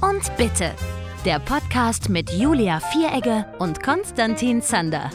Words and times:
und 0.00 0.36
Bitte. 0.36 0.72
Der 1.24 1.38
Podcast 1.38 2.08
mit 2.08 2.30
Julia 2.32 2.80
Vieregge 2.80 3.44
und 3.58 3.82
Konstantin 3.82 4.62
Zander. 4.62 5.10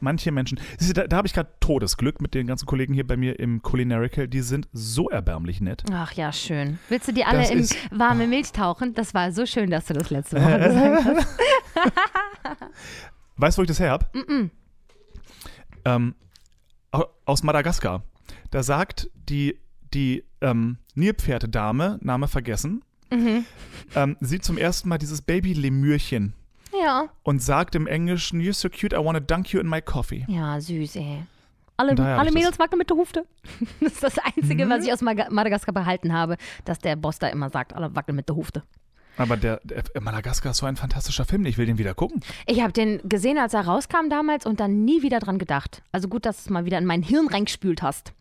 Manche 0.00 0.32
Menschen, 0.32 0.60
du, 0.78 0.92
da, 0.92 1.06
da 1.06 1.16
habe 1.16 1.26
ich 1.26 1.32
gerade 1.32 1.50
Todesglück 1.60 2.20
mit 2.20 2.34
den 2.34 2.46
ganzen 2.46 2.66
Kollegen 2.66 2.92
hier 2.92 3.06
bei 3.06 3.16
mir 3.16 3.38
im 3.38 3.62
Culinarical, 3.62 4.28
die 4.28 4.42
sind 4.42 4.68
so 4.72 5.08
erbärmlich 5.08 5.62
nett. 5.62 5.82
Ach 5.90 6.12
ja, 6.12 6.30
schön. 6.30 6.78
Willst 6.90 7.08
du 7.08 7.12
die 7.12 7.24
alle 7.24 7.38
Das 7.38 7.50
in 7.50 7.58
ist- 7.60 7.76
warme 7.90 8.26
Milch 8.26 8.52
tauchen? 8.52 8.92
Das 8.94 9.14
war 9.14 9.32
so 9.32 9.46
schön, 9.46 9.70
dass 9.70 9.86
du 9.86 9.94
das 9.94 10.10
letzte 10.10 10.36
Woche 10.42 10.58
gesagt 10.58 11.04
hast. 11.16 11.28
Weißt 13.36 13.56
du, 13.56 13.60
wo 13.60 13.62
ich 13.62 13.68
das 13.68 13.80
her 13.80 13.92
hab? 13.92 14.14
Ähm, 15.86 16.14
au- 16.92 17.06
aus 17.24 17.42
Madagaskar. 17.42 18.02
Da 18.50 18.62
sagt 18.62 19.10
die, 19.14 19.58
die 19.94 20.24
ähm, 20.40 20.78
Nilpferdedame, 20.94 21.98
Name 22.02 22.28
vergessen, 22.28 22.82
Mhm. 23.10 23.44
ähm, 23.94 24.16
sieht 24.20 24.44
zum 24.44 24.58
ersten 24.58 24.88
Mal 24.88 24.98
dieses 24.98 25.22
Baby-Lemürchen 25.22 26.32
Ja. 26.82 27.04
und 27.22 27.42
sagt 27.42 27.74
im 27.74 27.86
Englischen, 27.86 28.40
You're 28.40 28.52
so 28.54 28.68
cute, 28.68 28.92
I 28.92 29.04
wanna 29.04 29.20
dunk 29.20 29.52
you 29.52 29.60
in 29.60 29.68
my 29.68 29.80
coffee. 29.80 30.24
Ja, 30.28 30.60
süß, 30.60 30.96
ey. 30.96 31.22
Alle, 31.76 31.96
alle 32.00 32.30
Mädels 32.32 32.58
wackeln 32.58 32.78
mit 32.78 32.90
der 32.90 32.96
Hufte. 32.96 33.26
Das 33.80 33.92
ist 33.94 34.02
das 34.02 34.14
Einzige, 34.18 34.68
was 34.68 34.84
ich 34.84 34.92
aus 34.92 35.00
Madagaskar 35.02 35.74
behalten 35.74 36.12
habe, 36.12 36.36
dass 36.64 36.78
der 36.78 36.96
Boss 36.96 37.18
da 37.18 37.28
immer 37.28 37.50
sagt, 37.50 37.72
alle 37.74 37.94
wackeln 37.94 38.16
mit 38.16 38.28
der 38.28 38.36
Hufte. 38.36 38.62
Aber 39.16 39.36
der, 39.36 39.60
der 39.64 39.84
Madagaskar 40.00 40.52
ist 40.52 40.58
so 40.58 40.66
ein 40.66 40.76
fantastischer 40.76 41.24
Film, 41.24 41.46
ich 41.46 41.56
will 41.58 41.66
den 41.66 41.78
wieder 41.78 41.94
gucken. 41.94 42.20
Ich 42.46 42.60
habe 42.62 42.72
den 42.72 43.00
gesehen, 43.08 43.38
als 43.38 43.54
er 43.54 43.60
rauskam 43.66 44.08
damals 44.08 44.44
und 44.46 44.58
dann 44.60 44.84
nie 44.84 45.02
wieder 45.02 45.20
dran 45.20 45.38
gedacht. 45.38 45.82
Also 45.92 46.08
gut, 46.08 46.26
dass 46.26 46.38
du 46.38 46.40
es 46.48 46.50
mal 46.50 46.64
wieder 46.64 46.78
in 46.78 46.84
mein 46.84 47.02
Hirn 47.02 47.28
reingespült 47.28 47.82
hast. 47.82 48.12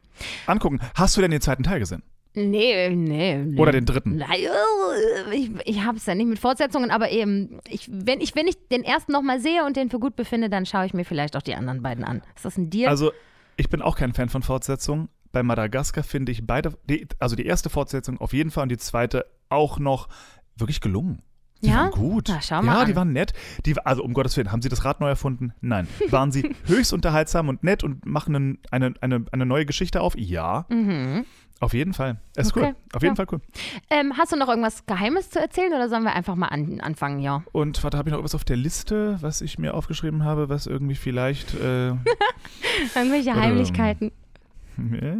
Angucken. 0.45 0.79
Hast 0.95 1.17
du 1.17 1.21
denn 1.21 1.31
den 1.31 1.41
zweiten 1.41 1.63
Teil 1.63 1.79
gesehen? 1.79 2.03
Nee, 2.35 2.89
nee, 2.89 3.37
nee. 3.37 3.59
Oder 3.59 3.71
den 3.71 3.85
dritten? 3.85 4.19
Äh, 4.19 5.35
ich, 5.35 5.51
ich 5.65 5.83
habe 5.83 5.97
es 5.97 6.05
ja 6.05 6.15
nicht 6.15 6.27
mit 6.27 6.39
Fortsetzungen, 6.39 6.89
aber 6.89 7.11
eben, 7.11 7.59
ich, 7.69 7.87
wenn, 7.91 8.21
ich, 8.21 8.35
wenn 8.35 8.47
ich 8.47 8.55
den 8.69 8.83
ersten 8.83 9.11
nochmal 9.11 9.39
sehe 9.39 9.63
und 9.65 9.77
den 9.77 9.91
für 9.91 9.99
gut 9.99 10.15
befinde, 10.15 10.49
dann 10.49 10.65
schaue 10.65 10.85
ich 10.87 10.93
mir 10.93 11.05
vielleicht 11.05 11.37
auch 11.37 11.43
die 11.43 11.53
anderen 11.53 11.83
beiden 11.83 12.03
an. 12.03 12.23
Ist 12.35 12.45
das 12.45 12.57
ein 12.57 12.71
Deal? 12.71 12.89
Also, 12.89 13.11
ich 13.55 13.69
bin 13.69 13.83
auch 13.83 13.95
kein 13.95 14.13
Fan 14.13 14.29
von 14.29 14.41
Fortsetzungen. 14.41 15.09
Bei 15.31 15.43
Madagaskar 15.43 16.03
finde 16.03 16.31
ich 16.31 16.45
beide, 16.45 16.73
die, 16.89 17.07
also 17.19 17.35
die 17.35 17.45
erste 17.45 17.69
Fortsetzung 17.69 18.19
auf 18.19 18.33
jeden 18.33 18.49
Fall 18.49 18.63
und 18.63 18.69
die 18.69 18.77
zweite 18.77 19.25
auch 19.49 19.77
noch 19.77 20.09
wirklich 20.55 20.81
gelungen. 20.81 21.21
Die 21.63 21.69
Ja? 21.69 21.75
waren 21.77 21.91
gut. 21.91 22.27
Na, 22.29 22.41
schau 22.41 22.61
mal 22.61 22.73
ja, 22.73 22.79
an. 22.81 22.87
die 22.87 22.95
waren 22.95 23.13
nett. 23.13 23.33
Die, 23.65 23.77
also 23.85 24.03
um 24.03 24.13
Gottes 24.13 24.35
Willen, 24.37 24.51
haben 24.51 24.61
sie 24.61 24.69
das 24.69 24.83
Rad 24.85 24.99
neu 24.99 25.07
erfunden? 25.09 25.53
Nein. 25.61 25.87
Waren 26.09 26.31
sie 26.31 26.53
höchst 26.65 26.93
unterhaltsam 26.93 27.47
und 27.49 27.63
nett 27.63 27.83
und 27.83 28.05
machen 28.05 28.35
einen, 28.35 28.57
eine, 28.71 28.93
eine, 29.01 29.25
eine 29.31 29.45
neue 29.45 29.65
Geschichte 29.65 30.01
auf? 30.01 30.17
Ja. 30.17 30.65
Auf 31.59 31.73
jeden 31.73 31.93
Fall. 31.93 32.17
Es 32.35 32.47
ist 32.47 32.55
Mhm. 32.55 32.61
Okay. 32.63 32.71
cool. 32.71 32.75
Auf 32.93 33.01
jeden 33.03 33.11
Ja. 33.13 33.15
Fall 33.15 33.27
cool. 33.31 33.41
ähm, 33.89 34.13
hast 34.17 34.31
du 34.33 34.35
noch 34.35 34.49
irgendwas 34.49 34.85
Geheimes 34.85 35.29
zu 35.29 35.39
erzählen 35.39 35.71
oder 35.73 35.87
sollen 35.87 36.03
wir 36.03 36.13
einfach 36.13 36.35
mal 36.35 36.47
an, 36.47 36.81
anfangen, 36.81 37.19
ja? 37.19 37.43
Und 37.53 37.81
warte, 37.83 37.97
habe 37.97 38.09
ich 38.09 38.11
noch 38.11 38.19
etwas 38.19 38.35
auf 38.35 38.43
der 38.43 38.57
Liste, 38.57 39.17
was 39.21 39.39
ich 39.39 39.57
mir 39.57 39.73
aufgeschrieben 39.73 40.25
habe, 40.25 40.49
was 40.49 40.67
irgendwie 40.67 40.95
vielleicht. 40.95 41.53
Äh, 41.53 41.89
Irgendwelche 42.95 43.33
Heimlichkeiten. 43.35 44.11
nee. 44.75 45.15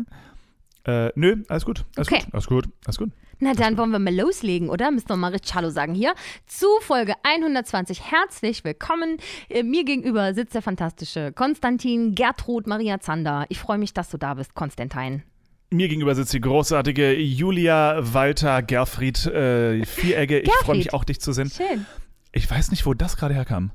äh, 0.92 1.12
nö, 1.16 1.44
alles 1.48 1.64
gut. 1.66 1.86
Alles 1.96 2.08
Okay. 2.10 2.24
gut. 2.26 2.34
Alles 2.34 2.48
gut. 2.48 2.70
Alles 2.86 2.98
gut. 2.98 3.12
Na, 3.40 3.54
dann 3.54 3.78
wollen 3.78 3.92
wir 3.92 4.00
mal 4.00 4.16
loslegen, 4.16 4.70
oder? 4.70 4.92
Müssen 4.92 5.10
wir 5.10 5.18
mal 5.18 5.32
richtig 5.32 5.54
Hallo 5.56 5.70
sagen 5.70 5.94
hier. 5.94 6.14
Zu 6.46 6.68
Folge 6.82 7.14
120. 7.24 8.12
Herzlich 8.12 8.64
willkommen. 8.64 9.18
Äh, 9.50 9.64
Mir 9.64 9.84
gegenüber 9.84 10.34
sitzt 10.34 10.56
der 10.56 10.62
fantastische 10.62 11.34
Konstantin 11.34 12.16
Gertrud 12.16 12.68
Maria 12.68 13.00
Zander. 13.00 13.46
Ich 13.50 13.60
freue 13.60 13.78
mich, 13.78 13.94
dass 13.94 14.10
du 14.10 14.18
da 14.18 14.36
bist, 14.36 14.54
Konstantin. 14.56 15.24
Mir 15.72 15.88
gegenüber 15.90 16.14
sitzt 16.16 16.34
die 16.34 16.42
großartige 16.42 17.14
Julia 17.20 17.98
Walter 18.14 18.62
Gerfried 18.62 19.26
äh, 19.26 19.84
Vieregge. 19.86 20.40
Ich 20.40 20.52
freue 20.62 20.78
mich 20.78 20.94
auch, 20.94 21.04
dich 21.04 21.20
zu 21.20 21.34
sehen. 21.34 21.50
Schön. 21.50 21.86
Ich 22.32 22.50
weiß 22.50 22.72
nicht, 22.72 22.86
wo 22.86 22.94
das 22.94 23.18
gerade 23.18 23.34
herkam. 23.34 23.72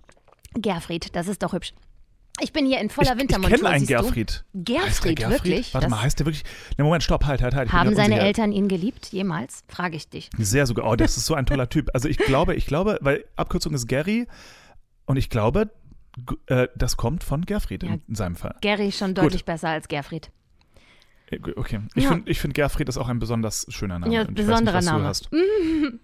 Gerfried, 0.55 1.14
das 1.14 1.29
ist 1.29 1.42
doch 1.42 1.53
hübsch. 1.53 1.73
Ich 2.41 2.53
bin 2.53 2.67
hier 2.67 2.81
in 2.81 2.91
voller 2.91 3.09
ich 3.11 3.15
ich 3.15 3.21
Wintermontur. 3.21 3.57
kenne 3.59 3.69
einen? 3.71 3.87
Gerfried. 3.87 4.45
Gerfried, 4.55 5.17
Gerfried? 5.19 5.45
wirklich? 5.45 5.75
Warte 5.75 5.87
Das- 5.87 5.91
mal, 5.91 6.03
heißt 6.03 6.19
der 6.19 6.27
wirklich? 6.27 6.45
Ne, 6.77 6.85
Moment, 6.85 7.03
stopp, 7.03 7.25
halt, 7.25 7.43
halt, 7.43 7.55
halt. 7.55 7.69
Ich 7.69 7.73
Haben 7.73 7.95
seine 7.95 8.15
unsicher. 8.15 8.27
Eltern 8.27 8.53
ihn 8.53 8.69
geliebt, 8.69 9.07
jemals? 9.13 9.65
Frage 9.69 9.97
ich 9.97 10.09
dich. 10.09 10.31
Sehr 10.39 10.67
sogar. 10.67 10.87
Oh, 10.91 10.97
das 10.97 11.17
ist 11.17 11.27
so 11.27 11.35
ein 11.35 11.47
toller 11.47 11.69
Typ. 11.69 11.91
Also 11.95 12.09
ich 12.09 12.19
glaube, 12.19 12.55
ich 12.55 12.67
glaube, 12.67 12.99
weil 13.01 13.25
Abkürzung 13.37 13.75
ist 13.75 13.87
Gary 13.89 14.27
und 15.07 15.17
ich 15.17 15.31
glaube, 15.31 15.71
äh, 16.47 16.69
das 16.77 16.97
kommt 16.97 17.25
von 17.25 17.43
Gerfried 17.47 17.83
Ja. 17.83 17.91
in, 17.95 18.03
in 18.09 18.15
seinem 18.15 18.37
Fall. 18.37 18.57
Gary 18.61 18.89
ist 18.89 18.99
schon 18.99 19.15
deutlich 19.15 19.45
besser 19.45 19.69
als 19.69 19.89
Gerfried. 19.89 20.31
Okay. 21.56 21.80
Ich 21.94 22.05
Ja. 22.05 22.11
finde, 22.12 22.34
find 22.34 22.55
Gerfried 22.55 22.89
ist 22.89 22.96
auch 22.96 23.08
ein 23.08 23.18
besonders 23.18 23.66
schöner 23.68 23.98
Name. 23.98 24.14
Ja, 24.14 24.24
besonderer 24.24 24.78
nicht, 24.80 24.86
Name. 24.86 25.12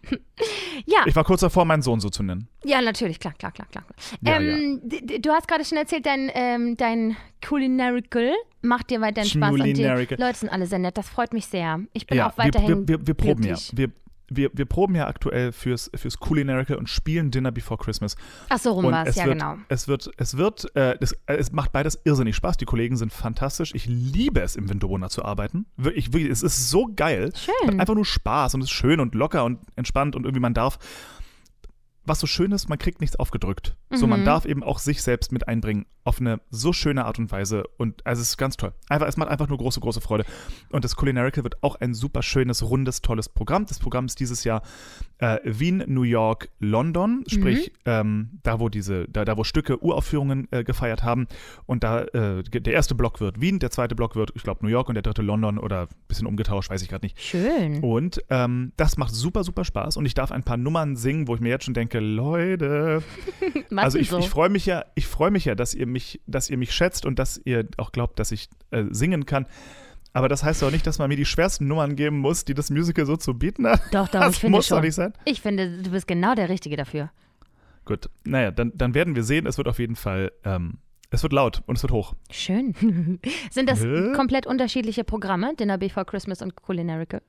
Ja, 0.86 0.98
Ich 1.06 1.16
war 1.16 1.24
kurz 1.24 1.40
davor, 1.40 1.64
meinen 1.64 1.82
Sohn 1.82 2.00
so 2.00 2.10
zu 2.10 2.22
nennen. 2.22 2.48
ja, 2.64 2.82
natürlich, 2.82 3.18
klar, 3.20 3.32
klar, 3.38 3.52
klar, 3.52 3.66
klar. 3.70 3.84
Ja, 4.20 4.38
ähm, 4.40 4.80
d- 4.82 5.18
Du 5.20 5.30
hast 5.30 5.48
gerade 5.48 5.64
schon 5.64 5.78
erzählt, 5.78 6.04
dein, 6.04 6.30
ähm, 6.34 6.76
dein 6.76 7.16
Culinarical 7.46 8.32
macht 8.62 8.90
dir 8.90 9.00
weiterhin 9.00 9.30
Spaß 9.30 9.52
und 9.52 9.64
die. 9.64 9.82
Leute 10.16 10.38
sind 10.38 10.48
alle 10.50 10.66
sehr 10.66 10.78
nett. 10.78 10.98
Das 10.98 11.08
freut 11.08 11.32
mich 11.32 11.46
sehr. 11.46 11.80
Ich 11.92 12.06
bin 12.06 12.18
Ja, 12.18 12.28
auch 12.30 12.36
weiterhin 12.38 12.86
wir, 12.86 12.98
wir, 12.98 13.06
wir 13.06 13.14
proben 13.14 13.42
glücklich. 13.42 13.72
ja. 13.72 13.78
Wir, 13.78 13.92
wir, 14.28 14.50
wir 14.52 14.64
proben 14.64 14.94
ja 14.94 15.06
aktuell 15.06 15.52
fürs, 15.52 15.90
fürs 15.94 16.18
Culinarical 16.18 16.76
und 16.76 16.88
spielen 16.88 17.30
Dinner 17.30 17.52
Before 17.52 17.78
Christmas. 17.78 18.16
Ach 18.48 18.58
so 18.58 18.72
rum 18.72 18.86
war 18.86 19.02
es, 19.02 19.10
es 19.10 19.16
ja 19.16 19.26
wird, 19.26 19.38
genau. 19.38 19.56
Es 19.68 19.88
wird, 19.88 20.10
es 20.16 20.36
wird, 20.36 20.74
äh, 20.76 20.96
das, 20.98 21.12
äh, 21.26 21.34
es 21.34 21.52
macht 21.52 21.72
beides 21.72 21.98
irrsinnig 22.04 22.36
Spaß. 22.36 22.56
Die 22.56 22.64
Kollegen 22.64 22.96
sind 22.96 23.12
fantastisch. 23.12 23.74
Ich 23.74 23.86
liebe 23.86 24.40
es, 24.40 24.56
im 24.56 24.68
Winterwohner 24.68 25.10
zu 25.10 25.24
arbeiten. 25.24 25.66
Wirklich, 25.76 26.12
wirklich, 26.12 26.30
es 26.30 26.42
ist 26.42 26.70
so 26.70 26.90
geil. 26.94 27.32
Schön. 27.34 27.54
Macht 27.66 27.80
einfach 27.80 27.94
nur 27.94 28.06
Spaß 28.06 28.54
und 28.54 28.62
es 28.62 28.66
ist 28.66 28.72
schön 28.72 29.00
und 29.00 29.14
locker 29.14 29.44
und 29.44 29.60
entspannt 29.76 30.16
und 30.16 30.24
irgendwie 30.24 30.40
man 30.40 30.54
darf. 30.54 30.78
Was 32.06 32.20
so 32.20 32.26
schön 32.26 32.52
ist, 32.52 32.68
man 32.68 32.78
kriegt 32.78 33.00
nichts 33.00 33.16
aufgedrückt. 33.16 33.76
So, 33.90 34.06
man 34.06 34.20
Mhm. 34.20 34.24
darf 34.26 34.44
eben 34.44 34.62
auch 34.62 34.78
sich 34.78 35.02
selbst 35.02 35.32
mit 35.32 35.48
einbringen 35.48 35.86
auf 36.04 36.20
eine 36.20 36.40
so 36.50 36.74
schöne 36.74 37.06
Art 37.06 37.18
und 37.18 37.32
Weise. 37.32 37.64
Und 37.78 38.04
also 38.06 38.20
es 38.20 38.30
ist 38.30 38.36
ganz 38.36 38.58
toll. 38.58 38.74
Einfach, 38.90 39.06
es 39.06 39.16
macht 39.16 39.30
einfach 39.30 39.48
nur 39.48 39.56
große, 39.56 39.80
große 39.80 40.02
Freude. 40.02 40.24
Und 40.70 40.84
das 40.84 40.96
Culinarical 40.96 41.44
wird 41.44 41.62
auch 41.62 41.76
ein 41.76 41.94
super 41.94 42.22
schönes, 42.22 42.62
rundes, 42.62 43.00
tolles 43.00 43.30
Programm. 43.30 43.64
Das 43.64 43.78
Programm 43.78 44.04
ist 44.04 44.20
dieses 44.20 44.44
Jahr 44.44 44.62
äh, 45.24 45.40
Wien, 45.44 45.82
New 45.86 46.02
York, 46.02 46.50
London, 46.60 47.24
sprich 47.26 47.72
ähm, 47.86 48.40
da, 48.42 48.60
wo 48.60 48.68
diese, 48.68 49.08
da, 49.08 49.24
da 49.24 49.38
wo 49.38 49.44
Stücke 49.44 49.82
Uraufführungen 49.82 50.48
äh, 50.50 50.64
gefeiert 50.64 51.02
haben. 51.02 51.26
Und 51.64 51.82
da 51.82 52.02
äh, 52.02 52.42
der 52.42 52.72
erste 52.72 52.94
Block 52.94 53.20
wird 53.20 53.40
Wien, 53.40 53.58
der 53.58 53.70
zweite 53.70 53.94
Block 53.94 54.16
wird, 54.16 54.32
ich 54.34 54.42
glaube, 54.42 54.64
New 54.64 54.70
York 54.70 54.88
und 54.88 54.96
der 54.96 55.02
dritte 55.02 55.22
London 55.22 55.58
oder 55.58 55.82
ein 55.82 55.88
bisschen 56.08 56.26
umgetauscht, 56.26 56.68
weiß 56.68 56.82
ich 56.82 56.88
gerade 56.88 57.06
nicht. 57.06 57.18
Schön. 57.18 57.80
Und 57.82 58.20
ähm, 58.28 58.72
das 58.76 58.98
macht 58.98 59.14
super, 59.14 59.44
super 59.44 59.64
Spaß. 59.64 59.96
Und 59.96 60.04
ich 60.04 60.12
darf 60.12 60.30
ein 60.30 60.42
paar 60.42 60.58
Nummern 60.58 60.94
singen, 60.96 61.26
wo 61.26 61.34
ich 61.34 61.40
mir 61.40 61.48
jetzt 61.48 61.64
schon 61.64 61.74
denke, 61.74 62.00
Leute, 62.00 63.02
also 63.76 63.98
ich, 63.98 64.10
so? 64.10 64.18
ich 64.18 64.28
freue 64.28 64.50
mich 64.50 64.66
ja, 64.66 64.84
ich 64.94 65.06
freue 65.06 65.30
mich 65.30 65.46
ja, 65.46 65.54
dass 65.54 65.74
ihr 65.74 65.86
mich, 65.86 66.20
dass 66.26 66.50
ihr 66.50 66.58
mich 66.58 66.72
schätzt 66.72 67.06
und 67.06 67.18
dass 67.18 67.40
ihr 67.44 67.66
auch 67.78 67.92
glaubt, 67.92 68.18
dass 68.18 68.30
ich 68.30 68.50
äh, 68.72 68.84
singen 68.90 69.24
kann. 69.24 69.46
Aber 70.14 70.28
das 70.28 70.44
heißt 70.44 70.62
doch 70.62 70.70
nicht, 70.70 70.86
dass 70.86 70.98
man 70.98 71.08
mir 71.08 71.16
die 71.16 71.24
schwersten 71.26 71.66
Nummern 71.66 71.96
geben 71.96 72.18
muss, 72.20 72.44
die 72.44 72.54
das 72.54 72.70
Musical 72.70 73.04
so 73.04 73.16
zu 73.16 73.34
bieten 73.34 73.66
hat. 73.66 73.82
doch, 73.92 74.08
doch, 74.08 74.20
das 74.20 74.34
ich 74.34 74.40
finde 74.40 74.56
muss 74.56 74.68
doch 74.68 74.76
schon. 74.76 74.84
nicht 74.84 74.94
sein. 74.94 75.12
Ich 75.24 75.42
finde, 75.42 75.82
du 75.82 75.90
bist 75.90 76.06
genau 76.06 76.34
der 76.36 76.48
Richtige 76.48 76.76
dafür. 76.76 77.10
Gut, 77.84 78.08
naja, 78.24 78.50
dann, 78.52 78.72
dann 78.74 78.94
werden 78.94 79.16
wir 79.16 79.24
sehen. 79.24 79.46
Es 79.46 79.58
wird 79.58 79.68
auf 79.68 79.78
jeden 79.80 79.96
Fall, 79.96 80.32
ähm, 80.44 80.78
es 81.10 81.22
wird 81.22 81.32
laut 81.32 81.62
und 81.66 81.76
es 81.76 81.82
wird 81.82 81.92
hoch. 81.92 82.14
Schön. 82.30 82.74
Sind 83.50 83.68
das 83.68 83.82
Hä? 83.82 84.12
komplett 84.14 84.46
unterschiedliche 84.46 85.02
Programme, 85.04 85.54
Dinner 85.56 85.78
Before 85.78 86.06
Christmas 86.06 86.40
und 86.42 86.54
Culinarical? 86.56 87.20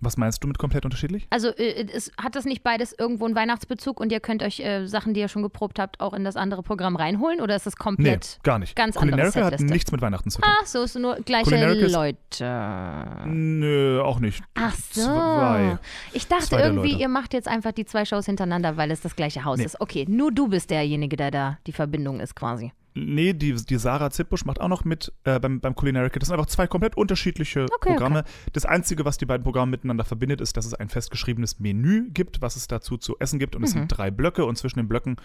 Was 0.00 0.16
meinst 0.16 0.42
du 0.44 0.48
mit 0.48 0.58
komplett 0.58 0.84
unterschiedlich? 0.84 1.26
Also 1.30 1.48
äh, 1.48 1.86
es, 1.92 2.12
hat 2.22 2.36
das 2.36 2.44
nicht 2.44 2.62
beides 2.62 2.94
irgendwo 2.96 3.24
einen 3.24 3.34
Weihnachtsbezug 3.34 3.98
und 4.00 4.12
ihr 4.12 4.20
könnt 4.20 4.42
euch 4.42 4.60
äh, 4.60 4.86
Sachen, 4.86 5.12
die 5.14 5.20
ihr 5.20 5.28
schon 5.28 5.42
geprobt 5.42 5.78
habt, 5.78 6.00
auch 6.00 6.12
in 6.14 6.22
das 6.24 6.36
andere 6.36 6.62
Programm 6.62 6.94
reinholen? 6.96 7.40
Oder 7.40 7.56
ist 7.56 7.66
Nee, 7.66 7.72
komplett 7.76 8.38
gar 8.42 8.58
nicht. 8.58 8.76
ganz 8.76 8.94
Culinarical 8.96 9.44
hat 9.44 9.60
nichts 9.60 9.90
mit 9.92 10.00
Weihnachten 10.00 10.30
zu 10.30 10.40
tun. 10.40 10.50
Ach 10.60 10.66
so, 10.66 10.82
es 10.82 10.92
sind 10.92 11.02
nur 11.02 11.16
gleiche 11.16 11.44
Culinarical 11.50 11.84
ist- 11.86 11.92
Leute. 11.92 13.22
Nö, 13.26 14.00
auch 14.02 14.20
nicht. 14.20 14.42
Ach 14.54 14.74
so. 14.92 15.02
Zwei. 15.02 15.78
Ich 16.12 16.26
dachte 16.28 16.56
irgendwie, 16.56 16.92
ihr 16.94 17.08
macht 17.08 17.34
jetzt 17.34 17.48
einfach 17.48 17.72
die 17.72 17.84
zwei 17.84 18.04
Shows 18.04 18.26
hintereinander, 18.26 18.76
weil 18.76 18.90
es 18.90 19.00
das 19.00 19.16
gleiche 19.16 19.44
Haus 19.44 19.58
Nee. 19.58 19.64
ist. 19.64 19.80
Okay, 19.80 20.06
nur 20.08 20.32
du 20.32 20.48
bist 20.48 20.70
derjenige, 20.70 21.16
der 21.16 21.30
da 21.30 21.58
die 21.66 21.72
Verbindung 21.72 22.20
ist 22.20 22.34
quasi. 22.36 22.72
Nee, 23.06 23.32
die, 23.32 23.54
die 23.54 23.76
Sarah 23.78 24.10
Zippbusch 24.10 24.44
macht 24.44 24.60
auch 24.60 24.68
noch 24.68 24.84
mit 24.84 25.12
äh, 25.24 25.38
beim, 25.40 25.60
beim 25.60 25.74
Culinarical. 25.74 26.18
Das 26.20 26.28
sind 26.28 26.34
einfach 26.38 26.46
zwei 26.50 26.66
komplett 26.66 26.96
unterschiedliche 26.96 27.64
Okay, 27.74 27.90
Programme. 27.90 28.24
Das 28.52 28.64
Einzige, 28.64 29.04
was 29.04 29.18
die 29.18 29.26
beiden 29.26 29.44
Programme 29.44 29.70
miteinander 29.70 30.04
verbindet, 30.04 30.40
ist, 30.40 30.56
dass 30.56 30.66
es 30.66 30.74
ein 30.74 30.88
festgeschriebenes 30.88 31.60
Menü 31.60 32.10
gibt, 32.10 32.40
was 32.42 32.56
es 32.56 32.66
dazu 32.68 32.96
zu 32.96 33.16
essen 33.18 33.38
gibt. 33.38 33.56
Und 33.56 33.62
es 33.64 33.74
Mhm. 33.74 33.80
sind 33.80 33.88
drei 33.88 34.10
Blöcke. 34.10 34.44
Und 34.44 34.56
zwischen 34.56 34.78
den 34.78 34.88
Blöcken, 34.88 35.16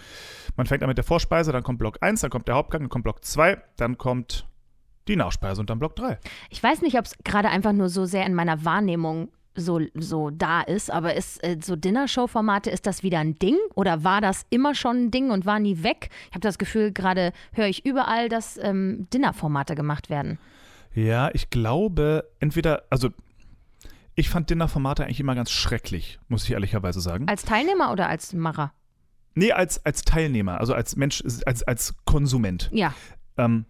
man 0.56 0.66
fängt 0.66 0.84
an 0.84 0.90
mit 0.90 0.98
der 0.98 1.04
Vorspeise, 1.06 1.52
dann 1.52 1.64
kommt 1.64 1.80
Block 1.80 1.98
1, 2.02 2.22
dann 2.22 2.30
kommt 2.30 2.48
der 2.48 2.56
Hauptgang, 2.56 2.82
dann 2.82 2.90
kommt 2.90 3.04
Block 3.04 3.24
2, 3.24 3.62
dann 3.78 3.98
kommt 3.98 4.48
die 5.08 5.16
Nachspeise 5.16 5.60
und 5.60 5.70
dann 5.70 5.80
Block 5.80 5.96
3. 5.98 6.18
Ich 6.50 6.64
weiß 6.64 6.82
nicht, 6.82 6.98
ob 6.98 7.06
es 7.06 7.16
gerade 7.24 7.50
einfach 7.50 7.74
nur 7.74 7.90
so 7.90 8.06
sehr 8.06 8.26
in 8.26 8.34
meiner 8.34 8.64
Wahrnehmung 8.64 9.30
so, 9.56 9.80
so 9.94 10.30
da 10.30 10.62
ist, 10.62 10.92
aber 10.92 11.16
ist 11.16 11.44
äh, 11.44 11.58
so 11.62 11.76
Dinnershow-Formate, 11.76 12.70
ist 12.70 12.86
das 12.86 13.04
wieder 13.04 13.20
ein 13.20 13.36
Ding 13.36 13.58
oder 13.76 14.04
war 14.04 14.22
das 14.22 14.46
immer 14.50 14.76
schon 14.76 15.06
ein 15.06 15.12
Ding 15.12 15.32
und 15.32 15.46
war 15.46 15.60
nie 15.60 15.84
weg? 15.84 16.10
Ich 16.30 16.36
habe 16.36 16.42
das 16.42 16.58
Gefühl, 16.58 16.92
gerade 16.92 17.34
höre 17.54 17.68
ich 17.68 17.86
überall, 17.86 18.30
dass 18.30 18.58
ähm, 18.58 19.08
Dinnerformate 19.14 19.76
gemacht 19.76 20.10
werden. 20.10 20.40
Ja, 20.94 21.30
ich 21.34 21.50
glaube, 21.50 22.30
entweder, 22.40 22.84
also 22.90 23.10
Ich 24.16 24.30
fand 24.30 24.50
Dinnerformate 24.50 25.04
eigentlich 25.04 25.20
immer 25.20 25.36
ganz 25.36 25.50
schrecklich, 25.50 26.20
muss 26.28 26.44
ich 26.44 26.52
ehrlicherweise 26.52 27.02
sagen. 27.02 27.28
Als 27.28 27.46
Teilnehmer 27.46 27.92
oder 27.92 28.10
als 28.10 28.34
Macher? 28.34 28.74
Nee, 29.36 29.52
als, 29.52 29.84
als 29.84 30.04
Teilnehmer, 30.04 30.60
also 30.60 30.76
als 30.76 30.96
Mensch, 30.96 31.24
als, 31.46 31.64
als 31.64 31.96
Konsument. 32.06 32.70
Ja. 32.72 32.94
Ähm, 33.38 33.66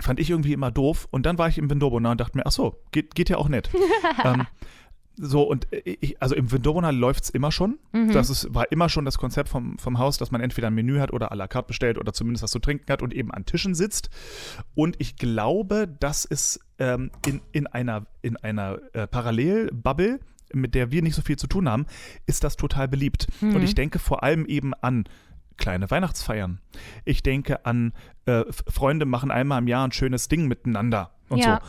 fand 0.00 0.20
ich 0.20 0.30
irgendwie 0.30 0.52
immer 0.52 0.70
doof. 0.70 1.08
Und 1.10 1.24
dann 1.24 1.38
war 1.38 1.48
ich 1.48 1.58
im 1.58 1.70
Vindobona 1.70 2.10
und 2.10 2.20
dachte 2.20 2.36
mir, 2.36 2.44
ach 2.46 2.52
so, 2.52 2.76
geht, 2.92 3.14
geht 3.14 3.30
ja 3.30 3.38
auch 3.38 3.48
nett. 3.48 3.70
ähm, 4.24 4.46
so, 5.16 5.42
und 5.42 5.66
ich, 5.70 6.20
also 6.20 6.34
im 6.34 6.50
Vindobona 6.50 6.90
läuft 6.90 7.24
es 7.24 7.30
immer 7.30 7.52
schon. 7.52 7.78
Mhm. 7.92 8.12
Das 8.12 8.30
ist, 8.30 8.52
war 8.54 8.70
immer 8.72 8.88
schon 8.88 9.04
das 9.04 9.18
Konzept 9.18 9.48
vom, 9.48 9.78
vom 9.78 9.98
Haus, 9.98 10.18
dass 10.18 10.30
man 10.30 10.40
entweder 10.40 10.66
ein 10.68 10.74
Menü 10.74 10.98
hat 10.98 11.12
oder 11.12 11.32
à 11.32 11.36
la 11.36 11.46
carte 11.46 11.68
bestellt 11.68 11.98
oder 11.98 12.12
zumindest 12.12 12.42
was 12.42 12.50
zu 12.50 12.58
trinken 12.58 12.90
hat 12.90 13.02
und 13.02 13.14
eben 13.14 13.30
an 13.30 13.44
Tischen 13.46 13.74
sitzt. 13.74 14.10
Und 14.74 14.96
ich 14.98 15.16
glaube, 15.16 15.88
dass 16.00 16.24
es 16.24 16.60
ähm, 16.78 17.10
in, 17.26 17.40
in 17.52 17.66
einer, 17.66 18.06
in 18.22 18.36
einer 18.36 18.78
äh, 18.92 19.06
Parallelbubble, 19.06 20.20
mit 20.52 20.74
der 20.74 20.90
wir 20.90 21.02
nicht 21.02 21.14
so 21.14 21.22
viel 21.22 21.36
zu 21.36 21.46
tun 21.46 21.68
haben, 21.68 21.86
ist 22.26 22.44
das 22.44 22.56
total 22.56 22.88
beliebt. 22.88 23.28
Mhm. 23.40 23.56
Und 23.56 23.62
ich 23.62 23.74
denke 23.74 23.98
vor 23.98 24.22
allem 24.22 24.46
eben 24.46 24.74
an 24.74 25.04
kleine 25.56 25.90
Weihnachtsfeiern. 25.90 26.60
Ich 27.04 27.22
denke 27.22 27.64
an 27.64 27.92
äh, 28.26 28.44
Freunde 28.68 29.06
machen 29.06 29.30
einmal 29.30 29.60
im 29.60 29.68
Jahr 29.68 29.86
ein 29.86 29.92
schönes 29.92 30.28
Ding 30.28 30.48
miteinander 30.48 31.12
und 31.28 31.38
Ja. 31.38 31.60
so. 31.62 31.68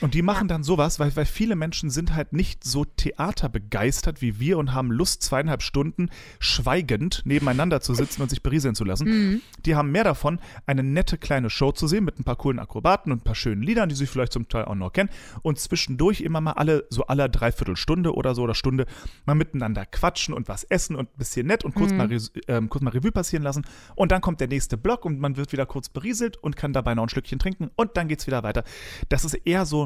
Und 0.00 0.14
die 0.14 0.22
machen 0.22 0.46
dann 0.46 0.62
sowas, 0.62 0.98
weil, 0.98 1.14
weil 1.16 1.24
viele 1.24 1.56
Menschen 1.56 1.90
sind 1.90 2.14
halt 2.14 2.32
nicht 2.32 2.64
so 2.64 2.84
theaterbegeistert 2.84 4.20
wie 4.20 4.38
wir 4.38 4.58
und 4.58 4.74
haben 4.74 4.90
Lust, 4.90 5.22
zweieinhalb 5.22 5.62
Stunden 5.62 6.10
schweigend 6.38 7.22
nebeneinander 7.24 7.80
zu 7.80 7.94
sitzen 7.94 8.20
und 8.22 8.28
sich 8.28 8.42
berieseln 8.42 8.74
zu 8.74 8.84
lassen. 8.84 9.08
Mhm. 9.08 9.40
Die 9.64 9.74
haben 9.74 9.90
mehr 9.90 10.04
davon, 10.04 10.38
eine 10.66 10.82
nette 10.82 11.16
kleine 11.16 11.48
Show 11.48 11.72
zu 11.72 11.86
sehen 11.86 12.04
mit 12.04 12.18
ein 12.18 12.24
paar 12.24 12.36
coolen 12.36 12.58
Akrobaten 12.58 13.10
und 13.10 13.20
ein 13.20 13.24
paar 13.24 13.34
schönen 13.34 13.62
Liedern, 13.62 13.88
die 13.88 13.94
sie 13.94 14.06
vielleicht 14.06 14.32
zum 14.32 14.48
Teil 14.48 14.66
auch 14.66 14.74
noch 14.74 14.92
kennen. 14.92 15.08
Und 15.42 15.58
zwischendurch 15.58 16.20
immer 16.20 16.40
mal 16.40 16.52
alle, 16.52 16.84
so 16.90 17.06
aller 17.06 17.28
Dreiviertelstunde 17.28 18.14
oder 18.14 18.34
so 18.34 18.42
oder 18.42 18.54
Stunde 18.54 18.86
mal 19.24 19.34
miteinander 19.34 19.86
quatschen 19.86 20.34
und 20.34 20.48
was 20.48 20.64
essen 20.64 20.94
und 20.94 21.08
ein 21.08 21.18
bisschen 21.18 21.46
nett 21.46 21.64
und 21.64 21.74
kurz, 21.74 21.92
mal, 21.92 22.06
Res- 22.08 22.32
ähm, 22.48 22.68
kurz 22.68 22.82
mal 22.82 22.90
Revue 22.90 23.12
passieren 23.12 23.42
lassen. 23.42 23.64
Und 23.94 24.12
dann 24.12 24.20
kommt 24.20 24.40
der 24.40 24.48
nächste 24.48 24.76
Block 24.76 25.04
und 25.04 25.18
man 25.18 25.36
wird 25.36 25.52
wieder 25.52 25.64
kurz 25.64 25.88
berieselt 25.88 26.36
und 26.36 26.54
kann 26.56 26.72
dabei 26.72 26.94
noch 26.94 27.04
ein 27.04 27.08
Schlückchen 27.08 27.38
trinken 27.38 27.70
und 27.76 27.96
dann 27.96 28.08
geht's 28.08 28.26
wieder 28.26 28.42
weiter. 28.42 28.62
Das 29.08 29.24
ist 29.24 29.34
eher 29.34 29.64
so, 29.64 29.85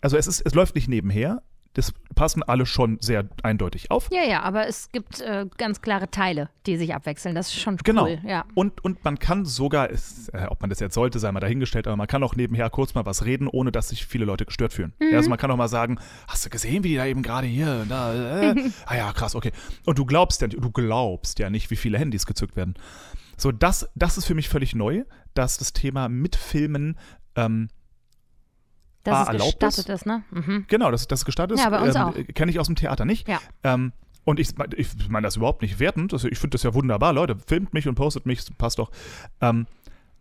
also 0.00 0.16
es 0.16 0.26
ist, 0.26 0.40
es 0.40 0.54
läuft 0.54 0.74
nicht 0.74 0.88
nebenher. 0.88 1.42
Das 1.72 1.92
passen 2.14 2.44
alle 2.44 2.66
schon 2.66 2.98
sehr 3.00 3.28
eindeutig 3.42 3.90
auf. 3.90 4.08
Ja, 4.12 4.22
ja, 4.22 4.42
aber 4.42 4.68
es 4.68 4.92
gibt 4.92 5.20
äh, 5.20 5.46
ganz 5.58 5.80
klare 5.80 6.08
Teile, 6.08 6.48
die 6.66 6.76
sich 6.76 6.94
abwechseln. 6.94 7.34
Das 7.34 7.48
ist 7.48 7.58
schon 7.58 7.74
cool. 7.74 7.80
Genau. 7.82 8.06
Ja. 8.06 8.44
Und, 8.54 8.84
und 8.84 9.02
man 9.02 9.18
kann 9.18 9.44
sogar, 9.44 9.90
ist, 9.90 10.28
äh, 10.28 10.46
ob 10.48 10.60
man 10.60 10.70
das 10.70 10.78
jetzt 10.78 10.94
sollte, 10.94 11.18
sei 11.18 11.32
mal 11.32 11.40
dahingestellt, 11.40 11.88
aber 11.88 11.96
man 11.96 12.06
kann 12.06 12.22
auch 12.22 12.36
nebenher 12.36 12.70
kurz 12.70 12.94
mal 12.94 13.04
was 13.06 13.24
reden, 13.24 13.48
ohne 13.48 13.72
dass 13.72 13.88
sich 13.88 14.06
viele 14.06 14.24
Leute 14.24 14.44
gestört 14.44 14.72
fühlen. 14.72 14.92
Mhm. 15.00 15.10
Ja, 15.10 15.16
also 15.16 15.28
man 15.28 15.38
kann 15.38 15.50
auch 15.50 15.56
mal 15.56 15.66
sagen, 15.66 15.98
hast 16.28 16.46
du 16.46 16.50
gesehen, 16.50 16.84
wie 16.84 16.90
die 16.90 16.96
da 16.96 17.06
eben 17.06 17.22
gerade 17.22 17.48
hier, 17.48 17.84
da, 17.88 18.42
äh, 18.42 18.54
ah 18.86 18.96
ja, 18.96 19.12
krass, 19.12 19.34
okay. 19.34 19.50
Und 19.84 19.98
du 19.98 20.04
glaubst 20.04 20.42
ja, 20.42 20.46
du 20.46 20.70
glaubst 20.70 21.40
ja 21.40 21.50
nicht, 21.50 21.72
wie 21.72 21.76
viele 21.76 21.98
Handys 21.98 22.24
gezückt 22.24 22.54
werden. 22.54 22.74
So, 23.36 23.50
das, 23.50 23.90
das 23.96 24.16
ist 24.16 24.26
für 24.26 24.34
mich 24.36 24.48
völlig 24.48 24.76
neu, 24.76 25.02
dass 25.34 25.58
das 25.58 25.72
Thema 25.72 26.08
Mitfilmen, 26.08 26.96
ähm, 27.34 27.68
Dass 29.04 29.22
es 29.22 29.28
erlaubt 29.28 29.60
gestattet 29.60 29.88
ist, 29.88 30.06
ne? 30.06 30.22
Mhm. 30.30 30.64
Genau, 30.68 30.90
das, 30.90 31.06
das 31.06 31.24
gestartet 31.24 31.58
ist. 31.58 31.64
Ja, 31.64 31.70
bei 31.70 31.80
uns 31.80 31.94
ähm, 31.94 32.02
auch. 32.02 32.14
Kenne 32.34 32.50
ich 32.50 32.58
aus 32.58 32.66
dem 32.66 32.76
Theater 32.76 33.04
nicht. 33.04 33.28
Ja. 33.28 33.38
Ähm, 33.62 33.92
und 34.24 34.40
ich, 34.40 34.48
ich 34.76 35.08
meine 35.08 35.26
das 35.26 35.36
überhaupt 35.36 35.60
nicht 35.62 35.78
wertend. 35.78 36.12
Also 36.12 36.28
ich 36.28 36.38
finde 36.38 36.54
das 36.54 36.62
ja 36.62 36.72
wunderbar. 36.74 37.12
Leute, 37.12 37.36
filmt 37.46 37.74
mich 37.74 37.86
und 37.86 37.94
postet 37.94 38.24
mich, 38.26 38.40
passt 38.56 38.78
doch. 38.78 38.90
Ähm, 39.40 39.66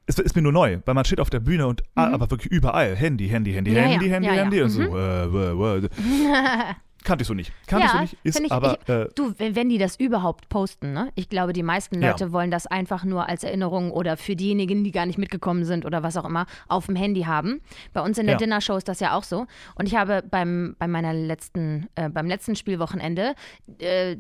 es 0.06 0.20
ist 0.20 0.36
mir 0.36 0.42
nur 0.42 0.52
neu, 0.52 0.80
weil 0.86 0.94
man 0.96 1.06
steht 1.06 1.22
auf 1.22 1.30
der 1.30 1.40
Bühne 1.40 1.66
und 1.66 1.82
ah, 1.96 2.12
aber 2.12 2.30
wirklich 2.30 2.52
überall 2.52 2.94
Handy, 2.96 3.30
Handy, 3.30 3.54
Handy, 3.54 3.72
Mhm. 3.72 3.78
Ja, 3.78 3.84
Handy, 3.84 4.08
ja, 4.08 4.14
Handy, 4.14 4.28
ja, 4.28 4.34
ja. 4.36 4.42
Handy. 4.42 4.62
Und 4.62 4.70
so, 4.70 4.82
Mhm. 4.82 4.96
äh, 4.96 5.80
äh, 5.80 5.86
äh. 5.86 6.74
Kannte 7.04 7.24
ich 7.24 7.28
so 7.28 7.34
nicht. 7.34 7.52
Kannte 7.68 7.86
ich 7.86 7.92
so 7.92 7.98
Ja, 7.98 8.02
nicht. 8.04 8.18
Ist 8.24 8.40
ich- 8.40 8.52
aber 8.52 8.78
ich- 8.82 8.90
äh, 8.90 9.08
Du, 9.16 9.34
wenn 9.38 9.70
die 9.70 9.78
das 9.78 9.98
überhaupt 10.00 10.50
posten, 10.50 10.94
ne? 10.94 11.12
Ich 11.16 11.30
glaube, 11.30 11.54
die 11.54 11.64
meisten 11.64 12.02
Ja. 12.02 12.12
Leute 12.12 12.32
wollen 12.32 12.52
das 12.52 12.68
einfach 12.68 13.04
nur 13.04 13.28
als 13.28 13.44
Erinnerung 13.44 13.92
oder 13.92 14.18
für 14.18 14.36
diejenigen, 14.36 14.84
die 14.84 14.92
gar 14.92 15.06
nicht 15.06 15.18
mitgekommen 15.18 15.66
sind 15.66 15.86
oder 15.86 16.04
was 16.04 16.16
auch 16.18 16.26
immer, 16.26 16.46
auf 16.68 16.86
dem 16.86 16.96
Handy 16.96 17.24
haben. 17.24 17.62
Bei 17.94 18.02
uns 18.02 18.18
in 18.18 18.26
der 18.26 18.34
Ja. 18.36 18.38
Dinnershow 18.40 18.76
ist 18.78 18.88
das 18.88 19.00
ja 19.00 19.16
auch 19.18 19.24
so. 19.24 19.46
Und 19.76 19.88
ich 19.88 19.96
habe 19.96 20.24
beim, 20.30 20.76
bei 20.80 20.88
meiner 20.88 21.14
letzten, 21.14 21.88
äh, 21.96 22.10
beim 22.10 22.28
letzten 22.28 22.56
Spielwochenende 22.56 23.34
äh, 23.80 24.16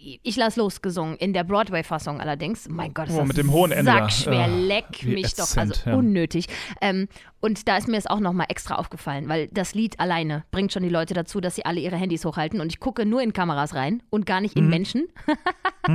ich 0.00 0.36
lass 0.36 0.54
los 0.54 0.80
gesungen, 0.80 1.16
in 1.16 1.32
der 1.32 1.42
Broadway-Fassung 1.42 2.20
allerdings. 2.20 2.68
Mein 2.68 2.94
Gott, 2.94 3.08
ist 3.08 3.14
Oh, 3.14 3.18
das 3.18 3.26
mit 3.28 3.36
dem 3.36 3.50
hohen 3.50 3.72
Ende 3.72 3.90
sackschwer, 3.90 4.44
Ah, 4.44 4.46
leck 4.46 5.02
mich 5.04 5.34
doch, 5.34 5.44
ätzend, 5.44 5.58
also 5.72 5.90
ja. 5.90 5.96
unnötig. 5.96 6.46
Ähm, 6.80 7.08
und 7.40 7.66
da 7.66 7.76
ist 7.76 7.88
mir 7.88 7.96
es 7.96 8.06
auch 8.06 8.20
nochmal 8.20 8.46
extra 8.48 8.76
aufgefallen, 8.76 9.28
weil 9.28 9.48
das 9.48 9.74
Lied 9.74 9.98
alleine 9.98 10.44
bringt 10.52 10.72
schon 10.72 10.84
die 10.84 10.88
Leute 10.88 11.14
dazu, 11.14 11.40
dass 11.40 11.56
sie 11.56 11.64
alle 11.66 11.80
ihre 11.80 11.96
Handys 11.96 12.24
hochhalten 12.24 12.60
und 12.60 12.68
ich 12.72 12.78
gucke 12.78 13.06
nur 13.06 13.20
in 13.22 13.32
Kameras 13.32 13.74
rein 13.74 14.02
und 14.10 14.24
gar 14.24 14.40
nicht 14.40 14.56
in 14.56 14.64
Mhm. 14.64 14.70
Menschen. 14.70 15.08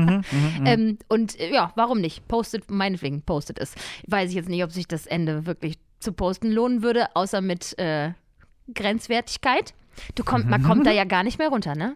ähm, 0.66 0.98
und 1.08 1.40
äh, 1.40 1.54
ja, 1.54 1.72
warum 1.76 2.02
nicht? 2.02 2.28
Postet, 2.28 2.70
meinetwegen, 2.70 3.22
postet 3.22 3.60
es. 3.60 3.76
Weiß 4.08 4.30
ich 4.30 4.36
jetzt 4.36 4.50
nicht, 4.50 4.64
ob 4.64 4.72
sich 4.72 4.88
das 4.88 5.06
Ende 5.06 5.46
wirklich 5.46 5.78
zu 6.00 6.12
posten 6.14 6.52
lohnen 6.52 6.84
würde, 6.84 7.16
außer 7.16 7.42
mit 7.42 7.78
äh, 7.80 8.12
Grenzwertigkeit. 8.74 9.74
Du 10.16 10.24
kommt, 10.24 10.50
man 10.50 10.64
kommt 10.64 10.86
da 10.88 10.92
ja 10.92 11.04
gar 11.06 11.24
nicht 11.24 11.38
mehr 11.38 11.50
runter, 11.50 11.76
ne? 11.76 11.96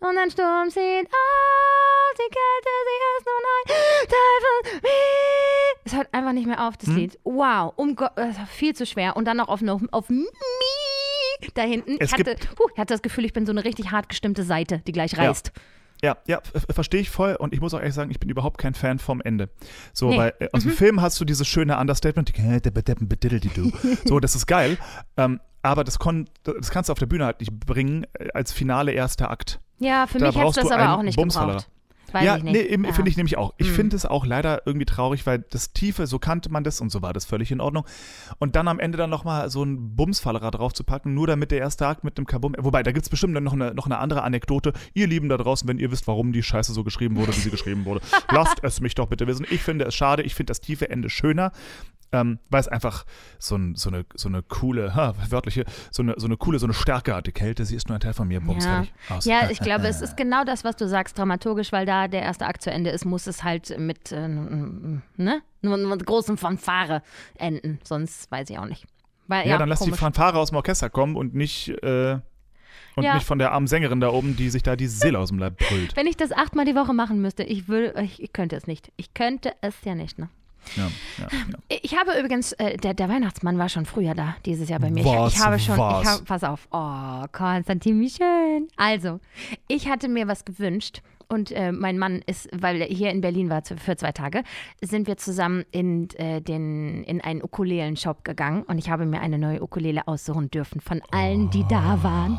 Und 0.00 0.16
ein 0.18 0.30
Sturm 0.30 0.70
zieht 0.70 0.80
auf, 1.06 2.14
die 2.16 2.30
Kälte, 2.30 2.72
sie 2.86 2.98
ist 3.18 3.26
nun 3.26 3.44
ein 3.54 4.08
Teil 4.08 4.38
von 4.42 4.80
mir. 4.82 4.90
Es 5.84 5.94
hört 5.96 6.08
einfach 6.14 6.32
nicht 6.32 6.46
mehr 6.46 6.66
auf, 6.66 6.76
das 6.78 6.88
Lied. 6.88 7.18
Wow, 7.24 7.72
um 7.76 7.94
Gott, 7.96 8.12
das 8.16 8.38
war 8.38 8.46
viel 8.46 8.74
zu 8.74 8.86
schwer. 8.86 9.16
Und 9.16 9.26
dann 9.26 9.36
noch 9.36 9.48
auf, 9.48 9.60
auf 9.90 10.08
Mi 10.08 10.26
da 11.54 11.62
hinten. 11.62 11.96
Es 12.00 12.12
ich, 12.12 12.18
hatte, 12.18 12.36
huh, 12.58 12.66
ich 12.72 12.78
hatte 12.78 12.94
das 12.94 13.02
Gefühl, 13.02 13.24
ich 13.26 13.32
bin 13.32 13.44
so 13.46 13.52
eine 13.52 13.64
richtig 13.64 13.90
hart 13.90 14.08
gestimmte 14.08 14.42
Seite, 14.42 14.78
die 14.86 14.92
gleich 14.92 15.12
Ja. 15.12 15.24
reißt. 15.28 15.52
Ja, 16.02 16.16
ja, 16.26 16.38
f- 16.54 16.64
verstehe 16.70 17.02
ich 17.02 17.10
voll 17.10 17.34
und 17.34 17.52
ich 17.52 17.60
muss 17.60 17.74
auch 17.74 17.78
ehrlich 17.78 17.94
sagen, 17.94 18.10
ich 18.10 18.18
bin 18.18 18.30
überhaupt 18.30 18.56
kein 18.56 18.72
Fan 18.72 18.98
vom 18.98 19.20
Ende. 19.20 19.50
So, 19.92 20.08
Nee. 20.08 20.16
weil 20.16 20.32
äh, 20.38 20.48
aus 20.54 20.62
dem 20.62 20.72
Film 20.72 21.02
hast 21.02 21.20
du 21.20 21.26
dieses 21.26 21.46
schöne 21.46 21.76
Understatement, 21.78 22.30
die- 22.34 23.72
so, 24.06 24.18
das 24.18 24.34
ist 24.34 24.46
geil, 24.46 24.78
ähm, 25.18 25.40
aber 25.62 25.84
das, 25.84 25.98
kon 25.98 26.28
das 26.44 26.70
kannst 26.70 26.88
du 26.88 26.92
auf 26.92 26.98
der 26.98 27.06
Bühne 27.06 27.24
halt 27.26 27.40
nicht 27.40 27.58
bringen 27.60 28.06
äh, 28.14 28.28
als 28.34 28.52
Finale 28.52 28.92
erster 28.92 29.30
Akt. 29.30 29.60
Ja, 29.78 30.06
für 30.06 30.18
Da 30.18 30.26
mich 30.26 30.34
hätte 30.36 30.38
es 30.38 30.44
brauchst 30.44 30.56
du 30.58 30.62
das 30.62 30.70
aber 30.72 30.98
auch 30.98 31.02
nicht 31.02 31.16
Bumsfallerer. 31.16 31.56
gebraucht. 31.58 31.70
Weiß 32.12 32.24
ja, 32.24 32.38
nee, 32.38 32.74
Ja. 32.74 32.92
finde 32.92 33.08
ich 33.08 33.16
nämlich 33.16 33.38
auch. 33.38 33.54
Ich 33.56 33.68
Mhm. 33.68 33.74
finde 33.74 33.94
es 33.96 34.04
auch 34.04 34.26
leider 34.26 34.62
irgendwie 34.66 34.84
traurig, 34.84 35.26
weil 35.26 35.44
das 35.50 35.72
Tiefe, 35.72 36.08
so 36.08 36.18
kannte 36.18 36.50
man 36.50 36.64
das 36.64 36.80
und 36.80 36.90
so 36.90 37.02
war 37.02 37.12
das 37.12 37.24
völlig 37.24 37.52
in 37.52 37.60
Ordnung. 37.60 37.84
Und 38.40 38.56
dann 38.56 38.66
am 38.66 38.80
Ende 38.80 38.98
dann 38.98 39.10
nochmal 39.10 39.48
so 39.48 39.62
ein 39.62 39.94
Bumsfallerer 39.94 40.50
draufzupacken, 40.50 41.14
nur 41.14 41.28
damit 41.28 41.52
der 41.52 41.60
erste 41.60 41.86
Akt 41.86 42.02
mit 42.02 42.18
dem 42.18 42.26
Kabum. 42.26 42.56
Wobei, 42.58 42.82
da 42.82 42.90
gibt 42.90 43.04
es 43.06 43.10
bestimmt 43.10 43.36
dann 43.36 43.44
noch 43.44 43.52
eine, 43.52 43.74
noch 43.74 43.86
eine 43.86 43.98
andere 43.98 44.22
Anekdote. 44.24 44.72
Ihr 44.92 45.06
Lieben 45.06 45.28
da 45.28 45.36
draußen, 45.36 45.68
wenn 45.68 45.78
ihr 45.78 45.92
wisst, 45.92 46.08
warum 46.08 46.32
die 46.32 46.42
Scheiße 46.42 46.72
so 46.72 46.82
geschrieben 46.82 47.14
wurde, 47.14 47.28
wie 47.28 47.40
sie 47.40 47.50
geschrieben 47.50 47.84
wurde, 47.84 48.00
lasst 48.32 48.58
es 48.64 48.80
mich 48.80 48.96
doch 48.96 49.06
bitte 49.06 49.28
wissen. 49.28 49.46
Ich 49.48 49.62
finde 49.62 49.84
es 49.84 49.94
schade, 49.94 50.24
ich 50.24 50.34
finde 50.34 50.50
das 50.50 50.60
tiefe 50.60 50.90
Ende 50.90 51.10
schöner. 51.10 51.52
Ähm, 52.12 52.40
weil 52.50 52.60
es 52.60 52.66
einfach 52.66 53.06
so, 53.38 53.54
ein, 53.56 53.76
so, 53.76 53.88
eine, 53.88 54.04
so 54.14 54.28
eine 54.28 54.42
coole, 54.42 54.96
ha, 54.96 55.14
wörtliche, 55.28 55.64
so 55.92 56.02
eine, 56.02 56.14
so 56.16 56.26
eine 56.26 56.36
coole, 56.36 56.58
so 56.58 56.66
eine 56.66 56.74
Stärke 56.74 57.14
hat. 57.14 57.26
Die 57.28 57.32
Kälte, 57.32 57.64
sie 57.64 57.76
ist 57.76 57.88
nur 57.88 57.96
ein 57.98 58.00
Teil 58.00 58.14
von 58.14 58.26
mir. 58.26 58.40
Bums, 58.40 58.64
Ja. 58.64 58.84
Aus. 59.08 59.24
ja, 59.26 59.48
ich 59.50 59.60
glaube, 59.60 59.86
es 59.86 60.00
ist 60.00 60.16
genau 60.16 60.42
das, 60.44 60.64
was 60.64 60.74
du 60.74 60.88
sagst, 60.88 61.16
dramaturgisch, 61.16 61.70
weil 61.70 61.86
da 61.86 62.08
der 62.08 62.22
erste 62.22 62.46
Akt 62.46 62.62
zu 62.62 62.70
Ende 62.72 62.90
ist, 62.90 63.04
muss 63.04 63.28
es 63.28 63.44
halt 63.44 63.78
mit, 63.78 64.10
äh, 64.10 64.26
ne? 64.26 65.42
Mit 65.62 66.06
großem 66.06 66.36
Fanfare 66.36 67.02
enden. 67.38 67.78
Sonst 67.84 68.30
weiß 68.32 68.50
ich 68.50 68.58
auch 68.58 68.66
nicht. 68.66 68.86
Weil, 69.28 69.44
Ja, 69.46 69.52
ja, 69.52 69.58
dann 69.58 69.68
lass 69.68 69.78
die 69.78 69.84
komisch. 69.84 70.00
Fanfare 70.00 70.36
aus 70.38 70.48
dem 70.50 70.56
Orchester 70.56 70.90
kommen 70.90 71.14
und 71.14 71.34
nicht, 71.34 71.68
äh, 71.84 72.18
und 72.96 73.04
Ja. 73.04 73.14
nicht 73.14 73.26
von 73.26 73.38
der 73.38 73.52
armen 73.52 73.68
Sängerin 73.68 74.00
da 74.00 74.08
oben, 74.10 74.34
die 74.34 74.50
sich 74.50 74.64
da 74.64 74.74
die 74.74 74.88
Seele 74.88 75.18
aus 75.20 75.28
dem 75.28 75.38
Leib 75.38 75.58
brüllt. 75.58 75.94
Wenn 75.94 76.08
ich 76.08 76.16
das 76.16 76.32
achtmal 76.32 76.64
die 76.64 76.74
Woche 76.74 76.92
machen 76.92 77.20
müsste, 77.22 77.44
ich 77.44 77.68
würde, 77.68 78.02
ich, 78.02 78.20
ich 78.20 78.32
könnte 78.32 78.56
es 78.56 78.66
nicht. 78.66 78.90
Ich 78.96 79.14
könnte 79.14 79.52
es 79.60 79.76
ja 79.84 79.94
nicht, 79.94 80.18
ne? 80.18 80.28
Ja, 80.76 80.90
ja, 81.18 81.28
ja. 81.30 81.78
Ich 81.82 81.96
habe 81.96 82.18
übrigens, 82.18 82.52
äh, 82.52 82.76
der, 82.76 82.94
der 82.94 83.08
Weihnachtsmann 83.08 83.58
war 83.58 83.68
schon 83.68 83.86
früher 83.86 84.14
da, 84.14 84.36
dieses 84.46 84.68
Jahr 84.68 84.80
bei 84.80 84.90
mir. 84.90 85.04
Was, 85.04 85.32
ich, 85.32 85.38
ich 85.38 85.44
habe 85.44 85.58
schon, 85.58 85.78
was? 85.78 86.02
ich 86.02 86.08
habe, 86.08 86.24
pass 86.24 86.44
auf, 86.44 86.68
oh, 86.70 87.24
Konstantin, 87.32 88.00
wie 88.00 88.10
schön. 88.10 88.68
Also, 88.76 89.20
ich 89.68 89.88
hatte 89.88 90.08
mir 90.08 90.28
was 90.28 90.44
gewünscht 90.44 91.02
und 91.30 91.52
äh, 91.52 91.72
mein 91.72 91.98
Mann 91.98 92.22
ist, 92.26 92.48
weil 92.52 92.80
er 92.80 92.88
hier 92.88 93.10
in 93.10 93.20
Berlin 93.20 93.50
war 93.50 93.62
für 93.62 93.96
zwei 93.96 94.12
Tage, 94.12 94.42
sind 94.82 95.06
wir 95.06 95.16
zusammen 95.16 95.64
in, 95.70 96.10
äh, 96.16 96.40
den, 96.42 97.04
in 97.04 97.20
einen 97.20 97.42
Ukulelen-Shop 97.42 98.24
gegangen 98.24 98.64
und 98.64 98.78
ich 98.78 98.90
habe 98.90 99.06
mir 99.06 99.20
eine 99.20 99.38
neue 99.38 99.62
Ukulele 99.62 100.06
aussuchen 100.08 100.50
dürfen 100.50 100.80
von 100.80 101.00
allen, 101.12 101.48
die 101.50 101.64
da 101.68 102.02
waren. 102.02 102.38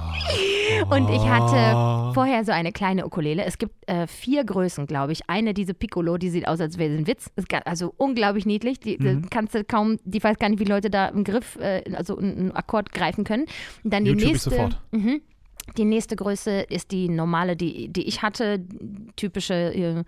Und 0.89 1.09
ich 1.09 1.21
hatte 1.27 2.13
vorher 2.13 2.43
so 2.45 2.51
eine 2.51 2.71
kleine 2.71 3.05
Ukulele. 3.05 3.45
Es 3.45 3.57
gibt 3.57 3.73
äh, 3.87 4.07
vier 4.07 4.43
Größen, 4.43 4.85
glaube 4.87 5.11
ich. 5.11 5.21
Eine, 5.29 5.53
diese 5.53 5.73
Piccolo, 5.73 6.17
die 6.17 6.29
sieht 6.29 6.47
aus, 6.47 6.59
als 6.59 6.77
wäre 6.77 6.91
sie 6.91 6.97
ein 6.97 7.07
Witz. 7.07 7.29
Ist 7.35 7.49
ga- 7.49 7.61
also 7.65 7.93
unglaublich 7.97 8.45
niedlich. 8.45 8.79
Die, 8.79 8.97
die 8.97 9.21
kannst 9.29 9.53
du 9.55 9.63
kaum, 9.63 9.97
die 10.03 10.23
weiß 10.23 10.37
gar 10.39 10.49
nicht, 10.49 10.59
wie 10.59 10.65
Leute 10.65 10.89
da 10.89 11.07
im 11.09 11.23
Griff, 11.23 11.57
äh, 11.61 11.83
also 11.95 12.17
einen 12.17 12.51
Akkord 12.51 12.91
greifen 12.91 13.23
können. 13.23 13.45
Und 13.83 13.93
dann 13.93 14.03
die 14.05 14.11
YouTube 14.11 14.25
ich 14.25 14.31
nächste. 14.33 14.49
sofort. 14.51 14.81
Mhm. 14.91 15.21
Die 15.77 15.85
nächste 15.85 16.15
Größe 16.15 16.61
ist 16.61 16.91
die 16.91 17.09
normale, 17.09 17.55
die, 17.55 17.87
die 17.89 18.07
ich 18.07 18.21
hatte, 18.21 18.63
typische 19.15 19.53
äh, 19.53 20.03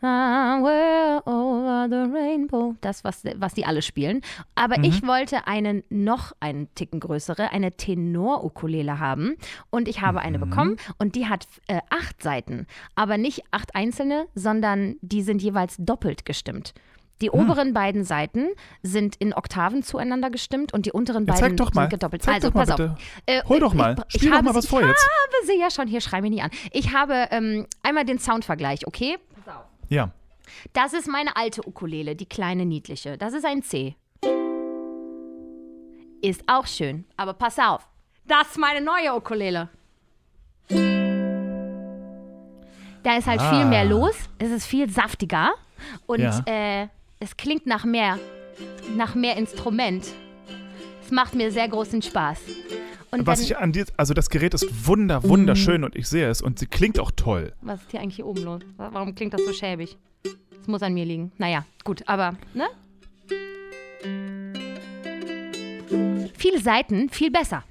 Somewhere 0.00 1.22
over 1.26 1.88
the 1.90 2.12
rainbow, 2.16 2.76
das, 2.80 3.02
was, 3.02 3.24
was 3.36 3.54
die 3.54 3.64
alle 3.64 3.82
spielen. 3.82 4.20
Aber 4.54 4.84
ich 4.84 5.04
wollte 5.04 5.48
eine 5.48 5.82
noch 5.88 6.32
einen 6.38 6.72
Ticken 6.76 7.00
größere, 7.00 7.50
eine 7.50 7.72
Tenor-Ukulele 7.72 9.00
haben. 9.00 9.34
Und 9.70 9.88
ich 9.88 10.00
habe 10.00 10.20
eine 10.20 10.38
bekommen 10.38 10.76
und 10.98 11.16
die 11.16 11.26
hat 11.26 11.48
äh, 11.66 11.80
acht 11.90 12.22
Seiten. 12.22 12.68
Aber 12.94 13.18
nicht 13.18 13.42
acht 13.50 13.74
einzelne, 13.74 14.28
sondern 14.36 14.96
die 15.00 15.22
sind 15.22 15.42
jeweils 15.42 15.76
doppelt 15.78 16.24
gestimmt. 16.24 16.74
Die 17.20 17.30
oberen 17.30 17.74
beiden 17.74 18.04
Seiten 18.04 18.48
sind 18.82 19.16
in 19.16 19.34
Oktaven 19.34 19.82
zueinander 19.82 20.30
gestimmt 20.30 20.72
und 20.72 20.86
die 20.86 20.92
unteren 20.92 21.26
Ja, 21.26 21.34
beiden 21.34 21.56
doch 21.56 21.74
mal. 21.74 21.82
sind 21.82 21.90
gedoppelt. 21.90 22.22
Zeig 22.22 22.34
also, 22.36 22.48
doch 22.48 22.54
mal 22.54 22.66
pass 22.66 22.76
bitte. 22.76 22.90
auf. 22.92 22.98
Äh, 23.26 23.42
Hol 23.48 23.58
doch 23.60 23.74
mal. 23.74 23.96
Ich, 24.08 24.14
Spiel 24.14 24.22
ich 24.24 24.28
doch 24.30 24.36
habe 24.36 24.44
mal 24.44 24.50
sie- 24.52 24.56
was 24.58 24.66
vor 24.66 24.80
jetzt. 24.82 25.02
Ich 25.02 25.36
habe 25.36 25.46
sie 25.46 25.60
ja 25.60 25.70
schon, 25.70 25.88
hier 25.88 26.00
schrei 26.00 26.20
mich 26.20 26.30
nicht 26.30 26.42
an. 26.44 26.50
Ich 26.72 26.94
habe 26.94 27.26
ähm, 27.30 27.66
einmal 27.82 28.04
den 28.04 28.18
Soundvergleich, 28.20 28.86
okay? 28.86 29.16
Pass 29.44 29.54
auf. 29.56 29.64
Ja. 29.88 30.10
Das 30.72 30.92
ist 30.92 31.08
meine 31.08 31.36
alte 31.36 31.66
Ukulele, 31.66 32.14
die 32.14 32.26
kleine 32.26 32.64
niedliche. 32.64 33.18
Das 33.18 33.32
ist 33.34 33.44
ein 33.44 33.62
C. 33.62 33.96
Ist 36.22 36.42
auch 36.46 36.66
schön, 36.66 37.04
aber 37.16 37.32
pass 37.34 37.58
auf. 37.58 37.86
Das 38.26 38.48
ist 38.50 38.58
meine 38.58 38.80
neue 38.84 39.14
Ukulele. 39.14 39.68
Da 43.02 43.16
ist 43.16 43.26
halt 43.26 43.40
viel 43.40 43.62
Ah. 43.62 43.64
mehr 43.64 43.84
los. 43.84 44.14
Es 44.38 44.50
ist 44.50 44.66
viel 44.66 44.90
saftiger 44.90 45.50
und 46.06 46.20
Ja. 46.20 46.42
äh, 46.46 46.88
es 47.20 47.36
klingt 47.36 47.66
nach 47.66 47.84
mehr, 47.84 48.18
nach 48.96 49.14
mehr 49.14 49.36
Instrument. 49.36 50.06
Es 51.04 51.10
macht 51.10 51.34
mir 51.34 51.50
sehr 51.50 51.68
großen 51.68 52.02
Spaß. 52.02 52.40
Und 53.10 53.26
Was 53.26 53.40
ich 53.40 53.56
an 53.56 53.72
dir, 53.72 53.86
also 53.96 54.12
das 54.12 54.28
Gerät 54.28 54.52
ist 54.52 54.86
wunder, 54.86 55.22
wunderschön 55.22 55.82
und 55.82 55.96
ich 55.96 56.08
sehe 56.08 56.28
es 56.28 56.42
und 56.42 56.58
sie 56.58 56.66
klingt 56.66 57.00
auch 57.00 57.10
toll. 57.10 57.54
was 57.62 57.80
ist 57.80 57.90
hier 57.90 58.00
eigentlich 58.00 58.16
hier 58.16 58.26
oben 58.26 58.42
los? 58.42 58.60
Warum 58.76 59.14
klingt 59.14 59.32
das 59.32 59.42
so 59.44 59.52
schäbig? 59.52 59.96
Es 60.60 60.66
muss 60.66 60.82
an 60.82 60.92
mir 60.92 61.06
liegen. 61.06 61.32
Naja, 61.38 61.64
gut, 61.84 62.02
aber, 62.06 62.36
ne? 62.52 62.66
Viele 66.36 66.60
Seiten, 66.60 67.08
viel 67.08 67.30
besser. 67.30 67.64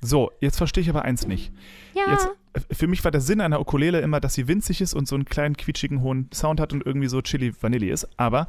So, 0.00 0.30
jetzt 0.40 0.56
verstehe 0.56 0.82
ich 0.82 0.90
aber 0.90 1.02
eins 1.02 1.26
nicht. 1.26 1.52
Ja. 1.94 2.10
Jetzt, 2.10 2.28
äh, 2.54 2.74
für 2.74 2.86
mich 2.86 3.04
war 3.04 3.10
der 3.10 3.20
Sinn 3.20 3.40
einer 3.40 3.60
Ukulele 3.60 4.00
immer, 4.00 4.20
dass 4.20 4.34
sie 4.34 4.48
winzig 4.48 4.80
ist 4.80 4.94
und 4.94 5.06
so 5.06 5.14
einen 5.14 5.26
kleinen 5.26 5.56
quietschigen 5.56 6.00
hohen 6.00 6.30
Sound 6.32 6.60
hat 6.60 6.72
und 6.72 6.84
irgendwie 6.84 7.08
so 7.08 7.20
Chili 7.20 7.52
Vanilli 7.60 7.90
ist. 7.90 8.08
Aber 8.18 8.48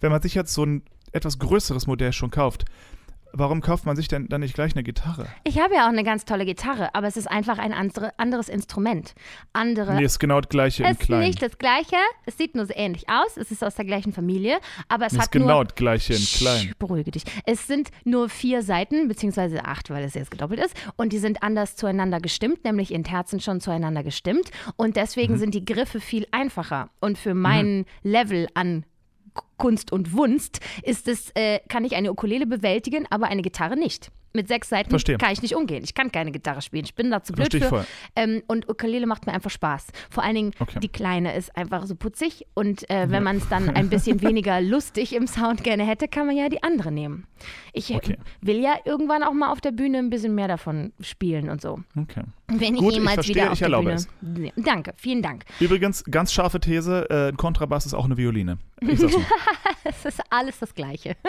wenn 0.00 0.12
man 0.12 0.22
sich 0.22 0.34
jetzt 0.34 0.54
so 0.54 0.64
ein 0.64 0.82
etwas 1.12 1.38
größeres 1.38 1.86
Modell 1.86 2.12
schon 2.12 2.30
kauft, 2.30 2.64
warum 3.32 3.60
kauft 3.60 3.86
man 3.86 3.96
sich 3.96 4.08
denn 4.08 4.28
dann 4.28 4.40
nicht 4.40 4.54
gleich 4.54 4.74
eine 4.74 4.82
Gitarre? 4.82 5.26
Ich 5.44 5.58
habe 5.58 5.74
ja 5.74 5.84
auch 5.84 5.88
eine 5.90 6.04
ganz 6.04 6.24
tolle 6.24 6.44
Gitarre, 6.44 6.94
aber 6.94 7.06
es 7.06 7.16
ist 7.16 7.30
einfach 7.30 7.58
ein 7.58 7.72
andere, 7.72 8.12
anderes 8.18 8.48
Instrument. 8.48 9.14
Andere. 9.52 9.94
Nee, 9.94 10.04
ist 10.04 10.18
genau 10.18 10.40
das 10.40 10.48
gleiche 10.48 10.84
es 10.84 11.00
ist 11.00 11.08
nicht 11.10 11.42
das 11.42 11.58
gleiche. 11.58 11.96
Es 12.26 12.36
sieht 12.38 12.54
nur 12.54 12.66
so 12.66 12.72
ähnlich 12.76 13.08
aus. 13.08 13.36
Es 13.36 13.50
ist 13.50 13.62
aus 13.64 13.74
der 13.74 13.84
gleichen 13.84 14.12
Familie, 14.12 14.58
aber 14.88 15.06
es 15.06 15.12
Nee, 15.12 15.18
hat 15.18 15.24
ist 15.26 15.32
genau 15.32 15.54
nur. 15.56 15.64
das 15.64 15.74
gleiche 15.74 16.14
in 16.14 16.20
klein. 16.24 16.68
Sch, 16.68 16.78
beruhige 16.78 17.10
dich. 17.10 17.24
Es 17.46 17.66
sind 17.66 17.90
nur 18.04 18.28
vier 18.28 18.62
Seiten, 18.62 19.08
beziehungsweise 19.08 19.64
acht, 19.64 19.90
weil 19.90 20.04
es 20.04 20.14
jetzt 20.14 20.30
gedoppelt 20.30 20.60
ist. 20.60 20.76
Und 20.96 21.12
die 21.12 21.18
sind 21.18 21.42
anders 21.42 21.76
zueinander 21.76 22.20
gestimmt, 22.20 22.64
nämlich 22.64 22.92
in 22.92 23.04
Terzen 23.04 23.40
schon 23.40 23.60
zueinander 23.60 24.02
gestimmt. 24.02 24.50
Und 24.76 24.90
Mhm. 24.90 24.94
deswegen 24.94 25.38
sind 25.38 25.54
die 25.54 25.64
Griffe 25.64 26.00
viel 26.00 26.26
einfacher. 26.30 26.90
Und 27.00 27.18
für 27.18 27.34
mein 27.34 27.86
Level 28.02 28.48
an 28.54 28.84
Kunst 29.56 29.92
und 29.92 30.12
Wunst 30.12 30.60
ist 30.82 31.06
es, 31.08 31.30
äh, 31.34 31.60
kann 31.68 31.84
ich 31.84 31.94
eine 31.94 32.10
Ukulele 32.10 32.46
bewältigen, 32.46 33.06
aber 33.10 33.28
eine 33.28 33.42
Gitarre 33.42 33.76
nicht. 33.76 34.10
Mit 34.34 34.48
sechs 34.48 34.70
Seiten 34.70 34.88
Verstehe. 34.88 35.18
kann 35.18 35.30
ich 35.30 35.42
nicht 35.42 35.54
umgehen. 35.54 35.84
Ich 35.84 35.92
kann 35.92 36.10
keine 36.10 36.32
Gitarre 36.32 36.62
spielen. 36.62 36.84
Ich 36.86 36.94
bin 36.94 37.10
da 37.10 37.22
zu 37.22 37.34
blöd 37.34 37.52
Verstehe 37.52 37.60
ich 37.80 37.86
für. 37.86 37.86
Ähm, 38.16 38.42
und 38.46 38.66
Ukulele 38.66 39.06
macht 39.06 39.26
mir 39.26 39.34
einfach 39.34 39.50
Spaß. 39.50 39.88
Vor 40.10 40.22
allen 40.24 40.34
Dingen 40.34 40.52
Okay. 40.58 40.80
die 40.80 40.88
kleine 40.88 41.36
ist 41.36 41.54
einfach 41.54 41.84
so 41.84 41.94
putzig. 41.96 42.46
Und 42.54 42.88
äh, 42.88 43.10
wenn 43.10 43.22
man 43.22 43.36
es 43.36 43.48
dann 43.50 43.68
ein 43.68 43.90
bisschen 43.90 44.22
weniger 44.22 44.62
lustig 44.62 45.14
im 45.14 45.26
Sound 45.26 45.62
gerne 45.62 45.86
hätte, 45.86 46.08
kann 46.08 46.26
man 46.26 46.34
ja 46.36 46.48
die 46.48 46.62
andere 46.62 46.90
nehmen. 46.90 47.26
Ich 47.72 47.94
Okay. 47.94 48.16
will 48.40 48.58
ja 48.60 48.74
irgendwann 48.84 49.22
auch 49.22 49.32
mal 49.32 49.50
auf 49.50 49.60
der 49.60 49.72
Bühne 49.72 49.98
ein 49.98 50.10
bisschen 50.10 50.34
mehr 50.34 50.48
davon 50.48 50.92
spielen 51.00 51.48
und 51.50 51.60
so. 51.60 51.80
Okay. 51.96 52.22
Wenn 52.48 52.74
Gut, 52.74 52.82
ich 52.82 52.88
ich 52.90 52.94
jemals 52.96 53.14
verstehe, 53.14 53.34
wieder 53.36 53.46
auf 53.48 53.54
ich 53.54 53.62
erlaube 53.62 53.92
es. 53.92 54.08
Danke, 54.56 54.92
vielen 54.96 55.22
Dank. 55.22 55.44
Übrigens, 55.58 56.04
ganz 56.04 56.32
scharfe 56.32 56.60
These, 56.60 57.08
äh, 57.08 57.28
ein 57.30 57.36
Kontrabass 57.38 57.86
ist 57.86 57.94
auch 57.94 58.04
eine 58.04 58.16
Violine. 58.16 58.58
Ich. 58.80 59.00
Es 59.84 60.04
ist 60.04 60.20
alles 60.30 60.58
das 60.60 60.74
Gleiche. 60.74 61.16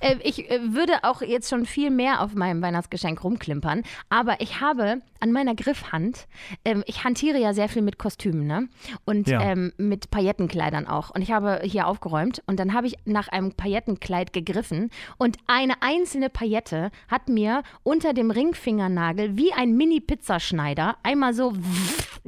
Äh, 0.00 0.16
ich 0.22 0.50
äh, 0.50 0.74
würde 0.74 0.92
auch 1.04 1.22
jetzt 1.22 1.48
schon 1.48 1.64
viel 1.64 1.90
mehr 1.90 2.20
auf 2.20 2.34
meinem 2.34 2.60
Weihnachtsgeschenk 2.60 3.22
rumklimpern, 3.24 3.82
aber 4.10 4.40
ich 4.42 4.60
habe 4.60 5.00
an 5.20 5.32
meiner 5.32 5.54
Griffhand, 5.54 6.26
ähm, 6.66 6.82
ich 6.86 7.02
hantiere 7.04 7.38
ja 7.38 7.54
sehr 7.54 7.70
viel 7.70 7.80
mit 7.80 7.98
Kostümen, 7.98 8.46
ne? 8.46 8.68
Und 9.06 9.26
Ja. 9.28 9.40
ähm, 9.40 9.72
mit 9.78 10.10
Paillettenkleidern 10.10 10.86
auch. 10.86 11.10
Und 11.10 11.22
ich 11.22 11.30
habe 11.32 11.60
hier 11.62 11.86
aufgeräumt 11.86 12.42
und 12.46 12.60
dann 12.60 12.74
habe 12.74 12.86
ich 12.88 12.96
nach 13.06 13.28
einem 13.28 13.52
Paillettenkleid 13.52 14.34
gegriffen 14.34 14.90
und 15.16 15.38
eine 15.46 15.74
einzelne 15.82 16.30
Paillette 16.30 16.90
hat 17.08 17.28
mir 17.28 17.62
unter 17.82 18.12
dem 18.12 18.30
Ringfingernagel 18.30 19.36
wie 19.36 19.52
ein 19.52 19.76
Mini-Pizzaschneider 19.76 20.96
einmal 21.02 21.34
so 21.34 21.52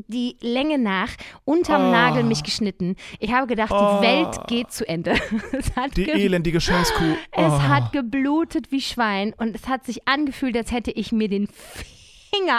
die 0.07 0.37
Länge 0.41 0.79
nach 0.79 1.11
unterm 1.45 1.89
Oh. 1.89 1.91
Nagel 1.91 2.23
mich 2.25 2.43
geschnitten. 2.43 2.97
Ich 3.19 3.33
habe 3.33 3.47
gedacht, 3.47 3.73
Oh. 3.73 3.99
die 4.01 4.07
Welt 4.07 4.47
geht 4.49 4.71
zu 4.73 4.89
Ende. 4.89 5.13
es 5.53 5.75
hat, 5.77 5.97
Die 5.97 6.05
ge 6.05 6.15
elendige 6.25 6.61
Scheißkuh. 6.61 7.15
es 7.33 7.53
Oh. 7.53 7.63
hat 7.63 7.93
geblutet 7.93 8.71
wie 8.71 8.81
Schwein 8.81 9.35
und 9.37 9.55
es 9.57 9.67
hat 9.69 9.85
sich 9.85 10.07
angefühlt, 10.09 10.57
als 10.57 10.71
hätte 10.73 10.91
ich 10.91 11.13
mir 11.13 11.29
den 11.29 11.47
Finger 11.49 11.95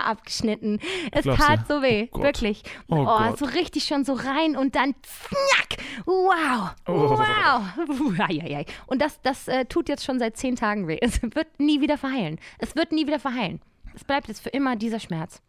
abgeschnitten. 0.05 0.79
Es 1.11 1.23
Glaubst 1.23 1.41
tat 1.41 1.69
du? 1.69 1.75
so 1.75 1.81
weh, 1.81 2.07
Oh 2.11 2.21
wirklich. 2.21 2.63
Oh 2.87 3.05
Oh, 3.07 3.35
so 3.35 3.45
richtig 3.45 3.85
schon 3.85 4.05
so 4.05 4.13
rein 4.13 4.55
und 4.55 4.75
dann 4.75 4.95
knack. 5.01 5.79
Wow. 6.05 6.75
Oh. 6.87 7.17
Wow. 7.17 7.63
Und 8.87 9.01
das, 9.01 9.21
das 9.21 9.47
äh, 9.47 9.65
tut 9.65 9.89
jetzt 9.89 10.03
schon 10.03 10.19
seit 10.19 10.37
zehn 10.37 10.55
Tagen 10.55 10.87
weh. 10.87 10.97
Es 11.01 11.21
wird 11.21 11.59
nie 11.59 11.81
wieder 11.81 11.97
verheilen. 11.97 12.39
Es 12.57 12.75
wird 12.75 12.91
nie 12.91 13.07
wieder 13.07 13.19
verheilen. 13.19 13.61
Es 13.95 14.03
bleibt 14.03 14.27
jetzt 14.27 14.41
für 14.41 14.49
immer 14.49 14.75
dieser 14.75 14.99
Schmerz. 14.99 15.41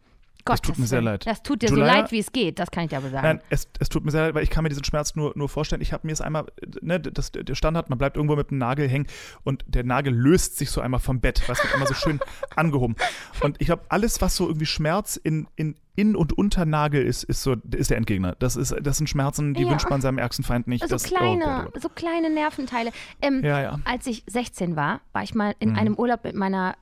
Gottes 0.45 0.61
tut 0.61 0.79
mir 0.79 0.87
sehr 0.87 1.01
leid. 1.01 1.25
Das 1.27 1.43
tut 1.43 1.61
dir 1.61 1.69
so 1.69 1.75
Julia? 1.75 1.93
leid, 1.93 2.11
wie 2.11 2.19
es 2.19 2.31
geht. 2.31 2.59
Das 2.59 2.71
kann 2.71 2.83
ich 2.85 2.89
dir 2.89 2.97
aber 2.97 3.09
sagen. 3.09 3.27
Nein, 3.27 3.41
es, 3.49 3.67
es 3.79 3.89
tut 3.89 4.03
mir 4.03 4.11
sehr 4.11 4.25
leid, 4.25 4.35
weil 4.35 4.43
ich 4.43 4.49
kann 4.49 4.63
mir 4.63 4.69
diesen 4.69 4.83
Schmerz 4.83 5.15
nur, 5.15 5.33
nur 5.35 5.49
vorstellen. 5.49 5.81
Ich 5.81 5.93
habe 5.93 6.07
mir 6.07 6.13
es 6.13 6.21
einmal, 6.21 6.45
ne, 6.81 6.99
das, 6.99 7.31
der 7.31 7.55
Standard, 7.55 7.89
man 7.89 7.97
bleibt 7.97 8.15
irgendwo 8.17 8.35
mit 8.35 8.49
dem 8.49 8.57
Nagel 8.57 8.87
hängen 8.87 9.07
und 9.43 9.63
der 9.67 9.83
Nagel 9.83 10.13
löst 10.13 10.57
sich 10.57 10.71
so 10.71 10.81
einmal 10.81 10.99
vom 10.99 11.19
Bett, 11.19 11.43
was 11.47 11.61
wird 11.63 11.73
einmal 11.73 11.87
so 11.87 11.93
schön 11.93 12.19
angehoben. 12.55 12.95
Und 13.41 13.59
ich 13.61 13.67
glaube, 13.67 13.83
alles, 13.89 14.21
was 14.21 14.35
so 14.35 14.47
irgendwie 14.47 14.65
Schmerz 14.65 15.15
in, 15.15 15.47
in, 15.55 15.75
in 15.95 16.15
und 16.15 16.37
unter 16.37 16.65
Nagel 16.65 17.03
ist, 17.05 17.23
ist 17.23 17.43
so, 17.43 17.55
ist 17.75 17.89
der 17.89 17.97
Endgegner. 17.97 18.35
Das, 18.39 18.55
ist, 18.55 18.73
das 18.81 18.97
sind 18.97 19.07
Schmerzen, 19.07 19.53
die 19.53 19.63
Ja. 19.63 19.71
wünscht 19.71 19.89
man 19.89 20.01
seinem 20.01 20.17
ärgsten 20.17 20.43
Feind 20.45 20.67
nicht. 20.67 20.81
so 20.81 20.87
das, 20.87 21.03
kleine, 21.03 21.43
oh 21.43 21.47
Gott, 21.47 21.65
oh 21.67 21.71
Gott. 21.73 21.81
so 21.81 21.89
kleine 21.89 22.29
Nerventeile. 22.29 22.91
Ähm, 23.21 23.41
Ja, 23.43 23.61
ja. 23.61 23.79
Als 23.85 24.07
ich 24.07 24.23
16 24.27 24.75
war, 24.75 25.01
war 25.13 25.23
ich 25.23 25.35
mal 25.35 25.53
in 25.59 25.71
Mhm. 25.71 25.75
einem 25.77 25.95
Urlaub 25.95 26.23
mit 26.23 26.35
meiner, 26.35 26.75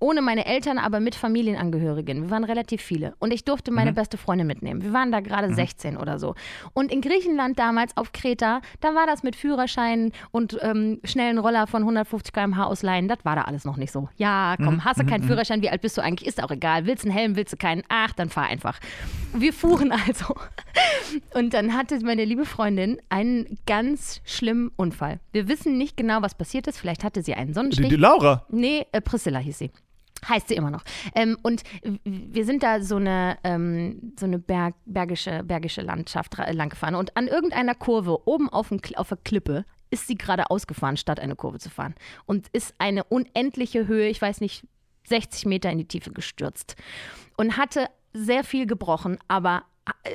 ohne 0.00 0.22
meine 0.22 0.46
Eltern, 0.46 0.78
aber 0.78 1.00
mit 1.00 1.14
Familienangehörigen. 1.14 2.22
Wir 2.22 2.30
waren 2.30 2.44
relativ 2.44 2.82
viele. 2.82 3.14
Und 3.18 3.32
ich 3.32 3.44
durfte 3.44 3.70
meine 3.70 3.92
Mhm. 3.92 3.96
beste 3.96 4.16
Freundin 4.18 4.46
mitnehmen. 4.46 4.82
Wir 4.82 4.92
waren 4.92 5.12
da 5.12 5.20
gerade 5.20 5.52
16 5.54 5.96
oder 5.96 6.18
so. 6.18 6.34
Und 6.72 6.90
in 6.92 7.00
Griechenland 7.00 7.58
damals 7.58 7.96
auf 7.96 8.12
Kreta, 8.12 8.60
da 8.80 8.94
war 8.94 9.06
das 9.06 9.22
mit 9.22 9.36
Führerschein 9.36 10.12
und 10.30 10.58
ähm, 10.62 11.00
schnellen 11.04 11.38
Roller 11.38 11.66
von 11.66 11.82
150 11.84 12.32
km/h 12.32 12.64
ausleihen. 12.64 13.08
Das 13.08 13.18
war 13.24 13.36
da 13.36 13.42
alles 13.42 13.64
noch 13.64 13.76
nicht 13.76 13.92
so. 13.92 14.08
Ja, 14.16 14.56
Mhm. 14.58 14.64
komm, 14.64 14.84
hast 14.84 15.00
du 15.00 15.04
keinen 15.06 15.22
Führerschein? 15.24 15.62
Wie 15.62 15.70
alt 15.70 15.82
bist 15.82 15.96
du 15.96 16.02
eigentlich? 16.02 16.26
Ist 16.28 16.42
auch 16.42 16.50
egal. 16.50 16.86
Willst 16.86 17.04
du 17.04 17.08
einen 17.08 17.16
Helm? 17.18 17.36
Willst 17.36 17.52
du 17.52 17.56
keinen? 17.56 17.82
Ach, 17.88 18.12
dann 18.12 18.28
fahr 18.28 18.45
einfach. 18.46 18.78
Wir 19.34 19.52
fuhren 19.52 19.92
also. 19.92 20.34
Und 21.34 21.54
dann 21.54 21.74
hatte 21.74 21.98
meine 22.00 22.24
liebe 22.24 22.44
Freundin 22.44 22.98
einen 23.08 23.58
ganz 23.66 24.20
schlimmen 24.24 24.70
Unfall. 24.76 25.20
Wir 25.32 25.48
wissen 25.48 25.78
nicht 25.78 25.96
genau, 25.96 26.22
was 26.22 26.34
passiert 26.34 26.66
ist. 26.66 26.78
Vielleicht 26.78 27.04
hatte 27.04 27.22
sie 27.22 27.34
einen 27.34 27.48
Die, 27.48 27.54
Sonnenstich. 27.54 27.88
die 27.88 27.96
Laura, 27.96 28.46
Nee, 28.50 28.86
äh, 28.92 29.00
Priscilla 29.00 29.38
hieß 29.38 29.58
sie. 29.58 29.70
Heißt 30.28 30.48
sie 30.48 30.54
immer 30.54 30.70
noch. 30.70 30.82
Ähm, 31.14 31.36
und 31.42 31.62
wir 32.04 32.44
sind 32.46 32.62
da 32.62 32.80
so 32.80 32.96
eine, 32.96 33.36
ähm, 33.44 34.12
so 34.18 34.24
eine 34.26 34.38
Berg, 34.38 34.74
bergische, 34.86 35.42
bergische 35.44 35.82
Landschaft 35.82 36.38
ra- 36.38 36.50
lang 36.50 36.70
gefahren. 36.70 36.94
Und 36.94 37.16
an 37.16 37.28
irgendeiner 37.28 37.74
Kurve 37.74 38.26
oben 38.26 38.48
auf, 38.48 38.70
Kl- 38.72 38.96
auf 38.96 39.08
der 39.10 39.18
Klippe 39.18 39.64
ist 39.90 40.08
sie 40.08 40.16
gerade 40.16 40.50
ausgefahren, 40.50 40.96
statt 40.96 41.20
eine 41.20 41.36
Kurve 41.36 41.58
zu 41.58 41.70
fahren. 41.70 41.94
Und 42.24 42.48
ist 42.48 42.74
eine 42.78 43.04
unendliche 43.04 43.86
Höhe, 43.86 44.08
ich 44.08 44.20
weiß 44.20 44.40
nicht, 44.40 44.64
60 45.06 45.46
Meter 45.46 45.70
in 45.70 45.78
die 45.78 45.84
Tiefe 45.86 46.10
gestürzt. 46.10 46.74
Und 47.36 47.56
hatte 47.56 47.86
sehr 48.16 48.44
viel 48.44 48.66
gebrochen, 48.66 49.18
aber 49.28 49.64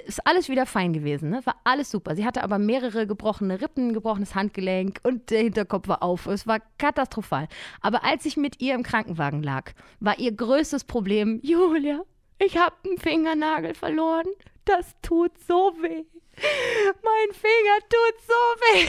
ist 0.06 0.26
alles 0.28 0.50
wieder 0.50 0.66
fein 0.66 0.92
gewesen, 0.92 1.30
ne? 1.30 1.46
War 1.46 1.56
alles 1.64 1.92
super. 1.92 2.16
Sie 2.16 2.26
hatte 2.26 2.44
aber 2.44 2.60
mehrere 2.60 3.08
gebrochene 3.08 3.62
Rippen, 3.62 3.94
gebrochenes 3.94 4.36
Handgelenk 4.36 5.00
und 5.04 5.30
der 5.30 5.44
Hinterkopf 5.44 5.88
war 5.88 6.04
auf. 6.04 6.28
Es 6.28 6.46
war 6.46 6.60
katastrophal. 6.78 7.48
Aber 7.80 8.04
als 8.04 8.26
ich 8.26 8.36
mit 8.36 8.62
ihr 8.62 8.76
im 8.76 8.84
Krankenwagen 8.84 9.42
lag, 9.44 9.72
war 10.00 10.20
ihr 10.20 10.34
größtes 10.34 10.84
Problem, 10.84 11.40
Julia, 11.42 12.02
ich 12.38 12.58
habe 12.58 12.76
einen 12.86 12.98
Fingernagel 12.98 13.74
verloren. 13.74 14.28
Das 14.66 14.96
tut 15.02 15.32
so 15.48 15.74
weh. 15.82 16.04
Mein 16.36 17.34
Finger 17.34 17.80
tut 17.90 18.22
so 18.28 18.34
weh. 18.74 18.86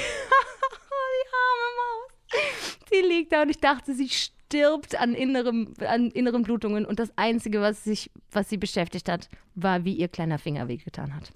Die 0.93 1.29
arme 1.33 1.69
Maus. 1.77 2.79
Sie 2.91 3.01
liegt 3.01 3.33
da 3.33 3.43
und 3.43 3.51
ich 3.51 3.59
dachte, 3.59 3.95
sie 3.95 4.09
stirbt. 4.09 4.42
Stirbt 4.53 4.99
an, 5.01 5.15
innerem, 5.15 5.75
an 5.87 6.11
inneren 6.11 6.43
Blutungen 6.43 6.85
und 6.85 6.99
das 6.99 7.11
Einzige, 7.17 7.61
was, 7.61 7.85
sich, 7.85 8.11
was 8.31 8.49
sie 8.51 8.59
beschäftigt 8.59 9.09
hat, 9.09 9.29
war, 9.55 9.85
wie 9.85 9.95
ihr 9.95 10.09
kleiner 10.09 10.39
Finger 10.39 10.69
wehgetan 10.69 11.15
hat. 11.15 11.33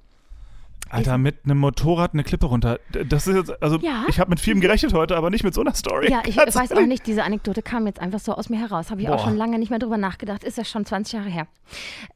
Alter, 0.88 1.18
mit 1.18 1.44
einem 1.44 1.58
Motorrad 1.58 2.12
eine 2.12 2.23
Klippe 2.23 2.46
runter. 2.46 2.78
Das 3.08 3.26
ist 3.26 3.35
jetzt, 3.35 3.62
also 3.62 3.78
Ja. 3.78 4.04
ich 4.08 4.20
habe 4.20 4.30
mit 4.30 4.38
vielem 4.38 4.61
gerechnet 4.61 4.92
heute, 4.92 5.16
aber 5.16 5.30
nicht 5.30 5.42
mit 5.42 5.52
so 5.52 5.61
einer 5.62 5.75
Story. 5.75 6.11
Ja, 6.11 6.23
ich 6.26 6.37
Ganz 6.37 6.54
weiß 6.54 6.73
auch 6.73 6.87
nicht, 6.87 7.06
diese 7.08 7.25
Anekdote 7.25 7.61
kam 7.62 7.87
jetzt 7.88 7.99
einfach 7.99 8.20
so 8.20 8.35
aus 8.35 8.49
mir 8.50 8.61
heraus. 8.61 8.90
Habe 8.92 9.00
ich 9.00 9.08
auch 9.08 9.16
Boah. 9.16 9.25
schon 9.25 9.37
lange 9.37 9.58
nicht 9.58 9.70
mehr 9.70 9.80
drüber 9.80 9.96
nachgedacht. 9.96 10.44
Ist 10.44 10.58
ja 10.58 10.64
schon 10.64 10.85
20 10.87 11.14
Jahre 11.14 11.28
her. 11.28 11.49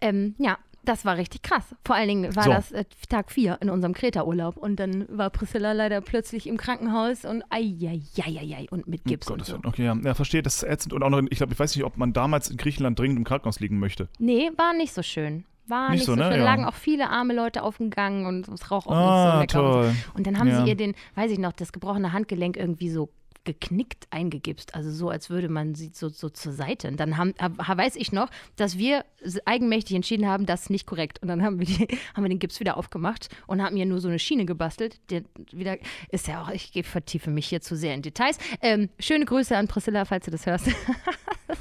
Ähm, 0.00 0.36
ja, 0.38 0.56
das 0.84 1.04
war 1.04 1.16
richtig 1.16 1.42
krass. 1.42 1.64
Vor 1.84 1.94
allen 1.96 2.08
Dingen 2.08 2.36
war 2.36 2.44
So. 2.44 2.50
das 2.50 2.72
äh, 2.72 2.84
Tag 3.08 3.30
4 3.30 3.58
in 3.60 3.70
unserem 3.70 3.92
Kreta-Urlaub. 3.94 4.56
Und 4.56 4.76
dann 4.76 5.06
war 5.08 5.30
Priscilla 5.30 5.72
leider 5.72 6.00
plötzlich 6.00 6.46
im 6.46 6.56
Krankenhaus 6.56 7.24
und 7.24 7.42
eieieiei 7.50 8.66
und 8.70 8.86
mit 8.88 9.04
Gips 9.04 9.28
und 9.30 9.38
Gottes 9.38 9.48
so. 9.48 9.58
Okay, 9.68 9.84
ja. 9.84 9.94
ja, 10.02 10.14
verstehe, 10.14 10.42
das 10.42 10.56
ist 10.56 10.62
ätzend. 10.64 10.92
Und 10.92 11.02
auch 11.02 11.10
noch, 11.10 11.20
ich 11.30 11.38
glaube, 11.38 11.52
ich 11.52 11.58
weiß 11.58 11.74
nicht, 11.76 11.84
ob 11.84 11.96
man 11.96 12.12
damals 12.12 12.50
in 12.50 12.56
Griechenland 12.56 12.98
dringend 12.98 13.18
im 13.18 13.24
Krankenhaus 13.24 13.60
liegen 13.60 13.78
möchte. 13.78 14.08
Nee, 14.18 14.50
war 14.56 14.72
nicht 14.74 14.92
so 14.92 15.02
schön. 15.02 15.44
War 15.66 15.90
Nicht 15.90 15.98
nicht, 16.00 16.06
so, 16.06 16.12
so, 16.12 16.16
ne? 16.16 16.30
schön. 16.30 16.38
Ja. 16.40 16.44
lagen 16.44 16.64
auch 16.64 16.74
viele 16.74 17.10
arme 17.10 17.32
Leute 17.32 17.62
auf 17.62 17.76
dem 17.76 17.90
Gang 17.90 18.26
und 18.26 18.48
es 18.48 18.70
roch 18.72 18.86
auch 18.86 18.92
Ah, 18.92 19.40
nicht 19.40 19.52
so 19.52 19.58
lecker. 19.58 19.68
Und, 19.68 19.72
toll. 19.84 19.90
so. 20.06 20.12
und 20.16 20.26
dann 20.26 20.38
haben 20.38 20.48
Ja. 20.48 20.62
sie 20.64 20.68
ihr 20.70 20.74
den, 20.76 20.94
weiß 21.14 21.30
ich 21.30 21.38
noch, 21.38 21.52
das 21.52 21.72
gebrochene 21.72 22.12
Handgelenk 22.12 22.56
irgendwie 22.56 22.90
so 22.90 23.08
geknickt 23.52 24.06
eingegipst, 24.10 24.74
also 24.74 24.90
so, 24.90 25.10
als 25.10 25.30
würde 25.30 25.48
man 25.48 25.74
sie 25.74 25.90
so, 25.92 26.08
so 26.08 26.28
zur 26.28 26.52
Seite. 26.52 26.88
Und 26.88 26.98
dann 27.00 27.16
haben, 27.16 27.34
hab, 27.38 27.58
weiß 27.78 27.96
ich 27.96 28.12
noch, 28.12 28.28
dass 28.56 28.78
wir 28.78 29.04
eigenmächtig 29.44 29.96
entschieden 29.96 30.26
haben, 30.26 30.46
das 30.46 30.62
ist 30.62 30.70
nicht 30.70 30.86
korrekt. 30.86 31.20
Und 31.22 31.28
dann 31.28 31.42
haben 31.42 31.58
wir, 31.58 31.66
die, 31.66 31.88
haben 32.14 32.24
wir 32.24 32.28
den 32.28 32.38
Gips 32.38 32.60
wieder 32.60 32.76
aufgemacht 32.76 33.28
und 33.46 33.62
haben 33.62 33.76
ihr 33.76 33.86
nur 33.86 34.00
so 34.00 34.08
eine 34.08 34.18
Schiene 34.18 34.44
gebastelt. 34.46 35.00
Der 35.10 35.22
wieder 35.52 35.76
ist 36.10 36.28
ja 36.28 36.42
auch, 36.42 36.50
ich 36.50 36.70
vertiefe 36.84 37.30
mich 37.30 37.48
hier 37.48 37.60
zu 37.60 37.76
sehr 37.76 37.94
in 37.94 38.02
Details. 38.02 38.38
Ähm, 38.62 38.88
schöne 38.98 39.24
Grüße 39.24 39.56
an 39.56 39.66
Priscilla, 39.68 40.04
falls 40.04 40.24
du 40.24 40.30
das 40.30 40.46
hörst. 40.46 40.68
das. 41.48 41.58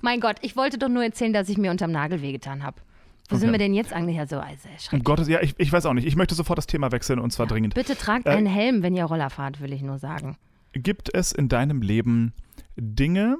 Mein 0.00 0.20
Gott, 0.20 0.36
ich 0.40 0.56
wollte 0.56 0.78
doch 0.78 0.88
nur 0.88 1.04
erzählen, 1.04 1.32
dass 1.32 1.48
ich 1.48 1.58
mir 1.58 1.70
unterm 1.70 1.92
Nagel 1.92 2.22
wehgetan 2.22 2.62
habe. 2.62 2.80
Wo 3.28 3.36
sind 3.36 3.48
Okay. 3.48 3.54
wir 3.54 3.58
denn 3.58 3.74
jetzt 3.74 3.92
eigentlich? 3.92 4.16
Ja, 4.16 4.26
so, 4.26 4.38
also, 4.38 4.68
Um. 4.92 5.02
Gottes, 5.02 5.26
ja, 5.26 5.40
ich, 5.42 5.54
ich 5.58 5.72
weiß 5.72 5.84
auch 5.86 5.94
nicht. 5.94 6.06
Ich 6.06 6.14
möchte 6.14 6.36
sofort 6.36 6.58
das 6.58 6.68
Thema 6.68 6.92
wechseln 6.92 7.18
und 7.18 7.32
zwar 7.32 7.46
dringend. 7.46 7.74
Bitte 7.74 7.96
tragt 7.96 8.26
Äh, 8.26 8.30
einen 8.30 8.46
Helm, 8.46 8.84
wenn 8.84 8.94
ihr 8.94 9.04
Roller 9.04 9.30
fahrt, 9.30 9.60
will 9.60 9.72
ich 9.72 9.82
nur 9.82 9.98
sagen. 9.98 10.36
Gibt 10.78 11.14
es 11.14 11.32
in 11.32 11.48
deinem 11.48 11.82
Leben 11.82 12.32
Dinge, 12.76 13.38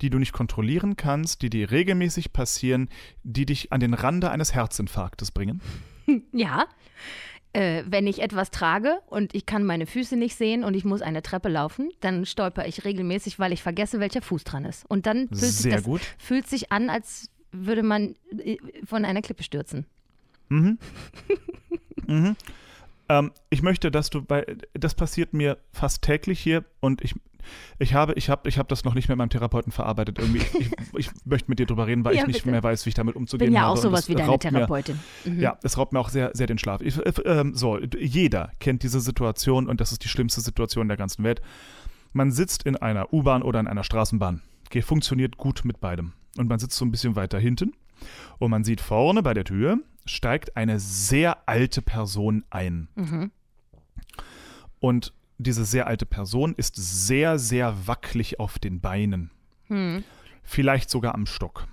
die 0.00 0.10
du 0.10 0.18
nicht 0.18 0.32
kontrollieren 0.32 0.96
kannst, 0.96 1.42
die 1.42 1.50
dir 1.50 1.70
regelmäßig 1.70 2.32
passieren, 2.32 2.88
die 3.22 3.46
dich 3.46 3.72
an 3.72 3.80
den 3.80 3.94
Rande 3.94 4.30
eines 4.30 4.54
Herzinfarktes 4.54 5.30
bringen? 5.30 5.60
Ja. 6.32 6.66
Äh, 7.54 7.84
wenn 7.86 8.06
ich 8.06 8.20
etwas 8.20 8.50
trage 8.50 8.98
und 9.06 9.34
ich 9.34 9.46
kann 9.46 9.64
meine 9.64 9.86
Füße 9.86 10.16
nicht 10.16 10.36
sehen 10.36 10.64
und 10.64 10.74
ich 10.74 10.84
muss 10.84 11.00
eine 11.00 11.22
Treppe 11.22 11.48
laufen, 11.48 11.88
dann 12.00 12.26
stolper 12.26 12.66
ich 12.66 12.84
regelmäßig, 12.84 13.38
weil 13.38 13.54
ich 13.54 13.62
vergesse, 13.62 14.00
welcher 14.00 14.20
Fuß 14.20 14.44
dran 14.44 14.66
ist. 14.66 14.84
Und 14.84 15.06
dann 15.06 15.28
fühlt 15.28 15.40
sich 15.40 15.72
das 15.72 15.86
fühlt 16.18 16.46
sich 16.46 16.72
an, 16.72 16.90
als 16.90 17.30
würde 17.52 17.82
man 17.82 18.16
äh, 18.36 18.58
von 18.84 19.06
einer 19.06 19.22
Klippe 19.22 19.44
stürzen. 19.44 19.86
Mhm. 20.50 20.78
mhm. 22.06 22.36
Ähm, 23.08 23.32
ich 23.50 23.62
möchte, 23.62 23.90
dass 23.90 24.10
du, 24.10 24.22
weil 24.28 24.58
das 24.74 24.94
passiert 24.94 25.34
mir 25.34 25.58
fast 25.72 26.02
täglich 26.02 26.40
hier 26.40 26.64
und 26.80 27.02
ich, 27.02 27.14
ich 27.78 27.92
habe, 27.92 28.14
ich 28.14 28.30
habe, 28.30 28.48
ich 28.48 28.56
habe 28.56 28.68
das 28.68 28.84
noch 28.84 28.94
nicht 28.94 29.08
mit 29.10 29.18
meinem 29.18 29.28
Therapeuten 29.28 29.72
verarbeitet. 29.72 30.18
Irgendwie, 30.18 30.38
ich, 30.38 30.54
ich, 30.58 30.70
ich 30.96 31.10
möchte 31.26 31.50
mit 31.50 31.58
dir 31.58 31.66
drüber 31.66 31.86
reden, 31.86 32.04
weil 32.04 32.14
Ja, 32.14 32.22
ich 32.22 32.26
nicht 32.26 32.38
bitte. 32.38 32.50
mehr 32.50 32.62
weiß, 32.62 32.86
wie 32.86 32.88
ich 32.88 32.94
damit 32.94 33.14
Ich 33.14 33.16
umzugehen 33.16 33.48
bin 33.48 33.54
ja 33.54 33.60
habe. 33.62 33.72
auch 33.72 33.76
und 33.76 33.82
sowas 33.82 34.08
wie 34.08 34.14
deine 34.14 34.28
raubt 34.30 34.44
mir- 34.44 34.50
Therapeutin. 34.52 34.98
Mhm. 35.26 35.40
Ja, 35.40 35.58
es 35.62 35.76
raubt 35.76 35.92
mir 35.92 36.00
auch 36.00 36.08
sehr, 36.08 36.30
sehr 36.34 36.46
den 36.46 36.56
Schlaf. 36.58 36.80
Ich, 36.80 36.96
äh, 36.98 37.10
ähm, 37.26 37.54
so, 37.54 37.78
jeder 37.78 38.50
kennt 38.60 38.82
diese 38.82 39.00
Situation 39.00 39.68
und 39.68 39.80
das 39.80 39.92
ist 39.92 40.02
die 40.04 40.08
schlimmste 40.08 40.40
Situation 40.40 40.88
der 40.88 40.96
ganzen 40.96 41.22
Welt. 41.24 41.42
Man 42.14 42.30
sitzt 42.32 42.62
in 42.62 42.76
einer 42.76 43.12
U-Bahn 43.12 43.42
oder 43.42 43.60
in 43.60 43.66
einer 43.66 43.84
Straßenbahn. 43.84 44.40
Ge- 44.70 44.80
Funktioniert 44.82 45.36
gut 45.36 45.62
mit 45.64 45.80
beidem. 45.80 46.12
Und 46.38 46.48
man 46.48 46.58
sitzt 46.58 46.76
so 46.76 46.84
ein 46.84 46.90
bisschen 46.90 47.14
weiter 47.16 47.38
hinten 47.38 47.72
und 48.38 48.50
man 48.50 48.64
sieht 48.64 48.80
vorne 48.80 49.22
bei 49.22 49.34
der 49.34 49.44
Tür 49.44 49.78
steigt 50.06 50.56
eine 50.56 50.80
sehr 50.80 51.48
alte 51.48 51.82
Person 51.82 52.44
ein. 52.50 52.88
Mhm. 52.94 53.30
Und 54.80 55.12
diese 55.38 55.64
sehr 55.64 55.86
alte 55.86 56.06
Person 56.06 56.54
ist 56.56 56.76
sehr, 56.76 57.38
sehr 57.38 57.86
wackelig 57.86 58.38
auf 58.38 58.58
den 58.58 58.80
Beinen. 58.80 59.30
Hm. 59.66 60.04
Vielleicht 60.42 60.90
sogar 60.90 61.14
am 61.14 61.26
Stock. 61.26 61.66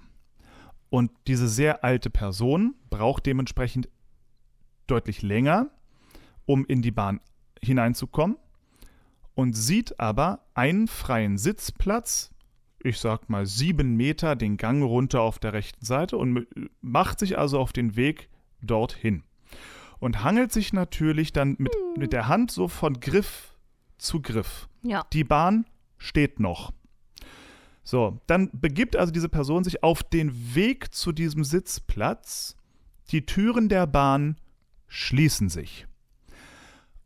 Und 0.90 1.12
diese 1.28 1.48
sehr 1.48 1.84
alte 1.84 2.10
Person 2.10 2.76
braucht 2.90 3.26
dementsprechend 3.26 3.88
deutlich 4.88 5.22
länger, 5.22 5.70
um 6.46 6.66
in 6.66 6.82
die 6.82 6.92
Bahn 6.92 7.22
hineinzukommen 7.62 8.38
und 9.36 9.54
sieht 9.54 10.00
aber 10.00 10.44
einen 10.54 10.88
freien 10.88 11.38
Sitzplatz, 11.38 12.32
ich 12.84 13.00
sag 13.00 13.30
mal 13.30 13.46
sieben 13.46 13.96
Meter 13.96 14.36
den 14.36 14.58
Gang 14.58 14.84
runter 14.84 15.22
auf 15.22 15.40
der 15.40 15.54
rechten 15.54 15.86
Seite 15.86 16.18
und 16.18 16.48
macht 16.82 17.20
sich 17.20 17.38
also 17.38 17.60
auf 17.60 17.74
den 17.74 17.96
Weg 17.96 18.30
dorthin. 18.62 19.24
Und 20.00 20.24
hangelt 20.24 20.52
sich 20.52 20.74
natürlich 20.74 21.32
dann 21.32 21.56
mit, 21.60 21.76
mit 21.96 22.12
der 22.12 22.28
Hand 22.28 22.52
so 22.52 22.68
von 22.68 23.00
Griff 23.00 23.56
zu 23.98 24.22
Griff. 24.22 24.68
Ja. 24.82 25.06
Die 25.14 25.24
Bahn 25.24 25.66
steht 25.98 26.40
noch. 26.40 26.74
So, 27.84 28.20
dann 28.26 28.50
begibt 28.52 28.96
also 28.96 29.12
diese 29.12 29.30
Person 29.30 29.64
sich 29.64 29.84
auf 29.84 30.02
den 30.04 30.56
Weg 30.56 30.94
zu 30.94 31.12
diesem 31.12 31.44
Sitzplatz. 31.44 32.56
Die 33.12 33.26
Türen 33.26 33.70
der 33.70 33.86
Bahn 33.86 34.38
schließen 34.88 35.50
sich. 35.50 35.88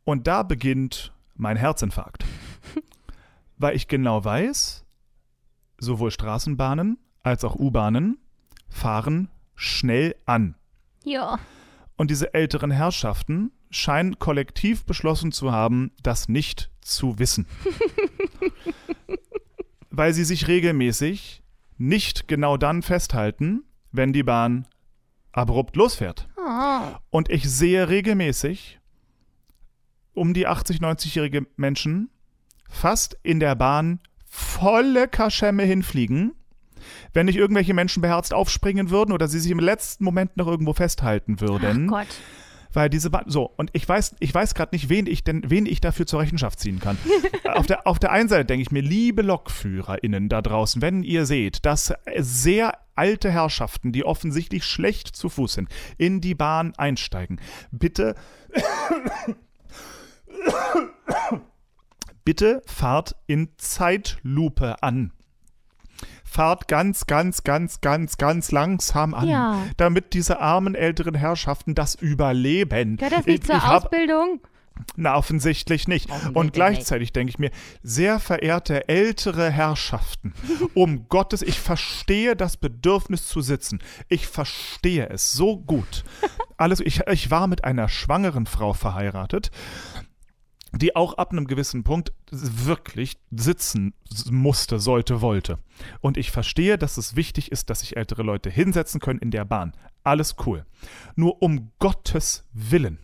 Und 0.04 0.26
da 0.26 0.42
beginnt 0.42 1.12
mein 1.34 1.56
Herzinfarkt. 1.56 2.24
Weil 3.58 3.76
ich 3.76 3.88
genau 3.88 4.24
weiß, 4.24 4.85
sowohl 5.78 6.10
Straßenbahnen 6.10 6.98
als 7.22 7.44
auch 7.44 7.56
U-Bahnen 7.56 8.18
fahren 8.68 9.28
schnell 9.54 10.16
an. 10.26 10.54
Ja. 11.04 11.38
Und 11.96 12.10
diese 12.10 12.34
älteren 12.34 12.70
Herrschaften 12.70 13.52
scheinen 13.70 14.18
kollektiv 14.18 14.84
beschlossen 14.84 15.32
zu 15.32 15.52
haben, 15.52 15.92
das 16.02 16.28
nicht 16.28 16.70
zu 16.80 17.18
wissen. 17.18 17.46
Weil 19.90 20.12
sie 20.12 20.24
sich 20.24 20.46
regelmäßig 20.46 21.42
nicht 21.78 22.28
genau 22.28 22.56
dann 22.56 22.82
festhalten, 22.82 23.64
wenn 23.92 24.12
die 24.12 24.22
Bahn 24.22 24.66
abrupt 25.32 25.76
losfährt. 25.76 26.28
Oh. 26.36 26.80
Und 27.10 27.30
ich 27.30 27.48
sehe 27.48 27.88
regelmäßig 27.88 28.78
um 30.12 30.32
die 30.32 30.46
80, 30.46 30.78
90-jährige 30.78 31.46
Menschen 31.56 32.10
fast 32.68 33.18
in 33.22 33.40
der 33.40 33.54
Bahn 33.54 34.00
volle 34.36 35.08
Kaschemme 35.08 35.62
hinfliegen, 35.62 36.34
wenn 37.14 37.26
nicht 37.26 37.36
irgendwelche 37.36 37.72
Menschen 37.72 38.02
beherzt 38.02 38.34
aufspringen 38.34 38.90
würden 38.90 39.12
oder 39.12 39.28
sie 39.28 39.40
sich 39.40 39.50
im 39.50 39.58
letzten 39.58 40.04
Moment 40.04 40.36
noch 40.36 40.46
irgendwo 40.46 40.74
festhalten 40.74 41.40
würden. 41.40 41.88
Ach 41.90 42.00
Gott. 42.00 42.08
Weil 42.72 42.90
diese 42.90 43.08
Bahn, 43.08 43.24
so, 43.28 43.50
und 43.56 43.70
ich 43.72 43.88
weiß, 43.88 44.16
ich 44.20 44.34
weiß 44.34 44.54
gerade 44.54 44.74
nicht, 44.74 44.90
wen 44.90 45.06
ich 45.06 45.24
denn, 45.24 45.42
wen 45.46 45.64
ich 45.64 45.80
dafür 45.80 46.06
zur 46.06 46.20
Rechenschaft 46.20 46.60
ziehen 46.60 46.78
kann. 46.78 46.98
auf, 47.54 47.66
der, 47.66 47.86
auf 47.86 47.98
der 47.98 48.12
einen 48.12 48.28
Seite 48.28 48.44
denke 48.44 48.62
ich 48.62 48.70
mir, 48.70 48.82
liebe 48.82 49.22
LokführerInnen 49.22 50.28
da 50.28 50.42
draußen, 50.42 50.82
wenn 50.82 51.02
ihr 51.02 51.24
seht, 51.24 51.64
dass 51.64 51.94
sehr 52.18 52.78
alte 52.94 53.30
Herrschaften, 53.30 53.92
die 53.92 54.04
offensichtlich 54.04 54.64
schlecht 54.64 55.16
zu 55.16 55.30
Fuß 55.30 55.54
sind, 55.54 55.70
in 55.96 56.20
die 56.20 56.34
Bahn 56.34 56.74
einsteigen, 56.76 57.40
bitte, 57.70 58.14
bitte 62.26 62.60
fahrt 62.66 63.16
in 63.26 63.48
Zeitlupe 63.56 64.82
an. 64.82 65.12
Fahrt 66.24 66.68
ganz, 66.68 67.06
ganz, 67.06 67.44
ganz, 67.44 67.80
ganz, 67.80 68.18
ganz 68.18 68.52
langsam 68.52 69.14
an, 69.14 69.28
Ja. 69.28 69.62
damit 69.78 70.12
diese 70.12 70.40
armen 70.40 70.74
älteren 70.74 71.14
Herrschaften 71.14 71.74
das 71.74 71.94
überleben. 71.94 72.98
Gehört 72.98 73.14
das 73.14 73.26
nicht 73.26 73.44
ich, 73.44 73.46
zur 73.46 73.56
ich 73.56 73.62
Ausbildung? 73.62 74.40
na, 74.96 75.16
offensichtlich 75.16 75.88
nicht. 75.88 76.10
Offensichtlich 76.10 76.36
Und 76.36 76.52
gleichzeitig 76.52 77.12
denke 77.12 77.30
ich 77.30 77.38
mir, 77.38 77.50
sehr 77.82 78.20
verehrte 78.20 78.88
ältere 78.88 79.50
Herrschaften, 79.50 80.34
um 80.74 81.08
Gottes, 81.08 81.40
ich 81.42 81.60
verstehe 81.60 82.36
das 82.36 82.56
Bedürfnis 82.58 83.26
zu 83.26 83.40
sitzen. 83.40 83.78
Ich 84.08 84.26
verstehe 84.26 85.08
es 85.08 85.32
so 85.32 85.56
gut. 85.56 86.04
Alles, 86.58 86.80
ich, 86.80 87.06
ich 87.06 87.30
war 87.30 87.46
mit 87.46 87.64
einer 87.64 87.88
schwangeren 87.88 88.46
Frau 88.46 88.72
verheiratet, 88.74 89.50
die 90.72 90.96
auch 90.96 91.14
ab 91.14 91.32
einem 91.32 91.46
gewissen 91.46 91.84
Punkt 91.84 92.12
wirklich 92.30 93.16
sitzen 93.30 93.94
musste, 94.30 94.78
sollte, 94.78 95.20
wollte. 95.20 95.58
Und 96.00 96.16
ich 96.16 96.30
verstehe, 96.30 96.78
dass 96.78 96.96
es 96.96 97.16
wichtig 97.16 97.52
ist, 97.52 97.70
dass 97.70 97.80
sich 97.80 97.96
ältere 97.96 98.22
Leute 98.22 98.50
hinsetzen 98.50 99.00
können 99.00 99.20
in 99.20 99.30
der 99.30 99.44
Bahn. 99.44 99.72
Alles 100.02 100.36
cool. 100.46 100.66
Nur 101.14 101.42
um 101.42 101.72
Gottes 101.78 102.44
Willen, 102.52 102.98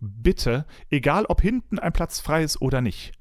bitte, 0.00 0.66
egal 0.90 1.24
ob 1.26 1.40
hinten 1.40 1.78
ein 1.78 1.92
Platz 1.92 2.20
frei 2.20 2.42
ist 2.42 2.60
oder 2.60 2.80
nicht, 2.80 3.12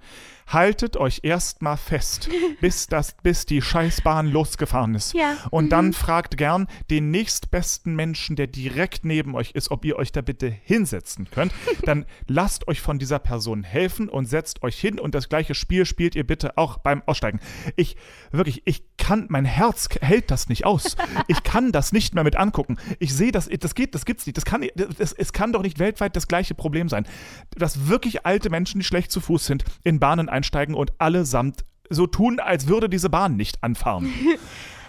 haltet 0.47 0.97
euch 0.97 1.21
erstmal 1.23 1.77
fest, 1.77 2.29
bis, 2.61 2.87
das, 2.87 3.15
bis 3.23 3.45
die 3.45 3.61
Scheißbahn 3.61 4.27
losgefahren 4.27 4.95
ist. 4.95 5.13
Ja. 5.13 5.37
Und 5.51 5.69
dann 5.69 5.93
fragt 5.93 6.37
gern 6.37 6.67
den 6.89 7.11
nächstbesten 7.11 7.95
Menschen, 7.95 8.35
der 8.35 8.47
direkt 8.47 9.05
neben 9.05 9.35
euch 9.35 9.51
ist, 9.51 9.71
ob 9.71 9.85
ihr 9.85 9.95
euch 9.95 10.11
da 10.11 10.21
bitte 10.21 10.47
hinsetzen 10.47 11.29
könnt. 11.31 11.53
Dann 11.83 12.05
lasst 12.27 12.67
euch 12.67 12.81
von 12.81 12.99
dieser 12.99 13.19
Person 13.19 13.63
helfen 13.63 14.09
und 14.09 14.25
setzt 14.25 14.63
euch 14.63 14.79
hin 14.79 14.99
und 14.99 15.15
das 15.15 15.29
gleiche 15.29 15.55
Spiel 15.55 15.85
spielt 15.85 16.15
ihr 16.15 16.25
bitte 16.25 16.57
auch 16.57 16.77
beim 16.77 17.03
Aussteigen. 17.05 17.39
Ich, 17.75 17.95
wirklich, 18.31 18.63
ich 18.65 18.83
kann, 18.97 19.25
mein 19.29 19.45
Herz 19.45 19.87
hält 20.01 20.31
das 20.31 20.49
nicht 20.49 20.65
aus. 20.65 20.95
Ich 21.27 21.43
kann 21.43 21.71
das 21.71 21.91
nicht 21.91 22.13
mehr 22.13 22.23
mit 22.23 22.35
angucken. 22.35 22.77
Ich 22.99 23.13
sehe 23.13 23.31
das, 23.31 23.49
das 23.49 23.73
geht, 23.73 23.95
das 23.95 24.05
gibt's 24.05 24.25
nicht. 24.25 24.37
Das 24.37 24.45
kann, 24.45 24.65
das, 24.75 25.11
es 25.11 25.33
kann 25.33 25.53
doch 25.53 25.61
nicht 25.61 25.79
weltweit 25.79 26.15
das 26.15 26.27
gleiche 26.27 26.53
Problem 26.53 26.87
sein. 26.87 27.07
Dass 27.55 27.87
wirklich 27.87 28.25
alte 28.25 28.49
Menschen, 28.49 28.79
die 28.79 28.85
schlecht 28.85 29.11
zu 29.11 29.21
Fuß 29.21 29.45
sind, 29.45 29.63
in 29.83 29.99
Bahnen 29.99 30.29
einsteigen 30.35 30.75
und 30.75 30.91
allesamt 30.99 31.65
so 31.89 32.07
tun, 32.07 32.39
als 32.39 32.67
würde 32.67 32.89
diese 32.89 33.09
Bahn 33.09 33.35
nicht 33.35 33.63
anfahren. 33.63 34.09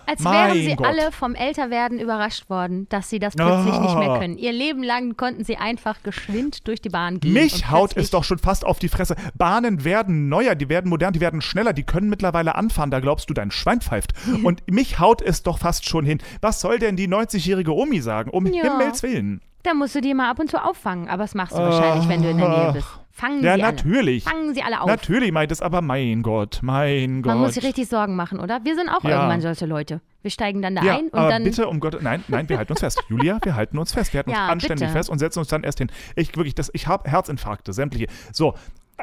Als 0.09 0.21
Mein 0.23 0.35
wären 0.55 0.59
sie 0.69 0.77
Gott. 0.77 0.87
alle 0.87 1.11
vom 1.11 1.35
Älterwerden 1.35 1.99
überrascht 1.99 2.49
worden, 2.49 2.89
dass 2.91 3.11
sie 3.11 3.19
das 3.19 3.35
plötzlich 3.35 3.77
nicht 3.77 3.99
mehr 3.99 4.11
Ah. 4.13 4.19
können. 4.21 4.39
Ihr 4.39 4.53
Leben 4.53 4.85
lang 4.85 5.17
konnten 5.17 5.43
sie 5.43 5.57
einfach 5.57 6.01
geschwind 6.05 6.69
durch 6.69 6.81
die 6.81 6.91
Bahn 6.91 7.19
gehen. 7.19 7.33
Mich 7.33 7.73
haut 7.73 7.97
es 7.97 8.11
doch 8.11 8.23
schon 8.23 8.39
fast 8.39 8.65
auf 8.65 8.79
die 8.79 8.87
Fresse. 8.89 9.17
Bahnen 9.35 9.83
werden 9.83 10.29
neuer, 10.29 10.55
die 10.55 10.69
werden 10.69 10.89
modern, 10.91 11.13
die 11.13 11.21
werden 11.21 11.41
schneller, 11.41 11.73
die 11.73 11.83
können 11.83 12.09
mittlerweile 12.09 12.55
anfahren, 12.55 12.93
da 12.93 13.01
glaubst 13.01 13.29
du, 13.29 13.35
dein 13.35 13.51
Schwein 13.51 13.81
pfeift. 13.81 14.13
Und 14.45 14.63
mich 14.71 15.01
haut 15.01 15.23
es 15.23 15.43
doch 15.43 15.59
fast 15.59 15.89
schon 15.89 16.05
hin. 16.05 16.19
Was 16.41 16.61
soll 16.61 16.79
denn 16.79 16.95
die 16.95 17.09
90-jährige 17.09 17.75
Omi 17.75 18.01
sagen? 18.01 18.31
Um 18.31 18.47
Ja. 18.47 18.63
Himmels 18.63 19.03
Willen. 19.03 19.41
Da 19.65 19.75
musst 19.75 19.97
du 19.97 20.01
die 20.01 20.15
mal 20.15 20.31
ab 20.31 20.39
und 20.39 20.49
zu 20.49 20.63
auffangen. 20.65 21.09
Aber 21.09 21.25
das 21.25 21.35
machst 21.35 21.55
du 21.55 21.59
wahrscheinlich, 21.59 22.09
wenn 22.09 22.23
du 22.23 22.31
in 22.31 22.39
der 22.39 22.49
Nähe 22.49 22.73
bist. 22.75 22.87
Fangen 23.19 23.43
Ja, 23.43 23.55
sie 23.55 23.63
natürlich. 23.63 24.27
alle. 24.27 24.37
Fangen 24.37 24.55
sie 24.55 24.63
alle 24.63 24.79
auf. 24.83 24.89
Natürlich 24.89 25.33
meint 25.33 25.51
es, 25.51 25.63
aber 25.63 25.81
mein 25.81 26.23
Gott, 26.23 26.59
mein 26.63 27.23
Gott. 27.23 27.33
Man 27.33 27.41
muss 27.41 27.55
sich 27.55 27.65
richtig 27.65 27.89
Sorgen 27.89 28.15
machen, 28.15 28.39
oder? 28.39 28.61
Wir 28.63 28.75
sind 28.75 28.91
auch 28.91 29.03
Ja. 29.05 29.11
irgendwann 29.17 29.41
solche 29.41 29.65
Leute. 29.65 30.03
Wir 30.21 30.31
steigen 30.31 30.61
dann 30.61 30.75
da 30.77 30.83
ja, 30.83 30.97
ein 30.99 31.07
und 31.09 31.15
aber 31.15 31.31
dann. 31.31 31.43
bitte, 31.45 31.67
um 31.67 31.81
Gott, 31.81 31.97
nein, 32.03 32.23
nein, 32.29 32.47
wir 32.51 32.59
halten 32.59 32.73
uns 32.73 32.81
fest. 32.81 33.03
Julia, 33.09 33.39
wir 33.43 33.55
halten 33.57 33.79
uns 33.79 33.95
fest. 33.95 34.13
Wir 34.13 34.19
halten 34.19 34.33
Ja, 34.33 34.43
uns 34.45 34.53
anständig 34.53 34.89
bitte. 34.89 34.93
fest 34.99 35.09
und 35.09 35.19
setzen 35.19 35.39
uns 35.39 35.49
dann 35.49 35.65
erst 35.65 35.79
hin. 35.79 35.91
Ich 36.15 36.37
wirklich, 36.37 36.55
das, 36.55 36.71
ich 36.75 36.89
habe 36.89 37.09
Herzinfarkte, 37.11 37.73
sämtliche. 37.73 38.07
So, 38.35 38.53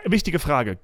wichtige 0.06 0.40
Frage, 0.40 0.78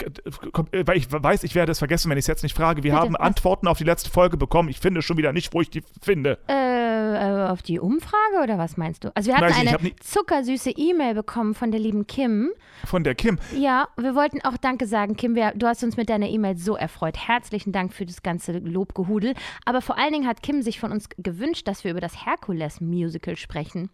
äh, 0.71 0.83
weil 0.85 0.97
ich 0.97 1.11
weiß, 1.11 1.43
ich 1.43 1.55
werde 1.55 1.71
es 1.71 1.79
vergessen, 1.79 2.09
wenn 2.09 2.17
ich 2.17 2.23
es 2.23 2.27
jetzt 2.27 2.43
nicht 2.43 2.55
frage. 2.55 2.83
Wir 2.83 2.91
Bitte, 2.91 3.03
haben 3.03 3.13
was? 3.13 3.21
Antworten 3.21 3.67
auf 3.67 3.77
die 3.77 3.83
letzte 3.83 4.09
Folge 4.09 4.37
bekommen. 4.37 4.69
Ich 4.69 4.79
finde 4.79 5.01
schon 5.01 5.17
wieder 5.17 5.33
nicht, 5.33 5.53
wo 5.53 5.61
ich 5.61 5.69
die 5.69 5.83
finde. 6.01 6.37
Äh, 6.47 6.79
äh, 7.15 7.47
auf 7.47 7.61
die 7.61 7.79
Umfrage 7.79 8.43
oder 8.43 8.57
was 8.57 8.77
meinst 8.77 9.03
du? 9.03 9.15
Also 9.15 9.31
wir 9.31 9.37
hatten 9.37 9.51
ich 9.51 9.57
eine 9.57 9.71
hab 9.71 9.81
zuckersüße 10.01 10.71
E-Mail 10.71 11.15
bekommen 11.15 11.55
von 11.55 11.71
der 11.71 11.79
lieben 11.79 12.07
Kim. 12.07 12.51
Von 12.85 13.03
der 13.03 13.15
Kim. 13.15 13.39
Ja, 13.57 13.87
wir 13.97 14.15
wollten 14.15 14.41
auch 14.41 14.57
Danke 14.57 14.85
sagen, 14.85 15.15
Kim. 15.15 15.35
Wir, 15.35 15.53
du 15.55 15.67
hast 15.67 15.83
uns 15.83 15.97
mit 15.97 16.09
deiner 16.09 16.27
E-Mail 16.27 16.57
so 16.57 16.75
erfreut. 16.75 17.17
Herzlichen 17.17 17.71
Dank 17.71 17.93
für 17.93 18.05
das 18.05 18.23
ganze 18.23 18.53
Lobgehudel. 18.59 19.33
Aber 19.65 19.81
vor 19.81 19.97
allen 19.97 20.13
Dingen 20.13 20.27
hat 20.27 20.43
Kim 20.43 20.61
sich 20.61 20.79
von 20.79 20.91
uns 20.91 21.09
gewünscht, 21.17 21.67
dass 21.67 21.83
wir 21.83 21.91
über 21.91 22.01
das 22.01 22.25
Herkules-Musical 22.25 23.35
sprechen. 23.35 23.89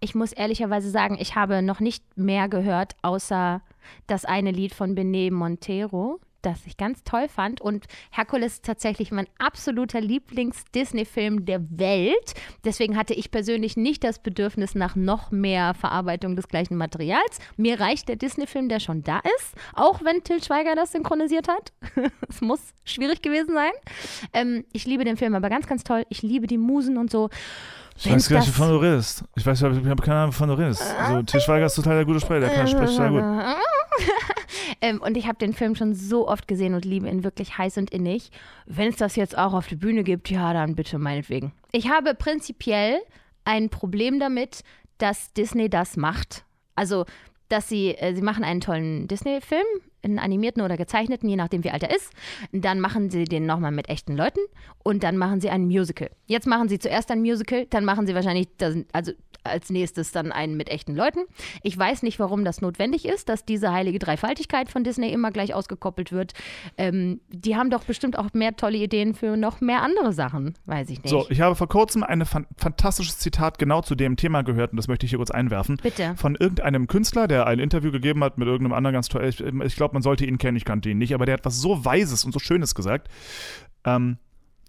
Ich 0.00 0.14
muss 0.14 0.32
ehrlicherweise 0.32 0.90
sagen, 0.90 1.16
ich 1.18 1.34
habe 1.34 1.62
noch 1.62 1.80
nicht 1.80 2.04
mehr 2.16 2.48
gehört, 2.48 2.94
außer 3.02 3.62
das 4.06 4.24
eine 4.24 4.50
Lied 4.50 4.74
von 4.74 4.94
Bene 4.94 5.30
Montero, 5.30 6.20
das 6.42 6.66
ich 6.66 6.76
ganz 6.76 7.02
toll 7.04 7.28
fand. 7.28 7.60
Und 7.60 7.86
Herkules 8.10 8.54
ist 8.54 8.64
tatsächlich 8.64 9.10
mein 9.10 9.26
absoluter 9.38 10.00
Lieblings-Disney-Film 10.00 11.44
der 11.44 11.60
Welt. 11.70 12.34
Deswegen 12.64 12.96
hatte 12.96 13.14
ich 13.14 13.30
persönlich 13.30 13.76
nicht 13.76 14.04
das 14.04 14.18
Bedürfnis 14.18 14.74
nach 14.74 14.96
noch 14.96 15.30
mehr 15.30 15.74
Verarbeitung 15.74 16.36
des 16.36 16.48
gleichen 16.48 16.76
Materials. 16.76 17.38
Mir 17.56 17.80
reicht 17.80 18.08
der 18.08 18.16
Disney-Film, 18.16 18.68
der 18.68 18.80
schon 18.80 19.02
da 19.02 19.20
ist, 19.38 19.54
auch 19.74 20.04
wenn 20.04 20.22
Till 20.24 20.42
Schweiger 20.42 20.74
das 20.74 20.92
synchronisiert 20.92 21.48
hat. 21.48 21.72
Es 22.28 22.40
muss 22.40 22.60
schwierig 22.84 23.20
gewesen 23.20 23.54
sein. 23.54 23.72
Ähm, 24.32 24.64
ich 24.72 24.86
liebe 24.86 25.04
den 25.04 25.16
Film 25.16 25.34
aber 25.34 25.50
ganz, 25.50 25.66
ganz 25.66 25.84
toll. 25.84 26.04
Ich 26.08 26.22
liebe 26.22 26.46
die 26.46 26.56
Musen 26.58 26.96
und 26.96 27.10
so. 27.10 27.28
Ich 27.96 28.06
Wenn's 28.06 28.24
weiß 28.24 28.30
gar 28.30 28.40
nicht, 28.40 28.48
wovon 28.48 28.70
du 28.70 28.76
redest. 28.76 29.24
Ich 29.36 29.44
weiß, 29.44 29.58
ich 29.60 29.64
habe 29.66 30.02
keine 30.02 30.16
Ahnung, 30.16 30.28
wovon 30.28 30.48
du 30.48 30.54
redest. 30.54 30.82
Also, 30.98 31.22
Til 31.22 31.40
Schweiger 31.40 31.66
ist 31.66 31.74
total 31.74 31.96
der 31.96 32.04
gute 32.04 32.20
Sprecher, 32.20 32.40
der 32.40 32.50
kann 32.50 32.66
spricht 32.66 32.96
total 32.96 33.10
gut. 33.10 33.22
ähm, 34.82 35.00
und 35.00 35.16
ich 35.16 35.28
habe 35.28 35.38
den 35.38 35.54
Film 35.54 35.76
schon 35.76 35.94
so 35.94 36.28
oft 36.28 36.48
gesehen 36.48 36.74
und 36.74 36.84
liebe 36.84 37.08
ihn 37.08 37.22
wirklich 37.22 37.56
heiß 37.56 37.78
und 37.78 37.90
innig. 37.90 38.30
Wenn 38.66 38.88
es 38.88 38.96
das 38.96 39.14
jetzt 39.14 39.38
auch 39.38 39.54
auf 39.54 39.68
die 39.68 39.76
Bühne 39.76 40.02
gibt, 40.02 40.28
ja, 40.28 40.52
dann 40.52 40.74
bitte 40.74 40.98
meinetwegen. 40.98 41.52
Ich 41.70 41.88
habe 41.88 42.14
prinzipiell 42.14 42.98
ein 43.44 43.70
Problem 43.70 44.18
damit, 44.18 44.62
dass 44.98 45.32
Disney 45.32 45.70
das 45.70 45.96
macht. 45.96 46.44
Also, 46.74 47.06
dass 47.48 47.68
sie, 47.68 47.94
äh, 47.96 48.14
sie 48.14 48.22
machen 48.22 48.42
einen 48.42 48.60
tollen 48.60 49.06
Disney-Film, 49.06 49.64
einen 50.02 50.18
animierten 50.18 50.62
oder 50.62 50.76
gezeichneten, 50.76 51.28
je 51.28 51.36
nachdem 51.36 51.64
wie 51.64 51.70
alt 51.70 51.82
er 51.82 51.94
ist. 51.94 52.12
Dann 52.52 52.80
machen 52.80 53.10
sie 53.10 53.24
den 53.24 53.46
nochmal 53.46 53.72
mit 53.72 53.88
echten 53.88 54.16
Leuten 54.16 54.40
und 54.82 55.02
dann 55.02 55.16
machen 55.16 55.40
sie 55.40 55.50
ein 55.50 55.64
Musical. 55.66 56.10
Jetzt 56.26 56.46
machen 56.46 56.68
sie 56.68 56.78
zuerst 56.78 57.10
ein 57.10 57.20
Musical, 57.20 57.66
dann 57.70 57.84
machen 57.84 58.06
sie 58.06 58.14
wahrscheinlich, 58.14 58.48
das, 58.58 58.76
also 58.92 59.12
als 59.44 59.70
nächstes 59.70 60.12
dann 60.12 60.32
einen 60.32 60.56
mit 60.56 60.68
echten 60.68 60.94
Leuten. 60.94 61.20
Ich 61.62 61.76
weiß 61.76 62.02
nicht, 62.02 62.18
warum 62.18 62.44
das 62.44 62.60
notwendig 62.60 63.06
ist, 63.06 63.28
dass 63.28 63.44
diese 63.44 63.72
heilige 63.72 63.98
Dreifaltigkeit 63.98 64.68
von 64.68 64.84
Disney 64.84 65.10
immer 65.10 65.30
gleich 65.30 65.54
ausgekoppelt 65.54 66.12
wird. 66.12 66.32
Ähm, 66.76 67.20
die 67.28 67.56
haben 67.56 67.70
doch 67.70 67.84
bestimmt 67.84 68.18
auch 68.18 68.32
mehr 68.32 68.56
tolle 68.56 68.78
Ideen 68.78 69.14
für 69.14 69.36
noch 69.36 69.60
mehr 69.60 69.82
andere 69.82 70.12
Sachen, 70.12 70.54
weiß 70.66 70.90
ich 70.90 71.02
nicht. 71.02 71.10
So, 71.10 71.26
ich 71.28 71.40
habe 71.40 71.56
vor 71.56 71.68
kurzem 71.68 72.02
ein 72.04 72.24
fan 72.24 72.46
fantastisches 72.56 73.18
Zitat 73.18 73.58
genau 73.58 73.82
zu 73.82 73.94
dem 73.94 74.16
Thema 74.16 74.42
gehört 74.42 74.72
und 74.72 74.76
das 74.76 74.88
möchte 74.88 75.06
ich 75.06 75.10
hier 75.10 75.18
kurz 75.18 75.30
einwerfen. 75.30 75.78
Bitte. 75.82 76.14
Von 76.16 76.36
irgendeinem 76.36 76.86
Künstler, 76.86 77.26
der 77.28 77.46
ein 77.46 77.58
Interview 77.58 77.90
gegeben 77.90 78.22
hat 78.22 78.38
mit 78.38 78.46
irgendeinem 78.46 78.74
anderen 78.74 78.94
ganz 78.94 79.08
toll. 79.08 79.24
Ich, 79.24 79.40
ich 79.40 79.76
glaube, 79.76 79.91
man 79.92 80.02
sollte 80.02 80.26
ihn 80.26 80.38
kennen, 80.38 80.56
ich 80.56 80.64
kannte 80.64 80.90
ihn 80.90 80.98
nicht, 80.98 81.14
aber 81.14 81.26
der 81.26 81.34
hat 81.34 81.44
was 81.44 81.60
so 81.60 81.84
Weises 81.84 82.24
und 82.24 82.32
so 82.32 82.38
Schönes 82.38 82.74
gesagt. 82.74 83.08
Ähm, 83.84 84.18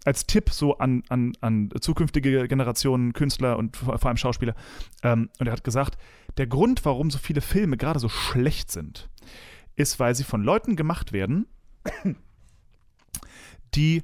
als 0.04 0.26
Tipp 0.26 0.50
so 0.50 0.76
an, 0.78 1.02
an, 1.08 1.32
an 1.40 1.70
zukünftige 1.80 2.46
Generationen 2.46 3.14
Künstler 3.14 3.56
und 3.56 3.76
vor, 3.76 4.04
allem 4.04 4.16
Schauspieler. 4.18 4.54
Ähm, 5.02 5.30
und 5.38 5.46
er 5.46 5.52
hat 5.52 5.64
gesagt, 5.64 5.96
der 6.36 6.46
Grund, 6.46 6.84
warum 6.84 7.10
so 7.10 7.18
viele 7.18 7.40
Filme 7.40 7.76
gerade 7.76 7.98
so 7.98 8.08
schlecht 8.08 8.70
sind, 8.70 9.08
ist, 9.76 9.98
weil 9.98 10.14
sie 10.14 10.24
von 10.24 10.42
Leuten 10.42 10.76
gemacht 10.76 11.12
werden, 11.12 11.46
die 13.74 14.02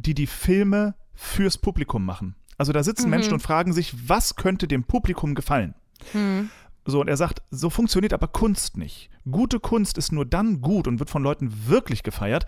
die, 0.00 0.14
die 0.14 0.26
Filme 0.26 0.94
fürs 1.14 1.58
Publikum 1.58 2.04
machen. 2.04 2.34
Also 2.56 2.72
da 2.72 2.82
sitzen 2.82 3.10
Menschen 3.10 3.32
und 3.32 3.40
fragen 3.40 3.72
sich, 3.72 4.08
was 4.08 4.36
könnte 4.36 4.68
dem 4.68 4.84
Publikum 4.84 5.34
gefallen? 5.34 5.74
So, 6.84 7.00
und 7.00 7.08
er 7.08 7.16
sagt, 7.16 7.42
so 7.50 7.70
funktioniert 7.70 8.12
aber 8.12 8.28
Kunst 8.28 8.76
nicht. 8.76 9.09
Gute 9.30 9.60
Kunst 9.60 9.98
ist 9.98 10.12
nur 10.12 10.24
dann 10.24 10.60
gut 10.60 10.86
und 10.88 10.98
wird 10.98 11.10
von 11.10 11.22
Leuten 11.22 11.52
wirklich 11.66 12.02
gefeiert, 12.02 12.46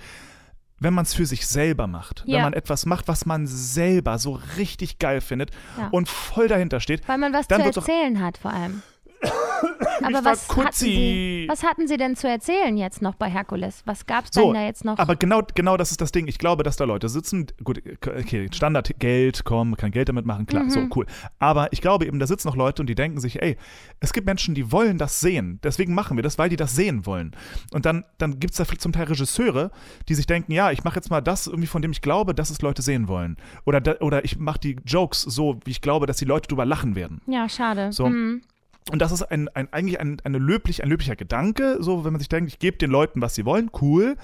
wenn 0.78 0.94
man 0.94 1.04
es 1.04 1.14
für 1.14 1.26
sich 1.26 1.46
selber 1.46 1.86
macht. 1.86 2.24
Wenn 2.26 2.34
Ja. 2.36 2.42
man 2.42 2.52
etwas 2.54 2.86
macht, 2.86 3.08
was 3.08 3.24
man 3.26 3.46
selber 3.46 4.18
so 4.18 4.40
richtig 4.56 4.98
geil 4.98 5.20
findet 5.20 5.50
Ja. 5.78 5.88
und 5.88 6.08
voll 6.08 6.48
dahinter 6.48 6.80
steht. 6.80 7.06
Weil 7.08 7.18
man 7.18 7.32
was 7.32 7.46
Dann 7.46 7.60
zu 7.72 7.80
erzählen 7.80 8.20
hat, 8.20 8.38
vor 8.38 8.52
allem. 8.52 8.82
Aber 10.04 10.24
was 10.24 10.48
hatten, 10.48 10.72
sie, 10.72 11.44
was 11.48 11.62
hatten 11.62 11.86
Sie 11.86 11.96
denn 11.96 12.16
zu 12.16 12.28
erzählen 12.28 12.76
jetzt 12.76 13.02
noch 13.02 13.14
bei 13.14 13.30
Herkules? 13.30 13.82
Was 13.84 14.04
gab 14.06 14.24
es 14.24 14.30
So, 14.32 14.46
denn 14.46 14.54
da 14.54 14.66
jetzt 14.66 14.84
noch? 14.84 14.98
aber 14.98 15.14
genau, 15.14 15.42
genau 15.54 15.76
das 15.76 15.92
ist 15.92 16.00
das 16.00 16.10
Ding. 16.10 16.26
Ich 16.26 16.38
glaube, 16.38 16.64
dass 16.64 16.76
da 16.76 16.84
Leute 16.84 17.08
sitzen. 17.08 17.46
Gut, 17.62 17.80
okay, 18.04 18.48
Standard 18.52 18.98
Geld, 18.98 19.42
komm, 19.44 19.70
man 19.70 19.76
kann 19.76 19.92
Geld 19.92 20.08
damit 20.08 20.26
machen, 20.26 20.46
klar, 20.46 20.68
so 20.68 20.88
cool. 20.96 21.06
Aber 21.38 21.72
ich 21.72 21.80
glaube 21.80 22.06
eben, 22.06 22.18
da 22.18 22.26
sitzen 22.26 22.48
noch 22.48 22.56
Leute 22.56 22.82
und 22.82 22.88
die 22.88 22.96
denken 22.96 23.20
sich, 23.20 23.40
ey, 23.42 23.56
es 24.00 24.12
gibt 24.12 24.26
Menschen, 24.26 24.54
die 24.56 24.72
wollen 24.72 24.98
das 24.98 25.20
sehen. 25.20 25.60
Deswegen 25.62 25.94
machen 25.94 26.16
wir 26.16 26.22
das, 26.22 26.36
weil 26.36 26.48
die 26.48 26.56
das 26.56 26.74
sehen 26.74 27.06
wollen. 27.06 27.36
Und 27.72 27.86
dann, 27.86 28.04
dann 28.18 28.40
gibt 28.40 28.54
es 28.54 28.58
da 28.58 28.64
zum 28.66 28.92
Teil 28.92 29.04
Regisseure, 29.04 29.70
die 30.08 30.14
sich 30.14 30.26
denken, 30.26 30.50
ja, 30.52 30.72
ich 30.72 30.82
mache 30.82 30.96
jetzt 30.96 31.10
mal 31.10 31.20
das 31.20 31.46
irgendwie, 31.46 31.68
von 31.68 31.80
dem 31.82 31.92
ich 31.92 32.00
glaube, 32.02 32.34
dass 32.34 32.50
es 32.50 32.60
Leute 32.60 32.82
sehen 32.82 33.06
wollen. 33.06 33.36
Oder, 33.66 34.02
oder 34.02 34.24
ich 34.24 34.36
mache 34.38 34.58
die 34.58 34.76
Jokes 34.84 35.22
so, 35.22 35.60
wie 35.64 35.70
ich 35.70 35.80
glaube, 35.80 36.06
dass 36.06 36.16
die 36.16 36.24
Leute 36.24 36.48
drüber 36.48 36.64
lachen 36.66 36.96
werden. 36.96 37.20
ja, 37.26 37.48
schade. 37.48 37.92
So. 37.92 38.08
Mhm. 38.08 38.42
Und 38.90 38.98
das 38.98 39.12
ist 39.12 39.22
ein, 39.22 39.48
ein, 39.48 39.72
eigentlich 39.72 40.00
ein, 40.00 40.18
eine 40.24 40.38
löblich, 40.38 40.82
ein 40.82 40.88
löblicher 40.88 41.16
Gedanke, 41.16 41.76
so 41.80 42.04
wenn 42.04 42.12
man 42.12 42.20
sich 42.20 42.28
denkt, 42.28 42.50
ich 42.50 42.58
gebe 42.58 42.78
den 42.78 42.90
Leuten, 42.90 43.20
was 43.20 43.34
sie 43.34 43.44
wollen, 43.44 43.70
cool. 43.80 44.16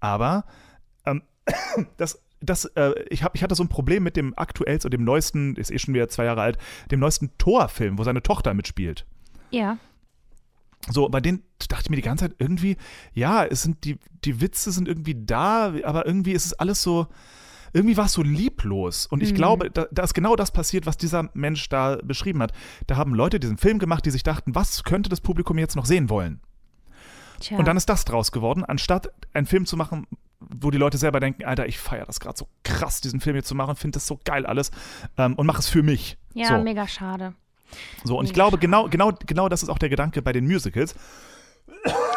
Aber 0.00 0.44
ähm, 1.04 1.22
das, 1.96 2.22
das, 2.40 2.64
äh, 2.76 2.92
ich, 3.10 3.22
hab, 3.22 3.34
ich 3.34 3.42
hatte 3.42 3.54
so 3.54 3.62
ein 3.62 3.68
Problem 3.68 4.02
mit 4.02 4.16
dem 4.16 4.36
aktuellsten, 4.36 4.90
dem 4.90 5.04
neuesten, 5.04 5.56
ist 5.56 5.70
eh 5.70 5.78
schon 5.78 5.94
wieder 5.94 6.08
zwei 6.08 6.24
Jahre 6.24 6.42
alt, 6.42 6.58
dem 6.90 7.00
neuesten 7.00 7.30
Thor-Film, 7.38 7.98
wo 7.98 8.04
seine 8.04 8.22
Tochter 8.22 8.54
mitspielt. 8.54 9.04
Ja. 9.50 9.78
So, 10.88 11.08
bei 11.08 11.20
denen 11.20 11.42
dachte 11.68 11.84
ich 11.84 11.90
mir 11.90 11.96
die 11.96 12.02
ganze 12.02 12.28
Zeit 12.28 12.36
irgendwie, 12.38 12.76
ja, 13.12 13.44
es 13.44 13.62
sind 13.62 13.84
die, 13.84 13.98
die 14.24 14.40
Witze 14.40 14.70
sind 14.70 14.88
irgendwie 14.88 15.16
da, 15.26 15.74
aber 15.82 16.06
irgendwie 16.06 16.32
ist 16.32 16.46
es 16.46 16.52
alles 16.54 16.82
so, 16.82 17.08
irgendwie 17.72 17.96
war 17.96 18.06
es 18.06 18.12
so 18.12 18.22
lieblos. 18.22 19.06
Und 19.06 19.22
ich 19.22 19.34
glaube, 19.34 19.70
da, 19.70 19.86
da 19.90 20.02
ist 20.02 20.14
genau 20.14 20.36
das 20.36 20.50
passiert, 20.50 20.86
was 20.86 20.96
dieser 20.96 21.30
Mensch 21.34 21.68
da 21.68 21.98
beschrieben 22.02 22.42
hat. 22.42 22.52
Da 22.86 22.96
haben 22.96 23.14
Leute 23.14 23.40
diesen 23.40 23.56
Film 23.56 23.78
gemacht, 23.78 24.04
die 24.06 24.10
sich 24.10 24.22
dachten, 24.22 24.54
was 24.54 24.84
könnte 24.84 25.10
das 25.10 25.20
Publikum 25.20 25.58
jetzt 25.58 25.76
noch 25.76 25.86
sehen 25.86 26.10
wollen? 26.10 26.40
Tja. 27.40 27.58
Und 27.58 27.66
dann 27.66 27.76
ist 27.76 27.88
das 27.88 28.04
draus 28.04 28.32
geworden, 28.32 28.64
anstatt 28.64 29.10
einen 29.32 29.46
Film 29.46 29.66
zu 29.66 29.76
machen, 29.76 30.06
wo 30.40 30.70
die 30.70 30.78
Leute 30.78 30.98
selber 30.98 31.20
denken, 31.20 31.44
Alter, 31.44 31.66
ich 31.66 31.78
feiere 31.78 32.06
das 32.06 32.20
gerade 32.20 32.36
so 32.36 32.48
krass, 32.62 33.00
diesen 33.00 33.20
Film 33.20 33.36
hier 33.36 33.44
zu 33.44 33.54
machen, 33.54 33.76
finde 33.76 33.96
das 33.96 34.06
so 34.06 34.18
geil 34.24 34.46
alles 34.46 34.70
ähm, 35.18 35.34
und 35.34 35.46
mache 35.46 35.60
es 35.60 35.68
für 35.68 35.82
mich. 35.82 36.18
ja, 36.34 36.48
so. 36.48 36.62
mega 36.62 36.86
schade. 36.86 37.34
So, 38.04 38.18
und 38.18 38.26
ich 38.26 38.30
Mega 38.30 38.34
glaube, 38.34 38.56
schade. 38.56 38.60
genau, 38.60 38.88
genau, 38.88 39.12
genau 39.26 39.48
das 39.48 39.62
ist 39.62 39.68
auch 39.68 39.78
der 39.78 39.88
Gedanke 39.88 40.22
bei 40.22 40.32
den 40.32 40.46
Musicals. 40.46 40.94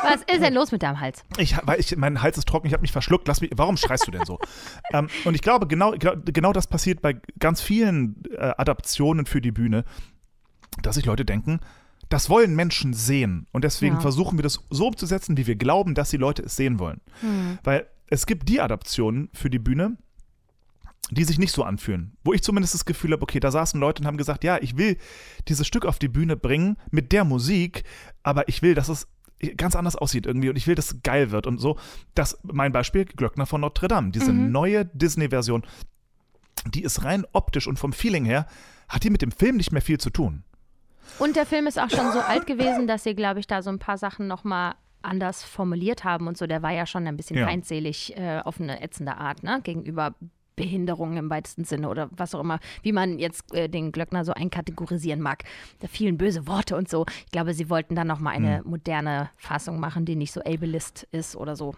Was 0.03 0.21
ist 0.33 0.41
denn 0.41 0.53
los 0.53 0.71
mit 0.71 0.81
deinem 0.83 0.99
Hals? 0.99 1.23
Ich, 1.37 1.55
weil 1.63 1.79
ich, 1.79 1.95
mein 1.97 2.21
Hals 2.21 2.37
ist 2.37 2.47
trocken, 2.47 2.67
ich 2.67 2.73
habe 2.73 2.81
mich 2.81 2.91
verschluckt. 2.91 3.27
Lass 3.27 3.41
mich, 3.41 3.51
warum 3.55 3.77
schreist 3.77 4.07
du 4.07 4.11
denn 4.11 4.25
so? 4.25 4.39
ähm, 4.93 5.07
und 5.25 5.35
ich 5.35 5.41
glaube, 5.41 5.67
genau, 5.67 5.93
genau 5.97 6.53
das 6.53 6.67
passiert 6.67 7.01
bei 7.01 7.17
ganz 7.39 7.61
vielen 7.61 8.23
äh, 8.31 8.53
Adaptionen 8.57 9.25
für 9.25 9.41
die 9.41 9.51
Bühne, 9.51 9.83
dass 10.81 10.95
sich 10.95 11.05
Leute 11.05 11.25
denken, 11.25 11.59
das 12.09 12.29
wollen 12.29 12.55
Menschen 12.55 12.93
sehen. 12.93 13.45
Und 13.51 13.63
deswegen 13.63 13.95
Ja. 13.95 14.01
versuchen 14.01 14.37
wir 14.37 14.43
das 14.43 14.59
so 14.69 14.87
umzusetzen, 14.87 15.37
wie 15.37 15.45
wir 15.47 15.55
glauben, 15.55 15.93
dass 15.93 16.09
die 16.09 16.17
Leute 16.17 16.41
es 16.41 16.55
sehen 16.55 16.79
wollen. 16.79 17.01
Hm. 17.21 17.59
Weil 17.63 17.85
es 18.07 18.25
gibt 18.25 18.49
die 18.49 18.61
Adaptionen 18.61 19.29
für 19.33 19.49
die 19.49 19.59
Bühne, 19.59 19.97
die 21.11 21.23
sich 21.23 21.39
nicht 21.39 21.51
so 21.51 21.63
anfühlen. 21.63 22.17
Wo 22.23 22.33
ich 22.33 22.43
zumindest 22.43 22.73
das 22.73 22.85
Gefühl 22.85 23.11
habe, 23.11 23.21
okay, 23.23 23.39
da 23.39 23.51
saßen 23.51 23.79
Leute 23.79 24.01
und 24.01 24.07
haben 24.07 24.17
gesagt, 24.17 24.43
ja, 24.43 24.57
ich 24.61 24.77
will 24.77 24.97
dieses 25.47 25.65
Stück 25.67 25.85
auf 25.85 25.99
die 25.99 26.07
Bühne 26.07 26.35
bringen 26.35 26.77
mit 26.91 27.11
der 27.11 27.23
Musik, 27.25 27.83
aber 28.23 28.47
ich 28.47 28.61
will, 28.61 28.75
dass 28.75 28.89
es 28.89 29.07
ganz 29.57 29.75
anders 29.75 29.95
aussieht 29.95 30.25
irgendwie 30.25 30.49
und 30.49 30.55
ich 30.57 30.67
will, 30.67 30.75
dass 30.75 30.91
es 30.91 31.01
geil 31.03 31.31
wird 31.31 31.47
und 31.47 31.57
so. 31.59 31.77
Das, 32.15 32.39
mein 32.43 32.71
Beispiel, 32.71 33.05
Glöckner 33.05 33.45
von 33.45 33.61
Notre 33.61 33.87
Dame, 33.87 34.11
diese 34.11 34.33
Mhm. 34.33 34.51
neue 34.51 34.85
Disney-Version, 34.85 35.63
die 36.73 36.83
ist 36.83 37.03
rein 37.03 37.25
optisch 37.31 37.67
und 37.67 37.79
vom 37.79 37.93
Feeling 37.93 38.25
her, 38.25 38.45
hat 38.89 39.03
die 39.03 39.09
mit 39.09 39.21
dem 39.21 39.31
Film 39.31 39.57
nicht 39.57 39.71
mehr 39.71 39.81
viel 39.81 39.97
zu 39.99 40.09
tun. 40.09 40.43
Und 41.19 41.35
der 41.35 41.45
Film 41.45 41.67
ist 41.67 41.79
auch 41.79 41.89
schon 41.89 42.11
so 42.11 42.19
alt 42.19 42.45
gewesen, 42.47 42.85
dass 42.87 43.03
sie, 43.03 43.15
glaube 43.15 43.39
ich, 43.39 43.47
da 43.47 43.61
so 43.61 43.69
ein 43.69 43.79
paar 43.79 43.97
Sachen 43.97 44.27
nochmal 44.27 44.75
anders 45.01 45.43
formuliert 45.43 46.03
haben 46.03 46.27
und 46.27 46.37
so. 46.37 46.45
Der 46.45 46.61
war 46.61 46.71
ja 46.71 46.85
schon 46.85 47.07
ein 47.07 47.15
bisschen 47.15 47.37
Ja. 47.37 47.45
feindselig 47.47 48.15
äh, 48.17 48.39
auf 48.43 48.59
eine 48.59 48.81
ätzende 48.81 49.15
Art, 49.17 49.41
ne? 49.43 49.61
Gegenüber 49.63 50.13
Behinderungen 50.59 51.15
im 51.15 51.29
weitesten 51.29 51.63
Sinne 51.63 51.87
oder 51.89 52.09
was 52.11 52.35
auch 52.35 52.41
immer, 52.41 52.59
wie 52.83 52.91
man 52.91 53.17
jetzt 53.17 53.55
äh, 53.55 53.69
den 53.69 53.93
Glöckner 53.93 54.25
so 54.25 54.33
einkategorisieren 54.33 55.21
mag. 55.21 55.45
Da 55.79 55.87
fielen 55.87 56.17
böse 56.17 56.47
Worte 56.47 56.75
und 56.75 56.89
so. 56.89 57.05
Ich 57.25 57.31
glaube, 57.31 57.53
sie 57.53 57.69
wollten 57.69 57.95
dann 57.95 58.07
nochmal 58.07 58.35
eine 58.35 58.57
Hm. 58.57 58.69
moderne 58.69 59.29
Fassung 59.37 59.79
machen, 59.79 60.03
die 60.03 60.17
nicht 60.17 60.33
so 60.33 60.41
ableist 60.41 61.07
ist 61.11 61.37
oder 61.37 61.55
so. 61.55 61.75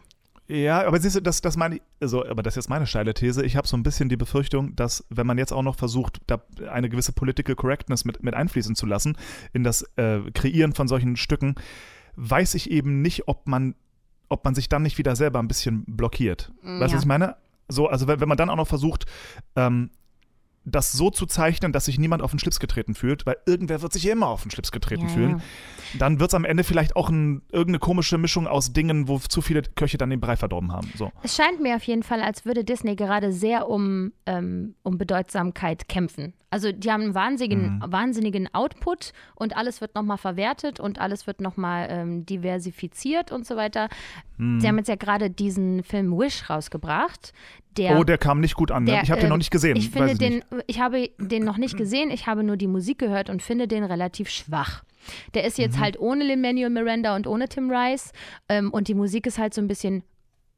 Ja, 0.48 0.86
aber 0.86 1.00
siehst 1.00 1.16
du, 1.16 1.22
das, 1.22 1.42
das 1.42 1.56
meine 1.56 1.76
ich, 1.76 1.82
also, 2.02 2.26
aber 2.26 2.42
das 2.42 2.54
ist 2.54 2.64
jetzt 2.64 2.70
meine 2.70 2.88
steile 2.88 3.14
These. 3.14 3.46
Ich 3.46 3.56
habe 3.56 3.68
so 3.68 3.78
ein 3.78 3.84
bisschen 3.84 4.10
die 4.10 4.18
Befürchtung, 4.18 4.76
dass 4.76 5.06
wenn 5.10 5.28
man 5.28 5.38
jetzt 5.38 5.54
auch 5.54 5.62
noch 5.62 5.76
versucht, 5.76 6.20
da 6.26 6.42
eine 6.70 6.90
gewisse 6.90 7.14
Political 7.14 7.56
Correctness 7.56 8.04
mit, 8.04 8.24
mit 8.24 8.34
einfließen 8.34 8.76
zu 8.76 8.88
lassen 8.88 9.16
in 9.54 9.64
das 9.64 9.84
äh, 9.96 10.20
Kreieren 10.34 10.74
von 10.74 10.88
solchen 10.88 11.16
Stücken, 11.16 11.56
weiß 12.16 12.56
ich 12.56 12.72
eben 12.72 13.02
nicht, 13.02 13.28
ob 13.28 13.48
man, 13.48 13.76
ob 14.28 14.44
man 14.44 14.56
sich 14.56 14.68
dann 14.68 14.82
nicht 14.82 14.98
wieder 14.98 15.16
selber 15.16 15.40
ein 15.40 15.48
bisschen 15.48 15.86
blockiert. 15.86 16.52
Weißt 16.64 16.82
du, 16.82 16.88
ja. 16.88 16.94
was 16.96 17.04
ich 17.04 17.08
meine? 17.08 17.36
So, 17.70 17.88
also 17.88 18.08
wenn, 18.08 18.20
wenn 18.20 18.28
man 18.30 18.38
dann 18.38 18.50
auch 18.50 18.56
noch 18.58 18.68
versucht, 18.68 19.06
ähm, 19.56 19.92
das 20.64 20.92
so 20.92 21.10
zu 21.10 21.26
zeichnen, 21.26 21.72
dass 21.72 21.86
sich 21.86 21.98
niemand 21.98 22.22
auf 22.22 22.30
den 22.30 22.38
Schlips 22.40 22.60
getreten 22.60 22.94
fühlt, 22.94 23.26
weil 23.26 23.38
irgendwer 23.48 23.82
wird 23.82 23.94
sich 23.94 24.08
immer 24.08 24.28
auf 24.28 24.44
den 24.44 24.52
Schlips 24.52 24.72
getreten 24.72 25.08
Ja, 25.08 25.14
fühlen, 25.14 25.42
dann 25.98 26.20
wird 26.20 26.30
es 26.30 26.36
am 26.36 26.46
Ende 26.46 26.64
vielleicht 26.64 26.96
auch 26.96 27.10
ein, 27.10 27.42
irgendeine 27.52 27.80
komische 27.80 28.20
Mischung 28.20 28.46
aus 28.46 28.72
Dingen, 28.72 29.08
wo 29.08 29.18
zu 29.18 29.42
viele 29.42 29.64
Köche 29.64 29.98
dann 29.98 30.12
den 30.12 30.22
Brei 30.22 30.36
verdorben 30.38 30.72
haben. 30.72 30.88
So. 30.96 31.12
Es 31.24 31.36
scheint 31.36 31.62
mir 31.62 31.76
auf 31.78 31.84
jeden 31.84 32.04
Fall, 32.04 32.22
als 32.22 32.46
würde 32.46 32.64
Disney 32.64 32.96
gerade 32.96 33.34
sehr 33.34 33.68
um, 33.70 34.12
ähm, 34.28 34.76
um 34.84 35.00
Bedeutsamkeit 35.00 35.90
kämpfen. 35.90 36.34
Also 36.52 36.72
die 36.72 36.92
haben 36.92 37.02
einen 37.02 37.16
wahnsinnigen, 37.16 37.78
Mhm. 37.80 37.92
wahnsinnigen 37.92 38.54
Output 38.54 39.14
und 39.36 39.58
alles 39.58 39.82
wird 39.82 39.96
nochmal 39.96 40.18
verwertet 40.18 40.80
und 40.80 41.00
alles 41.00 41.26
wird 41.26 41.42
nochmal 41.42 41.88
ähm, 41.90 42.26
diversifiziert 42.26 43.32
und 43.32 43.48
so 43.48 43.56
weiter. 43.56 43.90
Mhm. 44.42 44.60
Sie 44.60 44.68
haben 44.68 44.78
jetzt 44.78 44.88
ja 44.88 44.96
gerade 44.96 45.30
diesen 45.30 45.84
Film 45.84 46.18
Wish 46.18 46.50
rausgebracht. 46.50 47.34
Der, 47.78 47.98
Oh, 47.98 48.04
der 48.04 48.18
kam 48.18 48.42
nicht 48.42 48.56
gut 48.56 48.72
an. 48.72 48.84
Ne? 48.84 48.92
der, 48.92 49.04
Ich 49.04 49.12
habe 49.12 49.22
den 49.22 49.26
ähm, 49.28 49.30
noch 49.30 49.38
nicht 49.38 49.52
gesehen. 49.52 49.78
Ich 49.78 49.92
finde 49.92 50.16
den, 50.16 50.34
nicht. 50.34 50.46
ich 50.68 50.80
habe 50.82 51.10
den 51.20 51.44
noch 51.46 51.58
nicht 51.58 51.78
gesehen, 51.78 52.10
ich 52.12 52.28
habe 52.28 52.44
nur 52.44 52.58
die 52.58 52.68
Musik 52.68 52.98
gehört 52.98 53.30
und 53.30 53.42
finde 53.42 53.68
den 53.68 53.84
relativ 53.84 54.30
schwach. 54.30 54.84
Der 55.34 55.46
ist 55.46 55.58
Mhm. 55.58 55.64
jetzt 55.64 55.80
halt 55.80 56.00
ohne 56.00 56.24
Lin-Manuel 56.26 56.70
Miranda 56.70 57.16
und 57.16 57.28
ohne 57.28 57.48
Tim 57.48 57.72
Rice 57.72 58.12
ähm, 58.50 58.72
und 58.72 58.88
die 58.88 58.94
Musik 58.94 59.26
ist 59.26 59.38
halt 59.40 59.54
so 59.54 59.62
ein 59.62 59.68
bisschen 59.68 60.04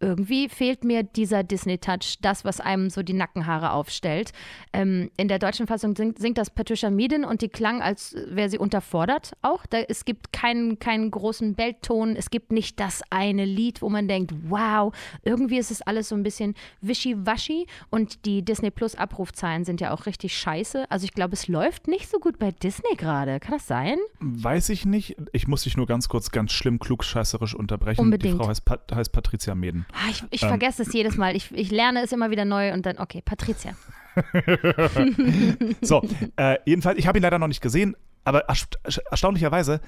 irgendwie 0.04 0.50
fehlt 0.50 0.84
mir 0.84 1.04
dieser 1.04 1.44
Disney-Touch, 1.44 2.18
das, 2.22 2.44
was 2.44 2.60
einem 2.60 2.90
so 2.90 3.04
die 3.04 3.14
Nackenhaare 3.14 3.72
aufstellt. 3.72 4.32
Ähm, 4.74 5.10
in 5.18 5.28
der 5.28 5.40
deutschen 5.40 5.66
Fassung 5.66 5.96
singt, 5.96 6.20
singt 6.20 6.38
das 6.38 6.50
Patricia 6.50 6.90
Mieden 6.90 7.24
und 7.24 7.42
die 7.42 7.48
klang, 7.48 7.82
als 7.82 8.16
wäre 8.28 8.50
sie 8.50 8.58
unterfordert 8.58 9.34
auch. 9.42 9.66
Da, 9.66 9.80
es 9.80 10.06
gibt 10.06 10.34
keinen, 10.34 10.80
keinen 10.80 11.10
großen 11.10 11.56
Beltton, 11.56 12.16
es 12.16 12.30
gibt 12.30 12.52
nicht 12.52 12.80
das 12.80 13.02
eine 13.10 13.46
Lied, 13.46 13.82
wo 13.82 13.90
man 13.90 14.08
denkt, 14.08 14.34
wow, 14.50 14.94
irgendwie 15.24 15.58
ist 15.58 15.72
es 15.72 15.82
alles 15.82 16.10
so 16.10 16.16
ein 16.16 16.24
bisschen 16.24 16.56
wischiwaschi 16.82 17.68
und 17.90 18.26
die 18.26 18.44
Disney 18.44 18.72
Plus 18.72 18.96
Abrufzahlen 18.96 19.64
sind 19.64 19.80
ja 19.80 19.92
auch 19.92 20.06
richtig 20.06 20.38
scheiße. 20.38 20.90
Also 20.92 21.06
ich 21.06 21.14
glaube, 21.14 21.34
es 21.34 21.48
läuft 21.48 21.88
nicht 21.88 22.10
so 22.10 22.20
gut 22.20 22.40
bei 22.40 22.52
Disney 22.52 22.96
gerade. 22.98 23.40
Kann 23.40 23.54
das 23.54 23.68
sein? 23.68 23.98
Weiß 24.20 24.70
ich 24.70 24.86
nicht. 24.86 25.16
Ich 25.32 25.48
muss 25.48 25.64
dich 25.64 25.78
nur 25.78 25.88
ganz 25.88 26.10
kurz, 26.10 26.32
ganz 26.32 26.52
schlimm 26.52 26.80
klugscheißerisch 26.80 27.56
unterbrechen. 27.56 28.02
Unbedingt. 28.02 28.34
Die 28.34 28.38
Frau 28.38 28.48
heißt, 28.50 28.66
Pat 28.66 28.92
heißt 28.94 29.12
Patricia 29.12 29.56
Meden. 29.56 29.86
Ah, 29.94 30.10
ich 30.10 30.24
ich 30.32 30.44
Ähm. 30.44 30.50
vergesse 30.50 30.82
es 30.84 30.94
jedes 30.94 31.18
Mal. 31.18 31.36
Ich, 31.36 31.52
ich 31.52 31.72
lerne 31.72 32.02
es 32.04 32.12
immer 32.12 32.32
wieder 32.32 32.46
neu 32.46 32.74
und 32.74 32.86
dann, 32.86 32.98
okay, 32.98 33.22
Patricia. 33.24 33.74
So, 35.82 36.04
äh, 36.36 36.58
jedenfalls, 36.66 37.00
ich 37.00 37.08
habe 37.08 37.18
ihn 37.18 37.24
leider 37.24 37.40
noch 37.40 37.48
nicht 37.48 37.62
gesehen, 37.62 37.96
aber 38.24 38.42
ersta 38.42 38.78
erstaunlicherweise 39.10 39.82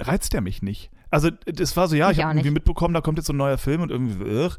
reizt 0.00 0.34
er 0.34 0.40
mich 0.40 0.62
nicht. 0.62 0.90
Also, 1.10 1.30
das 1.30 1.76
war 1.76 1.88
so, 1.88 1.96
ja, 1.96 2.10
ich 2.10 2.18
auch 2.18 2.24
habe 2.24 2.34
irgendwie 2.34 2.50
mitbekommen, 2.50 2.94
da 2.94 3.00
kommt 3.00 3.18
jetzt 3.18 3.26
so 3.26 3.32
ein 3.32 3.36
neuer 3.36 3.58
Film 3.58 3.80
und 3.82 3.90
irgendwie, 3.90 4.24
ugh. 4.24 4.56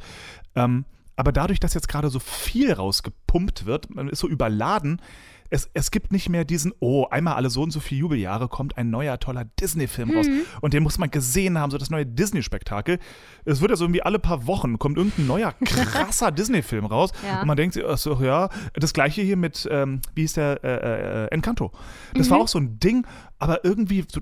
ähm, 0.55 0.85
aber 1.17 1.31
dadurch, 1.31 1.59
dass 1.59 1.73
jetzt 1.73 1.87
gerade 1.87 2.09
so 2.09 2.19
viel 2.19 2.71
rausgepumpt 2.73 3.65
wird, 3.65 3.93
man 3.93 4.09
ist 4.09 4.19
so 4.19 4.27
überladen, 4.27 5.01
es, 5.49 5.69
es 5.73 5.91
gibt 5.91 6.11
nicht 6.11 6.29
mehr 6.29 6.43
diesen, 6.45 6.73
oh, 6.79 7.05
einmal 7.11 7.35
alle 7.35 7.49
so 7.49 7.61
und 7.61 7.71
so 7.71 7.79
viele 7.79 8.01
Jubeljahre 8.01 8.47
kommt 8.47 8.77
ein 8.77 8.89
neuer 8.89 9.19
toller 9.19 9.45
Disney-Film 9.59 10.11
raus 10.11 10.27
Mhm. 10.27 10.41
und 10.61 10.73
den 10.73 10.81
muss 10.83 10.97
man 10.97 11.11
gesehen 11.11 11.57
haben, 11.59 11.69
so 11.71 11.77
das 11.77 11.89
neue 11.89 12.05
Disney-Spektakel. 12.05 12.99
Es 13.45 13.61
wird 13.61 13.71
ja 13.71 13.77
so 13.77 13.85
irgendwie 13.85 14.01
alle 14.01 14.17
paar 14.19 14.47
Wochen 14.47 14.79
kommt 14.79 14.97
irgendein 14.97 15.27
neuer 15.27 15.53
krasser 15.65 16.31
Disney-Film 16.31 16.85
raus 16.85 17.11
Ja. 17.25 17.41
und 17.41 17.47
man 17.47 17.57
denkt, 17.57 17.75
sich, 17.75 17.83
so, 17.97 18.15
ja, 18.23 18.49
das 18.73 18.93
gleiche 18.93 19.21
hier 19.21 19.37
mit, 19.37 19.67
ähm, 19.71 20.01
wie 20.15 20.21
hieß 20.21 20.33
der, 20.33 20.63
äh, 20.63 21.25
äh, 21.25 21.27
Encanto. 21.31 21.71
Das 22.13 22.27
Mhm. 22.27 22.31
war 22.31 22.39
auch 22.39 22.47
so 22.47 22.59
ein 22.59 22.79
Ding, 22.79 23.05
aber 23.39 23.63
irgendwie, 23.63 24.03
so, 24.11 24.21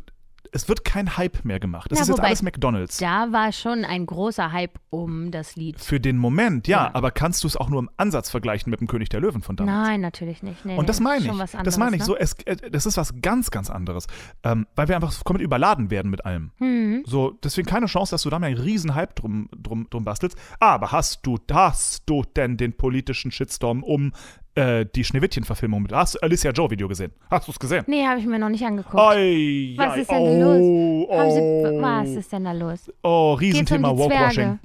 es 0.54 0.70
wird 0.70 0.86
kein 0.86 1.18
Hype 1.18 1.44
mehr 1.44 1.60
gemacht. 1.60 1.92
Das 1.92 1.98
Na, 1.98 2.04
ist 2.04 2.08
jetzt 2.10 2.18
wobei- 2.20 2.28
alles 2.28 2.42
McDonalds. 2.44 2.98
Da 2.98 3.32
war 3.32 3.52
schon 3.52 3.84
ein 3.86 4.06
großer 4.06 4.52
Hype 4.52 4.80
um 4.90 5.32
das 5.32 5.56
Lied. 5.56 5.80
Für 5.80 6.00
den 6.00 6.18
Moment, 6.18 6.68
ja, 6.68 6.86
Ja. 6.86 6.92
aber 6.94 7.12
kannst 7.12 7.44
du 7.44 7.48
es 7.48 7.58
auch 7.58 7.70
nur 7.70 7.80
im 7.80 7.90
Ansatz 7.98 8.30
vergleichen 8.30 8.70
mit 8.70 8.80
dem 8.80 8.88
König 8.88 9.10
der 9.10 9.20
Löwen 9.20 9.42
von 9.42 9.56
damals? 9.56 9.88
Nein, 9.90 10.02
natürlich 10.02 10.44
nicht. 10.44 10.64
Nee, 10.66 10.78
Und 10.78 10.88
das 10.90 11.00
meine 11.00 11.26
ich. 11.26 11.38
was 11.40 11.52
das 11.64 11.78
meine 11.78 11.96
ich. 11.96 12.02
anderes, 12.04 12.06
So, 12.06 12.16
es, 12.16 12.34
äh, 12.46 12.70
das 12.70 12.86
ist 12.86 12.98
was 12.98 13.14
ganz, 13.22 13.50
ganz 13.52 13.70
anderes. 13.70 14.08
Ähm, 14.44 14.68
weil 14.76 14.88
wir 14.88 14.96
einfach 14.96 15.24
komplett 15.24 15.46
überladen 15.46 15.90
werden 15.92 16.12
mit 16.12 16.26
allem. 16.26 16.52
Ne? 16.60 16.68
Mhm. 16.68 17.04
So, 17.06 17.32
deswegen 17.44 17.68
keine 17.68 17.88
Chance, 17.88 18.12
dass 18.12 18.22
du 18.24 18.30
da 18.30 18.40
mal 18.40 18.48
einen 18.48 18.58
riesen 18.58 18.94
Hype 18.96 19.16
drum, 19.16 19.50
drum, 19.58 19.88
drum 19.90 20.04
bastelst. 20.06 20.38
Aber 20.60 20.92
hast 20.92 21.26
du, 21.26 21.38
hast 21.52 22.04
du 22.08 22.24
denn 22.36 22.58
den 22.58 22.78
politischen 22.78 23.32
Shitstorm 23.32 23.84
um 23.84 24.14
äh, 24.56 24.86
die 24.86 25.04
Schneewittchen-Verfilmung 25.04 25.84
mit? 25.84 25.92
Hast 25.92 26.16
du 26.16 26.20
Alicia 26.20 26.52
Joe-Video 26.52 26.88
gesehen? 26.88 27.12
Hast 27.30 27.48
du 27.48 27.52
es 27.52 27.60
gesehen? 27.60 27.84
Nee, 27.88 28.06
habe 28.06 28.20
ich 28.20 28.26
mir 28.26 28.40
noch 28.40 28.50
nicht 28.50 28.64
angeguckt. 28.64 28.96
Oi, 28.96 29.74
Was 29.78 29.94
oi, 29.94 30.02
ist 30.02 30.12
denn 30.12 30.22
oh, 30.22 30.26
da 30.26 30.46
los? 30.46 31.08
Oh, 31.10 31.82
was 31.82 32.10
ist 32.10 32.32
denn 32.32 32.44
da 32.44 32.52
los? 32.52 32.92
Oh, 33.04 33.34
um 33.34 33.40
Riesenthema 33.40 33.92
die 33.92 34.00
Walkwashing. 34.00 34.60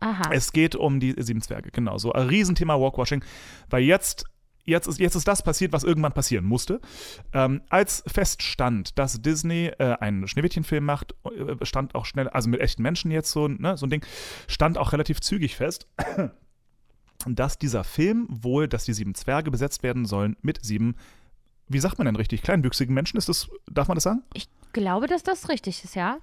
Aha. 0.00 0.30
Es 0.32 0.52
geht 0.52 0.74
um 0.74 0.98
die 0.98 1.14
sieben 1.18 1.42
Zwerge, 1.42 1.70
genau. 1.70 1.98
So 1.98 2.12
ein 2.12 2.26
Riesenthema 2.26 2.80
Walkwashing, 2.80 3.22
weil 3.68 3.82
jetzt, 3.82 4.24
jetzt, 4.64 4.86
ist, 4.86 4.98
jetzt 4.98 5.14
ist 5.14 5.28
das 5.28 5.42
passiert, 5.42 5.72
was 5.72 5.84
irgendwann 5.84 6.12
passieren 6.12 6.46
musste. 6.46 6.80
Ähm, 7.34 7.60
als 7.68 8.02
feststand, 8.06 8.98
dass 8.98 9.20
Disney 9.20 9.70
äh, 9.78 9.96
einen 10.00 10.26
Schneewittchenfilm 10.26 10.84
macht, 10.84 11.14
äh, 11.24 11.64
stand 11.66 11.94
auch 11.94 12.06
schnell, 12.06 12.28
also 12.28 12.48
mit 12.48 12.60
echten 12.60 12.82
Menschen 12.82 13.10
jetzt 13.10 13.30
so, 13.30 13.46
ne, 13.46 13.76
so 13.76 13.86
ein 13.86 13.90
Ding, 13.90 14.04
stand 14.48 14.78
auch 14.78 14.92
relativ 14.92 15.20
zügig 15.20 15.56
fest, 15.56 15.86
dass 17.26 17.58
dieser 17.58 17.84
Film 17.84 18.26
wohl, 18.30 18.68
dass 18.68 18.84
die 18.84 18.92
sieben 18.92 19.14
Zwerge 19.14 19.50
besetzt 19.50 19.82
werden 19.82 20.06
sollen 20.06 20.36
mit 20.42 20.64
sieben, 20.64 20.96
wie 21.68 21.78
sagt 21.78 21.98
man 21.98 22.06
denn 22.06 22.16
richtig, 22.16 22.42
kleinwüchsigen 22.42 22.94
Menschen? 22.94 23.16
Ist 23.16 23.28
das, 23.28 23.48
darf 23.70 23.88
man 23.88 23.96
das 23.96 24.04
sagen? 24.04 24.22
Ich 24.34 24.48
glaube, 24.72 25.06
dass 25.06 25.22
das 25.22 25.48
richtig 25.48 25.84
ist, 25.84 25.94
ja. 25.94 26.18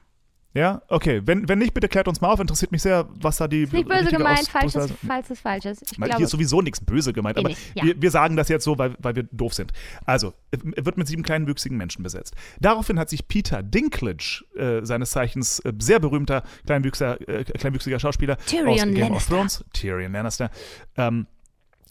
Ja, 0.53 0.81
okay. 0.87 1.21
Wenn, 1.23 1.47
wenn 1.47 1.59
nicht, 1.59 1.73
bitte 1.73 1.87
klärt 1.87 2.07
uns 2.07 2.19
mal 2.19 2.29
auf. 2.29 2.39
Interessiert 2.39 2.71
mich 2.71 2.81
sehr, 2.81 3.07
was 3.21 3.37
da 3.37 3.47
die. 3.47 3.63
Ist 3.63 3.73
nicht 3.73 3.87
böse 3.87 4.09
gemeint, 4.09 4.47
falsches, 4.47 4.75
Ausdrucksweise- 4.75 5.07
falsches, 5.07 5.39
falsches. 5.39 5.81
Ich 5.83 5.99
Weil 5.99 6.07
glaube, 6.07 6.17
hier 6.17 6.25
ist 6.25 6.31
sowieso 6.31 6.61
nichts 6.61 6.81
böse 6.81 7.13
gemeint, 7.13 7.37
aber 7.37 7.49
nicht, 7.49 7.75
ja. 7.75 7.83
wir, 7.83 8.01
wir 8.01 8.09
sagen 8.11 8.35
das 8.35 8.49
jetzt 8.49 8.63
so, 8.63 8.77
weil, 8.77 8.95
weil 8.99 9.15
wir 9.15 9.23
doof 9.31 9.53
sind. 9.53 9.71
Also, 10.05 10.33
er 10.51 10.85
wird 10.85 10.97
mit 10.97 11.07
sieben 11.07 11.21
kleinen 11.21 11.47
wüchsigen 11.47 11.77
Menschen 11.77 12.01
besetzt. 12.01 12.33
Daraufhin 12.59 12.97
hat 12.97 13.09
sich 13.09 13.27
Peter 13.27 13.61
Dinklage, 13.61 14.43
äh, 14.55 14.83
seines 14.83 15.11
Zeichens 15.11 15.59
äh, 15.59 15.73
sehr 15.79 15.99
berühmter 15.99 16.43
kleinwüchsiger, 16.65 17.29
äh, 17.29 17.43
kleinwüchsiger 17.43 17.99
Schauspieler 17.99 18.37
Tyrion 18.37 18.69
aus 18.69 18.81
Game 18.81 18.93
of 18.93 18.99
Lannister. 18.99 19.35
Thrones, 19.35 19.65
Tyrion 19.73 20.11
Lannister, 20.13 20.49
ähm, 20.95 21.27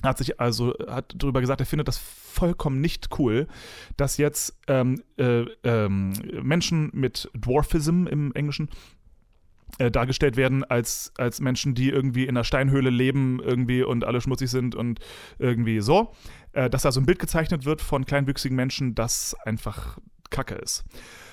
hat 0.03 0.19
sich 0.19 0.41
also 0.41 0.75
hat 0.89 1.15
darüber 1.17 1.41
gesagt, 1.41 1.61
er 1.61 1.67
findet 1.67 1.89
das 1.89 1.99
vollkommen 1.99 2.81
nicht 2.81 3.19
cool, 3.19 3.47
dass 3.97 4.19
jetzt 4.19 4.59
ähm, 4.67 5.03
äh, 5.17 5.45
ähm, 5.65 6.13
Menschen 6.43 6.91
mit 6.93 7.31
Dwarfism 7.35 8.07
im 8.07 8.33
Englischen 8.35 8.69
äh, 9.79 9.91
dargestellt 9.91 10.37
werden 10.37 10.65
als, 10.65 11.13
als 11.19 11.41
Menschen, 11.41 11.75
die 11.75 11.91
irgendwie 11.91 12.25
in 12.25 12.31
einer 12.31 12.45
Steinhöhle 12.45 12.91
leben 12.91 13.41
irgendwie 13.43 13.83
und 13.83 14.05
alle 14.05 14.21
schmutzig 14.21 14.51
sind 14.51 14.75
und 14.75 15.01
irgendwie 15.39 15.81
so. 15.81 16.13
Äh, 16.53 16.71
dass 16.71 16.83
da 16.83 16.93
so 16.93 17.01
ein 17.01 17.07
Bild 17.07 17.19
gezeichnet 17.19 17.65
wird 17.65 17.83
von 17.83 18.07
kleinwüchsigen 18.07 18.57
Menschen, 18.57 18.95
das 18.95 19.35
einfach 19.45 19.99
Kacke 20.31 20.55
ist. 20.55 20.85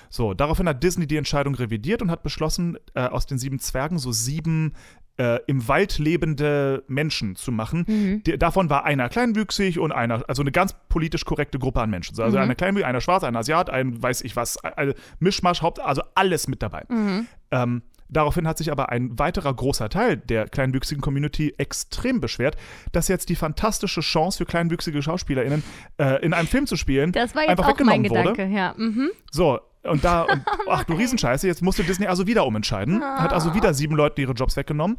So, 0.09 0.33
daraufhin 0.33 0.67
hat 0.67 0.83
Disney 0.83 1.07
die 1.07 1.17
Entscheidung 1.17 1.55
revidiert 1.55 2.01
und 2.01 2.11
hat 2.11 2.21
beschlossen, 2.21 2.77
äh, 2.93 3.07
aus 3.07 3.25
den 3.25 3.39
sieben 3.39 3.59
Zwergen 3.59 3.97
so 3.97 4.11
sieben 4.11 4.73
äh, 5.17 5.39
im 5.47 5.67
Wald 5.67 5.99
lebende 5.99 6.83
Menschen 6.87 7.35
zu 7.35 7.51
machen. 7.51 7.85
Mhm. 7.87 8.23
Die, 8.23 8.37
davon 8.37 8.69
war 8.69 8.85
einer 8.85 9.09
kleinwüchsig 9.09 9.79
und 9.79 9.91
einer, 9.91 10.23
also 10.27 10.41
eine 10.41 10.51
ganz 10.51 10.75
politisch 10.89 11.25
korrekte 11.25 11.59
Gruppe 11.59 11.81
an 11.81 11.89
Menschen. 11.89 12.19
Also 12.19 12.37
Mhm. 12.37 12.43
einer 12.43 12.55
kleinwüchsig, 12.55 12.87
einer 12.87 13.01
schwarz, 13.01 13.23
einer 13.23 13.39
Asiat, 13.39 13.69
ein 13.69 14.01
weiß 14.01 14.21
ich 14.21 14.35
was, 14.35 14.57
ein 14.63 14.93
Mischmasch, 15.19 15.61
Haupt, 15.61 15.79
also 15.79 16.01
alles 16.15 16.47
mit 16.47 16.63
dabei. 16.63 16.83
Mhm. 16.89 17.27
Ähm, 17.51 17.81
daraufhin 18.09 18.47
hat 18.47 18.57
sich 18.57 18.71
aber 18.71 18.89
ein 18.89 19.17
weiterer 19.19 19.53
großer 19.53 19.89
Teil 19.89 20.17
der 20.17 20.47
kleinwüchsigen 20.47 21.01
Community 21.01 21.53
extrem 21.57 22.19
beschwert, 22.19 22.57
dass 22.91 23.07
jetzt 23.07 23.29
die 23.29 23.35
fantastische 23.35 24.01
Chance 24.01 24.39
für 24.39 24.45
kleinwüchsige 24.45 25.01
SchauspielerInnen 25.01 25.63
äh, 25.97 26.23
in 26.25 26.33
einem 26.33 26.47
Film 26.47 26.65
zu 26.67 26.75
spielen 26.75 27.11
Das 27.11 27.35
war 27.35 27.43
jetzt 27.43 27.51
einfach 27.51 27.65
auch 27.65 27.79
mein 27.79 28.03
weggenommen 28.03 28.09
wurde. 28.09 28.31
Gedanke, 28.35 28.55
ja. 28.55 28.73
Mhm. 28.77 29.11
So, 29.31 29.59
und 29.83 30.03
da, 30.03 30.23
und, 30.23 30.43
ach 30.69 30.83
du 30.83 30.93
Riesenscheiße, 30.93 31.47
jetzt 31.47 31.61
musste 31.61 31.83
Disney 31.83 32.07
also 32.07 32.27
wieder 32.27 32.45
umentscheiden. 32.45 33.03
Hat 33.03 33.33
also 33.33 33.53
wieder 33.53 33.73
sieben 33.73 33.95
Leuten 33.95 34.21
ihre 34.21 34.33
Jobs 34.33 34.55
weggenommen 34.55 34.97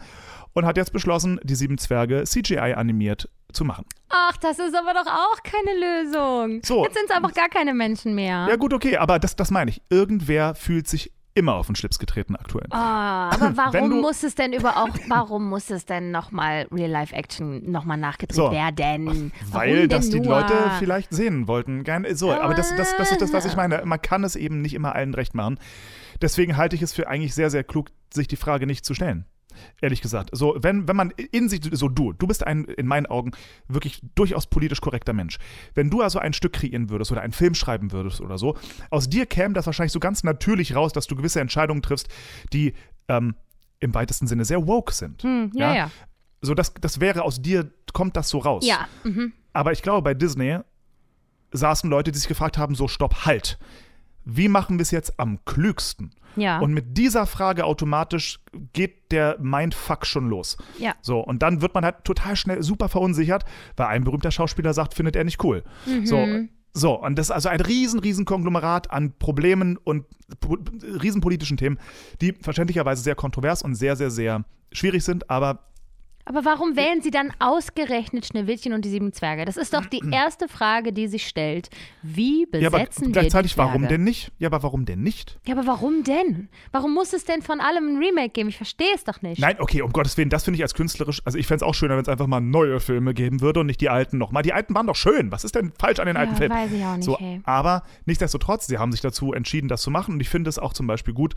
und 0.53 0.67
hat 0.67 0.77
jetzt 0.77 0.93
beschlossen, 0.93 1.41
die 1.43 1.55
sieben 1.55 1.79
Zwerge 1.79 2.25
CGI 2.25 2.75
animiert 2.75 3.29
zu 3.53 3.65
machen. 3.65 3.85
Ach, 4.09 4.37
das 4.39 4.59
ist 4.59 4.75
aber 4.75 4.95
doch 4.95 5.07
auch 5.07 5.43
keine 5.43 5.79
Lösung. 5.79 6.61
So. 6.65 6.85
Jetzt 6.85 6.95
sind 6.95 7.11
es 7.11 7.17
einfach 7.17 7.35
gar 7.35 7.49
keine 7.49 7.75
Menschen 7.75 8.15
mehr. 8.15 8.47
Ja, 8.49 8.57
gut, 8.57 8.73
okay, 8.73 8.97
aber 8.97 9.19
das, 9.19 9.37
das 9.37 9.51
meine 9.51 9.71
ich. 9.71 9.83
Irgendwer 9.91 10.55
fühlt 10.55 10.89
sich 10.89 11.13
immer 11.35 11.55
auf 11.55 11.67
den 11.67 11.75
Schlips 11.77 11.99
getreten 11.99 12.37
aktuell. 12.37 12.67
Ah, 12.71 13.31
aber 13.35 13.57
warum 13.73 13.91
du- 13.91 14.01
muss 14.01 14.23
es 14.23 14.35
denn 14.35 14.53
über 14.53 14.77
auch, 14.77 14.89
warum 15.09 15.49
muss 15.49 15.71
es 15.71 15.85
denn 15.85 16.11
nochmal 16.11 16.67
Real-Life-Action 16.71 17.71
nochmal 17.71 17.97
nachgedreht 17.97 18.37
So. 18.37 18.51
werden? 18.51 19.33
Weil 19.51 19.89
das 19.89 20.11
die 20.11 20.21
nur? 20.21 20.41
Leute 20.41 20.55
vielleicht 20.79 21.13
sehen 21.13 21.49
wollten. 21.49 21.85
So, 22.15 22.33
aber 22.33 22.55
das, 22.55 22.75
das, 22.77 22.97
das 22.97 23.11
ist 23.13 23.21
das, 23.21 23.33
was 23.33 23.45
ich 23.47 23.57
meine. 23.57 23.83
Man 23.85 24.01
kann 24.01 24.23
es 24.25 24.37
eben 24.37 24.61
nicht 24.61 24.75
immer 24.75 24.95
allen 24.95 25.15
recht 25.15 25.35
machen. 25.35 25.59
Deswegen 26.23 26.57
halte 26.57 26.77
ich 26.77 26.83
es 26.83 26.93
für 26.93 27.09
eigentlich 27.09 27.35
sehr, 27.35 27.51
sehr 27.51 27.65
klug, 27.65 27.91
sich 28.13 28.29
die 28.29 28.37
Frage 28.37 28.67
nicht 28.67 28.85
zu 28.85 28.95
stellen. 28.95 29.27
Ehrlich 29.81 30.01
gesagt. 30.01 30.31
So, 30.33 30.57
wenn, 30.59 30.89
wenn 30.89 30.97
man 30.97 31.11
in 31.11 31.49
sich, 31.49 31.61
so 31.73 31.89
du, 31.89 32.13
du 32.13 32.27
bist 32.27 32.47
ein, 32.47 32.65
in 32.65 32.87
meinen 32.87 33.07
Augen, 33.07 33.33
wirklich 33.69 34.01
durchaus 34.15 34.47
politisch 34.47 34.81
korrekter 34.81 35.13
Mensch. 35.13 35.39
Wenn 35.75 35.91
du 35.91 36.01
also 36.01 36.19
ein 36.19 36.33
Stück 36.33 36.55
kreieren 36.55 36.91
würdest 36.91 37.13
oder 37.13 37.23
einen 37.23 37.33
Film 37.33 37.55
schreiben 37.55 37.93
würdest 37.93 38.21
oder 38.21 38.39
so, 38.39 38.57
aus 38.91 39.09
dir 39.09 39.27
käme 39.27 39.55
das 39.55 39.67
wahrscheinlich 39.67 39.93
so 39.93 40.01
ganz 40.01 40.25
natürlich 40.25 40.75
raus, 40.75 40.93
dass 40.93 41.07
du 41.07 41.17
gewisse 41.17 41.41
Entscheidungen 41.41 41.83
triffst, 41.83 42.09
die 42.53 42.75
ähm, 43.09 43.35
im 43.81 43.95
weitesten 43.95 44.27
Sinne 44.27 44.45
sehr 44.45 44.67
woke 44.67 44.93
sind. 44.93 45.23
Hm, 45.23 45.53
ja, 45.55 45.75
ja. 45.75 45.91
So, 46.41 46.55
das, 46.55 46.75
das 46.75 47.01
wäre 47.01 47.23
aus 47.23 47.41
dir, 47.41 47.71
kommt 47.93 48.17
das 48.17 48.29
so 48.29 48.39
raus. 48.39 48.67
Ja, 48.67 48.89
mhm. 49.03 49.33
Aber 49.53 49.73
ich 49.73 49.83
glaube, 49.83 50.03
bei 50.03 50.15
Disney 50.15 50.59
saßen 51.53 51.89
Leute, 51.89 52.13
die 52.13 52.19
sich 52.19 52.29
gefragt 52.29 52.59
haben: 52.59 52.75
so, 52.75 52.89
stopp, 52.89 53.25
halt. 53.25 53.59
Wie 54.25 54.49
machen 54.49 54.79
wir 54.79 54.83
es 54.83 54.91
jetzt 54.91 55.21
am 55.21 55.45
klügsten? 55.45 56.11
Ja. 56.37 56.59
Und 56.59 56.73
mit 56.73 56.97
dieser 56.99 57.27
Frage 57.27 57.65
automatisch 57.65 58.41
geht 58.73 59.13
der 59.13 59.37
Mindfuck 59.41 60.07
schon 60.07 60.29
los. 60.29 60.57
ja. 60.79 60.95
So, 61.03 61.21
und 61.21 61.43
dann 61.43 61.61
wird 61.63 61.75
man 61.75 61.85
halt 61.85 62.05
total 62.05 62.37
schnell 62.37 62.63
super 62.63 62.89
verunsichert, 62.89 63.45
weil 63.77 63.87
ein 63.87 64.05
berühmter 64.05 64.31
Schauspieler 64.31 64.75
sagt, 64.75 64.95
findet 64.95 65.17
er 65.17 65.25
nicht 65.25 65.43
cool. 65.45 65.63
Mhm. 65.87 66.07
So, 66.07 66.27
so, 66.77 67.01
und 67.01 67.17
das 67.17 67.27
ist 67.27 67.31
also 67.31 67.49
ein 67.49 67.61
riesen, 67.61 68.01
riesen 68.01 68.25
Konglomerat 68.25 68.91
an 68.91 69.13
Problemen 69.19 69.77
und 69.77 70.07
po- 70.41 70.59
riesen 71.03 71.21
politischen 71.21 71.57
Themen, 71.57 71.79
die 72.21 72.33
verständlicherweise 72.33 73.03
sehr 73.03 73.15
kontrovers 73.15 73.63
und 73.63 73.77
sehr, 73.77 73.95
sehr, 73.95 74.11
sehr 74.11 74.45
schwierig 74.73 75.05
sind, 75.05 75.31
aber 75.31 75.61
Aber 76.27 76.45
warum 76.47 76.75
wählen 76.75 77.03
sie 77.03 77.11
dann 77.11 77.33
ausgerechnet 77.39 78.25
Schneewittchen 78.25 78.73
und 78.73 78.85
die 78.85 78.89
sieben 78.89 79.13
Zwerge? 79.13 79.45
Das 79.45 79.57
ist 79.59 79.75
doch 79.75 79.85
die 79.85 80.01
erste 80.11 80.49
Frage, 80.49 80.93
die 80.93 81.07
sich 81.07 81.27
stellt. 81.27 81.69
Wie 82.03 82.47
ja, 82.53 82.69
aber 82.69 82.79
besetzen 82.79 83.07
wir 83.09 83.13
gleichzeitig, 83.13 83.53
die 83.53 83.57
Zwerge? 83.57 83.69
warum 83.73 83.89
denn 83.89 84.05
nicht? 84.05 84.33
Ja, 84.39 84.49
aber 84.49 84.63
warum 84.63 84.87
denn 84.87 85.03
nicht? 85.03 85.39
Ja, 85.47 85.55
aber 85.55 85.67
warum 85.67 86.03
denn? 86.03 86.49
Warum 86.73 86.95
muss 86.95 87.13
es 87.13 87.25
denn 87.27 87.43
von 87.43 87.61
allem 87.61 87.89
ein 87.89 87.97
Remake 87.99 88.31
geben? 88.31 88.49
Ich 88.49 88.57
verstehe 88.57 88.95
es 88.95 89.05
doch 89.05 89.21
nicht. 89.21 89.39
Nein, 89.39 89.57
okay, 89.59 89.83
um 89.83 89.93
Gottes 89.93 90.17
Willen, 90.17 90.31
das 90.31 90.45
finde 90.45 90.57
ich 90.57 90.63
als 90.63 90.73
künstlerisch, 90.75 91.21
also 91.27 91.37
ich 91.37 91.47
fände 91.47 91.65
es 91.65 91.69
auch 91.69 91.75
schöner, 91.75 91.97
wenn 91.97 92.03
es 92.03 92.09
einfach 92.09 92.27
mal 92.27 92.41
neue 92.41 92.81
Filme 92.81 93.13
geben 93.13 93.43
würde 93.43 93.61
und 93.61 93.67
nicht 93.67 93.81
die 93.83 93.91
alten 93.91 94.17
nochmal. 94.17 94.43
Die 94.43 94.53
alten 94.55 94.75
waren 94.75 94.87
doch 94.87 94.97
schön. 94.97 95.31
Was 95.31 95.45
ist 95.45 95.55
denn 95.55 95.73
falsch 95.79 95.99
an 95.99 96.07
den 96.07 96.17
alten 96.17 96.33
Ja, 96.33 96.39
Filmen? 96.39 96.55
weiß 96.57 96.73
ich 96.73 96.85
auch 96.85 96.95
nicht, 96.97 97.05
So, 97.05 97.19
hey. 97.19 97.41
aber 97.45 97.83
nichtsdestotrotz, 98.07 98.67
sie 98.67 98.79
haben 98.79 98.93
sich 98.93 99.03
dazu 99.03 99.35
entschieden, 99.35 99.69
das 99.69 99.83
zu 99.83 99.91
machen 99.91 100.15
und 100.15 100.21
ich 100.21 100.29
finde 100.31 100.49
es 100.49 100.59
auch 100.59 100.73
zum 100.73 100.87
Beispiel 100.87 101.13
gut, 101.13 101.35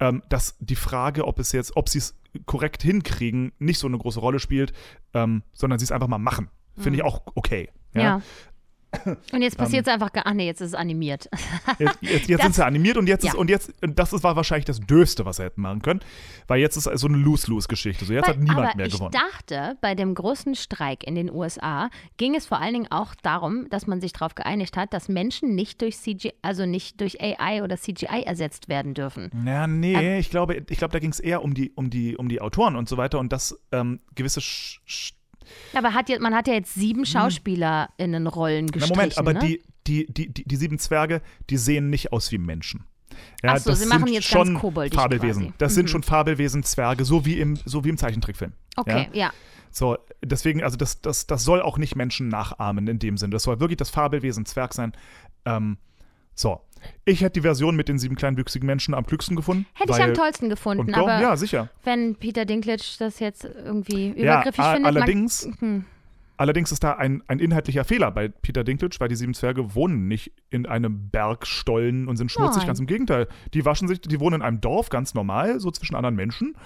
ähm, 0.00 0.22
dass 0.28 0.56
die 0.60 0.76
Frage, 0.76 1.26
ob 1.26 1.38
es 1.38 1.52
jetzt, 1.52 1.76
ob 1.76 1.88
sie 1.88 1.98
es 1.98 2.16
korrekt 2.46 2.82
hinkriegen, 2.82 3.52
nicht 3.58 3.78
so 3.78 3.86
eine 3.86 3.98
große 3.98 4.20
Rolle 4.20 4.40
spielt, 4.40 4.72
ähm, 5.12 5.42
sondern 5.52 5.78
sie 5.78 5.84
es 5.84 5.92
einfach 5.92 6.08
mal 6.08 6.18
machen. 6.18 6.50
Finde 6.76 6.98
ich 6.98 7.04
auch 7.04 7.22
okay. 7.34 7.70
Mhm. 7.92 8.00
Ja. 8.00 8.22
Und 9.32 9.42
jetzt 9.42 9.54
Ähm. 9.54 9.64
passiert 9.64 9.86
es 9.86 9.92
einfach 9.92 10.12
gar. 10.12 10.24
Ach 10.26 10.32
nee, 10.34 10.46
jetzt 10.46 10.60
ist 10.60 10.68
es 10.68 10.74
animiert. 10.74 11.28
Jetzt, 11.78 11.98
jetzt, 12.02 12.28
jetzt 12.28 12.42
sind 12.42 12.54
sie 12.54 12.64
animiert 12.64 12.96
und 12.96 13.08
jetzt 13.08 13.24
ist, 13.24 13.32
ja. 13.34 13.38
und 13.38 13.50
jetzt, 13.50 13.72
das 13.80 14.12
ist, 14.12 14.22
war 14.22 14.36
wahrscheinlich 14.36 14.64
das 14.64 14.78
Döste, 14.80 15.24
was 15.24 15.36
sie 15.36 15.42
hätten 15.44 15.60
machen 15.62 15.82
können, 15.82 16.00
weil 16.46 16.60
jetzt 16.60 16.76
ist 16.76 16.84
so 16.84 17.06
eine 17.08 17.16
Lose-Lose-Geschichte. 17.16 18.04
So, 18.04 18.12
jetzt 18.12 18.28
hat 18.28 18.36
Weil- 18.36 18.44
niemand 18.44 18.68
aber 18.68 18.76
mehr 18.76 18.86
ich 18.86 18.92
gewonnen. 18.92 19.10
dachte, 19.12 19.76
bei 19.80 19.94
dem 19.94 20.14
großen 20.14 20.54
Streik 20.54 21.04
in 21.04 21.14
den 21.16 21.30
USA 21.30 21.90
ging 22.16 22.34
es 22.36 22.46
vor 22.46 22.60
allen 22.60 22.74
Dingen 22.74 22.92
auch 22.92 23.14
darum, 23.16 23.68
dass 23.70 23.86
man 23.86 24.00
sich 24.00 24.12
darauf 24.12 24.34
geeinigt 24.34 24.76
hat, 24.76 24.92
dass 24.92 25.08
Menschen 25.08 25.54
nicht 25.54 25.80
durch 25.82 25.96
CGI, 25.98 26.32
also 26.42 26.64
nicht 26.66 27.00
durch 27.00 27.20
AI 27.20 27.62
oder 27.64 27.76
CGI 27.76 28.22
ersetzt 28.24 28.68
werden 28.68 28.94
dürfen. 28.94 29.30
Ja, 29.44 29.66
nee, 29.66 30.18
ich 30.18 30.30
glaube, 30.30 30.62
ich 30.68 30.78
glaube, 30.78 30.92
da 30.92 30.98
ging 31.00 31.10
es 31.10 31.18
eher 31.20 31.42
um 31.42 31.54
die, 31.54 31.72
um, 31.72 31.90
die, 31.90 32.16
um 32.16 32.28
die 32.28 32.40
Autoren 32.40 32.76
und 32.76 32.88
so 32.88 32.96
weiter 32.96 33.18
und 33.18 33.32
dass 33.32 33.58
ähm, 33.72 34.00
gewisse 34.14 34.40
Sch 34.40 34.80
Aber 35.74 35.94
hat 35.94 36.08
jetzt, 36.08 36.20
man 36.20 36.34
hat 36.34 36.46
ja 36.48 36.54
jetzt 36.54 36.74
sieben 36.74 37.04
SchauspielerInnen 37.06 38.26
Rollen 38.26 38.66
Hm. 38.66 38.66
Na 38.66 38.72
gestrichen. 38.72 38.96
Moment, 38.96 39.18
aber 39.18 39.32
ne? 39.34 39.38
die, 39.40 39.62
die, 39.86 40.06
die, 40.12 40.32
die, 40.32 40.44
die 40.44 40.56
sieben 40.56 40.78
Zwerge, 40.78 41.20
die 41.50 41.56
sehen 41.56 41.90
nicht 41.90 42.12
aus 42.12 42.30
wie 42.32 42.38
Menschen. 42.38 42.84
Ja, 43.42 43.58
so, 43.58 43.70
das 43.70 43.80
sie 43.80 43.86
machen 43.86 44.06
sind 44.06 44.14
jetzt 44.14 44.30
ganz 44.30 44.60
schon 44.60 44.90
Fabelwesen. 44.90 45.42
quasi. 45.44 45.54
Das 45.58 45.74
sind 45.74 45.84
Mhm. 45.84 45.88
schon 45.88 46.02
Fabelwesen, 46.02 46.62
Zwerge, 46.64 47.04
so 47.04 47.24
wie 47.24 47.38
im, 47.38 47.56
so 47.64 47.84
wie 47.84 47.90
im 47.90 47.96
Zeichentrickfilm. 47.96 48.52
Okay, 48.76 49.08
ja. 49.12 49.32
So, 49.70 49.98
deswegen, 50.22 50.62
also 50.62 50.76
das, 50.76 51.00
das, 51.00 51.26
das 51.26 51.44
soll 51.44 51.60
auch 51.60 51.78
nicht 51.78 51.96
Menschen 51.96 52.28
nachahmen 52.28 52.86
in 52.88 52.98
dem 52.98 53.16
Sinn. 53.16 53.30
Das 53.30 53.42
soll 53.42 53.60
wirklich 53.60 53.76
das 53.76 53.90
Fabelwesen 53.90 54.46
Zwerg 54.46 54.72
sein. 54.72 54.92
Ähm, 55.44 55.78
so. 56.34 56.60
Ich 57.04 57.20
hätte 57.22 57.34
die 57.34 57.40
Version 57.42 57.76
mit 57.76 57.88
den 57.88 57.98
sieben 57.98 58.14
kleinwüchsigen 58.16 58.66
Menschen 58.66 58.94
am 58.94 59.06
klügsten 59.06 59.36
gefunden. 59.36 59.66
Hätte 59.74 59.92
ich 59.92 60.02
am 60.02 60.14
tollsten 60.14 60.48
gefunden, 60.48 60.86
und, 60.88 60.94
aber 60.94 61.20
ja, 61.20 61.36
sicher. 61.36 61.68
wenn 61.84 62.14
Peter 62.16 62.44
Dinklage 62.44 62.82
das 62.98 63.18
jetzt 63.20 63.44
irgendwie 63.44 64.08
Ja, 64.16 64.40
übergriffig 64.42 64.60
a- 64.64 64.72
findet, 64.74 64.86
allerdings, 64.86 65.46
man, 65.46 65.56
hm, 65.60 65.84
allerdings 66.36 66.72
ist 66.72 66.82
da 66.82 66.92
ein, 66.94 67.22
ein 67.28 67.38
inhaltlicher 67.38 67.84
Fehler 67.84 68.10
bei 68.10 68.28
Peter 68.28 68.64
Dinklage, 68.64 68.96
weil 68.98 69.08
die 69.08 69.16
sieben 69.16 69.34
Zwerge 69.34 69.74
wohnen 69.74 70.08
nicht 70.08 70.32
in 70.50 70.66
einem 70.66 71.10
Bergstollen 71.10 72.08
und 72.08 72.16
sind 72.16 72.30
schmutzig, 72.32 72.58
Nein. 72.62 72.66
ganz 72.68 72.80
im 72.80 72.86
Gegenteil. 72.86 73.28
Die 73.54 73.64
waschen 73.64 73.88
sich, 73.88 74.00
die 74.00 74.20
wohnen 74.20 74.36
in 74.36 74.42
einem 74.42 74.60
Dorf, 74.60 74.88
ganz 74.88 75.14
normal, 75.14 75.60
so 75.60 75.70
zwischen 75.70 75.94
anderen 75.94 76.16
Menschen. 76.16 76.56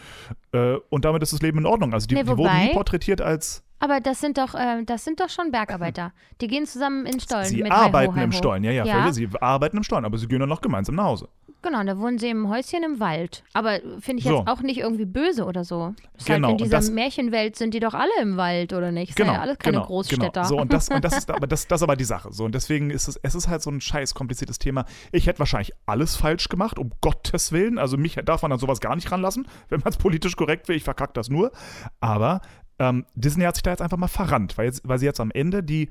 Äh, 0.52 0.74
und 0.88 1.04
damit 1.04 1.22
ist 1.22 1.32
das 1.32 1.42
Leben 1.42 1.58
in 1.58 1.66
Ordnung. 1.66 1.92
Also 1.94 2.06
die, 2.06 2.14
Nee, 2.14 2.22
die 2.22 2.28
wurden 2.28 2.38
wobei- 2.38 2.66
nie 2.68 2.72
porträtiert 2.72 3.20
als 3.20 3.62
aber 3.80 4.00
das 4.00 4.20
sind 4.20 4.38
doch, 4.38 4.54
äh, 4.54 4.84
das 4.84 5.04
sind 5.04 5.20
doch 5.20 5.28
schon 5.28 5.50
Bergarbeiter. 5.50 6.12
Die 6.40 6.46
gehen 6.46 6.66
zusammen 6.66 7.06
in 7.06 7.12
den 7.12 7.20
Stollen. 7.20 7.44
sie 7.46 7.62
mit 7.62 7.72
arbeiten 7.72 8.14
Hi-Ho, 8.14 8.24
im 8.24 8.30
Hi-Ho. 8.30 8.38
Stollen. 8.38 8.64
Ja, 8.64 8.70
ja, 8.72 8.84
ja. 8.84 9.12
sie 9.12 9.28
arbeiten 9.40 9.76
im 9.76 9.82
Stollen, 9.82 10.04
aber 10.04 10.18
sie 10.18 10.26
gehen 10.28 10.40
dann 10.40 10.48
noch 10.48 10.60
gemeinsam 10.60 10.96
nach 10.96 11.04
Hause. 11.04 11.28
Genau, 11.60 11.82
da 11.82 11.98
wohnen 11.98 12.18
sie 12.18 12.28
im 12.28 12.48
Häuschen 12.48 12.84
im 12.84 13.00
Wald. 13.00 13.42
Aber 13.52 13.80
finde 13.98 14.20
ich 14.20 14.24
So. 14.24 14.38
jetzt 14.38 14.48
auch 14.48 14.60
nicht 14.60 14.78
irgendwie 14.78 15.06
böse 15.06 15.44
oder 15.44 15.64
so. 15.64 15.92
Ist 16.16 16.26
Genau, 16.26 16.48
Halt 16.50 16.60
in 16.60 16.70
dieser 16.70 16.92
Märchenwelt 16.92 17.56
sind 17.56 17.74
die 17.74 17.80
doch 17.80 17.94
alle 17.94 18.12
im 18.22 18.36
Wald, 18.36 18.72
oder 18.72 18.92
nicht? 18.92 19.10
Ist 19.10 19.16
Genau, 19.16 19.32
ja 19.32 19.40
alles 19.40 19.58
keine 19.58 19.78
genau, 19.78 19.86
Großstädter. 19.86 20.30
Genau. 20.30 20.44
So, 20.44 20.56
und 20.56 20.72
das, 20.72 20.88
und 20.88 21.04
das 21.04 21.18
ist 21.18 21.30
aber 21.32 21.48
das, 21.48 21.66
das 21.66 21.80
ist 21.80 21.82
aber 21.82 21.96
die 21.96 22.04
Sache. 22.04 22.32
So, 22.32 22.44
und 22.44 22.54
deswegen 22.54 22.90
ist 22.90 23.08
es, 23.08 23.16
es 23.24 23.34
ist 23.34 23.48
halt 23.48 23.62
so 23.62 23.70
ein 23.70 23.80
scheiß 23.80 24.14
kompliziertes 24.14 24.60
Thema. 24.60 24.84
Ich 25.10 25.26
hätte 25.26 25.40
wahrscheinlich 25.40 25.72
alles 25.84 26.14
falsch 26.14 26.48
gemacht, 26.48 26.78
um 26.78 26.92
Gottes 27.00 27.50
Willen. 27.50 27.78
Also 27.78 27.96
mich 27.96 28.14
darf 28.24 28.42
man 28.42 28.52
an 28.52 28.60
sowas 28.60 28.78
gar 28.78 28.94
nicht 28.94 29.10
ranlassen, 29.10 29.48
wenn 29.68 29.80
man 29.80 29.88
es 29.90 29.96
politisch 29.96 30.36
korrekt 30.36 30.68
will. 30.68 30.76
Ich 30.76 30.84
verkack 30.84 31.12
das 31.14 31.28
nur. 31.28 31.50
Aber 31.98 32.40
ähm, 32.78 33.04
Disney 33.14 33.44
hat 33.44 33.56
sich 33.56 33.62
da 33.62 33.70
jetzt 33.70 33.82
einfach 33.82 33.96
mal 33.96 34.08
verrannt, 34.08 34.56
weil, 34.56 34.66
jetzt, 34.66 34.86
weil 34.86 34.98
sie 34.98 35.06
jetzt 35.06 35.20
am 35.20 35.30
Ende 35.30 35.62
die, 35.62 35.88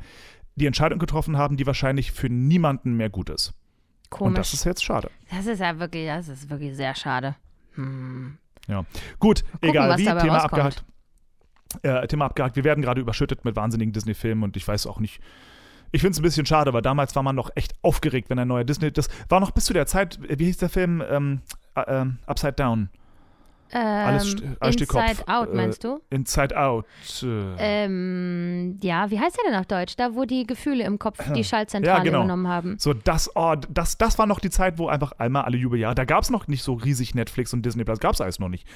die 0.56 0.66
Entscheidung 0.66 1.00
getroffen 1.00 1.38
haben, 1.38 1.58
die 1.58 1.66
wahrscheinlich 1.66 2.12
für 2.12 2.30
niemanden 2.30 2.94
mehr 2.96 3.10
gut 3.10 3.30
ist. 3.30 3.54
Komisch. 4.10 4.28
Und 4.30 4.38
das 4.38 4.54
ist 4.54 4.64
jetzt 4.64 4.84
schade. 4.84 5.12
das 5.30 5.46
ist 5.46 5.60
ja 5.60 5.78
wirklich, 5.80 6.08
das 6.08 6.30
ist 6.30 6.50
wirklich 6.50 6.76
sehr 6.76 6.96
schade. 6.96 7.36
Ja. 8.68 8.86
Gut, 9.20 9.44
gucken, 9.44 9.70
egal 9.70 9.98
wie, 9.98 10.06
Thema 10.06 10.16
rauskommt. 10.16 10.44
abgehakt. 10.44 10.86
Äh, 11.82 12.08
Thema 12.08 12.26
abgehakt. 12.26 12.56
Wir 12.56 12.64
werden 12.64 12.82
gerade 12.82 13.02
überschüttet 13.02 13.46
mit 13.46 13.56
wahnsinnigen 13.56 13.94
Disney-Filmen 13.94 14.44
und 14.44 14.58
ich 14.58 14.68
weiß 14.68 14.88
auch 14.88 15.00
nicht. 15.00 15.22
Ich 15.92 16.02
finde 16.02 16.12
es 16.12 16.20
ein 16.20 16.24
bisschen 16.24 16.46
schade, 16.46 16.74
weil 16.74 16.82
damals 16.82 17.16
war 17.16 17.24
man 17.24 17.36
noch 17.36 17.50
echt 17.56 17.74
aufgeregt, 17.82 18.30
wenn 18.30 18.40
ein 18.40 18.48
neuer 18.48 18.64
Disney. 18.64 18.92
Das 18.92 19.10
war 19.30 19.40
noch 19.40 19.52
bis 19.52 19.66
zu 19.66 19.74
der 19.74 19.86
Zeit, 19.86 20.20
wie 20.22 20.46
hieß 20.46 20.58
der 20.58 20.70
Film? 20.70 21.04
Ähm, 21.10 21.42
äh, 21.76 21.82
ähm, 21.88 22.20
Upside 22.26 22.54
Down. 22.54 22.90
Alles, 23.74 24.34
Ähm, 24.42 24.58
alles 24.60 24.88
Kopf. 24.88 25.02
Inside 25.10 25.28
Out, 25.28 25.50
Äh, 25.52 25.56
meinst 25.56 25.84
du? 25.84 26.00
Inside 26.10 26.58
Out. 26.58 26.86
Äh, 27.24 27.86
Ähm, 27.86 28.78
ja, 28.82 29.10
wie 29.12 29.20
heißt 29.20 29.38
der 29.38 29.52
denn 29.52 29.60
auf 29.60 29.66
Deutsch? 29.66 29.96
Da, 29.98 30.16
wo 30.16 30.26
die 30.26 30.46
Gefühle 30.46 30.84
im 30.84 31.00
Kopf 31.00 31.18
die 31.34 31.44
Schaltzentrale 31.44 31.98
Ja, 31.98 32.04
genau. 32.04 32.20
übernommen 32.20 32.48
haben. 32.48 32.76
So, 32.80 32.94
das, 32.94 33.30
oh, 33.36 33.56
das, 33.70 33.98
das 33.98 34.18
war 34.20 34.26
noch 34.26 34.40
die 34.40 34.50
Zeit, 34.50 34.78
wo 34.78 34.88
einfach 34.88 35.12
einmal 35.14 35.44
alle 35.44 35.58
Jubeljahre, 35.58 35.96
da 35.96 36.06
gab 36.06 36.24
es 36.24 36.30
noch 36.30 36.48
nicht 36.48 36.64
so 36.64 36.74
riesig 36.74 37.16
Netflix 37.16 37.54
und 37.54 37.64
Disney 37.66 37.84
Plus, 37.84 38.00
gab 38.00 38.14
es 38.14 38.22
alles 38.22 38.40
noch 38.40 38.50
nicht. 38.50 38.68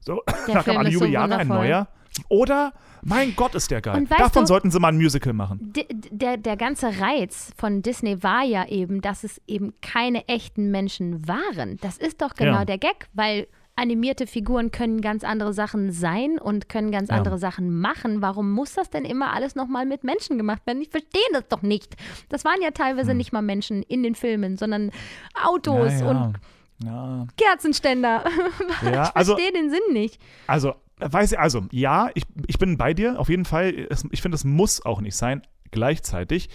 So, 0.00 0.20
Der 0.26 0.34
da 0.54 0.62
Film 0.62 0.64
kam 0.64 0.76
alle 0.78 0.88
ist 0.88 0.94
so 0.94 1.00
Jubeljahre 1.04 1.36
ein 1.36 1.48
neuer. 1.48 1.88
Oder, 2.28 2.72
mein 3.02 3.36
Gott, 3.36 3.54
ist 3.54 3.70
der 3.70 3.80
geil. 3.80 4.04
Davon 4.18 4.42
du- 4.42 4.46
sollten 4.48 4.70
sie 4.72 4.80
mal 4.80 4.88
ein 4.88 4.96
Musical 4.96 5.32
machen. 5.32 5.72
Der, 6.10 6.36
der 6.36 6.56
ganze 6.56 7.00
Reiz 7.00 7.52
von 7.56 7.82
Disney 7.82 8.20
war 8.24 8.42
ja 8.44 8.66
eben, 8.66 9.00
dass 9.00 9.22
es 9.22 9.40
eben 9.46 9.72
keine 9.80 10.26
echten 10.26 10.72
Menschen 10.72 11.28
waren. 11.28 11.76
Das 11.80 11.98
ist 11.98 12.20
doch 12.20 12.34
genau 12.34 12.58
Ja. 12.58 12.64
der 12.64 12.78
Gag, 12.78 13.06
weil 13.14 13.46
animierte 13.80 14.26
Figuren 14.26 14.70
können 14.70 15.00
ganz 15.00 15.24
andere 15.24 15.52
Sachen 15.52 15.90
sein 15.92 16.38
und 16.38 16.68
können 16.68 16.90
ganz 16.90 17.08
Ja. 17.10 17.16
andere 17.16 17.38
Sachen 17.38 17.80
machen. 17.80 18.22
Warum 18.22 18.50
muss 18.52 18.74
das 18.74 18.90
denn 18.90 19.04
immer 19.04 19.32
alles 19.32 19.54
nochmal 19.54 19.86
mit 19.86 20.04
Menschen 20.04 20.36
gemacht 20.38 20.66
werden? 20.66 20.82
Ich 20.82 20.90
verstehe 20.90 21.20
das 21.32 21.48
doch 21.48 21.62
nicht. 21.62 21.96
Das 22.28 22.44
waren 22.44 22.60
ja 22.62 22.70
teilweise 22.70 23.14
nicht 23.14 23.32
mal 23.32 23.42
Menschen 23.42 23.82
in 23.82 24.02
den 24.02 24.14
Filmen, 24.14 24.56
sondern 24.56 24.90
Autos 25.44 25.92
Hm. 25.92 25.98
ja, 26.00 26.04
ja. 26.04 26.10
und. 26.10 27.28
Kerzenständer. 27.36 28.24
ich 28.82 28.88
also, 29.14 29.34
verstehe 29.36 29.52
den 29.52 29.70
Sinn 29.70 29.92
nicht. 29.92 30.20
also, 30.46 30.74
weiß 30.98 31.32
ich, 31.32 31.38
also, 31.38 31.62
ja, 31.72 32.10
ich, 32.14 32.24
ich 32.46 32.58
bin 32.58 32.76
bei 32.78 32.94
dir, 32.94 33.18
auf 33.18 33.28
jeden 33.28 33.44
Fall. 33.44 33.88
Ich 34.10 34.22
finde, 34.22 34.36
es 34.36 34.44
muss 34.44 34.84
auch 34.84 35.00
nicht 35.00 35.16
sein. 35.16 35.42
Gleichzeitig, 35.72 36.48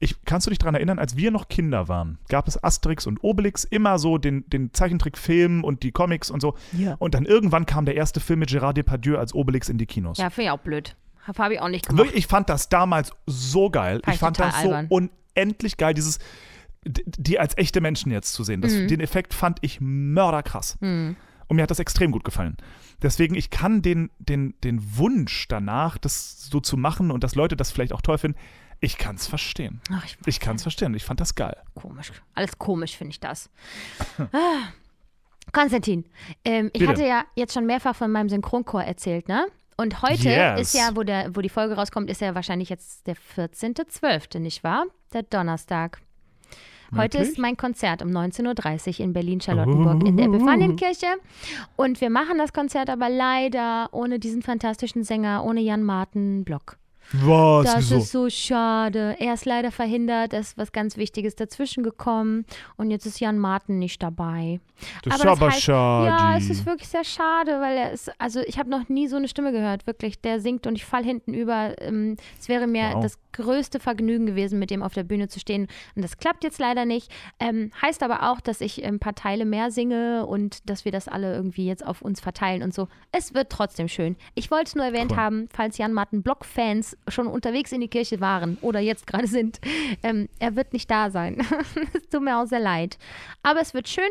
ich, 0.00 0.24
kannst 0.24 0.46
du 0.46 0.50
dich 0.50 0.58
daran 0.58 0.74
erinnern, 0.74 0.98
als 0.98 1.16
wir 1.16 1.30
noch 1.30 1.48
Kinder 1.48 1.88
waren, 1.88 2.18
gab 2.28 2.46
es 2.46 2.62
Asterix 2.62 3.06
und 3.06 3.22
Obelix 3.24 3.64
immer 3.64 3.98
so 3.98 4.16
den, 4.18 4.48
den 4.48 4.72
Zeichentrickfilm 4.72 5.64
und 5.64 5.82
die 5.82 5.90
Comics 5.90 6.30
und 6.30 6.40
so. 6.40 6.54
Ja. 6.72 6.94
Und 6.98 7.14
dann 7.14 7.24
irgendwann 7.24 7.66
kam 7.66 7.84
der 7.84 7.96
erste 7.96 8.20
Film 8.20 8.38
mit 8.38 8.50
Gérard 8.50 8.74
Depardieu 8.74 9.16
als 9.18 9.34
Obelix 9.34 9.68
in 9.68 9.78
die 9.78 9.86
Kinos. 9.86 10.18
Ja, 10.18 10.30
finde 10.30 10.46
ich 10.46 10.50
auch 10.50 10.60
blöd. 10.60 10.94
Habe 11.36 11.54
ich 11.54 11.60
auch 11.60 11.68
nicht 11.68 11.86
gemacht. 11.86 12.04
Wirklich, 12.04 12.24
ich 12.24 12.26
fand 12.26 12.48
das 12.48 12.68
damals 12.68 13.12
so 13.26 13.70
geil. 13.70 14.00
Fand 14.04 14.08
ich 14.08 14.14
ich 14.14 14.20
fand 14.20 14.38
das 14.40 14.62
so 14.62 14.72
albern. 14.72 15.10
unendlich 15.34 15.76
geil, 15.76 15.94
dieses 15.94 16.18
die 16.84 17.38
als 17.38 17.58
echte 17.58 17.80
Menschen 17.80 18.12
jetzt 18.12 18.32
zu 18.32 18.44
sehen. 18.44 18.62
Das, 18.62 18.72
Mhm. 18.72 18.88
Den 18.88 19.00
Effekt 19.00 19.34
fand 19.34 19.58
ich 19.62 19.80
mörderkrass. 19.80 20.78
Und 20.80 21.16
mir 21.56 21.62
hat 21.62 21.70
das 21.70 21.80
extrem 21.80 22.12
gut 22.12 22.24
gefallen. 22.24 22.56
Deswegen, 23.02 23.34
ich 23.34 23.50
kann 23.50 23.82
den, 23.82 24.10
den, 24.18 24.54
den 24.62 24.96
Wunsch 24.96 25.48
danach, 25.48 25.98
das 25.98 26.48
so 26.48 26.60
zu 26.60 26.76
machen 26.76 27.10
und 27.10 27.24
dass 27.24 27.34
Leute 27.34 27.56
das 27.56 27.70
vielleicht 27.72 27.92
auch 27.92 28.00
toll 28.00 28.18
finden, 28.18 28.38
ich 28.80 28.98
kann 28.98 29.16
es 29.16 29.26
verstehen. 29.26 29.80
Ach, 29.92 30.04
ich 30.04 30.16
Ich 30.26 30.40
kann 30.40 30.56
es 30.56 30.62
verstehen. 30.62 30.94
Ich 30.94 31.04
fand 31.04 31.20
das 31.20 31.34
geil. 31.34 31.56
Komisch. 31.74 32.12
Alles 32.34 32.58
komisch 32.58 32.96
finde 32.96 33.10
ich 33.12 33.20
das. 33.20 33.50
Ah. 34.32 34.68
Konstantin, 35.52 36.04
ähm, 36.44 36.66
ich 36.74 36.80
Bitte. 36.80 36.88
hatte 36.92 37.06
ja 37.06 37.24
jetzt 37.34 37.54
schon 37.54 37.64
mehrfach 37.66 37.96
von 37.96 38.10
meinem 38.10 38.28
Synchronchor 38.28 38.82
erzählt, 38.82 39.28
ne? 39.28 39.46
Und 39.78 40.02
heute 40.02 40.28
Yes. 40.28 40.60
ist 40.60 40.74
ja, 40.74 40.90
wo, 40.94 41.04
der, 41.04 41.34
wo 41.34 41.40
die 41.40 41.48
Folge 41.48 41.74
rauskommt, 41.74 42.10
ist 42.10 42.20
ja 42.20 42.34
wahrscheinlich 42.34 42.68
jetzt 42.68 43.06
der 43.06 43.14
14.12., 43.16 44.40
nicht 44.40 44.62
wahr? 44.64 44.84
Der 45.12 45.22
Donnerstag. 45.22 46.00
Heute 46.96 47.18
Wirklich? 47.18 47.32
ist 47.32 47.38
mein 47.38 47.56
Konzert 47.56 48.02
um 48.02 48.08
19.30 48.08 48.98
Uhr 48.98 49.04
in 49.04 49.12
Berlin-Charlottenburg 49.12 50.04
in 50.06 50.16
der 50.16 50.26
Epifanienkirche. 50.26 51.06
Und 51.76 52.00
wir 52.00 52.10
machen 52.10 52.38
das 52.38 52.52
Konzert 52.52 52.90
aber 52.90 53.08
leider 53.08 53.88
ohne 53.92 54.18
diesen 54.18 54.42
fantastischen 54.42 55.04
Sänger, 55.04 55.44
ohne 55.44 55.60
Jan 55.60 55.82
Martin 55.84 56.44
Block. 56.44 56.78
Was? 57.12 57.64
Das 57.66 57.76
Wieso? 57.78 57.96
ist 57.98 58.12
so 58.12 58.28
schade. 58.30 59.16
Er 59.18 59.34
ist 59.34 59.44
leider 59.46 59.70
verhindert, 59.72 60.32
es 60.34 60.48
ist 60.50 60.58
was 60.58 60.72
ganz 60.72 60.96
Wichtiges 60.96 61.34
dazwischen 61.36 61.82
gekommen 61.82 62.44
und 62.76 62.90
jetzt 62.90 63.06
ist 63.06 63.18
Jan 63.20 63.38
Martin 63.38 63.78
nicht 63.78 64.02
dabei. 64.02 64.60
das 65.04 65.14
ist 65.16 65.20
aber 65.22 65.32
aber 65.32 65.46
das 65.46 65.54
heißt, 65.54 65.64
schade. 65.64 66.06
Ja, 66.08 66.36
es 66.36 66.50
ist 66.50 66.66
wirklich 66.66 66.88
sehr 66.88 67.04
schade, 67.04 67.60
weil 67.60 67.76
er 67.78 67.92
ist, 67.92 68.10
also 68.20 68.40
ich 68.40 68.58
habe 68.58 68.68
noch 68.68 68.88
nie 68.88 69.08
so 69.08 69.16
eine 69.16 69.28
Stimme 69.28 69.52
gehört, 69.52 69.86
wirklich. 69.86 70.20
Der 70.20 70.40
singt 70.40 70.66
und 70.66 70.74
ich 70.74 70.84
fall 70.84 71.02
hinten 71.04 71.32
über. 71.34 71.74
Ähm, 71.80 72.16
Es 72.38 72.48
wäre 72.48 72.66
mir 72.66 72.90
Wow. 72.94 73.02
das 73.02 73.18
größte 73.32 73.78
Vergnügen 73.80 74.26
gewesen, 74.26 74.58
mit 74.58 74.70
dem 74.70 74.82
auf 74.82 74.94
der 74.94 75.04
Bühne 75.04 75.28
zu 75.28 75.38
stehen. 75.40 75.68
Und 75.94 76.02
das 76.02 76.18
klappt 76.18 76.42
jetzt 76.44 76.58
leider 76.58 76.84
nicht. 76.84 77.10
Ähm, 77.38 77.70
heißt 77.80 78.02
aber 78.02 78.30
auch, 78.30 78.40
dass 78.40 78.60
ich 78.60 78.84
ein 78.84 78.98
paar 78.98 79.14
Teile 79.14 79.44
mehr 79.44 79.70
singe 79.70 80.26
und 80.26 80.68
dass 80.68 80.84
wir 80.84 80.92
das 80.92 81.08
alle 81.08 81.34
irgendwie 81.34 81.66
jetzt 81.66 81.86
auf 81.86 82.02
uns 82.02 82.20
verteilen 82.20 82.62
und 82.62 82.74
so. 82.74 82.88
Es 83.12 83.34
wird 83.34 83.50
trotzdem 83.50 83.88
schön. 83.88 84.16
Ich 84.34 84.50
wollte 84.50 84.66
es 84.66 84.74
nur 84.74 84.84
erwähnt 84.84 85.12
Cool. 85.12 85.18
haben, 85.18 85.48
falls 85.52 85.78
Jan 85.78 85.92
Martin 85.92 86.22
Block-Fans 86.22 86.96
schon 87.06 87.26
unterwegs 87.26 87.72
in 87.72 87.80
die 87.80 87.88
Kirche 87.88 88.20
waren 88.20 88.58
oder 88.60 88.80
jetzt 88.80 89.06
gerade 89.06 89.26
sind. 89.26 89.60
Ähm, 90.02 90.28
er 90.38 90.56
wird 90.56 90.72
nicht 90.72 90.90
da 90.90 91.10
sein. 91.10 91.38
es 91.94 92.08
tut 92.08 92.22
mir 92.22 92.38
auch 92.38 92.46
sehr 92.46 92.60
leid. 92.60 92.98
Aber 93.42 93.60
es 93.60 93.74
wird 93.74 93.88
schön. 93.88 94.08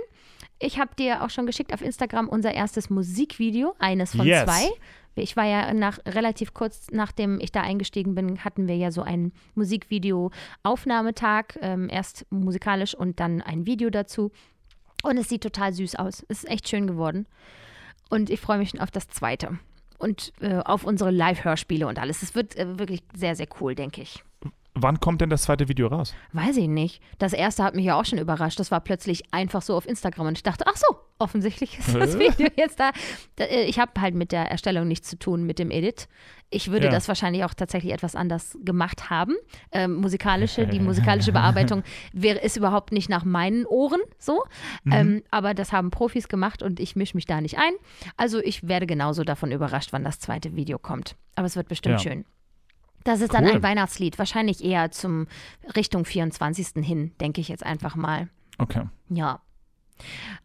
Ich 0.60 0.80
habe 0.80 0.96
dir 0.96 1.24
auch 1.24 1.30
schon 1.30 1.46
geschickt 1.46 1.74
auf 1.74 1.82
Instagram 1.82 2.30
unser 2.30 2.54
erstes 2.54 2.90
Musikvideo, 2.90 3.76
eines 3.78 4.16
von 4.16 4.26
Yes. 4.26 4.46
zwei. 4.46 4.70
Ich 5.16 5.36
war 5.36 5.46
ja 5.46 5.74
nach 5.74 6.00
relativ 6.06 6.54
kurz 6.54 6.88
nachdem 6.92 7.40
ich 7.40 7.52
da 7.52 7.62
eingestiegen 7.62 8.16
bin, 8.16 8.44
hatten 8.44 8.68
wir 8.68 8.78
ja 8.78 8.92
so 8.92 9.02
einen 9.02 9.34
Musikvideo-Aufnahmetag, 9.56 11.58
ähm, 11.62 11.90
erst 11.90 12.26
musikalisch 12.30 12.96
und 12.96 13.20
dann 13.20 13.42
ein 13.42 13.66
Video 13.66 13.90
dazu. 13.90 14.32
Und 15.04 15.18
es 15.18 15.30
sieht 15.30 15.44
total 15.44 15.74
süß 15.74 15.96
aus. 15.96 16.26
Es 16.28 16.44
ist 16.44 16.50
echt 16.50 16.70
schön 16.70 16.88
geworden. 16.88 17.28
Und 18.10 18.30
ich 18.30 18.40
freue 18.40 18.58
mich 18.58 18.70
schon 18.70 18.80
auf 18.80 18.92
das 18.92 19.08
zweite. 19.10 19.60
Und 19.98 20.32
äh, 20.42 20.58
auf 20.58 20.84
unsere 20.84 21.12
Live-Hörspiele 21.12 21.88
und 21.88 22.00
alles. 22.00 22.22
Es 22.22 22.36
wird 22.36 22.56
äh, 22.56 22.78
wirklich 22.78 23.02
sehr, 23.16 23.36
sehr 23.36 23.48
cool, 23.60 23.74
denke 23.74 24.02
ich. 24.02 24.24
Wann 24.82 25.00
kommt 25.00 25.22
denn 25.22 25.30
das 25.30 25.44
zweite 25.44 25.68
Video 25.68 25.88
raus? 25.88 26.14
Weiß 26.34 26.58
ich 26.58 26.68
nicht. 26.68 27.02
Das 27.18 27.34
erste 27.34 27.64
hat 27.64 27.76
mich 27.76 27.86
ja 27.86 28.00
auch 28.00 28.06
schon 28.06 28.20
überrascht. 28.20 28.60
Das 28.60 28.72
war 28.72 28.80
plötzlich 28.82 29.24
einfach 29.34 29.62
so 29.62 29.76
auf 29.76 29.88
Instagram 29.88 30.28
und 30.28 30.38
ich 30.38 30.44
dachte, 30.44 30.66
ach 30.68 30.76
so, 30.78 30.86
offensichtlich 31.20 31.80
ist 31.80 31.96
das? 31.96 32.18
Video 32.20 32.48
jetzt 32.56 32.80
da. 32.80 32.92
Äh, 33.40 33.64
Ich 33.66 33.80
habe 33.80 33.92
halt 34.00 34.16
mit 34.16 34.32
der 34.32 34.50
Erstellung 34.52 34.88
nichts 34.88 35.10
zu 35.10 35.18
tun, 35.18 35.44
mit 35.46 35.60
dem 35.60 35.72
Edit. 35.72 36.08
Ich 36.50 36.72
würde 36.72 36.86
Ja. 36.86 36.92
das 36.92 37.08
wahrscheinlich 37.08 37.44
auch 37.44 37.54
tatsächlich 37.54 37.92
etwas 37.92 38.16
anders 38.16 38.58
gemacht 38.64 39.10
haben. 39.10 39.36
Ähm, 39.72 39.96
musikalische, 39.96 40.66
die 40.68 40.80
musikalische 40.80 41.32
Bearbeitung 41.34 41.84
wäre, 42.14 42.40
ist 42.40 42.56
überhaupt 42.58 42.92
nicht 42.94 43.10
nach 43.10 43.26
meinen 43.26 43.66
Ohren 43.66 44.00
so. 44.18 44.44
Ähm, 44.90 45.24
aber 45.32 45.54
das 45.54 45.72
haben 45.74 45.92
Profis 45.92 46.28
gemacht 46.30 46.64
und 46.64 46.80
ich 46.80 46.96
mische 46.96 47.18
mich 47.18 47.26
da 47.26 47.42
nicht 47.42 47.58
ein. 47.58 47.74
Also 48.16 48.40
ich 48.40 48.68
werde 48.68 48.86
genauso 48.88 49.24
davon 49.24 49.52
überrascht, 49.52 49.90
wann 49.92 50.04
das 50.04 50.20
zweite 50.20 50.56
Video 50.56 50.78
kommt. 50.80 51.16
Aber 51.36 51.46
es 51.48 51.56
wird 51.56 51.68
bestimmt 51.68 52.02
Ja. 52.04 52.12
schön. 52.12 52.26
Das 53.08 53.22
ist 53.22 53.34
dann 53.34 53.46
Cool. 53.46 53.52
ein 53.54 53.64
Weihnachtslied, 53.64 54.20
wahrscheinlich 54.20 54.62
eher 54.62 54.92
zum 54.92 55.28
Richtung 55.78 56.04
24. 56.04 56.86
hin, 56.86 57.14
denke 57.22 57.40
ich 57.40 57.48
jetzt 57.48 57.66
einfach 57.66 57.96
mal. 57.96 58.28
Okay. 58.58 58.84
Ja. 59.08 59.40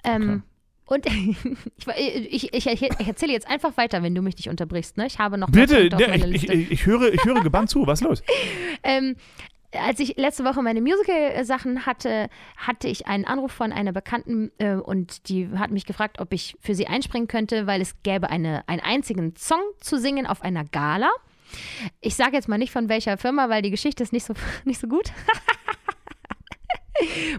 Ähm, 0.04 0.44
Und 0.86 1.06
ich, 1.96 2.54
ich, 2.54 2.66
ich, 2.66 3.08
erzähle 3.08 3.32
jetzt 3.32 3.48
einfach 3.50 3.76
weiter, 3.76 4.04
wenn 4.04 4.14
du 4.14 4.22
mich 4.22 4.36
nicht 4.36 4.48
unterbrichst. 4.48 4.96
Ne? 4.96 5.06
Ich 5.06 5.18
habe 5.18 5.38
noch 5.38 5.50
Bitte, 5.50 5.88
der, 5.88 6.14
ich, 6.14 6.48
ich, 6.48 6.86
höre, 6.86 7.12
ich 7.12 7.24
höre 7.24 7.42
gebannt 7.42 7.68
zu. 7.68 7.84
Was 7.86 8.00
ist 8.00 8.06
los? 8.06 8.22
Ähm, 8.84 9.14
als 9.72 10.00
ich 10.00 10.16
letzte 10.16 10.44
Woche 10.44 10.60
meine 10.60 10.80
Musical-Sachen 10.80 11.86
hatte, 11.86 12.28
hatte 12.56 12.88
ich 12.88 13.06
einen 13.06 13.24
Anruf 13.24 13.52
von 13.52 13.72
einer 13.72 13.92
Bekannten 13.92 14.50
äh, 14.58 14.74
und 14.74 15.28
die 15.28 15.48
hat 15.56 15.70
mich 15.70 15.86
gefragt, 15.86 16.20
ob 16.20 16.32
ich 16.32 16.56
für 16.60 16.74
sie 16.74 16.88
einspringen 16.88 17.28
könnte, 17.28 17.66
weil 17.66 17.80
es 17.80 18.02
gäbe 18.02 18.28
eine, 18.28 18.68
einen 18.68 18.82
einzigen 18.82 19.34
Song 19.36 19.62
zu 19.80 19.98
singen 19.98 20.26
auf 20.26 20.42
einer 20.42 20.64
Gala. 20.64 21.10
Ich 22.00 22.14
sage 22.14 22.36
jetzt 22.36 22.48
mal 22.48 22.58
nicht 22.58 22.72
von 22.72 22.88
welcher 22.88 23.18
Firma, 23.18 23.48
weil 23.48 23.62
die 23.62 23.70
Geschichte 23.70 24.02
ist 24.02 24.12
nicht 24.12 24.26
so, 24.26 24.34
nicht 24.64 24.80
so 24.80 24.86
gut. 24.88 25.12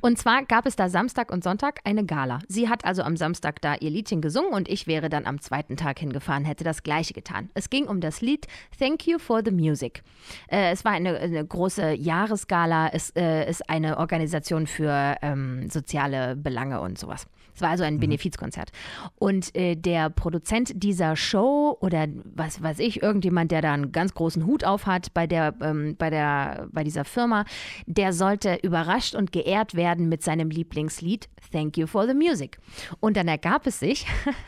Und 0.01 0.17
zwar 0.17 0.43
gab 0.43 0.65
es 0.65 0.75
da 0.75 0.89
Samstag 0.89 1.31
und 1.31 1.43
Sonntag 1.43 1.79
eine 1.83 2.05
Gala. 2.05 2.39
Sie 2.47 2.69
hat 2.69 2.85
also 2.85 3.03
am 3.03 3.17
Samstag 3.17 3.61
da 3.61 3.75
ihr 3.75 3.89
Liedchen 3.89 4.21
gesungen 4.21 4.51
und 4.53 4.69
ich 4.69 4.87
wäre 4.87 5.09
dann 5.09 5.25
am 5.25 5.39
zweiten 5.41 5.77
Tag 5.77 5.99
hingefahren, 5.99 6.45
hätte 6.45 6.63
das 6.63 6.83
gleiche 6.83 7.13
getan. 7.13 7.49
Es 7.53 7.69
ging 7.69 7.87
um 7.87 8.01
das 8.01 8.21
Lied 8.21 8.47
Thank 8.77 9.07
You 9.07 9.19
for 9.19 9.41
the 9.43 9.51
Music. 9.51 10.03
Äh, 10.47 10.71
es 10.71 10.85
war 10.85 10.91
eine, 10.91 11.17
eine 11.17 11.45
große 11.45 11.93
Jahresgala. 11.93 12.89
Es 12.89 13.11
äh, 13.11 13.49
ist 13.49 13.69
eine 13.69 13.97
Organisation 13.97 14.67
für 14.67 15.17
ähm, 15.21 15.69
soziale 15.69 16.35
Belange 16.35 16.81
und 16.81 16.97
sowas. 16.97 17.27
Es 17.55 17.61
war 17.61 17.69
also 17.69 17.83
ein 17.83 17.99
Benefizkonzert. 17.99 18.71
Und 19.19 19.55
äh, 19.55 19.75
der 19.75 20.09
Produzent 20.09 20.71
dieser 20.83 21.15
Show 21.15 21.77
oder 21.81 22.07
was 22.23 22.63
weiß 22.63 22.79
ich, 22.79 23.03
irgendjemand, 23.03 23.51
der 23.51 23.61
da 23.61 23.73
einen 23.73 23.91
ganz 23.91 24.13
großen 24.13 24.45
Hut 24.45 24.63
auf 24.63 24.87
hat 24.87 25.13
bei, 25.13 25.27
der, 25.27 25.53
ähm, 25.61 25.95
bei, 25.97 26.09
der, 26.09 26.67
bei 26.71 26.83
dieser 26.83 27.05
Firma, 27.05 27.45
der 27.85 28.13
sollte 28.13 28.57
überrascht 28.63 29.13
und 29.13 29.31
geehrt 29.31 29.52
werden 29.73 30.09
mit 30.09 30.23
seinem 30.23 30.49
Lieblingslied 30.49 31.29
Thank 31.51 31.77
You 31.77 31.87
for 31.87 32.07
the 32.07 32.13
Music. 32.13 32.57
Und 32.99 33.17
dann 33.17 33.27
ergab 33.27 33.67
es 33.67 33.79
sich, 33.79 34.05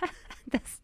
dass 0.48 0.82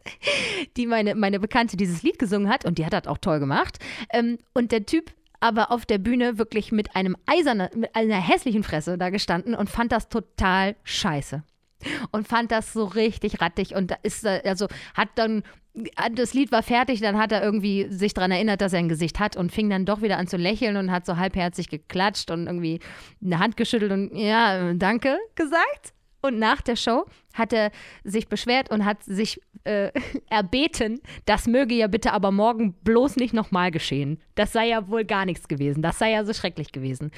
die 0.78 0.88
meine, 0.88 1.15
meine 1.15 1.39
Bekannte 1.39 1.78
dieses 1.78 2.03
Lied 2.03 2.19
gesungen 2.19 2.49
hat 2.49 2.65
und 2.65 2.78
die 2.78 2.86
hat 2.86 2.93
das 2.93 3.07
auch 3.07 3.17
toll 3.17 3.39
gemacht. 3.39 3.80
Ähm, 4.11 4.38
und 4.53 4.72
der 4.72 4.86
Typ 4.86 5.11
aber 5.39 5.72
auf 5.72 5.86
der 5.86 5.97
Bühne 5.97 6.38
wirklich 6.38 6.72
mit 6.72 6.95
einem 6.95 7.17
eisernen, 7.26 7.69
mit 7.76 7.95
einer 7.95 8.22
hässlichen 8.22 8.63
Fresse 8.63 8.97
da 8.97 9.09
gestanden 9.09 9.55
und 9.55 9.69
fand 9.69 9.91
das 9.91 10.07
total 10.07 10.76
scheiße 10.84 11.43
und 12.11 12.27
fand 12.27 12.51
das 12.51 12.73
so 12.73 12.86
richtig 12.86 13.41
rattig 13.41 13.75
und 13.75 13.93
ist 14.03 14.25
also 14.25 14.67
hat 14.95 15.09
dann 15.15 15.43
das 16.13 16.34
Lied 16.34 16.51
war 16.51 16.63
fertig, 16.63 16.99
dann 16.99 17.17
hat 17.17 17.32
er 17.32 17.41
irgendwie 17.41 17.88
sich 17.89 18.13
daran 18.13 18.32
erinnert, 18.32 18.59
dass 18.59 18.73
er 18.73 18.79
ein 18.79 18.89
Gesicht 18.89 19.19
hat 19.19 19.38
und 19.38 19.53
fing 19.53 19.69
dann 19.69 19.86
doch 19.86 20.01
wieder 20.01 20.17
an 20.17 20.27
zu 20.27 20.36
lächeln 20.36 20.75
und 20.75 20.91
hat 20.91 21.05
so 21.05 21.15
halbherzig 21.15 21.69
geklatscht 21.69 22.29
und 22.29 22.47
irgendwie 22.47 22.79
eine 23.23 23.39
Hand 23.39 23.55
geschüttelt 23.55 23.91
und 23.91 24.15
ja, 24.15 24.73
danke 24.73 25.17
gesagt. 25.36 25.93
Und 26.21 26.38
nach 26.38 26.61
der 26.61 26.75
Show 26.75 27.05
hat 27.34 27.51
er 27.51 27.71
sich 28.03 28.27
beschwert 28.27 28.69
und 28.69 28.86
hat 28.86 29.03
sich 29.03 29.41
äh, 29.63 29.91
erbeten, 30.29 30.99
das 31.25 31.47
möge 31.47 31.73
ja 31.73 31.88
bitte 31.88 32.13
aber 32.13 32.32
morgen 32.32 32.73
bloß 32.84 33.15
nicht 33.15 33.34
nochmal 33.34 33.71
geschehen. 33.71 34.19
Das 34.36 34.53
sei 34.53 34.67
ja 34.67 34.88
wohl 34.88 35.05
gar 35.05 35.25
nichts 35.25 35.47
gewesen. 35.47 35.82
Das 35.82 35.97
sei 35.99 36.11
ja 36.11 36.23
so 36.23 36.34
schrecklich 36.34 36.71
gewesen. 36.71 37.11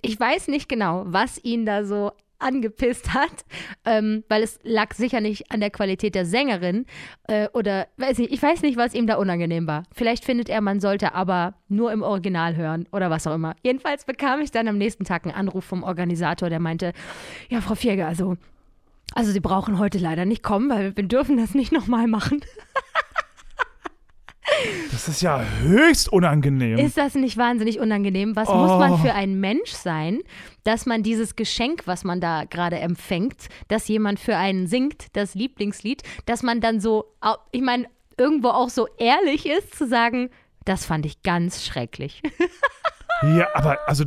Ich 0.00 0.18
weiß 0.18 0.48
nicht 0.48 0.68
genau, 0.68 1.04
was 1.06 1.42
ihn 1.44 1.66
da 1.66 1.84
so 1.84 2.12
angepisst 2.40 3.14
hat, 3.14 3.44
ähm, 3.84 4.24
weil 4.28 4.42
es 4.42 4.58
lag 4.62 4.94
sicher 4.94 5.20
nicht 5.20 5.50
an 5.50 5.60
der 5.60 5.70
Qualität 5.70 6.14
der 6.14 6.24
Sängerin 6.24 6.86
äh, 7.28 7.48
oder 7.52 7.88
weiß 7.96 8.18
nicht, 8.18 8.32
ich 8.32 8.42
weiß 8.42 8.62
nicht, 8.62 8.76
was 8.76 8.94
ihm 8.94 9.06
da 9.06 9.16
unangenehm 9.16 9.66
war. 9.66 9.84
Vielleicht 9.92 10.24
findet 10.24 10.48
er, 10.48 10.60
man 10.60 10.80
sollte 10.80 11.14
aber 11.14 11.54
nur 11.68 11.92
im 11.92 12.02
Original 12.02 12.56
hören 12.56 12.88
oder 12.92 13.10
was 13.10 13.26
auch 13.26 13.34
immer. 13.34 13.54
Jedenfalls 13.62 14.04
bekam 14.04 14.40
ich 14.40 14.50
dann 14.50 14.68
am 14.68 14.78
nächsten 14.78 15.04
Tag 15.04 15.24
einen 15.24 15.34
Anruf 15.34 15.64
vom 15.64 15.82
Organisator, 15.82 16.50
der 16.50 16.60
meinte, 16.60 16.92
ja, 17.48 17.60
Frau 17.60 17.74
Vierger, 17.74 18.06
also, 18.06 18.36
also 19.14 19.30
Sie 19.30 19.40
brauchen 19.40 19.78
heute 19.78 19.98
leider 19.98 20.24
nicht 20.24 20.42
kommen, 20.42 20.70
weil 20.70 20.96
wir 20.96 21.04
dürfen 21.04 21.36
das 21.36 21.54
nicht 21.54 21.72
nochmal 21.72 22.06
machen. 22.06 22.40
Das 24.92 25.08
ist 25.08 25.22
ja 25.22 25.42
höchst 25.62 26.12
unangenehm. 26.12 26.78
Ist 26.78 26.96
das 26.96 27.14
nicht 27.14 27.36
wahnsinnig 27.36 27.80
unangenehm? 27.80 28.36
Was 28.36 28.48
oh. 28.48 28.54
muss 28.54 28.70
man 28.78 28.98
für 28.98 29.14
ein 29.14 29.40
Mensch 29.40 29.70
sein, 29.70 30.20
dass 30.64 30.86
man 30.86 31.02
dieses 31.02 31.36
Geschenk, 31.36 31.86
was 31.86 32.04
man 32.04 32.20
da 32.20 32.44
gerade 32.44 32.78
empfängt, 32.78 33.48
dass 33.68 33.88
jemand 33.88 34.20
für 34.20 34.36
einen 34.36 34.66
singt, 34.66 35.06
das 35.14 35.34
Lieblingslied, 35.34 36.02
dass 36.26 36.42
man 36.42 36.60
dann 36.60 36.80
so, 36.80 37.06
ich 37.52 37.62
meine, 37.62 37.86
irgendwo 38.18 38.48
auch 38.48 38.68
so 38.68 38.86
ehrlich 38.98 39.46
ist, 39.46 39.74
zu 39.74 39.86
sagen, 39.86 40.30
das 40.64 40.84
fand 40.84 41.06
ich 41.06 41.22
ganz 41.22 41.64
schrecklich. 41.64 42.22
Ja, 43.22 43.48
aber 43.54 43.78
also 43.86 44.04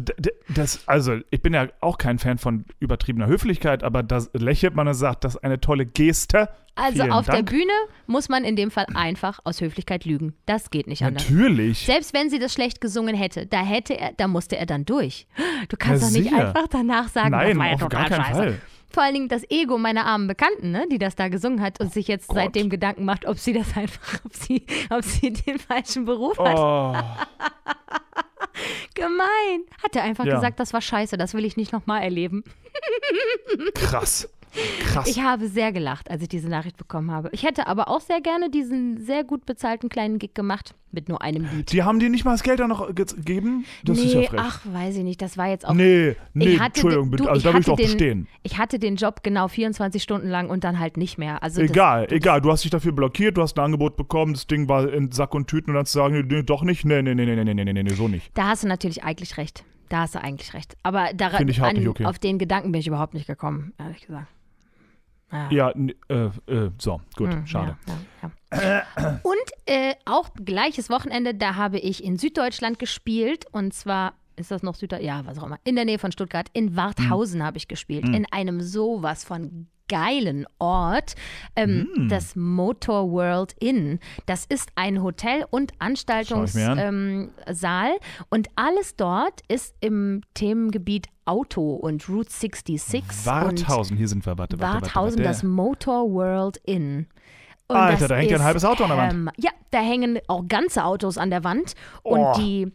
das, 0.49 0.87
also 0.87 1.17
ich 1.29 1.41
bin 1.41 1.53
ja 1.53 1.67
auch 1.81 1.97
kein 1.97 2.17
Fan 2.19 2.37
von 2.39 2.65
übertriebener 2.79 3.27
Höflichkeit, 3.27 3.83
aber 3.83 4.01
da 4.01 4.23
lächelt 4.33 4.75
man 4.75 4.87
und 4.87 4.93
sagt, 4.95 5.23
das 5.23 5.35
ist 5.35 5.43
eine 5.43 5.61
tolle 5.61 5.85
Geste. 5.85 6.49
Also 6.75 7.03
Vielen 7.03 7.11
auf 7.11 7.27
Dank. 7.27 7.45
der 7.45 7.51
Bühne 7.55 7.71
muss 8.07 8.29
man 8.29 8.43
in 8.43 8.55
dem 8.55 8.71
Fall 8.71 8.87
einfach 8.95 9.39
aus 9.43 9.61
Höflichkeit 9.61 10.05
lügen. 10.05 10.33
Das 10.47 10.71
geht 10.71 10.87
nicht 10.87 11.03
anders. 11.03 11.29
Natürlich. 11.29 11.85
Selbst 11.85 12.15
wenn 12.15 12.31
sie 12.31 12.39
das 12.39 12.51
schlecht 12.53 12.81
gesungen 12.81 13.15
hätte, 13.15 13.45
da 13.45 13.61
hätte 13.61 13.93
er, 13.99 14.13
da 14.13 14.27
musste 14.27 14.57
er 14.57 14.65
dann 14.65 14.83
durch. 14.83 15.27
Du 15.69 15.77
kannst 15.77 16.01
Ja, 16.01 16.07
doch 16.09 16.15
nicht 16.15 16.29
sicher. 16.31 16.47
einfach 16.47 16.67
danach 16.71 17.09
sagen, 17.09 17.29
Nein, 17.31 17.49
das 17.49 17.57
war 17.59 17.65
ja 17.67 17.73
auf 17.73 17.79
total 17.81 17.99
gar 18.01 18.09
keinen 18.09 18.23
scheiße. 18.25 18.37
Fall. 18.39 18.61
Vor 18.89 19.03
allen 19.03 19.13
Dingen 19.13 19.27
das 19.29 19.43
Ego 19.51 19.77
meiner 19.77 20.05
armen 20.05 20.27
Bekannten, 20.27 20.71
ne, 20.71 20.85
die 20.91 20.97
das 20.99 21.15
da 21.15 21.27
gesungen 21.27 21.61
hat 21.61 21.79
und 21.79 21.93
sich 21.93 22.07
jetzt 22.07 22.27
Gott. 22.27 22.37
seitdem 22.37 22.69
Gedanken 22.71 23.05
macht, 23.05 23.27
ob 23.27 23.37
sie 23.37 23.53
das 23.53 23.67
einfach, 23.77 24.19
ob 24.25 24.35
sie, 24.35 24.65
ob 24.89 25.03
sie 25.03 25.31
den 25.33 25.59
falschen 25.59 26.05
Beruf 26.05 26.37
hat. 26.39 27.05
Gemein. 28.95 29.63
Hat 29.83 29.95
er 29.95 30.03
einfach 30.03 30.25
Ja. 30.25 30.35
gesagt, 30.35 30.59
das 30.59 30.73
war 30.73 30.81
scheiße, 30.81 31.17
das 31.17 31.33
will 31.33 31.45
ich 31.45 31.57
nicht 31.57 31.71
nochmal 31.73 32.01
erleben. 32.03 32.43
krass. 33.75 34.29
Krass. 34.81 35.07
Ich 35.07 35.21
habe 35.21 35.47
sehr 35.47 35.71
gelacht, 35.71 36.09
als 36.11 36.21
ich 36.21 36.29
diese 36.29 36.49
Nachricht 36.49 36.77
bekommen 36.77 37.11
habe. 37.11 37.29
Ich 37.31 37.43
hätte 37.43 37.67
aber 37.67 37.87
auch 37.87 38.01
sehr 38.01 38.21
gerne 38.21 38.49
diesen 38.49 39.03
sehr 39.03 39.23
gut 39.23 39.45
bezahlten 39.45 39.89
kleinen 39.89 40.19
Gig 40.19 40.33
gemacht 40.33 40.75
mit 40.91 41.09
nur 41.09 41.21
einem 41.21 41.47
Lied. 41.51 41.71
Die 41.71 41.83
haben 41.83 41.99
dir 41.99 42.09
nicht 42.09 42.23
mal 42.23 42.33
das 42.33 42.43
Geld 42.43 42.59
da 42.59 42.67
noch 42.67 42.87
äh, 42.87 42.93
gegeben? 42.93 43.65
Das 43.83 43.97
nee, 43.97 44.05
ist 44.05 44.13
ja 44.13 44.21
frech. 44.23 44.39
ach, 44.41 44.61
weiß 44.65 44.97
ich 44.97 45.03
nicht. 45.03 45.21
Das 45.21 45.37
war 45.37 45.49
jetzt 45.49 45.67
auch. 45.67 45.73
Nee, 45.73 46.15
nee, 46.33 46.55
Entschuldigung, 46.55 47.09
den, 47.09 47.17
du, 47.17 47.27
also 47.27 47.41
da 47.41 47.53
will 47.53 47.61
ich 47.61 47.65
doch 47.65 47.77
bestehen. 47.77 48.27
Ich 48.43 48.57
hatte 48.57 48.77
den 48.79 48.95
Job 48.95 49.23
genau 49.23 49.47
24 49.47 50.01
Stunden 50.01 50.29
lang 50.29 50.49
und 50.49 50.63
dann 50.63 50.79
halt 50.79 50.97
nicht 50.97 51.17
mehr. 51.17 51.41
Also 51.41 51.61
egal, 51.61 52.05
das, 52.07 52.15
egal. 52.15 52.41
Du 52.41 52.51
hast 52.51 52.63
dich 52.63 52.71
dafür 52.71 52.91
blockiert, 52.91 53.37
du 53.37 53.41
hast 53.41 53.57
ein 53.57 53.65
Angebot 53.65 53.97
bekommen, 53.97 54.33
das 54.33 54.47
Ding 54.47 54.69
war 54.69 54.91
in 54.91 55.11
Sack 55.11 55.33
und 55.33 55.47
Tüten 55.47 55.71
und 55.71 55.75
dann 55.75 55.85
zu 55.85 55.93
sagen, 55.93 56.27
nee, 56.27 56.43
doch 56.43 56.61
nicht. 56.63 56.85
Nee, 56.85 57.01
nee, 57.01 57.15
nee, 57.15 57.25
nee, 57.25 57.43
nee, 57.43 57.53
nee, 57.53 57.73
nee, 57.73 57.83
nee 57.83 57.93
so 57.93 58.07
nicht. 58.07 58.29
Da 58.35 58.49
hast 58.49 58.63
du 58.63 58.67
natürlich 58.67 59.03
eigentlich 59.03 59.37
recht. 59.37 59.63
Da 59.89 60.01
hast 60.01 60.15
du 60.15 60.21
eigentlich 60.21 60.53
recht. 60.53 60.77
Aber 60.83 61.09
daran, 61.13 61.49
an, 61.61 61.87
okay. 61.87 62.05
auf 62.05 62.19
den 62.19 62.39
Gedanken 62.39 62.71
bin 62.71 62.81
ich 62.81 62.87
überhaupt 62.87 63.13
nicht 63.13 63.27
gekommen, 63.27 63.73
ehrlich 63.77 64.05
gesagt. 64.05 64.27
Ja. 65.33 65.49
Ja, 65.51 65.73
äh, 66.09 66.29
äh, 66.47 66.71
so, 66.77 67.01
gut, 67.15 67.33
Hm, 67.33 67.47
schade. 67.47 67.75
Ja, 67.87 68.31
ja, 68.61 68.83
ja. 68.95 69.19
Und 69.23 69.35
äh, 69.65 69.95
auch 70.05 70.29
gleiches 70.35 70.89
Wochenende, 70.91 71.33
da 71.33 71.55
habe 71.55 71.79
ich 71.79 72.03
in 72.03 72.17
Süddeutschland 72.17 72.77
gespielt 72.77 73.47
und 73.51 73.73
zwar 73.73 74.13
ist 74.35 74.51
das 74.51 74.63
noch 74.63 74.75
Süddeutschland? 74.75 75.25
Ja, 75.25 75.25
was 75.25 75.37
auch 75.39 75.45
immer. 75.45 75.59
In 75.63 75.75
der 75.75 75.85
Nähe 75.85 75.99
von 75.99 76.11
Stuttgart. 76.11 76.47
In 76.53 76.75
Warthausen 76.75 77.43
habe 77.43 77.57
ich 77.57 77.67
gespielt. 77.67 78.05
In 78.07 78.25
einem 78.31 78.61
sowas 78.61 79.23
von 79.23 79.67
geilen 79.89 80.45
Ort. 80.59 81.15
Ähm, 81.55 81.87
Das 82.09 82.35
Motor 82.35 83.11
World 83.11 83.53
Inn. 83.59 83.99
Das 84.25 84.45
ist 84.45 84.69
ein 84.75 85.03
Hotel- 85.03 85.45
und. 85.49 85.73
Anstaltungssaal. 85.79 86.77
Ähm, 86.79 87.29
und 88.29 88.47
alles 88.55 88.95
dort 88.95 89.41
ist 89.47 89.75
im 89.81 90.21
Themengebiet 90.33 91.07
Auto 91.25 91.75
und 91.75 92.07
Route 92.09 92.31
66. 92.31 93.03
Und 93.03 93.25
Warthausen, 93.25 93.97
hier 93.97 94.07
sind 94.07 94.25
wir, 94.25 94.37
warte, 94.37 94.59
warte. 94.59 94.81
Warthausen, 94.85 95.19
warte. 95.19 95.29
das 95.29 95.43
Motor 95.43 96.11
World 96.11 96.57
Inn. 96.65 97.07
Und 97.67 97.77
Alter, 97.77 98.07
da 98.09 98.15
hängt 98.15 98.29
ja 98.31 98.37
ein 98.37 98.43
halbes 98.43 98.65
Auto 98.65 98.83
an 98.83 98.89
der 98.89 98.97
Wand. 98.97 99.13
ähm, 99.13 99.29
ja, 99.37 99.51
da 99.71 99.79
hängen 99.79 100.19
auch 100.27 100.43
ganze 100.47 100.83
Autos 100.83 101.17
an 101.17 101.29
der 101.29 101.43
Wand. 101.43 101.73
Oh. 102.03 102.15
Und 102.15 102.37
die 102.37 102.71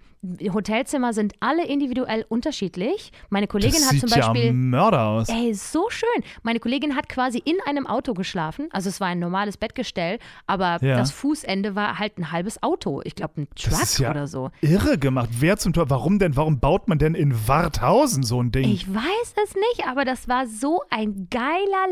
Hotelzimmer 0.53 1.13
sind 1.13 1.35
alle 1.41 1.67
individuell 1.67 2.27
unterschiedlich. 2.29 3.13
Meine 3.31 3.47
Kollegin 3.47 3.81
das 3.81 3.93
hat 3.93 3.99
zum 4.01 4.11
Beispiel. 4.11 4.47
ja 4.47 4.53
Mörder 4.53 5.07
aus. 5.07 5.29
Ey, 5.29 5.55
so 5.55 5.89
schön. 5.91 6.09
Meine 6.43 6.59
Kollegin 6.61 6.97
hat 6.97 7.09
quasi 7.09 7.39
in 7.39 7.57
einem 7.67 7.87
Auto 7.87 8.15
geschlafen. 8.15 8.69
Also 8.73 8.89
es 8.89 9.01
war 9.01 9.09
ein 9.09 9.21
normales 9.21 9.57
Bettgestell, 9.57 10.19
aber 10.47 10.79
Ja. 10.83 10.97
das 10.97 11.13
Fußende 11.13 11.75
war 11.77 11.99
halt 11.99 12.19
ein 12.19 12.33
halbes 12.33 12.63
Auto. 12.63 13.01
Ich 13.05 13.15
glaube, 13.15 13.43
ein 13.43 13.49
Truck 13.55 13.71
Das 13.71 13.83
ist 13.93 13.99
ja 13.99 14.11
oder 14.11 14.27
so. 14.27 14.51
irre 14.61 14.99
gemacht. 14.99 15.29
Wer 15.39 15.57
zum 15.57 15.73
Tor? 15.73 15.89
Warum 15.91 16.19
denn? 16.19 16.37
Warum 16.37 16.59
baut 16.59 16.89
man 16.89 16.99
denn 16.99 17.15
in 17.15 17.47
Warthausen 17.49 18.23
so 18.25 18.43
ein 18.43 18.51
Ding? 18.51 18.69
Ich 18.69 18.93
weiß 18.93 19.35
es 19.45 19.55
nicht, 19.55 19.87
aber 19.87 20.05
das 20.05 20.29
war 20.29 20.47
so 20.47 20.83
ein 20.91 21.29
geiler 21.31 21.87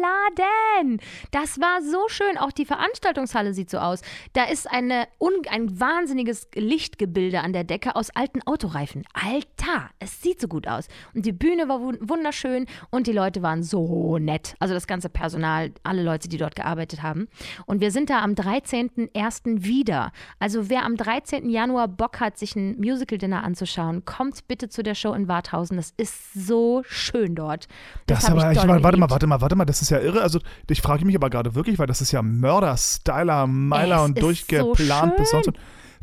Laden. 0.81 1.01
Das 1.31 1.61
war 1.61 1.81
so 1.83 2.09
schön. 2.09 2.37
Auch 2.39 2.53
die 2.53 2.65
Veranstaltungshalle 2.65 3.55
sieht 3.55 3.71
so 3.71 3.79
aus. 3.79 4.01
Da 4.33 4.45
ist 4.45 4.69
eine, 4.71 5.07
ein 5.51 5.79
wahnsinniges 5.81 6.49
Lichtgebilde 6.55 7.41
an 7.41 7.53
der 7.53 7.65
Decke 7.65 7.95
aus 7.97 8.11
alten 8.17 8.41
Autoreifen. 8.47 9.05
Alter, 9.13 9.91
es 9.99 10.23
sieht 10.23 10.41
so 10.41 10.49
gut 10.49 10.67
aus. 10.67 10.89
Und 11.15 11.27
die 11.27 11.33
Bühne 11.33 11.69
war 11.69 11.79
wun- 11.81 11.99
wunderschön 12.01 12.67
und 12.91 13.07
die 13.07 13.13
Leute 13.13 13.43
waren 13.43 13.63
so 13.63 14.19
nett. 14.19 14.55
Also 14.59 14.75
das 14.75 14.87
ganze 14.87 15.09
Personal, 15.09 15.71
alle 15.83 16.03
Leute, 16.03 16.29
die 16.29 16.39
dort 16.39 16.57
gearbeitet 16.57 17.03
haben. 17.03 17.29
Und 17.67 17.81
wir 17.81 17.91
sind 17.91 18.11
da 18.11 18.23
am 18.23 18.33
13.01. 18.33 19.65
wieder. 19.65 20.13
Also 20.39 20.69
wer 20.71 20.85
am 20.85 20.97
13. 20.97 21.49
Januar 21.51 21.89
Bock 21.89 22.21
hat, 22.21 22.39
sich 22.39 22.57
ein 22.57 22.77
Musical-Dinner 22.79 23.43
anzuschauen, 23.45 24.05
kommt 24.05 24.47
bitte 24.49 24.69
zu 24.69 24.83
der 24.83 24.95
Show 24.95 25.13
in 25.13 25.29
Warthausen. 25.29 25.77
Das 25.77 25.93
ist 25.97 26.33
so 26.35 26.83
schön 26.87 27.35
dort. 27.35 27.69
Das, 28.07 28.21
Das 28.23 28.31
aber, 28.31 28.51
ich 28.53 28.59
ich, 28.59 28.65
doll 28.65 28.83
warte 28.83 28.99
mal, 28.99 29.11
warte 29.11 29.27
mal, 29.27 29.41
warte 29.41 29.57
mal, 29.57 29.65
das 29.65 29.83
ist 29.83 29.91
ja 29.91 29.99
irre. 30.01 30.23
Also, 30.23 30.41
ich 30.71 30.81
frage 30.83 31.05
mich 31.05 31.17
aber 31.17 31.31
gerade 31.31 31.55
wirklich, 31.55 31.79
weil 31.79 31.87
das 31.87 32.01
ist 32.01 32.13
ja 32.13 32.23
Mörder-Styler, 32.23 33.47
Meiler 33.47 33.97
Es 33.99 34.03
und 34.05 34.23
durchgeplant 34.23 35.13
so 35.13 35.17
bis 35.19 35.31
sonst. 35.31 35.51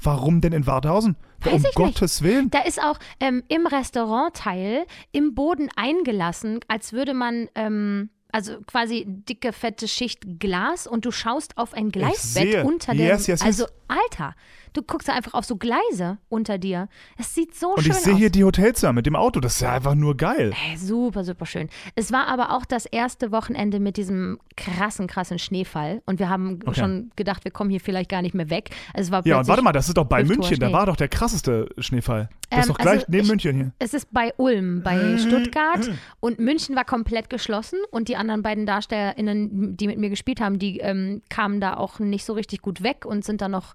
Warum 0.04 0.42
denn 0.42 0.54
in 0.54 0.68
Warthausen? 0.68 1.16
Weiß 1.42 1.54
um 1.54 1.58
ich 1.60 1.64
nicht. 1.64 1.76
Gottes 1.76 2.22
Willen. 2.22 2.50
Da 2.50 2.62
ist 2.62 2.82
auch 2.82 3.00
ähm, 3.20 3.44
im 3.48 3.68
Restaurantteil 3.68 4.86
im 5.12 5.34
Boden 5.34 5.70
eingelassen, 5.76 6.60
als 6.68 6.94
würde 6.94 7.14
man, 7.14 7.48
ähm, 7.56 8.10
also 8.32 8.58
quasi 8.66 9.06
dicke, 9.08 9.54
fette 9.54 9.88
Schicht 9.88 10.40
Glas 10.40 10.88
und 10.88 11.06
du 11.06 11.12
schaust 11.12 11.58
auf 11.58 11.74
ein 11.74 11.90
Gleisbett 11.90 12.66
unter 12.66 12.94
dem. 12.94 13.02
Yes, 13.02 13.28
yes, 13.28 13.42
yes. 13.42 13.42
Also, 13.42 13.66
Alter, 13.88 14.36
du 14.74 14.82
guckst 14.82 15.08
da 15.08 15.14
einfach 15.14 15.34
auf 15.34 15.46
so 15.46 15.56
Gleise 15.56 16.18
unter 16.30 16.58
dir. 16.58 16.88
Es 17.18 17.34
sieht 17.34 17.56
so 17.56 17.74
Und 17.76 17.84
schön 17.84 17.92
ich 17.92 17.98
sehe 17.98 18.14
aus. 18.14 18.20
hier 18.20 18.30
die 18.30 18.44
Hotelzimmer 18.44 18.94
mit 18.94 19.06
dem 19.06 19.16
Auto. 19.16 19.40
Das 19.40 19.56
ist 19.56 19.62
ja 19.62 19.72
einfach 19.74 19.96
nur 19.96 20.18
geil. 20.18 20.54
Ey, 20.72 20.78
super, 20.78 21.24
super 21.24 21.46
schön. 21.46 21.70
Es 21.96 22.12
war 22.12 22.28
aber 22.28 22.52
auch 22.52 22.66
das 22.66 22.86
erste 22.86 23.32
Wochenende 23.32 23.80
mit 23.80 23.98
diesem 23.98 24.40
krassen, 24.56 25.08
krassen 25.08 25.40
Schneefall. 25.40 26.02
Und 26.06 26.20
wir 26.20 26.30
haben 26.30 26.60
Okay. 26.66 26.80
schon 26.80 27.12
gedacht, 27.16 27.44
wir 27.46 27.52
kommen 27.52 27.70
hier 27.70 27.80
vielleicht 27.80 28.10
gar 28.10 28.22
nicht 28.22 28.36
mehr 28.36 28.50
weg. 28.50 28.70
Es 28.94 29.12
war 29.12 29.26
Ja, 29.26 29.40
und 29.40 29.48
warte 29.48 29.62
mal, 29.62 29.72
das 29.72 29.88
ist 29.88 29.98
doch 29.98 30.06
bei 30.06 30.24
München. 30.24 30.60
Da 30.60 30.72
war 30.72 30.86
doch 30.86 30.96
der 30.96 31.08
krasseste 31.08 31.70
Schneefall. 31.78 32.30
Das 32.50 32.60
ist 32.60 32.66
Ähm, 32.68 32.74
doch 32.74 32.78
gleich 32.80 32.94
also 32.96 33.06
neben 33.10 33.24
ich- 33.24 33.30
München 33.30 33.56
hier. 33.56 33.72
Es 33.80 33.94
ist 33.94 34.12
bei 34.14 34.34
Ulm, 34.38 34.82
bei 34.84 35.18
Stuttgart 35.18 35.90
und 36.20 36.40
München 36.40 36.76
war 36.76 36.86
komplett 36.86 37.30
geschlossen 37.30 37.80
und 37.92 38.08
die 38.10 38.16
anderen 38.16 38.44
beiden 38.44 38.66
DarstellerInnen, 38.66 39.76
die 39.78 39.88
mit 39.88 39.98
mir 39.98 40.10
gespielt 40.10 40.40
haben, 40.42 40.60
die 40.60 40.80
ähm, 40.80 41.22
kamen 41.30 41.60
da 41.60 41.76
auch 41.78 42.00
nicht 42.00 42.26
so 42.26 42.34
richtig 42.34 42.62
gut 42.62 42.84
weg 42.84 43.06
und 43.06 43.26
sind 43.26 43.42
da 43.42 43.48
noch 43.50 43.74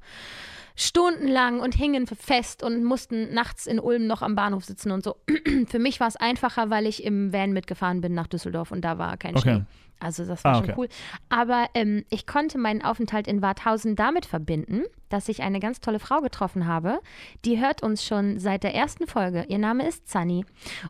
stundenlang 0.79 1.59
und 1.59 1.75
hingen 1.75 2.07
fest 2.07 2.63
und 2.63 2.85
mussten 2.85 3.35
nachts 3.35 3.67
in 3.67 3.81
Ulm 3.81 4.07
noch 4.07 4.23
am 4.23 4.37
Bahnhof 4.37 4.65
sitzen 4.65 4.93
und 4.93 5.03
so. 5.03 5.17
Für 5.67 5.81
mich 5.81 5.99
war 5.99 6.07
es 6.07 6.15
einfacher, 6.17 6.71
weil 6.71 6.87
ich 6.87 7.03
im 7.03 7.33
Van 7.33 7.53
mitgefahren 7.53 8.01
bin 8.01 8.15
nach 8.15 8.29
Düsseldorf 8.29 8.71
und 8.71 8.83
da 8.83 8.97
war 8.97 9.17
kein 9.17 9.37
Okay. 9.37 9.55
Schnee. 9.57 9.65
Also 10.01 10.25
das 10.25 10.45
war 10.45 10.53
Ah, 10.53 10.55
schon 10.57 10.65
okay. 10.71 10.75
cool. 10.79 10.89
Aber 11.29 11.67
ähm, 11.75 12.05
ich 12.11 12.27
konnte 12.27 12.59
meinen 12.59 12.83
Aufenthalt 12.83 13.27
in 13.27 13.43
Warthausen 13.43 13.97
damit 13.97 14.27
verbinden, 14.27 14.83
dass 15.09 15.29
ich 15.31 15.43
eine 15.43 15.59
ganz 15.59 15.81
tolle 15.81 15.99
Frau 15.99 16.21
getroffen 16.21 16.67
habe. 16.67 16.99
Die 17.45 17.59
hört 17.59 17.83
uns 17.83 18.05
schon 18.05 18.39
seit 18.39 18.63
der 18.63 18.75
ersten 18.75 19.07
Folge. 19.07 19.47
Ihr 19.49 19.59
Name 19.59 19.89
ist 19.89 20.09
Sunny. 20.11 20.45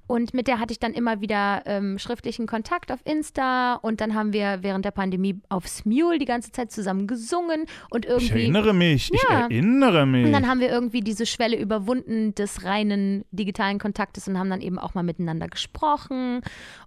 Und 0.08 0.34
mit 0.34 0.48
der 0.48 0.58
hatte 0.58 0.72
ich 0.72 0.80
dann 0.80 0.92
immer 0.92 1.20
wieder 1.20 1.62
ähm, 1.66 1.98
schriftlichen 1.98 2.46
Kontakt 2.46 2.90
auf 2.90 2.98
Insta. 3.04 3.74
Und 3.74 4.00
dann 4.00 4.14
haben 4.14 4.32
wir 4.32 4.58
während 4.62 4.84
der 4.84 4.90
Pandemie 4.90 5.40
auf 5.48 5.68
Smule 5.68 6.18
die 6.18 6.24
ganze 6.24 6.50
Zeit 6.50 6.72
zusammen 6.72 7.06
gesungen. 7.06 7.64
Und 7.90 8.06
irgendwie. 8.06 8.24
Ich 8.26 8.42
erinnere 8.42 8.74
mich, 8.74 9.12
ich 9.14 9.22
Ja. 9.30 9.42
erinnere 9.42 10.04
mich. 10.04 10.26
Und 10.26 10.32
dann 10.32 10.48
haben 10.48 10.58
wir 10.60 10.68
irgendwie 10.68 11.00
diese 11.00 11.24
Schwelle 11.24 11.56
überwunden 11.56 12.34
des 12.34 12.64
reinen 12.64 13.24
digitalen 13.30 13.78
Kontaktes 13.78 14.26
und 14.26 14.36
haben 14.38 14.50
dann 14.50 14.60
eben 14.60 14.78
auch 14.80 14.94
mal 14.94 15.02
miteinander 15.04 15.46
gesprochen 15.48 16.40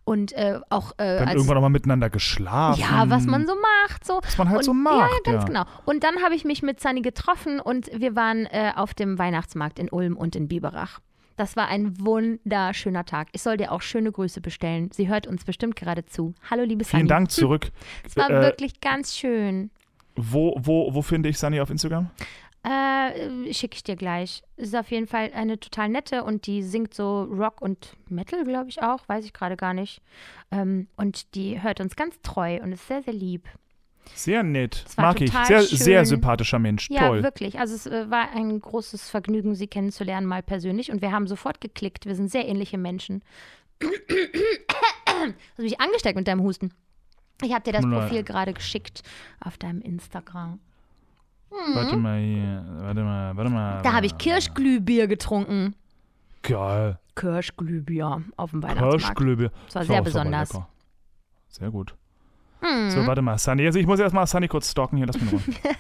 und 0.04 0.34
äh, 0.34 0.60
auch 0.70 0.92
äh, 0.98 1.18
dann 1.20 1.28
als 1.30 1.36
irgendwann 1.38 1.58
auch 1.58 1.62
mal 1.62 1.70
miteinander 1.70 2.10
geschlafen. 2.12 2.80
ja, 2.82 3.10
was 3.10 3.26
man 3.26 3.46
so 3.48 3.54
macht, 3.56 4.06
so. 4.06 4.20
Was 4.24 4.38
man 4.38 4.50
halt 4.50 4.60
und, 4.60 4.64
so 4.66 4.74
macht, 4.74 5.12
ja, 5.26 5.32
ganz 5.32 5.44
ja. 5.44 5.48
genau. 5.48 5.64
Und 5.86 6.04
dann 6.04 6.22
habe 6.24 6.36
ich 6.36 6.46
mich 6.46 6.62
mit 6.62 6.80
Sunny 6.80 7.02
getroffen 7.02 7.60
und 7.60 7.90
wir 7.94 8.16
waren 8.16 8.46
äh, 8.48 8.72
auf 8.76 8.94
dem 8.94 9.18
Weihnachtsmarkt 9.18 9.80
in 9.80 9.90
Ulm 9.90 10.18
und 10.18 10.36
in 10.36 10.48
Biberach. 10.48 11.00
Das 11.38 11.56
war 11.56 11.70
ein 11.70 12.00
wunderschöner 12.00 13.06
Tag. 13.06 13.30
Ich 13.32 13.42
soll 13.42 13.58
dir 13.58 13.72
auch 13.72 13.82
schöne 13.82 14.12
Grüße 14.12 14.42
bestellen. 14.42 14.90
Sie 14.92 15.08
hört 15.08 15.26
uns 15.26 15.44
bestimmt 15.44 15.76
gerade 15.76 16.06
zu. 16.06 16.36
Hallo, 16.50 16.64
liebe 16.64 16.84
Sunny. 16.84 17.00
Vielen 17.02 17.08
Dank 17.08 17.32
zurück. 17.32 17.72
Es 18.06 18.16
war 18.16 18.30
Äh, 18.30 18.42
wirklich 18.42 18.80
ganz 18.82 19.16
schön. 19.16 19.72
Wo, 20.16 20.56
wo, 20.60 20.94
wo 20.94 21.02
finde 21.02 21.30
ich 21.30 21.40
Sunny 21.40 21.60
auf 21.60 21.70
Instagram? 21.70 22.10
Äh, 22.64 23.52
schicke 23.54 23.76
ich 23.76 23.84
dir 23.84 23.96
gleich. 23.96 24.44
Ist 24.56 24.76
auf 24.76 24.92
jeden 24.92 25.08
Fall 25.08 25.32
eine 25.34 25.60
total 25.60 25.90
nette 25.90 26.24
und 26.24 26.46
die 26.46 26.62
singt 26.62 26.94
so 26.94 27.24
Rock 27.24 27.60
und 27.62 27.96
Metal, 28.08 28.44
glaube 28.44 28.70
ich 28.70 28.84
auch, 28.84 29.08
weiß 29.08 29.26
ich 29.26 29.34
gerade 29.34 29.58
gar 29.58 29.74
nicht. 29.74 30.02
Ähm, 30.52 30.88
und 30.96 31.34
die 31.34 31.62
hört 31.62 31.80
uns 31.80 31.96
ganz 31.96 32.22
treu 32.22 32.60
und 32.62 32.72
ist 32.72 32.88
sehr, 32.88 33.02
sehr 33.02 33.14
lieb. 33.14 33.50
Sehr 34.14 34.44
nett. 34.44 34.86
Mag 34.98 35.22
ich. 35.22 35.32
Sehr, 35.32 35.62
schön. 35.62 35.78
sehr 35.78 36.06
sympathischer 36.06 36.60
Mensch. 36.60 36.88
Ja, 36.90 37.08
Toll. 37.08 37.24
wirklich. 37.24 37.60
Also 37.60 37.76
es 37.76 37.86
äh, 37.88 38.10
war 38.10 38.32
ein 38.32 38.60
großes 38.60 39.10
Vergnügen, 39.10 39.56
sie 39.56 39.68
kennenzulernen, 39.68 40.28
mal 40.28 40.44
persönlich. 40.44 40.92
Und 40.92 41.02
wir 41.02 41.12
haben 41.12 41.28
sofort 41.28 41.62
geklickt. 41.62 42.06
Wir 42.06 42.16
sind 42.16 42.30
sehr 42.30 42.48
ähnliche 42.48 42.78
Menschen. 42.78 43.24
Hast 43.82 45.58
du 45.58 45.64
mich 45.64 45.80
angesteckt 45.80 46.16
mit 46.16 46.28
deinem 46.28 46.42
Husten? 46.42 46.74
Ich 47.44 47.54
habe 47.54 47.64
dir 47.64 47.74
das. 47.74 47.82
Profil 47.82 48.24
gerade 48.24 48.54
geschickt 48.54 49.02
auf 49.40 49.58
deinem 49.58 49.82
Instagram. 49.82 50.60
Warte 51.52 51.98
mal 51.98 52.20
hier. 52.20 52.66
Warte 52.80 53.04
mal, 53.04 53.36
warte 53.38 53.50
mal. 53.52 53.82
Da 53.82 53.94
habe 53.94 54.06
ich 54.06 54.18
Kirschglühbier 54.18 55.08
getrunken. 55.08 55.76
Geil. 56.44 56.98
Kirschglühbier 57.16 58.24
auf 58.38 58.52
dem 58.52 58.64
Weihnachtsmarkt. 58.64 59.00
Kirschglühbe. 59.00 59.52
Das 59.66 59.76
war 59.76 59.84
sehr 59.86 59.98
super 59.98 60.04
besonders. 60.04 60.58
Sehr 61.50 61.70
gut. 61.70 61.94
Mhm. 62.62 62.90
So, 62.92 63.06
warte 63.06 63.22
mal, 63.22 63.38
Sunny. 63.38 63.66
Also 63.66 63.80
ich 63.80 63.86
muss 63.86 64.00
erstmal 64.00 64.26
Sunny 64.28 64.48
kurz 64.48 64.72
stalken 64.72 64.98
hier, 64.98 65.06
lass 65.08 65.20
mich 65.20 65.32
in 65.32 65.38
Ruhe. 65.38 65.56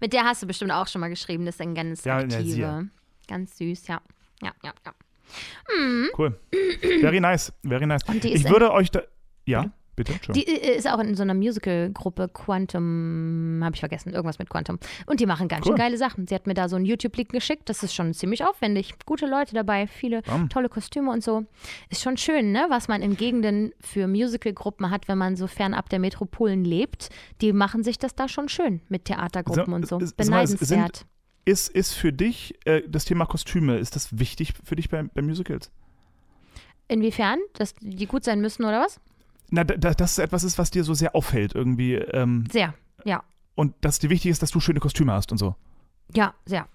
Mit 0.00 0.12
der 0.12 0.24
hast 0.24 0.42
du 0.42 0.46
bestimmt 0.46 0.70
auch 0.72 0.86
schon 0.86 1.00
mal 1.00 1.08
geschrieben. 1.08 1.44
Das 1.46 1.56
ist 1.56 1.60
eine 1.60 1.74
ganz 1.74 2.04
Ja, 2.04 2.20
ja, 2.20 2.24
aktive. 2.24 2.60
ja. 2.60 2.82
ganz 3.26 3.56
süß, 3.58 3.88
ja. 3.88 4.00
Ja, 4.42 4.52
ja, 4.62 4.72
ja. 4.84 4.92
Cool. 6.16 6.38
Very 7.00 7.18
nice. 7.20 7.52
Very 7.64 7.86
nice. 7.86 8.02
Ich 8.22 8.48
würde 8.48 8.72
euch 8.72 8.90
da. 8.90 9.00
Ja, 9.46 9.62
bitte. 9.62 9.72
Entschuldigung. 9.98 10.34
Die 10.34 10.60
äh, 10.62 10.76
ist 10.76 10.86
auch 10.88 10.98
in 10.98 11.14
so 11.14 11.22
einer 11.22 11.34
Musical-Gruppe 11.34 12.28
Quantum, 12.28 13.60
habe 13.64 13.74
ich 13.74 13.80
vergessen, 13.80 14.12
irgendwas 14.12 14.38
mit 14.38 14.48
Quantum. 14.50 14.78
Und 15.06 15.20
die 15.20 15.26
machen 15.26 15.48
ganz 15.48 15.64
Cool. 15.66 15.72
schön 15.72 15.78
geile 15.78 15.96
Sachen. 15.96 16.26
Sie 16.26 16.34
hat 16.34 16.46
mir 16.46 16.54
da 16.54 16.68
so 16.68 16.76
einen 16.76 16.84
YouTube-Link 16.84 17.30
geschickt, 17.30 17.68
das 17.68 17.82
ist 17.82 17.94
schon 17.94 18.12
ziemlich 18.14 18.44
aufwendig. 18.44 18.94
Gute 19.06 19.26
Leute 19.26 19.54
dabei, 19.54 19.86
viele 19.86 20.22
Bam. 20.22 20.48
tolle 20.48 20.68
Kostüme 20.68 21.10
und 21.10 21.22
so. 21.24 21.44
Ist 21.88 22.02
schon 22.02 22.16
schön, 22.16 22.52
ne, 22.52 22.66
was 22.68 22.88
man 22.88 23.02
in 23.02 23.16
Gegenden 23.16 23.72
für 23.80 24.06
Musical-Gruppen 24.06 24.90
hat, 24.90 25.08
wenn 25.08 25.18
man 25.18 25.36
so 25.36 25.46
fernab 25.46 25.88
der 25.88 25.98
Metropolen 25.98 26.64
lebt. 26.64 27.08
Die 27.40 27.52
machen 27.52 27.82
sich 27.82 27.98
das 27.98 28.14
da 28.14 28.28
schon 28.28 28.48
schön 28.48 28.80
mit 28.88 29.06
Theatergruppen 29.06 29.64
So, 29.66 29.72
und 29.74 29.86
so. 29.88 29.96
es 29.98 30.10
sind- 30.10 30.16
Beneidenswert. 30.16 31.06
Ist, 31.44 31.68
ist 31.68 31.92
für 31.92 32.12
dich 32.12 32.54
äh, 32.66 32.82
das 32.88 33.04
Thema 33.04 33.24
Kostüme, 33.24 33.78
ist 33.78 33.94
das 33.94 34.18
wichtig 34.18 34.52
für 34.64 34.74
dich 34.74 34.88
bei, 34.88 35.04
bei 35.04 35.22
Musicals? 35.22 35.70
Inwiefern? 36.88 37.38
Dass 37.54 37.74
die 37.80 38.06
gut 38.06 38.24
sein 38.24 38.40
müssen 38.40 38.64
oder 38.64 38.80
was? 38.80 39.00
Na, 39.50 39.64
da, 39.64 39.76
da, 39.76 39.94
dass 39.94 40.12
es 40.12 40.18
etwas 40.18 40.44
ist, 40.44 40.58
was 40.58 40.70
dir 40.70 40.84
so 40.84 40.94
sehr 40.94 41.14
auffällt 41.14 41.54
irgendwie. 41.54 41.94
Ähm, 41.94 42.44
Sehr, 42.50 42.74
ja. 43.04 43.22
und 43.54 43.74
dass 43.80 43.98
dir 43.98 44.10
wichtig 44.10 44.30
ist, 44.30 44.42
dass 44.42 44.50
du 44.50 44.60
schöne 44.60 44.80
Kostüme 44.80 45.12
hast 45.12 45.32
und 45.32 45.38
so. 45.38 45.54
Ja, 46.14 46.34
sehr. 46.44 46.66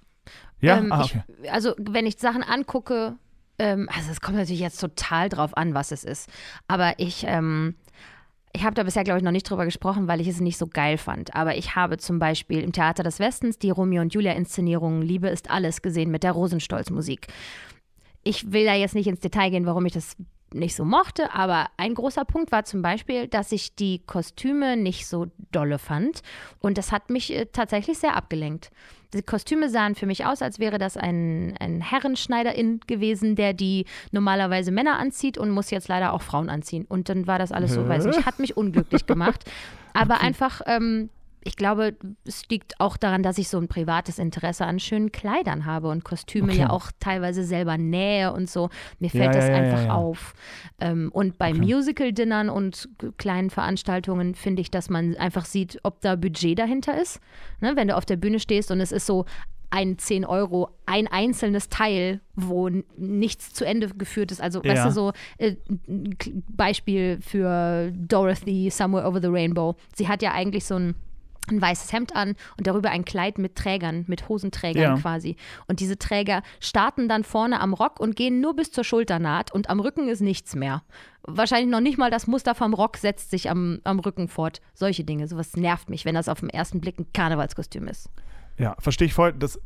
Ja? 0.60 0.78
Ähm, 0.78 0.92
ah, 0.92 1.04
okay. 1.04 1.24
ich, 1.42 1.52
also 1.52 1.74
wenn 1.78 2.06
ich 2.06 2.18
Sachen 2.18 2.44
angucke, 2.44 3.16
ähm, 3.60 3.90
also 3.96 4.12
es 4.12 4.22
kommt 4.22 4.38
natürlich 4.38 4.62
jetzt 4.62 4.80
total 4.80 5.30
drauf 5.30 5.56
an, 5.58 5.74
was 5.74 5.92
es 5.92 6.04
ist. 6.04 6.30
Aber 6.68 6.94
ich, 6.98 7.26
ähm, 7.28 7.76
ich 8.54 8.64
habe 8.64 8.76
da 8.76 8.84
bisher, 8.84 9.04
glaube 9.04 9.20
ich, 9.20 9.24
noch 9.24 9.32
nicht 9.32 9.50
drüber 9.50 9.66
gesprochen, 9.66 10.08
weil 10.08 10.22
ich 10.22 10.28
es 10.28 10.40
nicht 10.40 10.58
so 10.58 10.68
geil 10.68 10.98
fand. 10.98 11.36
Aber 11.36 11.56
ich 11.56 11.76
habe 11.76 11.98
zum 11.98 12.20
Beispiel 12.20 12.62
im 12.62 12.72
Theater 12.72 13.04
des 13.04 13.20
Westens 13.20 13.60
die 13.60 13.70
Romeo 13.70 14.02
und 14.02 14.14
Julia-Inszenierung 14.14 15.02
Liebe 15.02 15.30
ist 15.30 15.50
alles 15.50 15.82
gesehen 15.82 16.12
mit 16.12 16.24
der 16.24 16.34
Rosenstolz-Musik. 16.34 17.28
Ich 18.24 18.52
will 18.52 18.66
da 18.66 18.76
jetzt 18.76 18.96
nicht 18.96 19.08
ins 19.08 19.20
Detail 19.20 19.50
gehen, 19.50 19.66
warum 19.66 19.86
ich 19.86 19.94
das 19.94 20.16
nicht 20.54 20.76
so 20.76 20.86
mochte, 20.86 21.34
aber 21.34 21.68
ein 21.78 21.94
großer 21.94 22.26
Punkt 22.26 22.52
war 22.52 22.66
zum 22.66 22.82
Beispiel, 22.82 23.28
dass 23.28 23.52
ich 23.52 23.76
die 23.76 24.00
Kostüme 24.06 24.78
nicht 24.78 25.08
so 25.08 25.28
dolle 25.52 25.80
fand 25.80 26.22
und 26.60 26.78
das 26.78 26.92
hat 26.92 27.10
mich 27.10 27.34
äh, 27.34 27.46
tatsächlich 27.46 28.00
sehr 28.00 28.16
abgelenkt. 28.16 28.72
Die 29.14 29.22
Kostüme 29.22 29.70
sahen 29.70 29.96
für 29.96 30.06
mich 30.06 30.26
aus, 30.26 30.42
als 30.42 30.60
wäre 30.60 30.78
das 30.78 30.96
ein, 30.96 31.56
ein 31.60 31.82
Herrenschneiderin 31.82 32.80
gewesen, 32.88 33.36
der 33.36 33.54
die 33.54 33.86
normalerweise 34.12 34.72
Männer 34.72 35.00
anzieht 35.00 35.38
und 35.38 35.50
muss 35.50 35.70
jetzt 35.70 35.90
leider 35.90 36.14
auch 36.14 36.22
Frauen 36.22 36.50
anziehen. 36.50 36.86
Und 36.88 37.10
dann 37.10 37.28
war 37.28 37.38
das 37.38 37.52
alles 37.52 37.74
so, 37.74 37.88
weiß 37.90 38.06
nicht, 38.06 38.26
hat 38.26 38.40
mich 38.40 38.56
unglücklich 38.56 39.06
gemacht. 39.06 39.44
Aber 39.94 40.22
einfach, 40.22 40.62
ähm, 40.66 41.10
ich 41.44 41.56
glaube, 41.56 41.96
es 42.26 42.48
liegt 42.50 42.80
auch 42.80 42.98
daran, 42.98 43.24
dass 43.24 43.38
ich 43.38 43.48
so 43.50 43.58
ein 43.58 43.68
privates 43.68 44.20
Interesse 44.20 44.66
an 44.66 44.80
schönen 44.80 45.12
Kleidern 45.12 45.66
habe 45.66 45.88
und 45.90 46.04
Kostüme 46.04 46.50
Okay. 46.52 46.62
ja 46.62 46.70
auch 46.70 46.92
teilweise 47.00 47.44
selber 47.44 47.78
nähe 47.78 48.32
und 48.32 48.50
so. 48.50 48.70
Mir 49.00 49.10
fällt 49.10 49.24
Ja, 49.24 49.32
das 49.34 49.48
ja, 49.48 49.56
einfach 49.56 49.86
ja, 49.86 49.92
auf. 49.96 50.34
Ähm, 50.80 51.10
und 51.14 51.38
bei 51.38 51.50
Okay. 51.52 51.60
Musical-Dinnern 51.62 52.50
und 52.50 52.90
kleinen 53.18 53.50
Veranstaltungen 53.50 54.36
finde 54.36 54.62
ich, 54.62 54.70
dass 54.72 54.90
man 54.90 55.16
einfach 55.18 55.46
sieht, 55.46 55.80
ob 55.84 56.02
da 56.02 56.16
Budget 56.16 56.60
dahinter 56.60 57.00
ist. 57.02 57.20
Ne? 57.60 57.76
Wenn 57.76 57.88
du 57.88 57.98
auf 57.98 58.06
der 58.06 58.18
Bühne 58.18 58.40
stehst 58.40 58.70
und 58.72 58.80
es 58.80 58.92
ist 58.92 59.06
so 59.06 59.26
ein 59.74 59.98
10 59.98 60.26
Euro, 60.26 60.68
ein 60.86 61.08
einzelnes 61.08 61.70
Teil, 61.70 62.20
wo 62.36 62.70
nichts 62.98 63.54
zu 63.54 63.64
Ende 63.66 63.88
geführt 63.88 64.32
ist. 64.32 64.42
Also, 64.42 64.60
weißt 64.60 64.84
Ja. 64.84 64.86
du, 64.86 64.92
so 64.92 65.14
äh, 65.38 65.56
Beispiel 66.50 67.20
für 67.22 67.92
Dorothy, 67.96 68.70
Somewhere 68.70 69.08
Over 69.08 69.22
the 69.22 69.28
Rainbow. 69.30 69.76
Sie 69.96 70.08
hat 70.08 70.22
ja 70.22 70.34
eigentlich 70.34 70.66
so 70.66 70.76
ein 70.76 70.96
ein 71.50 71.62
weißes 71.62 71.92
Hemd 71.92 72.16
an 72.16 72.36
und 72.58 72.68
darüber 72.68 72.92
ein 72.92 73.04
Kleid 73.04 73.38
mit 73.38 73.56
Trägern, 73.56 74.06
mit 74.08 74.30
Hosenträgern 74.30 74.82
Ja. 74.84 74.96
quasi. 74.98 75.36
Und 75.68 75.80
diese 75.80 75.98
Träger 75.98 76.44
starten 76.60 77.10
dann 77.10 77.24
vorne 77.24 77.60
am 77.60 77.74
Rock 77.74 78.00
und 78.00 78.16
gehen 78.16 78.40
nur 78.42 78.56
bis 78.56 78.72
zur 78.72 78.84
Schulternaht 78.84 79.52
und 79.52 79.70
am 79.70 79.80
Rücken 79.80 80.08
ist 80.08 80.22
nichts 80.22 80.56
mehr. 80.56 80.84
Wahrscheinlich 81.24 81.70
noch 81.70 81.82
nicht 81.82 81.98
mal 81.98 82.12
das 82.12 82.28
Muster 82.28 82.56
vom 82.56 82.74
Rock 82.74 82.98
setzt 82.98 83.32
sich 83.32 83.50
am, 83.50 83.80
am 83.84 84.00
Rücken 84.00 84.28
fort. 84.28 84.62
Solche 84.74 85.04
Dinge. 85.04 85.28
Sowas 85.28 85.56
nervt 85.56 85.90
mich, 85.90 86.06
wenn 86.06 86.16
das 86.16 86.30
auf 86.30 86.40
den 86.40 86.50
ersten 86.50 86.80
Blick 86.80 87.00
ein 87.00 87.08
Karnevalskostüm 87.14 87.88
ist. 87.88 88.10
Ja, 88.58 88.76
verstehe 88.80 89.08
ich 89.08 89.14
voll. 89.14 89.34
Das, 89.34 89.60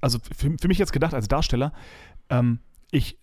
also 0.00 0.18
für, 0.36 0.54
für 0.60 0.68
mich 0.68 0.78
jetzt 0.78 0.92
gedacht 0.92 1.14
als 1.14 1.28
Darsteller, 1.28 1.72
ähm, 2.30 2.60
ich 2.90 3.18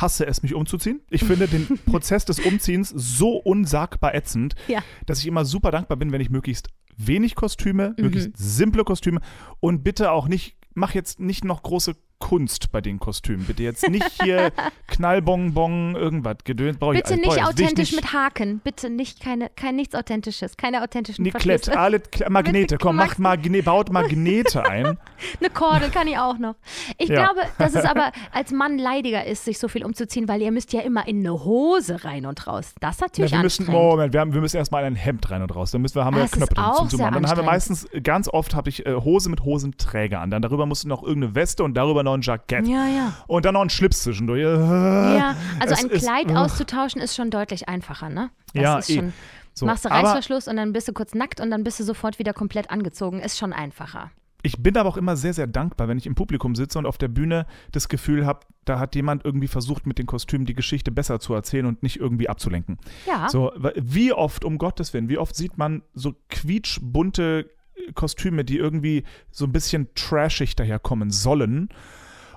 hasse 0.00 0.26
es, 0.26 0.42
mich 0.42 0.54
umzuziehen. 0.54 1.00
Ich 1.10 1.24
finde 1.24 1.46
den 1.48 1.66
Prozess 1.86 2.24
des 2.24 2.40
Umziehens 2.40 2.88
so 2.90 3.36
unsagbar 3.36 4.14
ätzend, 4.14 4.54
Ja. 4.68 4.80
dass 5.06 5.18
ich 5.20 5.26
immer 5.26 5.44
super 5.44 5.70
dankbar 5.70 5.96
bin, 5.98 6.10
wenn 6.12 6.20
ich 6.20 6.30
möglichst 6.30 6.68
wenig 6.96 7.34
Kostüme, 7.34 7.94
Mhm. 7.96 8.04
möglichst 8.04 8.30
simple 8.36 8.84
Kostüme 8.84 9.20
und 9.60 9.82
bitte 9.84 10.10
auch 10.12 10.28
nicht, 10.28 10.56
mach 10.74 10.94
jetzt 10.94 11.20
nicht 11.20 11.44
noch 11.44 11.62
große 11.62 11.94
Kunst 12.24 12.72
bei 12.72 12.80
den 12.80 12.98
Kostümen. 12.98 13.44
Bitte 13.44 13.62
jetzt 13.62 13.86
nicht 13.90 14.22
hier 14.22 14.50
Knallbonbon, 14.86 15.94
irgendwas 15.94 16.38
gedöns. 16.44 16.78
Brauche 16.78 16.94
Bitte 16.94 17.16
nicht 17.16 17.24
ich 17.26 17.30
alles. 17.32 17.40
Ich 17.60 17.64
authentisch 17.66 17.92
nicht- 17.92 18.02
mit 18.02 18.12
Haken. 18.14 18.60
Bitte 18.64 18.88
nicht 18.88 19.20
keine, 19.20 19.50
kein 19.54 19.76
nichts 19.76 19.94
Authentisches. 19.94 20.56
Keine 20.56 20.82
authentischen 20.82 21.22
Niklett, 21.22 21.68
alle 21.68 22.00
Magnete, 22.30 22.78
komm, 22.78 22.96
macht 22.96 23.18
Magne, 23.18 23.62
baut 23.62 23.92
Magnete 23.92 24.64
ein. 24.64 24.84
Eine 25.40 25.50
Kordel 25.50 25.90
kann 25.90 26.06
ich 26.08 26.16
auch 26.18 26.38
noch. 26.38 26.54
Ich 26.96 27.08
Ja. 27.10 27.26
glaube, 27.26 27.40
dass 27.58 27.74
es 27.74 27.84
aber 27.84 28.10
als 28.32 28.52
Mann 28.52 28.78
leidiger 28.78 29.24
ist, 29.26 29.44
sich 29.44 29.58
so 29.58 29.68
viel 29.68 29.84
umzuziehen, 29.84 30.26
weil 30.26 30.40
ihr 30.40 30.50
müsst 30.50 30.72
ja 30.72 30.80
immer 30.80 31.06
in 31.06 31.18
eine 31.20 31.44
Hose 31.44 32.04
rein 32.04 32.24
und 32.24 32.46
raus. 32.46 32.74
Das 32.80 32.92
ist 32.96 33.00
Ja, 33.00 33.06
natürlich 33.06 33.32
wir 33.32 33.38
müssen. 33.42 33.66
Moment, 33.70 34.12
wir, 34.14 34.20
haben, 34.20 34.32
wir 34.32 34.40
müssen 34.40 34.56
erstmal 34.56 34.82
in 34.82 34.94
ein 34.94 34.96
Hemd 34.96 35.30
rein 35.30 35.42
und 35.42 35.54
raus. 35.54 35.70
Dann 35.72 35.82
müssen 35.82 35.96
wir, 35.96 36.04
haben 36.06 36.16
wir 36.16 36.22
Ah, 36.22 36.26
ist 36.26 36.32
Knöpfe 36.32 36.54
Zoom 36.54 36.88
sehr 36.88 37.06
an. 37.06 37.14
Dann 37.14 37.26
haben 37.28 37.36
wir 37.36 37.44
meistens, 37.44 37.86
ganz 38.02 38.28
oft 38.28 38.54
habe 38.54 38.70
ich 38.70 38.86
äh, 38.86 38.94
Hose 38.94 39.28
mit 39.28 39.42
Hosenträger 39.44 40.20
an. 40.20 40.30
Dann 40.30 40.40
darüber 40.42 40.64
musst 40.66 40.84
du 40.84 40.88
noch 40.88 41.02
irgendeine 41.02 41.34
Weste 41.34 41.62
und 41.64 41.74
darüber 41.74 42.02
noch 42.02 42.13
ein 42.14 42.22
Jackett. 42.22 42.66
Ja, 42.66 42.86
ja. 42.86 43.12
Und 43.26 43.44
dann 43.44 43.54
noch 43.54 43.62
ein 43.62 43.70
Schlips 43.70 44.02
zwischendurch. 44.04 44.40
Ja, 44.42 45.36
also 45.60 45.74
es 45.74 45.84
ein 45.84 45.90
ist- 45.90 46.02
Kleid 46.04 46.30
äh, 46.30 46.34
auszutauschen 46.34 47.00
ist 47.00 47.14
schon 47.16 47.30
deutlich 47.30 47.68
einfacher, 47.68 48.08
ne? 48.08 48.30
Das 48.54 48.62
Ja, 48.62 48.78
ist 48.78 48.90
eh. 48.90 48.96
schon. 48.96 49.12
So, 49.56 49.66
machst 49.66 49.84
du 49.84 49.88
Reißverschluss 49.90 50.48
und 50.48 50.56
dann 50.56 50.72
bist 50.72 50.88
du 50.88 50.92
kurz 50.92 51.14
nackt 51.14 51.40
und 51.40 51.50
dann 51.50 51.62
bist 51.62 51.78
du 51.78 51.84
sofort 51.84 52.18
wieder 52.18 52.32
komplett 52.32 52.70
angezogen. 52.70 53.20
Ist 53.20 53.38
schon 53.38 53.52
einfacher. 53.52 54.10
ich 54.42 54.58
bin 54.62 54.76
aber 54.76 54.88
auch 54.90 54.96
immer 54.98 55.16
sehr, 55.16 55.32
sehr 55.32 55.46
dankbar, 55.46 55.86
wenn 55.88 55.96
ich 55.96 56.06
im 56.06 56.14
Publikum 56.16 56.54
sitze 56.54 56.78
und 56.78 56.84
auf 56.86 56.98
der 56.98 57.08
Bühne 57.08 57.46
das 57.72 57.88
Gefühl 57.88 58.26
habe, 58.26 58.40
da 58.66 58.78
hat 58.78 58.94
jemand 58.94 59.24
irgendwie 59.24 59.46
versucht, 59.48 59.86
mit 59.86 59.98
den 59.98 60.04
Kostümen 60.06 60.44
die 60.44 60.52
Geschichte 60.54 60.90
besser 60.90 61.18
zu 61.20 61.32
erzählen 61.34 61.64
und 61.66 61.82
nicht 61.82 61.98
irgendwie 62.00 62.28
abzulenken. 62.28 62.78
Ja. 63.06 63.28
So, 63.30 63.52
wie 63.76 64.12
oft, 64.12 64.44
um 64.44 64.58
Gottes 64.58 64.92
Willen, 64.92 65.08
wie 65.08 65.16
oft 65.18 65.34
sieht 65.36 65.56
man 65.56 65.82
so 65.94 66.14
quietschbunte 66.28 67.48
Kostüme, 67.94 68.44
die 68.44 68.58
irgendwie 68.58 69.04
so 69.30 69.44
ein 69.46 69.52
bisschen 69.52 69.88
trashig 69.94 70.56
daherkommen 70.56 71.10
sollen. 71.10 71.68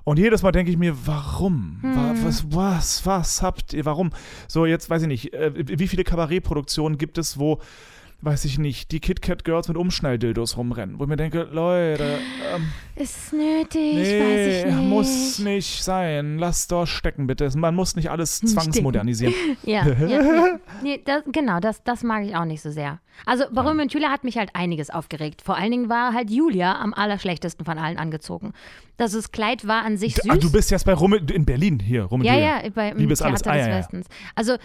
Und 0.08 0.20
jedes 0.20 0.42
Mal 0.42 0.54
denke 0.54 0.72
ich 0.72 0.78
mir, 0.78 0.96
warum? 1.06 1.80
Wa- 1.82 2.12
Hm. 2.12 2.24
Was, 2.26 2.46
was, 2.54 3.06
was 3.06 3.42
habt 3.42 3.74
ihr, 3.74 3.84
warum? 3.84 4.12
So, 4.48 4.66
jetzt 4.66 4.90
weiß 4.90 5.02
ich 5.02 5.08
nicht, 5.10 5.34
äh, 5.34 5.52
wie 5.54 5.86
viele 5.90 6.06
Kabarettproduktionen 6.06 6.98
gibt 6.98 7.18
es, 7.18 7.38
wo, 7.38 7.60
weiß 8.22 8.46
ich 8.46 8.58
nicht, 8.58 8.92
die 8.92 9.00
Kit 9.00 9.22
Kat 9.22 9.44
Girls 9.46 9.68
mit 9.68 9.78
Umschnalldildos 9.78 10.58
rumrennen? 10.58 10.98
Wo 11.00 11.04
ich 11.04 11.10
mir 11.10 11.18
denke, 11.18 11.48
Leute, 11.52 12.18
ähm, 12.54 12.68
Ist 12.96 13.32
nötig? 13.32 13.94
nee, 13.96 14.20
Weiß 14.20 14.66
ich 14.70 14.76
nicht. 14.76 14.90
muss 14.90 15.40
nicht 15.40 15.84
sein. 15.84 16.40
Lass 16.40 16.68
doch 16.68 16.88
stecken, 16.88 17.28
bitte. 17.28 17.50
Man 17.56 17.76
muss 17.76 17.96
nicht 17.96 18.10
alles 18.10 18.40
zwangsmodernisieren. 18.40 19.34
Ja, 19.64 19.86
ja, 19.86 20.08
ja. 20.22 20.60
Nee, 20.82 21.02
das, 21.06 21.24
genau, 21.32 21.60
das, 21.60 21.84
das 21.84 22.04
mag 22.04 22.26
ich 22.26 22.36
auch 22.36 22.46
nicht 22.46 22.62
so 22.62 22.72
sehr. 22.72 23.00
Also 23.26 23.46
Warum 23.52 23.80
und 23.80 23.94
Julia 23.94 24.10
hat 24.10 24.24
mich 24.24 24.38
halt 24.38 24.50
einiges 24.54 24.90
aufgeregt. 24.90 25.42
Vor 25.42 25.56
allen 25.58 25.72
Dingen 25.72 25.90
war 25.90 26.14
halt 26.14 26.30
Julia 26.30 26.80
am 26.80 26.94
allerschlechtesten 26.94 27.66
von 27.66 27.78
allen 27.78 27.98
angezogen. 27.98 28.54
Das 28.98 29.12
das 29.12 29.32
Kleid 29.32 29.68
war 29.68 29.84
an 29.86 29.98
sich 29.98 30.16
süß. 30.16 30.30
Ah, 30.30 30.36
du 30.38 30.52
bist 30.52 30.72
jetzt 30.72 30.86
bei 30.86 30.94
Rummel 30.94 31.30
in 31.32 31.46
Berlin 31.46 31.80
hier, 31.80 32.04
Rummel. 32.04 32.26
ja, 32.28 32.36
ja, 32.36 32.62
bei 32.74 32.90
im 32.90 32.98
Liebes 32.98 33.20
Theater 33.20 33.30
alles. 33.32 33.42
des 33.44 33.52
Ah, 33.52 33.56
ja, 33.58 33.68
ja. 33.68 33.78
Westens. 33.78 34.08
Also 34.36 34.56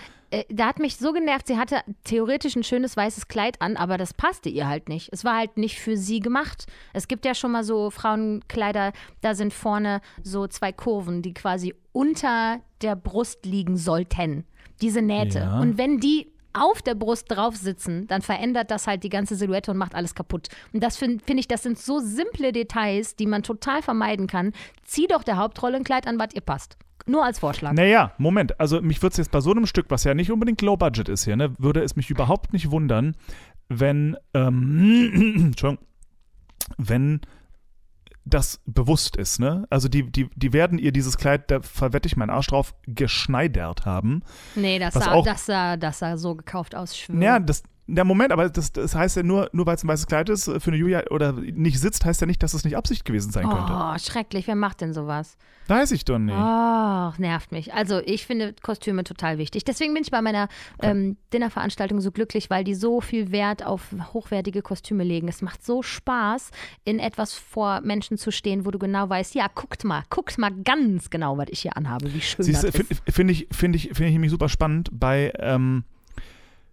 da 0.49 0.67
hat 0.67 0.79
mich 0.79 0.97
so 0.97 1.13
genervt, 1.13 1.47
sie 1.47 1.59
hatte 1.59 1.83
theoretisch 2.05 2.57
ein 2.57 2.65
schönes 2.65 2.97
weißes 2.97 3.29
Kleid 3.29 3.61
an, 3.61 3.77
aber 3.77 3.99
das 3.99 4.15
passte 4.15 4.49
ihr 4.49 4.67
halt 4.67 4.89
nicht. 4.89 5.11
Es 5.13 5.25
war 5.25 5.37
halt 5.37 5.59
nicht 5.59 5.79
für 5.79 5.97
sie 5.97 6.21
gemacht. 6.21 6.67
Es 6.93 7.07
gibt 7.09 7.25
ja 7.25 7.35
schon 7.35 7.53
mal 7.53 7.65
so 7.65 7.91
Frauenkleider, 7.91 8.93
da 9.21 9.35
sind 9.35 9.53
vorne 9.53 10.01
so 10.23 10.47
zwei 10.47 10.73
Kurven, 10.73 11.23
die 11.23 11.35
quasi 11.35 11.75
unter 11.93 12.61
der 12.81 12.97
Brust 12.97 13.45
liegen 13.45 13.77
sollten. 13.77 14.47
Diese 14.81 15.03
Nähte. 15.03 15.41
Ja. 15.41 15.61
Und 15.61 15.77
wenn 15.79 15.99
die 15.99 16.33
auf 16.55 16.83
der 16.83 16.95
Brust 16.95 17.31
drauf 17.31 17.57
sitzen, 17.57 18.07
dann 18.09 18.23
verändert 18.23 18.71
das 18.71 18.87
halt 18.87 19.05
die 19.05 19.09
ganze 19.09 19.37
Silhouette 19.37 19.71
und 19.71 19.79
macht 19.79 19.95
alles 19.95 20.15
kaputt. 20.15 20.49
Und 20.73 20.83
das 20.83 20.97
finde 20.97 21.25
find 21.25 21.41
ich, 21.41 21.49
das 21.49 21.63
sind 21.63 21.79
so 21.79 21.99
simple 21.99 22.53
Details, 22.53 23.17
die 23.17 23.27
man 23.27 23.43
total 23.43 23.83
vermeiden 23.83 24.27
kann. 24.27 24.53
Zieh 24.85 25.07
doch 25.07 25.23
der 25.23 25.37
Hauptrolle 25.37 25.77
ein 25.77 25.85
Kleid 25.85 26.07
an, 26.07 26.19
was 26.19 26.35
ihr 26.35 26.43
passt. 26.43 26.77
Nur 27.07 27.25
als 27.25 27.39
Vorschlag. 27.41 27.73
Naja, 27.73 28.13
Moment. 28.19 28.59
Also 28.61 28.81
mich 28.81 29.03
würde 29.03 29.13
es 29.13 29.17
jetzt 29.19 29.31
bei 29.31 29.41
so 29.41 29.51
einem 29.51 29.67
Stück, 29.67 29.87
was 29.89 30.05
ja 30.05 30.15
nicht 30.15 30.31
unbedingt 30.31 30.63
Low 30.63 30.77
Budget 30.77 31.09
ist 31.09 31.25
hier, 31.25 31.37
ne, 31.37 31.53
würde 31.59 31.83
es 31.83 31.97
mich 31.97 32.11
überhaupt 32.11 32.53
nicht 32.53 32.71
wundern, 32.71 33.17
wenn, 33.69 34.17
ähm, 34.35 35.11
Entschuldigung, 35.49 35.85
wenn 36.79 37.21
das 38.25 38.61
bewusst 38.67 39.17
ist, 39.17 39.41
ne? 39.41 39.67
Also 39.69 39.89
die, 39.89 40.09
die, 40.11 40.31
die 40.37 40.53
werden 40.53 40.79
ihr 40.79 40.93
dieses 40.93 41.17
Kleid, 41.17 41.51
da 41.51 41.61
verwette 41.61 42.07
ich 42.07 42.17
meinen 42.17 42.31
Arsch 42.31 42.47
drauf, 42.47 42.73
geschneidert 42.87 43.85
haben. 43.85 44.23
Nee, 44.55 44.79
das 44.79 44.95
sah, 44.95 45.11
auch- 45.13 45.25
das, 45.25 45.47
sah, 45.47 45.77
das 45.77 45.99
sah 45.99 46.17
so 46.17 46.37
gekauft 46.37 46.77
aus. 46.77 47.09
Ja, 47.09 47.41
das, 47.41 47.65
der 47.87 48.05
Moment, 48.05 48.33
aber 48.33 48.49
das, 48.49 48.73
das 48.73 48.95
heißt 48.95 49.17
ja 49.17 49.23
nur, 49.23 49.51
nur 49.53 49.67
weil 49.67 49.75
es 49.75 49.83
ein 49.83 49.89
weißes 49.89 50.07
Kleid 50.07 50.29
ist, 50.29 50.45
für 50.45 50.69
eine 50.69 50.77
Julia 50.77 51.03
oder 51.11 51.33
nicht 51.33 51.81
sitzt, 51.81 52.05
heißt 52.05 52.21
ja 52.21 52.27
nicht, 52.27 52.43
dass 52.43 52.55
es 52.55 52.65
nicht 52.65 52.77
Absicht 52.77 53.05
gewesen 53.05 53.33
sein 53.33 53.49
könnte. 53.49 53.73
Oh, 53.73 53.99
schrecklich. 53.99 54.47
Wer 54.47 54.55
macht 54.55 54.81
denn 54.81 54.95
sowas? 54.95 55.37
Weiß 55.67 55.91
ich 55.93 56.05
doch 56.05 56.19
nicht. 56.19 56.35
Oh, 56.35 57.13
nervt 57.19 57.51
mich. 57.51 57.75
Also 57.75 58.01
ich 58.05 58.27
finde 58.27 58.55
Kostüme 58.63 59.05
total 59.05 59.39
wichtig. 59.39 59.65
Deswegen 59.65 59.95
bin 59.95 60.03
ich 60.03 60.11
bei 60.11 60.23
meiner 60.23 60.49
ähm, 60.81 61.17
Dinnerveranstaltung 61.33 62.01
so 62.01 62.13
glücklich, 62.13 62.51
weil 62.51 62.63
die 62.63 62.75
so 62.75 63.01
viel 63.01 63.33
Wert 63.33 63.65
auf 63.65 63.95
hochwertige 64.13 64.63
Kostüme 64.63 65.05
legen. 65.05 65.29
Es 65.29 65.43
macht 65.43 65.65
so 65.65 65.83
Spaß, 65.83 66.51
in 66.85 66.99
etwas 66.99 67.35
vor 67.35 67.81
Menschen 67.81 68.17
zu 68.17 68.31
stehen, 68.31 68.65
wo 68.65 68.71
du 68.71 68.79
genau 68.79 69.09
weißt, 69.09 69.35
ja, 69.35 69.49
guckt 69.53 69.85
mal, 69.85 70.05
guckt 70.09 70.39
mal 70.39 70.51
ganz 70.51 71.11
genau, 71.11 71.37
was 71.37 71.47
ich 71.51 71.61
hier 71.61 71.77
anhabe, 71.77 72.13
wie 72.15 72.21
schön 72.21 72.45
Siehst 72.45 72.65
das 72.65 72.75
ist. 72.75 72.77
finde 72.77 73.13
find 73.13 73.31
ich, 73.31 73.49
find 73.51 73.77
ich, 73.77 73.83
find 73.89 74.09
ich 74.09 74.13
nämlich 74.13 74.31
super 74.31 74.49
spannend 74.49 74.89
bei, 74.93 75.33
ähm, 75.39 75.85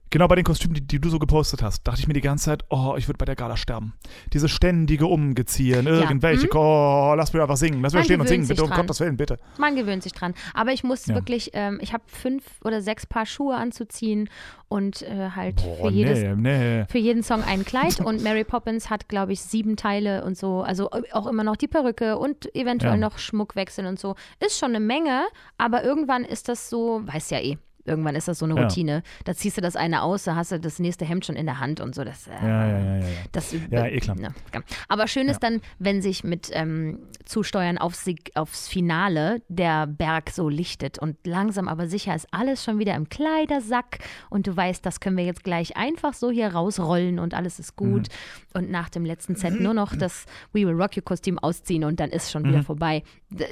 genau 0.09 0.27
bei 0.27 0.35
den 0.35 0.43
Kostümen, 0.45 0.73
die, 0.75 0.81
die 0.85 0.99
du 0.99 1.09
so 1.09 1.19
gepostet 1.19 1.61
hast, 1.63 1.83
dachte 1.87 1.99
ich 1.99 2.07
mir 2.07 2.13
die 2.13 2.21
ganze 2.21 2.45
Zeit, 2.45 2.63
oh, 2.69 2.95
ich 2.97 3.07
würde 3.07 3.17
bei 3.17 3.25
der 3.25 3.35
Gala 3.35 3.57
sterben. 3.57 3.93
Diese 4.33 4.49
ständige 4.49 5.05
Umgeziehen, 5.07 5.87
irgendwelche, 5.87 6.45
mhm. 6.45 6.51
oh, 6.55 7.13
lass 7.15 7.33
mich 7.33 7.41
einfach 7.41 7.57
singen, 7.57 7.81
lass 7.81 7.93
mich 7.93 7.99
Man 7.99 8.05
stehen 8.05 8.21
und 8.21 8.27
singen, 8.27 8.47
bitte, 8.47 8.63
um. 8.63 8.69
Gottes 8.69 8.99
Willen, 8.99 9.17
bitte. 9.17 9.37
Man 9.57 9.75
gewöhnt 9.75 10.03
sich 10.03 10.13
dran. 10.13 10.33
Aber 10.53 10.71
ich 10.71 10.83
muss 10.83 11.05
Ja. 11.05 11.15
wirklich, 11.15 11.51
ähm, 11.53 11.79
ich 11.81 11.93
habe 11.93 12.03
fünf 12.07 12.43
oder 12.63 12.81
sechs 12.81 13.05
Paar 13.05 13.25
Schuhe 13.25 13.55
anzuziehen 13.55 14.29
und 14.67 15.01
äh, 15.01 15.29
halt 15.35 15.61
für 15.61 15.67
Oh, 15.81 15.89
jedes 15.89 16.19
nee, 16.19 16.35
nee. 16.35 16.85
für 16.89 16.97
jeden 16.99 17.23
Song 17.23 17.43
ein 17.43 17.65
Kleid 17.65 17.99
und 17.99 18.21
Mary 18.23 18.43
Poppins 18.43 18.89
hat, 18.89 19.07
glaube 19.09 19.33
ich, 19.33 19.41
sieben 19.41 19.75
Teile 19.77 20.23
und 20.23 20.37
so. 20.37 20.61
Also 20.61 20.89
auch 20.91 21.27
immer 21.27 21.43
noch 21.43 21.55
die 21.55 21.67
Perücke 21.67 22.17
und 22.17 22.53
eventuell 22.55 22.93
Ja. 22.93 22.97
noch 22.97 23.17
Schmuck 23.17 23.55
wechseln 23.55 23.87
und 23.87 23.99
so. 23.99 24.15
Ist 24.45 24.59
schon 24.59 24.69
eine 24.69 24.79
Menge, 24.79 25.23
aber 25.57 25.83
irgendwann 25.83 26.23
ist 26.25 26.49
das 26.49 26.69
so, 26.69 27.01
weiß 27.05 27.29
ja 27.31 27.39
eh. 27.39 27.57
Irgendwann 27.85 28.15
ist 28.15 28.27
das 28.27 28.39
so 28.39 28.45
eine 28.45 28.55
Ja. 28.55 28.63
Routine. 28.63 29.03
Da 29.25 29.33
ziehst 29.33 29.57
du 29.57 29.61
das 29.61 29.75
eine 29.75 30.03
aus, 30.03 30.23
da 30.25 30.35
hast 30.35 30.51
du 30.51 30.59
das 30.59 30.79
nächste 30.79 31.05
Hemd 31.05 31.25
schon 31.25 31.35
in 31.35 31.45
der 31.45 31.59
Hand 31.59 31.79
und 31.79 31.95
so. 31.95 32.03
Das, 32.03 32.27
äh, 32.27 32.31
Ja, 32.31 32.67
ja, 32.67 32.67
ja, 32.79 32.95
ja. 32.97 32.99
ja. 32.99 33.05
das, 33.31 33.55
Ja, 33.71 33.85
eh 33.85 33.97
klar. 33.99 34.15
ne, 34.17 34.29
ja. 34.53 34.61
Aber 34.87 35.07
schön 35.07 35.27
ist 35.29 35.39
dann, 35.41 35.61
wenn 35.79 36.01
sich 36.01 36.23
mit 36.23 36.49
ähm, 36.53 36.99
Zusteuern 37.25 37.77
aufs, 37.77 38.05
aufs 38.35 38.67
Finale 38.67 39.41
der 39.47 39.87
Berg 39.87 40.29
so 40.29 40.49
lichtet 40.49 40.99
und 40.99 41.15
langsam 41.25 41.67
aber 41.67 41.87
sicher 41.87 42.13
ist 42.15 42.27
alles 42.31 42.63
schon 42.63 42.79
wieder 42.79 42.95
im 42.95 43.07
Kleidersack 43.09 43.99
und 44.29 44.45
du 44.47 44.55
weißt, 44.55 44.85
das 44.85 44.99
können 44.99 45.17
wir 45.17 45.25
jetzt 45.25 45.43
gleich 45.43 45.77
einfach 45.77 46.13
so 46.13 46.29
hier 46.31 46.53
rausrollen 46.53 47.17
und 47.19 47.33
alles 47.33 47.59
ist 47.59 47.75
gut. 47.75 48.07
Mhm. 48.09 48.59
Und 48.61 48.71
nach 48.71 48.89
dem 48.89 49.05
letzten 49.05 49.35
Set 49.35 49.59
nur 49.59 49.73
noch 49.73 49.95
das 49.95 50.25
We 50.53 50.65
Will 50.67 50.73
Rock 50.79 50.95
You 50.95 51.01
Kostüm 51.01 51.39
ausziehen 51.39 51.83
und 51.83 51.99
dann 51.99 52.09
ist 52.09 52.31
schon 52.31 52.43
Mhm. 52.43 52.47
wieder 52.49 52.63
vorbei. 52.63 53.03
D- 53.29 53.45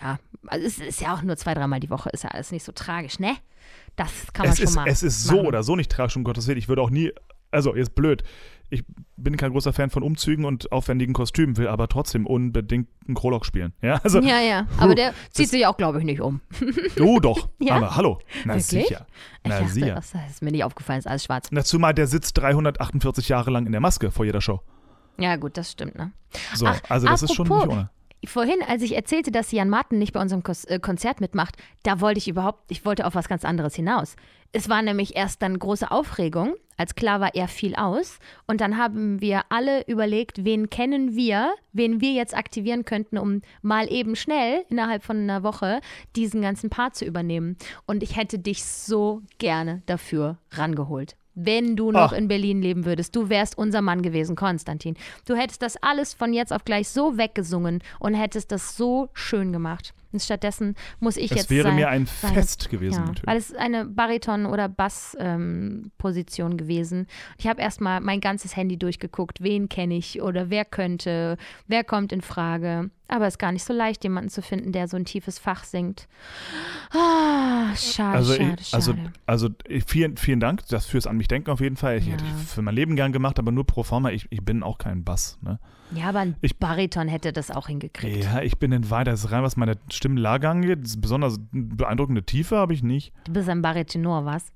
Ja, 0.00 0.18
also 0.46 0.66
es 0.66 0.78
ist 0.78 1.00
ja 1.00 1.14
auch 1.14 1.22
nur 1.22 1.36
zwei, 1.36 1.54
dreimal 1.54 1.80
die 1.80 1.90
Woche, 1.90 2.10
ist 2.10 2.24
ja 2.24 2.30
alles 2.30 2.50
nicht 2.52 2.64
so 2.64 2.72
tragisch, 2.72 3.18
ne? 3.18 3.34
Das 3.96 4.10
kann 4.32 4.46
man 4.46 4.52
Es 4.52 4.58
schon 4.58 4.64
ist, 4.66 4.74
mal. 4.76 4.88
es 4.88 5.02
ist 5.02 5.24
so 5.24 5.36
machen. 5.36 5.46
oder 5.46 5.62
so 5.62 5.76
nicht 5.76 5.90
tragisch, 5.90 6.16
um 6.16 6.24
Gottes 6.24 6.46
Willen. 6.48 6.58
Ich 6.58 6.68
würde 6.68 6.82
auch 6.82 6.90
nie, 6.90 7.12
also 7.50 7.74
jetzt 7.76 7.94
blöd, 7.94 8.22
ich 8.70 8.82
bin 9.16 9.36
kein 9.36 9.52
großer 9.52 9.72
Fan 9.72 9.90
von 9.90 10.02
Umzügen 10.02 10.44
und 10.46 10.72
aufwendigen 10.72 11.12
Kostümen, 11.12 11.56
will 11.56 11.68
aber 11.68 11.86
trotzdem 11.88 12.26
unbedingt 12.26 12.88
einen 13.06 13.14
Krolok 13.14 13.46
spielen. 13.46 13.72
Ja, 13.82 14.00
also, 14.02 14.20
Ja, 14.20 14.40
ja, 14.40 14.66
aber 14.78 14.94
der 14.96 15.14
zieht 15.30 15.50
sich 15.50 15.64
auch, 15.66 15.76
glaube 15.76 15.98
ich, 16.00 16.04
nicht 16.04 16.20
um. 16.20 16.40
oh 17.00 17.20
doch, 17.20 17.48
Ja? 17.60 17.76
aber 17.76 17.94
hallo, 17.94 18.18
na 18.44 18.54
Wirklich? 18.54 18.66
sicher, 18.88 19.06
Ich 19.44 19.50
na 19.50 19.58
dachte, 19.60 19.72
sicher. 19.72 19.94
das 19.94 20.12
ist 20.30 20.42
mir 20.42 20.50
nicht 20.50 20.64
aufgefallen, 20.64 20.98
ist 20.98 21.06
alles 21.06 21.24
schwarz. 21.24 21.48
Na, 21.52 21.62
zumal 21.62 21.94
der 21.94 22.06
sitzt 22.08 22.36
348 22.38 23.28
Jahre 23.28 23.50
lang 23.52 23.66
in 23.66 23.72
der 23.72 23.80
Maske 23.80 24.10
vor 24.10 24.24
jeder 24.24 24.40
Show. 24.40 24.60
Ja, 25.18 25.36
gut, 25.36 25.56
das 25.56 25.70
stimmt, 25.70 25.94
ne? 25.96 26.10
So, 26.54 26.66
Ach, 26.66 26.80
also 26.88 27.06
das 27.06 27.22
ist 27.22 27.34
schon 27.34 27.46
nicht 27.46 27.54
apropos, 27.56 27.74
ohne. 27.76 27.90
Vorhin, 28.26 28.62
als 28.66 28.82
ich 28.82 28.94
erzählte, 28.94 29.30
dass 29.30 29.52
Jan 29.52 29.68
Martin 29.68 29.98
nicht 29.98 30.12
bei 30.12 30.20
unserem 30.20 30.42
äh, 30.66 30.78
Konzert 30.78 31.20
mitmacht, 31.20 31.56
da 31.82 32.00
wollte 32.00 32.18
ich 32.18 32.28
überhaupt, 32.28 32.70
ich 32.70 32.84
wollte 32.84 33.06
auf 33.06 33.14
was 33.14 33.28
ganz 33.28 33.44
anderes 33.44 33.74
hinaus. 33.74 34.16
Es 34.52 34.68
war 34.68 34.82
nämlich 34.82 35.16
erst 35.16 35.42
dann 35.42 35.58
große 35.58 35.90
Aufregung, 35.90 36.54
als 36.76 36.94
klar 36.94 37.20
war, 37.20 37.34
er 37.34 37.48
fiel 37.48 37.74
aus. 37.74 38.18
Und 38.46 38.60
dann 38.60 38.76
haben 38.76 39.20
wir 39.20 39.42
alle 39.48 39.84
überlegt, 39.86 40.44
wen 40.44 40.70
kennen 40.70 41.16
wir, 41.16 41.54
wen 41.72 42.00
wir 42.00 42.12
jetzt 42.12 42.36
aktivieren 42.36 42.84
könnten, 42.84 43.18
um 43.18 43.42
mal 43.62 43.90
eben 43.90 44.16
schnell 44.16 44.64
innerhalb 44.68 45.02
von 45.02 45.16
einer 45.18 45.42
Woche 45.42 45.80
diesen 46.14 46.42
ganzen 46.42 46.70
Part 46.70 46.94
zu 46.94 47.04
übernehmen. 47.04 47.56
Und 47.86 48.02
ich 48.02 48.16
hätte 48.16 48.38
dich 48.38 48.64
so 48.64 49.22
gerne 49.38 49.82
dafür 49.86 50.38
rangeholt. 50.52 51.16
Wenn 51.34 51.74
du 51.74 51.90
noch 51.90 52.12
Ach. 52.12 52.16
in 52.16 52.28
Berlin 52.28 52.62
leben 52.62 52.84
würdest, 52.84 53.16
du 53.16 53.28
wärst 53.28 53.58
unser 53.58 53.82
Mann 53.82 54.02
gewesen, 54.02 54.36
Konstantin. 54.36 54.96
Du 55.26 55.34
hättest 55.34 55.62
das 55.62 55.76
alles 55.82 56.14
von 56.14 56.32
jetzt 56.32 56.52
auf 56.52 56.64
gleich 56.64 56.88
so 56.88 57.18
weggesungen 57.18 57.82
und 57.98 58.14
hättest 58.14 58.52
das 58.52 58.76
so 58.76 59.08
schön 59.14 59.52
gemacht. 59.52 59.94
Und 60.14 60.20
stattdessen 60.20 60.76
muss 61.00 61.16
ich 61.16 61.32
Es 61.32 61.38
jetzt 61.38 61.50
wäre 61.50 61.68
sein, 61.68 61.76
mir 61.76 61.88
ein 61.88 62.06
Fest 62.06 62.70
gewesen, 62.70 62.94
ja, 62.94 63.00
natürlich. 63.00 63.26
weil 63.26 63.36
es 63.36 63.52
eine 63.54 63.84
Bariton- 63.84 64.46
oder 64.46 64.68
Bass-Position 64.68 66.56
gewesen. 66.56 67.06
Ich 67.36 67.46
habe 67.46 67.60
erstmal 67.60 68.00
mein 68.00 68.20
ganzes 68.20 68.56
Handy 68.56 68.76
durchgeguckt, 68.78 69.42
wen 69.42 69.68
kenne 69.68 69.96
ich 69.96 70.22
oder 70.22 70.50
wer 70.50 70.64
könnte, 70.64 71.36
wer 71.66 71.84
kommt 71.84 72.12
in 72.12 72.20
Frage. 72.20 72.90
Aber 73.08 73.26
es 73.26 73.34
ist 73.34 73.38
gar 73.38 73.52
nicht 73.52 73.64
so 73.64 73.72
leicht, 73.74 74.02
jemanden 74.04 74.30
zu 74.30 74.40
finden, 74.40 74.72
der 74.72 74.88
so 74.88 74.96
ein 74.96 75.04
tiefes 75.04 75.38
Fach 75.38 75.64
singt. 75.64 76.08
Ah, 76.90 77.74
schade, 77.76 78.16
Also, 78.18 78.34
schade, 78.34 78.56
ich, 78.60 78.74
also, 78.74 78.92
schade. 78.94 79.12
also 79.26 79.48
vielen, 79.86 80.16
vielen 80.16 80.40
Dank 80.40 80.66
das 80.68 80.86
fürs 80.86 81.06
an 81.06 81.16
mich 81.16 81.28
denken 81.28 81.50
auf 81.50 81.60
jeden 81.60 81.76
Fall. 81.76 81.98
Ich 81.98 82.06
Ja. 82.06 82.12
hätte 82.12 82.24
ich 82.24 82.46
für 82.48 82.62
mein 82.62 82.74
Leben 82.74 82.96
gern 82.96 83.12
gemacht, 83.12 83.38
aber 83.38 83.52
nur 83.52 83.66
pro 83.66 83.82
forma. 83.82 84.10
Ich, 84.10 84.26
ich 84.30 84.42
bin 84.44 84.62
auch 84.62 84.78
kein 84.78 85.04
Bass. 85.04 85.38
Ne? 85.42 85.58
Ja, 85.92 86.08
aber 86.08 86.20
ein 86.20 86.36
ich- 86.40 86.58
Bariton 86.58 87.08
hätte 87.08 87.32
das 87.32 87.50
auch 87.50 87.66
hingekriegt. 87.68 88.24
Ja, 88.24 88.40
ich 88.42 88.58
bin 88.58 88.72
in 88.72 88.90
weiter 88.90 89.10
das 89.12 89.24
ist 89.24 89.32
rein, 89.32 89.42
was 89.42 89.56
meine 89.56 89.76
Stimmlage 89.90 90.48
angeht. 90.48 90.80
Besonders 91.00 91.38
beeindruckende 91.52 92.22
Tiefe 92.24 92.56
habe 92.56 92.74
ich 92.74 92.82
nicht. 92.82 93.12
Du 93.24 93.32
bist 93.32 93.48
ein 93.48 93.62
Baritonor, 93.62 94.24
was? 94.24 94.46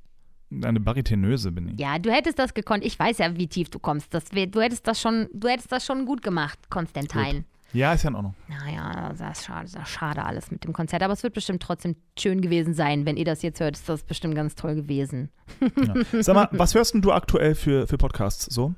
Eine 0.51 0.81
Baritonöse 0.81 1.53
bin 1.53 1.68
ich. 1.68 1.79
Ja, 1.81 1.99
du 1.99 2.11
hättest 2.11 2.39
das 2.39 2.55
gekonnt. 2.55 2.85
Ich 2.85 2.99
weiß 2.99 3.18
ja, 3.18 3.37
wie 3.37 3.49
tief 3.49 3.68
du 3.68 3.79
kommst. 3.79 4.14
Das 4.14 4.33
wär, 4.33 4.47
du 4.47 4.61
hättest 4.62 4.87
das 4.87 5.01
schon, 5.01 5.29
du 5.35 5.47
hättest 5.49 5.70
das 5.70 5.85
schon 5.85 6.07
gut 6.07 6.22
gemacht, 6.22 6.59
Konstantin. 6.70 7.45
Ja, 7.74 7.93
ist 7.93 8.03
ja 8.03 8.09
in 8.09 8.14
Ordnung. 8.16 8.35
Naja, 8.49 9.12
das 9.18 9.39
ist 9.41 9.45
schade, 9.45 9.68
das 9.70 9.83
ist 9.83 9.91
schade 9.91 10.24
alles 10.24 10.51
mit 10.51 10.64
dem 10.64 10.72
Konzert. 10.72 11.03
Aber 11.03 11.12
es 11.12 11.22
wird 11.22 11.35
bestimmt 11.35 11.62
trotzdem 11.62 11.97
schön 12.18 12.41
gewesen 12.41 12.72
sein. 12.72 13.05
Wenn 13.05 13.18
ihr 13.18 13.26
das 13.26 13.43
jetzt 13.43 13.61
hört, 13.61 13.76
ist 13.76 13.87
das 13.91 14.05
bestimmt 14.05 14.35
ganz 14.35 14.55
toll 14.55 14.74
gewesen. 14.74 15.29
Ja. 15.61 16.22
Sag 16.22 16.35
mal, 16.35 16.49
was 16.53 16.74
hörst 16.74 16.95
denn 16.95 17.03
du 17.03 17.12
aktuell 17.12 17.55
für, 17.55 17.87
für 17.87 17.99
Podcasts 17.99 18.47
so? 18.47 18.74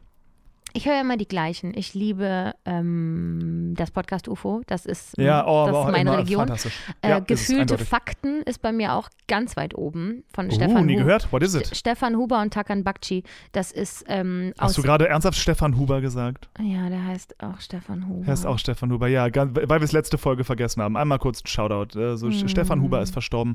Ich 0.72 0.86
höre 0.86 1.00
immer 1.00 1.16
die 1.16 1.26
gleichen. 1.28 1.72
Ich 1.76 1.94
liebe 1.94 2.52
ähm, 2.64 3.74
das 3.76 3.90
Podcast 3.90 4.28
UFO. 4.28 4.62
Das 4.66 4.86
ist, 4.86 5.16
Ja, 5.18 5.46
oh, 5.46 5.66
das 5.66 5.86
ist 5.86 5.92
meine 5.92 6.24
fantastisch. 6.26 6.78
Äh, 7.02 7.10
Ja, 7.10 7.16
ist 7.18 7.26
Gefühlte 7.28 7.60
eindeutig. 7.62 7.88
Fakten 7.88 8.42
ist 8.42 8.62
bei 8.62 8.72
mir 8.72 8.94
auch 8.94 9.08
ganz 9.28 9.56
weit 9.56 9.74
oben 9.74 10.24
von 10.32 10.48
Uh, 10.48 10.52
Stefan 10.52 10.86
nie 10.86 10.96
gehört? 10.96 11.32
What 11.32 11.42
is 11.42 11.54
it? 11.54 11.66
St- 11.66 11.74
Stefan 11.76 12.16
Huber 12.16 12.40
und 12.40 12.52
Takan 12.52 12.84
Bakci. 12.84 13.22
Das 13.52 13.72
ist 13.72 14.04
ähm. 14.08 14.52
Hast 14.58 14.76
du 14.78 14.82
gerade 14.82 15.08
ernsthaft 15.08 15.38
Stefan 15.38 15.76
Huber 15.76 16.00
gesagt? 16.00 16.48
ja, 16.60 16.88
der 16.88 17.04
heißt 17.06 17.42
auch 17.42 17.60
Stefan 17.60 18.06
Huber. 18.08 18.26
Heißt 18.26 18.46
auch 18.46 18.58
Stefan 18.58 18.90
Huber, 18.92 19.08
ja, 19.08 19.26
weil 19.34 19.80
wir 19.80 19.82
es 19.82 19.92
letzte 19.92 20.18
Folge 20.18 20.44
vergessen 20.44 20.82
haben. 20.82 20.96
Einmal 20.96 21.18
kurz 21.18 21.42
ein 21.42 21.46
Shoutout. 21.46 21.98
Äh, 21.98 22.16
so 22.16 22.28
Mm. 22.28 22.48
Stefan 22.48 22.80
Huber 22.80 23.00
ist 23.02 23.12
verstorben. 23.12 23.54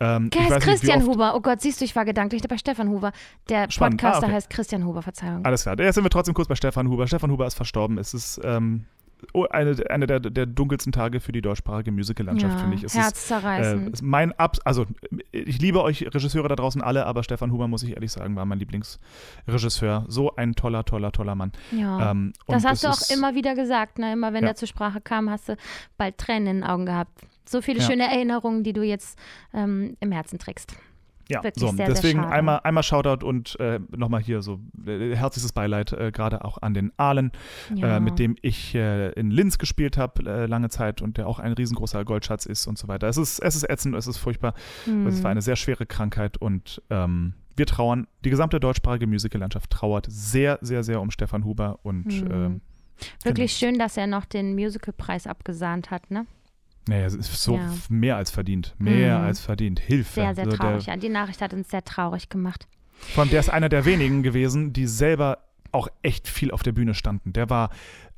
Ähm, 0.00 0.30
Der 0.30 0.42
heißt 0.42 0.50
nicht, 0.54 0.62
Christian 0.62 0.98
oft- 1.00 1.08
Huber. 1.08 1.34
Oh 1.36 1.40
Gott, 1.40 1.60
siehst 1.60 1.80
du, 1.80 1.84
ich 1.84 1.94
war 1.96 2.04
gedanklich 2.04 2.42
bei 2.48 2.56
Stefan 2.58 2.88
Huber. 2.88 3.12
Der 3.48 3.70
Spannend. 3.70 4.02
Ah, 4.02 4.06
Podcaster 4.06 4.26
okay. 4.26 4.34
heißt 4.36 4.50
Christian 4.50 4.84
Huber, 4.84 5.02
Verzeihung. 5.02 5.44
Alles 5.44 5.62
klar. 5.62 5.78
Jetzt 5.78 5.94
sind 5.96 6.04
wir 6.04 6.10
trotzdem 6.10 6.34
kurz 6.34 6.45
bei 6.48 6.54
Stefan 6.54 6.88
Huber. 6.88 7.06
Stefan 7.06 7.30
Huber 7.30 7.46
ist 7.46 7.54
verstorben. 7.54 7.98
Es 7.98 8.14
ist 8.14 8.40
ähm, 8.44 8.84
oh, 9.32 9.44
eine, 9.50 9.76
eine 9.90 10.06
der, 10.06 10.20
der 10.20 10.46
dunkelsten 10.46 10.92
Tage 10.92 11.20
für 11.20 11.32
die 11.32 11.42
deutschsprachige 11.42 11.90
Musicallandschaft, 11.92 12.54
ja, 12.54 12.60
finde 12.60 12.76
ich. 12.76 12.84
Es 12.84 12.94
ist, 12.94 13.00
herzzerreißend. 13.02 13.88
äh, 13.88 13.92
ist 13.92 14.02
mein 14.02 14.32
Ab 14.38 14.56
also 14.64 14.86
ich 15.32 15.58
liebe 15.60 15.82
euch 15.82 16.02
Regisseure 16.02 16.48
da 16.48 16.56
draußen 16.56 16.82
alle, 16.82 17.06
aber 17.06 17.22
Stefan 17.22 17.52
Huber, 17.52 17.68
muss 17.68 17.82
ich 17.82 17.90
ehrlich 17.94 18.12
sagen, 18.12 18.36
war 18.36 18.44
mein 18.44 18.58
Lieblingsregisseur. 18.58 20.04
So 20.08 20.34
ein 20.36 20.54
toller, 20.54 20.84
toller, 20.84 21.12
toller 21.12 21.34
Mann. 21.34 21.52
ja. 21.72 22.10
Ähm, 22.10 22.32
das 22.46 22.64
hast 22.64 22.84
du 22.84 22.88
auch 22.88 23.00
ist- 23.00 23.12
immer 23.12 23.34
wieder 23.34 23.54
gesagt, 23.54 23.98
ne? 23.98 24.12
Immer 24.12 24.32
wenn 24.32 24.42
Ja. 24.42 24.48
der 24.50 24.56
zur 24.56 24.68
Sprache 24.68 25.00
kam, 25.00 25.30
hast 25.30 25.48
du 25.48 25.56
bald 25.96 26.18
Tränen 26.18 26.46
in 26.48 26.56
den 26.58 26.64
Augen 26.64 26.86
gehabt. 26.86 27.12
So 27.48 27.62
viele 27.62 27.78
Ja. 27.80 27.86
schöne 27.86 28.04
Erinnerungen, 28.10 28.64
die 28.64 28.72
du 28.72 28.82
jetzt 28.82 29.18
ähm, 29.54 29.96
im 30.00 30.10
Herzen 30.12 30.38
trägst. 30.38 30.74
Ja, 31.28 31.42
Wirklich 31.42 31.60
so, 31.60 31.68
sehr, 31.68 31.86
sehr 31.86 31.94
deswegen 31.94 32.20
schade. 32.20 32.32
einmal, 32.32 32.60
einmal 32.62 32.82
Shoutout 32.84 33.26
und 33.26 33.58
äh, 33.58 33.80
nochmal 33.96 34.20
hier 34.22 34.42
so 34.42 34.60
äh, 34.86 35.16
herzliches 35.16 35.52
Beileid, 35.52 35.92
äh, 35.92 36.12
gerade 36.12 36.44
auch 36.44 36.58
an 36.62 36.72
den 36.72 36.92
Ahlen, 36.98 37.32
Ja. 37.74 37.96
äh, 37.96 38.00
mit 38.00 38.18
dem 38.20 38.36
ich 38.42 38.74
äh, 38.76 39.10
in 39.12 39.30
Linz 39.32 39.58
gespielt 39.58 39.98
habe, 39.98 40.22
äh, 40.30 40.46
lange 40.46 40.68
Zeit 40.68 41.02
und 41.02 41.16
der 41.18 41.26
auch 41.26 41.40
ein 41.40 41.52
riesengroßer 41.52 42.04
Goldschatz 42.04 42.46
ist 42.46 42.66
und 42.68 42.78
so 42.78 42.86
weiter. 42.86 43.08
Es 43.08 43.16
ist, 43.16 43.40
es 43.40 43.56
ist 43.56 43.68
ätzend, 43.68 43.96
es 43.96 44.06
ist 44.06 44.18
furchtbar. 44.18 44.54
Hm. 44.84 45.06
Es 45.08 45.22
war 45.24 45.30
eine 45.32 45.42
sehr 45.42 45.56
schwere 45.56 45.84
Krankheit 45.84 46.36
und 46.36 46.80
ähm, 46.90 47.34
wir 47.56 47.66
trauern, 47.66 48.06
die 48.24 48.30
gesamte 48.30 48.60
deutschsprachige 48.60 49.06
Musicallandschaft 49.06 49.70
trauert 49.70 50.06
sehr, 50.08 50.58
sehr, 50.60 50.84
sehr 50.84 51.00
um 51.00 51.10
Stefan 51.10 51.44
Huber 51.44 51.80
und 51.82 52.12
Hm. 52.12 52.30
ähm, 52.30 52.60
Wirklich 53.24 53.52
schön, 53.52 53.78
dass 53.78 53.96
er 53.98 54.06
noch 54.06 54.24
den 54.24 54.54
Musicalpreis 54.54 55.26
abgesahnt 55.26 55.90
hat, 55.90 56.10
ne? 56.10 56.24
Naja, 56.88 57.06
es 57.06 57.14
ist 57.14 57.42
so 57.42 57.56
Ja. 57.56 57.72
mehr 57.88 58.16
als 58.16 58.30
verdient. 58.30 58.74
Mehr 58.78 59.18
Mhm. 59.18 59.24
als 59.24 59.40
verdient. 59.40 59.80
Hilfe. 59.80 60.12
Sehr, 60.14 60.34
sehr 60.34 60.44
Also 60.44 60.56
der- 60.56 60.58
traurig. 60.58 60.86
Ja, 60.86 60.96
die 60.96 61.08
Nachricht 61.08 61.40
hat 61.42 61.52
uns 61.52 61.68
sehr 61.70 61.84
traurig 61.84 62.28
gemacht. 62.28 62.66
Vor 62.98 63.22
allem, 63.22 63.30
der 63.30 63.40
ist 63.40 63.50
einer 63.50 63.68
der 63.68 63.84
wenigen 63.84 64.22
gewesen, 64.22 64.72
die 64.72 64.86
selber 64.86 65.38
auch 65.72 65.88
echt 66.02 66.28
viel 66.28 66.50
auf 66.50 66.62
der 66.62 66.72
Bühne 66.72 66.94
standen. 66.94 67.32
Der 67.34 67.50
war 67.50 67.70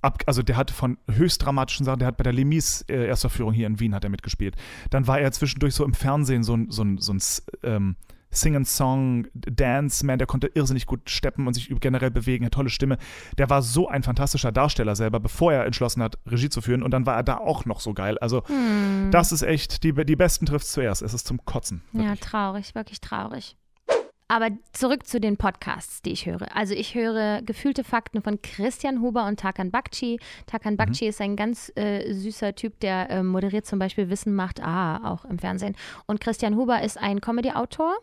ab, 0.02 0.22
also 0.26 0.42
der 0.42 0.56
hat 0.56 0.70
von 0.70 0.96
höchst 1.10 1.44
dramatischen 1.44 1.84
Sachen, 1.84 1.98
der 1.98 2.08
hat 2.08 2.16
bei 2.16 2.22
der 2.22 2.32
Lemis 2.32 2.82
äh, 2.88 3.06
Erstaufführung 3.06 3.52
hier 3.52 3.66
in 3.66 3.80
Wien 3.80 3.94
hat 3.94 4.04
er 4.04 4.10
mitgespielt. 4.10 4.54
Dann 4.90 5.06
war 5.08 5.18
er 5.18 5.32
zwischendurch 5.32 5.74
so 5.74 5.84
im 5.84 5.94
Fernsehen 5.94 6.44
so 6.44 6.54
ein, 6.54 6.70
so 6.70 6.82
ein, 6.84 6.98
so 6.98 7.12
ein 7.12 7.18
ähm, 7.64 7.96
Sing-and-Song, 8.30 9.26
Dance-Man, 9.34 10.18
der 10.18 10.26
konnte 10.26 10.48
irrsinnig 10.48 10.86
gut 10.86 11.08
steppen 11.10 11.46
und 11.46 11.54
sich 11.54 11.68
generell 11.80 12.10
bewegen, 12.10 12.44
hat 12.44 12.52
tolle 12.52 12.70
Stimme. 12.70 12.98
Der 13.38 13.50
war 13.50 13.62
so 13.62 13.88
ein 13.88 14.02
fantastischer 14.02 14.52
Darsteller 14.52 14.96
selber, 14.96 15.20
bevor 15.20 15.52
er 15.52 15.64
entschlossen 15.66 16.02
hat, 16.02 16.18
Regie 16.26 16.48
zu 16.50 16.60
führen. 16.60 16.82
Und 16.82 16.90
dann 16.92 17.06
war 17.06 17.16
er 17.16 17.22
da 17.22 17.38
auch 17.38 17.64
noch 17.64 17.80
so 17.80 17.94
geil. 17.94 18.18
Also, 18.18 18.42
Hm. 18.46 19.10
das 19.10 19.32
ist 19.32 19.42
echt, 19.42 19.82
die, 19.82 19.92
die 19.92 20.16
Besten 20.16 20.46
trifft 20.46 20.66
zuerst. 20.66 21.02
Es 21.02 21.14
ist 21.14 21.26
zum 21.26 21.44
Kotzen. 21.44 21.82
Ja, 21.92 22.00
wirklich. 22.00 22.20
traurig, 22.20 22.74
wirklich 22.74 23.00
traurig. 23.00 23.56
Aber 24.30 24.50
zurück 24.74 25.06
zu 25.06 25.20
den 25.20 25.38
Podcasts, 25.38 26.02
die 26.02 26.12
ich 26.12 26.26
höre. 26.26 26.54
Also 26.54 26.74
ich 26.74 26.94
höre 26.94 27.40
gefühlte 27.40 27.82
Fakten 27.82 28.20
von 28.20 28.42
Christian 28.42 29.00
Huber 29.00 29.24
und 29.26 29.40
Tarkan 29.40 29.70
Bakci. 29.70 30.20
Tarkan 30.44 30.76
Bakci 30.76 31.06
ist 31.06 31.22
ein 31.22 31.34
ganz 31.34 31.72
äh, 31.76 32.12
süßer 32.12 32.54
Typ, 32.54 32.78
der 32.80 33.08
äh, 33.08 33.22
moderiert 33.22 33.64
zum 33.64 33.78
Beispiel 33.78 34.10
Wissen 34.10 34.34
macht 34.34 34.62
A 34.62 35.14
auch 35.14 35.24
im 35.24 35.38
Fernsehen. 35.38 35.76
Und 36.04 36.20
Christian 36.20 36.56
Huber 36.56 36.82
ist 36.82 36.98
ein 36.98 37.22
Comedy-Autor. 37.22 37.96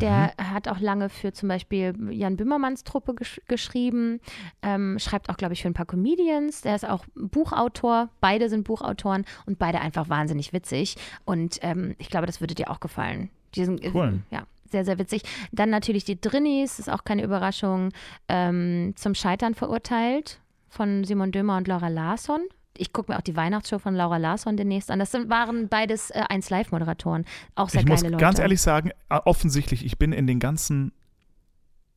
Der 0.00 0.34
hat 0.36 0.68
auch 0.68 0.80
lange 0.80 1.08
für 1.08 1.32
zum 1.32 1.48
Beispiel 1.48 1.94
Jan 2.10 2.36
Böhmermanns 2.36 2.84
Truppe 2.84 3.14
gesch 3.14 3.40
geschrieben, 3.48 4.20
ähm, 4.62 4.98
schreibt 4.98 5.28
auch, 5.28 5.36
glaube 5.36 5.54
ich, 5.54 5.62
für 5.62 5.68
ein 5.68 5.74
paar 5.74 5.86
Comedians. 5.86 6.62
Der 6.62 6.74
ist 6.74 6.88
auch 6.88 7.04
Buchautor. 7.14 8.08
Beide 8.20 8.48
sind 8.48 8.64
Buchautoren 8.64 9.24
und 9.46 9.58
beide 9.58 9.80
einfach 9.80 10.08
wahnsinnig 10.08 10.52
witzig. 10.52 10.96
Und 11.24 11.58
ähm, 11.62 11.94
ich 11.98 12.10
glaube, 12.10 12.26
das 12.26 12.40
würde 12.40 12.54
dir 12.54 12.70
auch 12.70 12.80
gefallen. 12.80 13.30
Die 13.54 13.64
sind, 13.64 13.82
äh, 13.82 13.90
Cool. 13.92 14.20
Ja, 14.30 14.44
sehr, 14.70 14.84
sehr 14.84 14.98
witzig. 14.98 15.22
Dann 15.52 15.70
natürlich 15.70 16.04
die 16.04 16.20
Drinnies, 16.20 16.78
ist 16.78 16.90
auch 16.90 17.04
keine 17.04 17.24
Überraschung, 17.24 17.90
ähm, 18.28 18.92
zum 18.96 19.14
Scheitern 19.14 19.54
verurteilt 19.54 20.40
von 20.68 21.04
Simon 21.04 21.32
Dömer 21.32 21.56
und 21.56 21.66
Laura 21.66 21.88
Larsson. 21.88 22.42
Ich 22.76 22.92
gucke 22.92 23.12
mir 23.12 23.18
auch 23.18 23.22
die 23.22 23.36
Weihnachtsshow 23.36 23.78
von 23.78 23.94
Laura 23.94 24.16
Larsson 24.16 24.56
demnächst 24.56 24.90
an. 24.90 24.98
Das 24.98 25.10
sind, 25.12 25.28
waren 25.28 25.68
beides 25.68 26.10
äh, 26.10 26.22
1 26.28 26.48
Live-Moderatoren. 26.50 27.24
Auch 27.54 27.68
sehr 27.68 27.80
ich 27.82 27.86
muss 27.86 28.00
geile 28.00 28.12
Leute. 28.12 28.20
ganz 28.22 28.38
ehrlich 28.38 28.60
sagen, 28.60 28.90
äh, 29.10 29.16
offensichtlich, 29.24 29.84
ich 29.84 29.98
bin 29.98 30.12
in 30.12 30.26
den 30.26 30.38
ganzen 30.38 30.92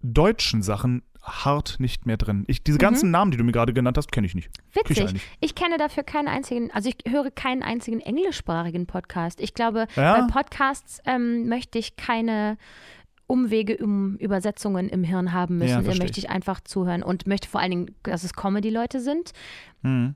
deutschen 0.01 0.61
Sachen 0.61 1.03
hart 1.21 1.77
nicht 1.79 2.05
mehr 2.05 2.17
drin. 2.17 2.43
Ich, 2.47 2.63
diese 2.63 2.77
ganzen 2.77 3.09
Namen, 3.11 3.31
die 3.31 3.37
du 3.37 3.45
mir 3.45 3.53
gerade 3.53 3.71
genannt 3.73 3.97
hast, 3.97 4.11
kenne 4.11 4.27
ich 4.27 4.35
nicht. 4.35 4.49
Kenn 4.73 4.83
ich 4.83 4.89
Witzig. 4.89 5.07
eigentlich. 5.07 5.23
Ich 5.39 5.55
kenne 5.55 5.77
dafür 5.77 6.03
keinen 6.03 6.27
einzigen, 6.27 6.69
also 6.71 6.89
ich 6.89 6.97
höre 7.09 7.31
keinen 7.31 7.63
einzigen 7.63 8.01
englischsprachigen 8.01 8.85
Podcast. 8.87 9.39
Ich 9.39 9.53
glaube, 9.53 9.87
Ja? 9.95 10.19
bei 10.19 10.27
Podcasts 10.33 10.99
ähm, 11.05 11.47
möchte 11.47 11.79
ich 11.79 11.95
keine 11.95 12.57
Umwege 13.25 13.77
um 13.77 14.17
Übersetzungen 14.17 14.89
im 14.89 15.05
Hirn 15.05 15.31
haben 15.31 15.59
Ja, 15.59 15.63
müssen. 15.65 15.75
Da 15.77 15.83
verstehe 15.83 16.03
möchte 16.03 16.19
ich 16.19 16.29
einfach 16.29 16.59
zuhören 16.59 17.03
und 17.03 17.25
möchte 17.25 17.47
vor 17.47 17.61
allen 17.61 17.71
Dingen, 17.71 17.95
dass 18.03 18.25
es 18.25 18.33
Comedy-Leute 18.33 18.99
sind. 18.99 19.31
Hm. 19.81 20.15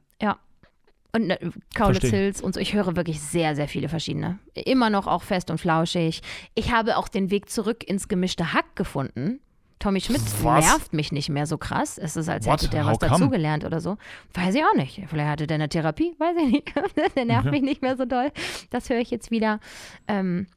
Ja. 1.18 1.18
Und 1.18 1.28
ne, 1.28 1.39
Kaulitz. 1.76 2.05
Hills 2.05 2.41
und 2.41 2.53
so. 2.53 2.59
Ich 2.59 2.74
höre 2.74 2.95
wirklich 2.95 3.20
sehr, 3.22 3.55
sehr 3.55 3.68
viele 3.68 3.89
verschiedene. 3.89 4.39
Immer 4.53 4.89
noch 4.89 5.07
auch 5.07 5.24
fest 5.24 5.49
und 5.51 5.59
flauschig. 5.59 6.22
Ich 6.55 6.72
habe 6.72 6.97
auch 6.97 7.07
den 7.07 7.32
Weg 7.32 7.49
zurück 7.49 7.84
ins 7.88 8.07
gemischte 8.07 8.53
Hack 8.53 8.76
gefunden. 8.76 9.39
Tommy 9.80 10.01
Schmidt 10.01 10.22
Was? 10.43 10.65
nervt 10.65 10.93
mich 10.93 11.11
nicht 11.11 11.30
mehr 11.30 11.45
so 11.45 11.59
krass. 11.59 11.99
Es 11.99 12.15
ist, 12.15 12.30
als 12.30 12.47
What? 12.47 12.61
hätte 12.61 12.70
der 12.72 12.86
How 12.86 12.93
was 12.93 12.99
come? 12.99 13.11
dazugelernt 13.11 13.63
oder 13.63 13.80
so. 13.80 13.97
Weiß 14.34 14.55
ich 14.55 14.63
auch 14.63 14.74
nicht. 14.76 15.03
Vielleicht 15.07 15.30
hatte 15.30 15.45
der 15.47 15.55
eine 15.55 15.70
Therapie, 15.70 16.15
weiß 16.18 16.36
ich 16.45 16.51
nicht. 16.51 16.74
der 17.15 17.26
nervt 17.26 17.45
Mhm. 17.45 17.51
mich 17.51 17.61
nicht 17.61 17.82
mehr 17.84 17.95
so 17.95 18.05
doll. 18.05 18.32
Das 18.72 18.89
höre 18.89 18.97
ich 18.99 19.11
jetzt 19.11 19.30
wieder. 19.30 19.59
Ähm, 20.07 20.47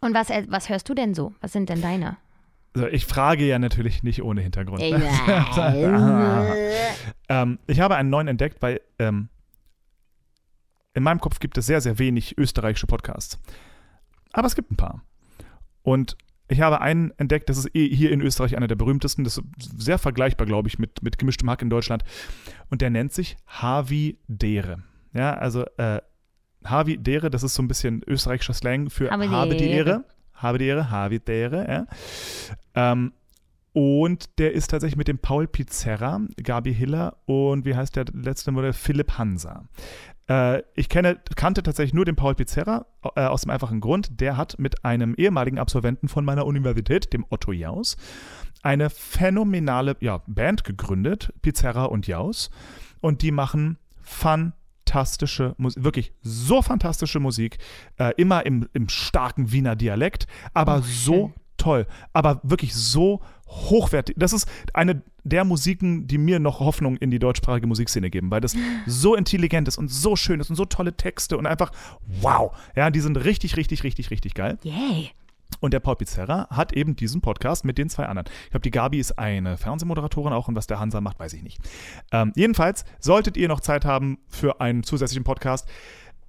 und 0.00 0.14
was, 0.14 0.30
äh, 0.30 0.44
was 0.48 0.68
hörst 0.68 0.88
du 0.88 0.94
denn 0.94 1.12
so? 1.14 1.34
Was 1.40 1.52
sind 1.52 1.68
denn 1.70 1.82
deine? 1.82 2.18
Also 2.74 2.86
ich 2.88 3.06
frage 3.06 3.44
ja 3.46 3.58
natürlich 3.58 4.02
nicht 4.04 4.22
ohne 4.22 4.42
Hintergrund. 4.42 4.80
Äh, 4.82 4.92
ähm, 7.28 7.58
ich 7.66 7.80
habe 7.80 7.96
einen 7.96 8.10
neuen 8.10 8.28
entdeckt, 8.28 8.60
weil 8.62 8.80
ähm, 8.98 9.28
in 10.96 11.02
meinem 11.02 11.20
Kopf 11.20 11.40
gibt 11.40 11.58
es 11.58 11.66
sehr, 11.66 11.82
sehr 11.82 11.98
wenig 11.98 12.38
österreichische 12.38 12.86
Podcasts. 12.86 13.38
Aber 14.32 14.46
es 14.46 14.56
gibt 14.56 14.72
ein 14.72 14.76
paar. 14.76 15.02
Und 15.82 16.16
ich 16.48 16.62
habe 16.62 16.80
einen 16.80 17.12
entdeckt, 17.18 17.50
das 17.50 17.58
ist 17.58 17.74
eh 17.74 17.88
hier 17.94 18.10
in 18.10 18.22
Österreich 18.22 18.56
einer 18.56 18.66
der 18.66 18.76
berühmtesten, 18.76 19.22
das 19.22 19.36
ist 19.36 19.44
sehr 19.76 19.98
vergleichbar, 19.98 20.46
glaube 20.46 20.68
ich, 20.68 20.78
mit, 20.78 21.02
mit 21.02 21.18
gemischtem 21.18 21.50
Hack 21.50 21.60
in 21.60 21.68
Deutschland. 21.68 22.02
Und 22.70 22.80
der 22.80 22.88
nennt 22.88 23.12
sich 23.12 23.36
Havi 23.46 24.18
Dere. 24.26 24.84
Ja, 25.12 25.34
also 25.34 25.66
äh, 25.76 26.00
Havi 26.64 26.96
Dere, 26.96 27.28
das 27.28 27.42
ist 27.42 27.54
so 27.54 27.62
ein 27.62 27.68
bisschen 27.68 28.02
österreichischer 28.06 28.54
Slang 28.54 28.88
für 28.88 29.10
Habe 29.10 29.28
habe, 29.28 29.54
die. 29.54 29.68
Ehre. 29.68 30.04
Habe 30.32 30.56
die 30.58 30.64
Ehre, 30.64 30.90
Havi 30.90 31.20
Dere, 31.20 31.68
ja. 31.68 31.86
Ähm, 32.74 33.12
und 33.76 34.38
der 34.38 34.54
ist 34.54 34.70
tatsächlich 34.70 34.96
mit 34.96 35.08
dem 35.08 35.18
Paul 35.18 35.46
Pizzerra, 35.46 36.22
Gabi 36.42 36.74
Hiller 36.74 37.18
und 37.26 37.66
wie 37.66 37.76
heißt 37.76 37.94
der 37.94 38.06
letzte 38.14 38.50
Modell? 38.50 38.72
Philipp 38.72 39.18
Hansa. 39.18 39.68
Äh, 40.28 40.62
ich 40.74 40.88
kenne, 40.88 41.18
kannte 41.36 41.62
tatsächlich 41.62 41.94
nur 41.94 42.04
den 42.04 42.16
Paul 42.16 42.34
Pizzerra 42.34 42.86
äh, 43.14 43.22
aus 43.22 43.42
dem 43.42 43.50
einfachen 43.50 43.80
Grund, 43.80 44.20
der 44.20 44.36
hat 44.36 44.58
mit 44.58 44.84
einem 44.84 45.14
ehemaligen 45.14 45.58
Absolventen 45.58 46.08
von 46.08 46.24
meiner 46.24 46.46
Universität, 46.46 47.12
dem 47.12 47.24
Otto 47.30 47.52
Jaus, 47.52 47.96
eine 48.62 48.90
phänomenale 48.90 49.96
ja, 50.00 50.22
Band 50.26 50.64
gegründet, 50.64 51.32
Pizzerra 51.42 51.84
und 51.84 52.06
Jaus. 52.06 52.50
Und 53.00 53.22
die 53.22 53.30
machen 53.30 53.78
fantastische 54.02 55.54
Musik, 55.58 55.84
wirklich 55.84 56.12
so 56.22 56.62
fantastische 56.62 57.20
Musik, 57.20 57.58
äh, 57.98 58.12
immer 58.16 58.46
im, 58.46 58.68
im 58.72 58.88
starken 58.88 59.52
Wiener 59.52 59.76
Dialekt, 59.76 60.26
aber 60.54 60.78
Oh, 60.78 60.82
so 60.82 61.32
toll, 61.56 61.86
aber 62.12 62.40
wirklich 62.42 62.74
so 62.74 63.20
hochwertig. 63.46 64.16
Das 64.18 64.32
ist 64.32 64.48
eine 64.74 65.02
der 65.24 65.44
Musiken, 65.44 66.06
die 66.06 66.18
mir 66.18 66.38
noch 66.38 66.60
Hoffnung 66.60 66.96
in 66.96 67.10
die 67.10 67.18
deutschsprachige 67.18 67.66
Musikszene 67.66 68.10
geben, 68.10 68.30
weil 68.30 68.40
das 68.40 68.56
so 68.86 69.14
intelligent 69.14 69.68
ist 69.68 69.78
und 69.78 69.88
so 69.88 70.16
schön 70.16 70.40
ist 70.40 70.50
und 70.50 70.56
so 70.56 70.64
tolle 70.64 70.96
Texte 70.96 71.36
und 71.36 71.46
einfach 71.46 71.72
wow. 72.20 72.52
Ja, 72.74 72.90
die 72.90 73.00
sind 73.00 73.16
richtig, 73.16 73.56
richtig, 73.56 73.82
richtig, 73.82 74.10
richtig 74.10 74.34
geil. 74.34 74.58
Yay. 74.62 75.10
Und 75.60 75.72
der 75.72 75.80
Paul 75.80 75.96
Pizzerra 75.96 76.48
hat 76.50 76.72
eben 76.72 76.96
diesen 76.96 77.20
Podcast 77.20 77.64
mit 77.64 77.78
den 77.78 77.88
zwei 77.88 78.06
anderen. 78.06 78.28
Ich 78.44 78.50
glaube, 78.50 78.62
die 78.62 78.70
Gabi 78.70 78.98
ist 78.98 79.18
eine 79.18 79.56
Fernsehmoderatorin 79.56 80.32
auch 80.32 80.48
und 80.48 80.54
was 80.54 80.66
der 80.66 80.80
Hansa 80.80 81.00
macht, 81.00 81.18
weiß 81.18 81.32
ich 81.32 81.42
nicht. 81.42 81.58
Ähm, 82.12 82.32
jedenfalls, 82.34 82.84
solltet 83.00 83.36
ihr 83.36 83.48
noch 83.48 83.60
Zeit 83.60 83.84
haben 83.84 84.18
für 84.28 84.60
einen 84.60 84.82
zusätzlichen 84.82 85.24
Podcast, 85.24 85.66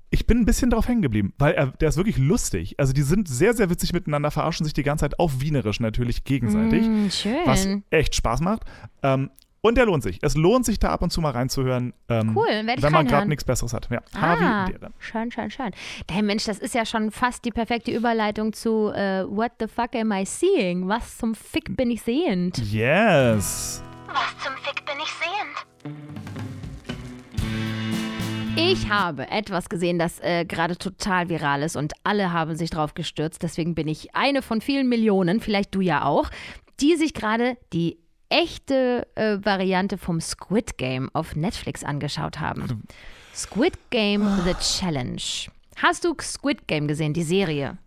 ich 0.10 0.26
bin 0.26 0.40
ein 0.40 0.46
bisschen 0.46 0.70
drauf 0.70 0.88
hängen 0.88 1.02
geblieben, 1.02 1.34
weil 1.38 1.54
er, 1.54 1.68
der 1.68 1.90
ist 1.90 1.98
wirklich 1.98 2.18
lustig. 2.18 2.76
Also 2.78 2.94
die 2.94 3.02
sind 3.02 3.28
sehr, 3.28 3.54
sehr 3.54 3.70
witzig 3.70 3.92
miteinander, 3.94 4.32
verarschen 4.32 4.64
sich 4.66 4.74
die 4.74 4.84
ganze 4.84 5.04
Zeit 5.04 5.20
auf 5.20 5.42
Wienerisch 5.42 5.80
natürlich 5.80 6.24
gegenseitig, 6.24 6.88
Mm, 6.88 7.10
schön. 7.10 7.38
was 7.46 7.68
echt 7.90 8.16
Spaß 8.16 8.40
macht. 8.42 8.64
Ähm, 9.04 9.30
Und 9.62 9.76
der 9.76 9.86
lohnt 9.88 10.04
sich. 10.04 10.20
Es 10.22 10.36
lohnt 10.36 10.66
sich, 10.66 10.80
da 10.80 10.90
ab 10.92 11.02
und 11.02 11.12
zu 11.12 11.20
mal 11.20 11.32
reinzuhören. 11.32 11.92
Ähm, 12.08 12.38
Cool, 12.38 12.46
werde 12.48 12.74
ich 12.78 12.84
Wenn 12.84 12.94
man 12.94 13.06
gerade 13.08 13.28
nichts 13.28 13.44
Besseres 13.44 13.74
hat. 13.74 13.90
Ja. 13.92 14.00
Ah, 14.14 14.70
schön, 15.00 15.30
schön, 15.32 15.50
schön. 15.52 15.72
Der 16.10 16.24
Mensch, 16.24 16.46
das 16.46 16.60
ist 16.60 16.74
ja 16.74 16.86
schon 16.86 17.12
fast 17.12 17.44
die 17.44 17.52
perfekte 17.52 17.92
Überleitung 17.92 18.54
zu 18.54 18.92
äh, 18.94 19.26
What 19.28 19.54
the 19.60 19.68
fuck 19.68 19.94
am 19.96 20.12
I 20.14 20.26
seeing? 20.26 20.88
Was 20.88 21.18
zum 21.18 21.36
Fick 21.36 21.76
bin 21.76 21.90
ich 21.92 22.02
sehend? 22.04 22.60
Yes. 22.60 23.84
Was 24.08 24.44
zum 24.46 24.54
Fick 24.64 24.86
bin 24.86 24.96
ich 25.04 25.12
sehend? 25.12 26.37
Ich 28.58 28.90
habe 28.90 29.30
etwas 29.30 29.70
gesehen, 29.70 30.00
das 30.00 30.20
äh, 30.20 30.44
gerade 30.44 30.78
total 30.78 31.30
viral 31.30 31.62
ist 31.62 31.76
und 31.76 31.94
alle 32.04 32.34
haben 32.34 32.56
sich 32.56 32.72
drauf 32.72 32.96
gestürzt. 32.96 33.44
Deswegen 33.44 33.76
bin 33.76 33.88
ich 33.88 34.16
eine 34.16 34.42
von 34.42 34.62
vielen 34.62 34.90
Millionen, 34.90 35.40
vielleicht 35.40 35.76
du 35.76 35.82
ja 35.82 36.06
auch, 36.06 36.30
die 36.80 36.96
sich 36.96 37.14
gerade 37.14 37.58
die 37.72 38.00
echte 38.30 39.08
äh, 39.16 39.38
Variante 39.44 40.00
vom 40.00 40.20
Squid 40.20 40.78
Game 40.78 41.10
auf 41.14 41.36
Netflix 41.36 41.84
angeschaut 41.84 42.40
haben. 42.40 42.84
Squid 43.34 43.74
Game 43.92 44.28
The 44.44 44.56
Challenge. 44.60 45.22
Hast 45.76 46.04
du 46.04 46.16
Squid 46.20 46.68
Game 46.68 46.88
gesehen, 46.88 47.14
die 47.14 47.24
Serie? 47.24 47.78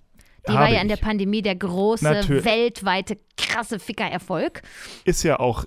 Die 0.49 0.53
war 0.53 0.67
Habe 0.67 0.75
ja 0.75 0.81
in 0.81 0.89
der. 0.89 0.97
Pandemie 0.97 1.43
der 1.43 1.57
große, 1.57 2.05
Natürlich. 2.05 2.45
weltweite, 2.45 3.19
krasse 3.37 3.79
Ficker-Erfolg. 3.79 4.63
Ist 5.05 5.23
ja 5.25 5.41
auch 5.41 5.65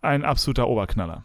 ein 0.00 0.24
absoluter 0.24 0.68
Oberknaller. 0.68 1.24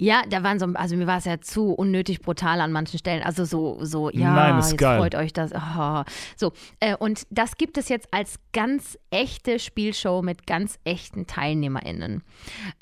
Ja, 0.00 0.24
da 0.26 0.42
waren 0.42 0.58
so, 0.58 0.66
also 0.74 0.96
mir 0.96 1.06
war 1.06 1.18
es 1.18 1.26
ja 1.26 1.42
zu 1.42 1.74
unnötig 1.74 2.22
brutal 2.22 2.62
an 2.62 2.72
manchen 2.72 2.98
Stellen. 2.98 3.22
Also 3.22 3.44
so, 3.44 3.84
so, 3.84 4.08
ja, 4.10 4.34
Nein, 4.34 4.58
ist 4.58 4.70
jetzt 4.70 4.78
geil. 4.78 4.98
freut 4.98 5.14
euch 5.14 5.34
das. 5.34 5.52
Oh. 5.52 6.02
So, 6.36 6.54
äh, 6.80 6.96
und 6.96 7.26
das 7.28 7.58
gibt 7.58 7.76
es 7.76 7.90
jetzt 7.90 8.08
als 8.10 8.40
ganz 8.54 8.98
echte 9.10 9.58
Spielshow 9.58 10.22
mit 10.22 10.46
ganz 10.46 10.78
echten 10.84 11.26
TeilnehmerInnen. 11.26 12.22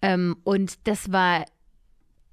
Ähm, 0.00 0.36
und 0.44 0.86
das 0.86 1.10
war 1.10 1.44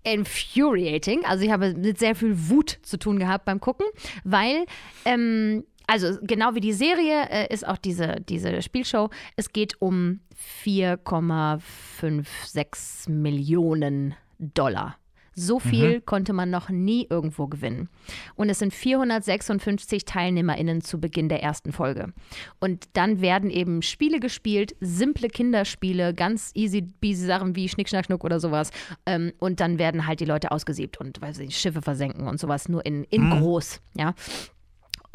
infuriating. 0.04 1.26
Also 1.26 1.44
ich 1.44 1.50
habe 1.50 1.74
mit 1.74 1.98
sehr 1.98 2.14
viel 2.14 2.50
Wut 2.50 2.78
zu 2.84 3.00
tun 3.00 3.18
gehabt 3.18 3.46
beim 3.46 3.60
Gucken, 3.60 3.88
weil 4.24 4.68
ähm, 5.04 5.64
also 5.88 6.16
genau 6.22 6.54
wie 6.54 6.60
die 6.60 6.74
Serie 6.74 7.28
äh, 7.32 7.52
ist 7.52 7.68
auch 7.68 7.78
diese, 7.78 8.18
diese 8.30 8.62
Spielshow. 8.62 9.10
Es 9.36 9.52
geht 9.52 9.82
um 9.82 10.20
4,56 10.64 13.10
Millionen 13.10 14.14
Dollar. 14.40 14.98
So 15.38 15.60
viel 15.60 16.00
konnte 16.00 16.32
man 16.32 16.50
noch 16.50 16.70
nie 16.70 17.08
irgendwo 17.10 17.48
gewinnen. 17.48 17.90
Und 18.36 18.50
es 18.50 18.60
sind 18.60 18.74
456 18.74 20.06
TeilnehmerInnen 20.06 20.80
zu 20.80 21.00
Beginn 21.00 21.28
der 21.28 21.44
ersten 21.44 21.74
Folge. 21.74 22.14
Und 22.62 22.86
dann 22.94 23.20
werden 23.20 23.50
eben 23.50 23.82
Spiele 23.82 24.22
gespielt, 24.22 24.78
simple 24.80 25.28
Kinderspiele, 25.28 26.14
ganz 26.14 26.52
easy 26.54 26.84
peasy 27.02 27.26
Sachen 27.26 27.56
wie 27.58 27.68
Schnick, 27.68 27.90
Schnack, 27.90 28.06
Schnuck 28.06 28.24
oder 28.24 28.40
sowas. 28.40 28.72
Ähm, 29.06 29.34
und 29.38 29.60
dann 29.60 29.78
werden 29.78 30.08
halt 30.08 30.22
die 30.22 30.26
Leute 30.26 30.52
ausgesiebt 30.52 31.02
und 31.02 31.22
weil 31.22 31.36
sie 31.36 31.52
Schiffe 31.52 31.82
versenken 31.82 32.28
und 32.28 32.40
sowas, 32.40 32.70
nur 32.70 32.86
in, 32.86 33.04
in 33.04 33.30
groß, 33.30 33.82
ja 33.98 34.16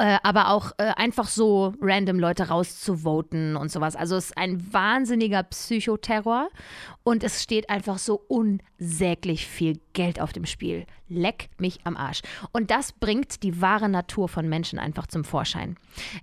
äh, 0.01 0.17
aber 0.23 0.49
auch 0.49 0.71
äh, 0.79 0.93
einfach 0.95 1.27
so 1.27 1.75
random 1.79 2.17
Leute 2.17 2.47
rauszuvoten 2.47 3.55
und 3.55 3.71
sowas. 3.71 3.95
Also 3.95 4.15
es 4.15 4.31
ist 4.31 4.37
ein 4.37 4.73
wahnsinniger 4.73 5.43
Psychoterror 5.43 6.49
und 7.03 7.23
es 7.23 7.43
steht 7.43 7.69
einfach 7.69 7.99
so 7.99 8.19
unsäglich 8.27 9.45
viel 9.45 9.79
Geld 9.93 10.19
auf 10.19 10.33
dem 10.33 10.47
Spiel. 10.47 10.87
Leck 11.07 11.49
mich 11.59 11.81
am 11.83 11.95
Arsch. 11.97 12.21
Und 12.51 12.71
das 12.71 12.93
bringt 12.93 13.43
die 13.43 13.61
wahre 13.61 13.89
Natur 13.89 14.27
von 14.27 14.49
Menschen 14.49 14.79
einfach 14.79 15.05
zum 15.05 15.23
Vorschein. 15.23 15.77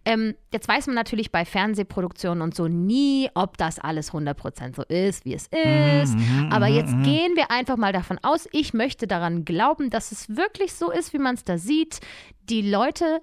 Ähm, 0.05 0.35
jetzt 0.53 0.67
weiß 0.67 0.89
man 0.89 0.97
natürlich 0.97 1.31
bei 1.31 1.45
Fernsehproduktionen 1.45 2.43
und 2.43 2.57
so 2.57 2.67
nie, 2.67 3.31
ob 3.35 3.59
das 3.59 3.79
alles 3.79 4.11
100% 4.11 4.75
so 4.75 4.83
ist, 4.83 5.25
wie 5.25 5.35
es 5.35 5.47
ist. 5.47 6.17
Aber 6.51 6.67
jetzt 6.67 6.95
gehen 7.05 7.37
wir 7.37 7.53
einfach 7.53 7.77
mal 7.77 7.93
davon 7.93 8.19
aus, 8.25 8.49
ich 8.51 8.75
möchte 8.75 9.07
daran 9.07 9.45
glauben, 9.45 9.89
dass 9.89 10.11
es 10.11 10.37
wirklich 10.37 10.73
so 10.75 10.91
ist, 10.91 11.13
wie 11.13 11.19
man 11.19 11.37
es 11.37 11.45
da 11.45 11.59
sieht. 11.59 12.01
Die 12.49 12.63
Leute 12.63 13.21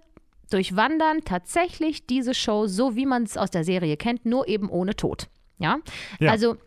durchwandern 0.49 1.21
tatsächlich 1.25 2.05
diese 2.07 2.33
Show 2.33 2.67
so, 2.67 2.95
wie 2.95 3.05
man 3.05 3.23
es 3.23 3.37
aus 3.37 3.51
der 3.51 3.63
Serie 3.63 3.97
kennt, 3.97 4.25
nur 4.25 4.47
eben 4.47 4.69
ohne 4.69 4.95
Tod. 4.95 5.27
Ja, 5.57 5.77
Ja. 6.19 6.31
also 6.31 6.57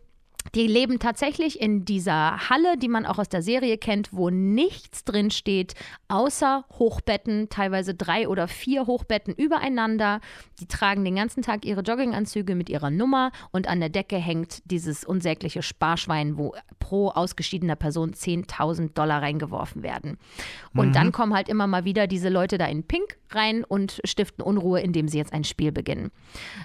die 0.55 0.67
leben 0.67 0.99
tatsächlich 0.99 1.61
in 1.61 1.85
dieser 1.85 2.49
Halle, 2.49 2.79
die 2.79 2.89
man 2.89 3.05
auch 3.05 3.19
aus 3.19 3.29
der 3.29 3.43
Serie 3.43 3.77
kennt, 3.77 4.15
wo 4.15 4.31
nichts 4.31 5.05
drin 5.05 5.31
steht, 5.31 5.75
außer 6.09 6.65
Hochbetten, 6.79 7.51
teilweise 7.51 7.95
drei 7.95 8.29
oder 8.29 8.49
vier 8.49 8.87
Hochbetten 8.87 9.35
übereinander. 9.35 10.21
Die 10.59 10.67
tragen 10.67 11.05
den 11.05 11.17
ganzen 11.17 11.43
Tag 11.43 11.67
ihre 11.67 11.83
Jogginganzüge 11.83 12.55
mit 12.55 12.71
ihrer 12.71 12.89
Nummer 12.91 13.31
und 13.51 13.69
an 13.69 13.81
der 13.81 13.91
Decke 13.91 14.17
hängt 14.17 14.63
dieses 14.71 15.05
unsägliche 15.05 15.63
Sparschwein, 15.63 16.39
wo 16.39 16.55
pro 16.79 17.09
ausgeschiedener 17.11 17.77
Person 17.77 18.13
10.000 18.15 18.95
Dollar 18.95 19.21
reingeworfen 19.21 19.83
werden. 19.83 20.17
Und 20.75 20.95
dann 20.95 21.13
kommen 21.13 21.35
halt 21.35 21.51
immer 21.51 21.67
mal 21.67 21.85
wieder 21.85 22.07
diese 22.07 22.31
Leute 22.31 22.57
da 22.57 22.67
in 22.67 22.85
Pink 22.85 23.19
rein 23.31 23.65
und 23.65 24.01
stiften 24.05 24.43
Unruhe, 24.43 24.81
indem 24.81 25.09
sie 25.09 25.19
jetzt 25.19 25.33
ein 25.33 25.45
Spiel 25.45 25.73
beginnen. 25.73 26.11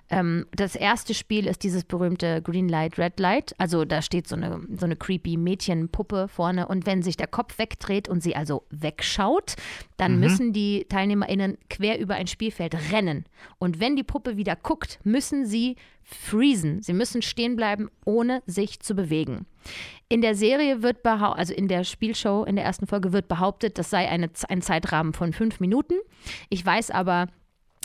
Ähm, 0.10 0.46
das 0.52 0.76
erste 0.76 1.14
Spiel 1.14 1.48
ist 1.48 1.64
dieses 1.64 1.84
berühmte 1.84 2.42
Green 2.42 2.70
Light, 2.70 2.98
Red 2.98 3.20
Light. 3.20 3.54
Also 3.58 3.86
da 3.86 4.02
steht 4.02 4.28
so 4.28 4.36
eine, 4.36 4.62
so 4.78 4.86
eine 4.86 4.96
creepy 4.96 5.38
Mädchenpuppe 5.38 6.28
vorne 6.28 6.68
und 6.68 6.86
wenn 6.86 7.02
sich 7.02 7.18
der 7.18 7.28
Kopf 7.28 7.58
wegdreht 7.58 8.08
und 8.10 8.22
sie 8.22 8.36
also 8.36 8.64
wegschaut, 8.70 9.56
dann 9.98 10.20
müssen 10.20 10.54
die 10.54 10.86
TeilnehmerInnen 10.90 11.58
quer 11.70 12.00
über 12.00 12.16
ein 12.16 12.28
Spielfeld 12.28 12.76
rennen. 12.92 13.26
Und 13.60 13.80
wenn 13.80 13.96
die 13.96 14.04
Puppe 14.04 14.38
wieder 14.38 14.56
guckt, 14.56 15.00
müssen 15.04 15.46
sie 15.46 15.76
freezen. 16.04 16.82
Sie 16.82 16.94
müssen 16.94 17.22
stehen 17.22 17.56
bleiben, 17.56 17.90
ohne 18.06 18.42
sich 18.46 18.80
zu 18.80 18.96
bewegen. 18.96 19.46
In 20.10 20.22
der 20.22 20.36
Serie 20.36 20.84
wird 20.84 21.04
behauptet, 21.04 21.40
also 21.40 21.54
in 21.54 21.68
der 21.68 21.84
Spielshow, 21.84 22.44
in 22.44 22.56
der 22.56 22.66
ersten 22.66 22.88
Folge 22.88 23.14
wird 23.14 23.28
behauptet, 23.28 23.78
das 23.78 23.90
sei 23.90 24.10
eine, 24.10 24.30
ein 24.50 24.62
Zeitrahmen 24.62 25.14
von 25.14 25.34
fünf 25.34 25.60
Minuten. 25.60 25.96
Ich 26.50 26.66
weiß 26.66 26.92
aber 26.92 27.28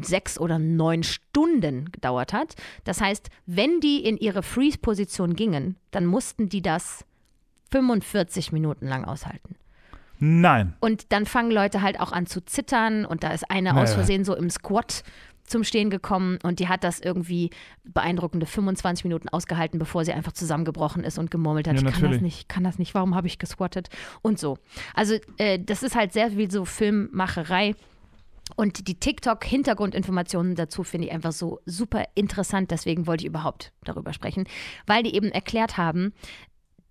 sechs 0.00 0.40
oder 0.40 0.58
neun 0.58 1.04
Stunden 1.04 1.92
gedauert 1.92 2.32
hat. 2.32 2.56
Das 2.84 3.00
heißt, 3.00 3.28
wenn 3.46 3.78
die 3.80 4.04
in 4.04 4.16
ihre 4.16 4.42
Freeze-Position 4.42 5.36
gingen, 5.36 5.76
dann 5.90 6.06
mussten 6.06 6.48
die 6.48 6.62
das 6.62 7.04
45 7.70 8.50
Minuten 8.52 8.86
lang 8.86 9.04
aushalten. 9.04 9.56
Nein. 10.18 10.74
Und 10.80 11.12
dann 11.12 11.26
fangen 11.26 11.50
Leute 11.50 11.82
halt 11.82 12.00
auch 12.00 12.12
an 12.12 12.26
zu 12.26 12.44
zittern 12.44 13.04
und 13.04 13.22
da 13.22 13.32
ist 13.32 13.50
eine 13.50 13.70
aus 13.70 13.90
Naja. 13.90 13.94
Versehen 13.94 14.24
so 14.24 14.34
im 14.34 14.50
Squat 14.50 15.02
zum 15.48 15.64
Stehen 15.64 15.90
gekommen 15.90 16.38
und 16.42 16.60
die 16.60 16.68
hat 16.68 16.84
das 16.84 17.00
irgendwie 17.00 17.50
beeindruckende 17.84 18.46
25 18.46 19.04
Minuten 19.04 19.28
ausgehalten, 19.28 19.78
bevor 19.78 20.04
sie 20.04 20.12
einfach 20.12 20.32
zusammengebrochen 20.32 21.04
ist 21.04 21.18
und 21.18 21.30
gemurmelt 21.30 21.66
hat, 21.66 21.80
Ja, 21.80 21.88
ich 21.88 21.94
kann 21.94 22.10
das 22.10 22.20
nicht, 22.20 22.48
kann 22.48 22.64
das 22.64 22.78
nicht, 22.78 22.94
warum 22.94 23.14
habe 23.14 23.26
ich 23.26 23.38
gesquattet 23.38 23.88
und 24.22 24.38
so. 24.38 24.58
Also 24.94 25.16
äh, 25.38 25.58
das 25.58 25.82
ist 25.82 25.96
halt 25.96 26.12
sehr 26.12 26.30
viel 26.30 26.50
so 26.50 26.64
Filmmacherei. 26.64 27.74
Und 28.56 28.88
die 28.88 28.94
TikTok-Hintergrundinformationen 28.94 30.54
dazu 30.54 30.82
finde 30.82 31.08
ich 31.08 31.12
einfach 31.12 31.32
so 31.32 31.60
super 31.66 32.04
interessant. 32.14 32.70
Deswegen 32.70 33.06
wollte 33.06 33.24
ich 33.24 33.28
überhaupt 33.28 33.72
darüber 33.84 34.14
sprechen, 34.14 34.44
weil 34.86 35.02
die 35.02 35.14
eben 35.14 35.30
erklärt 35.30 35.76
haben, 35.76 36.14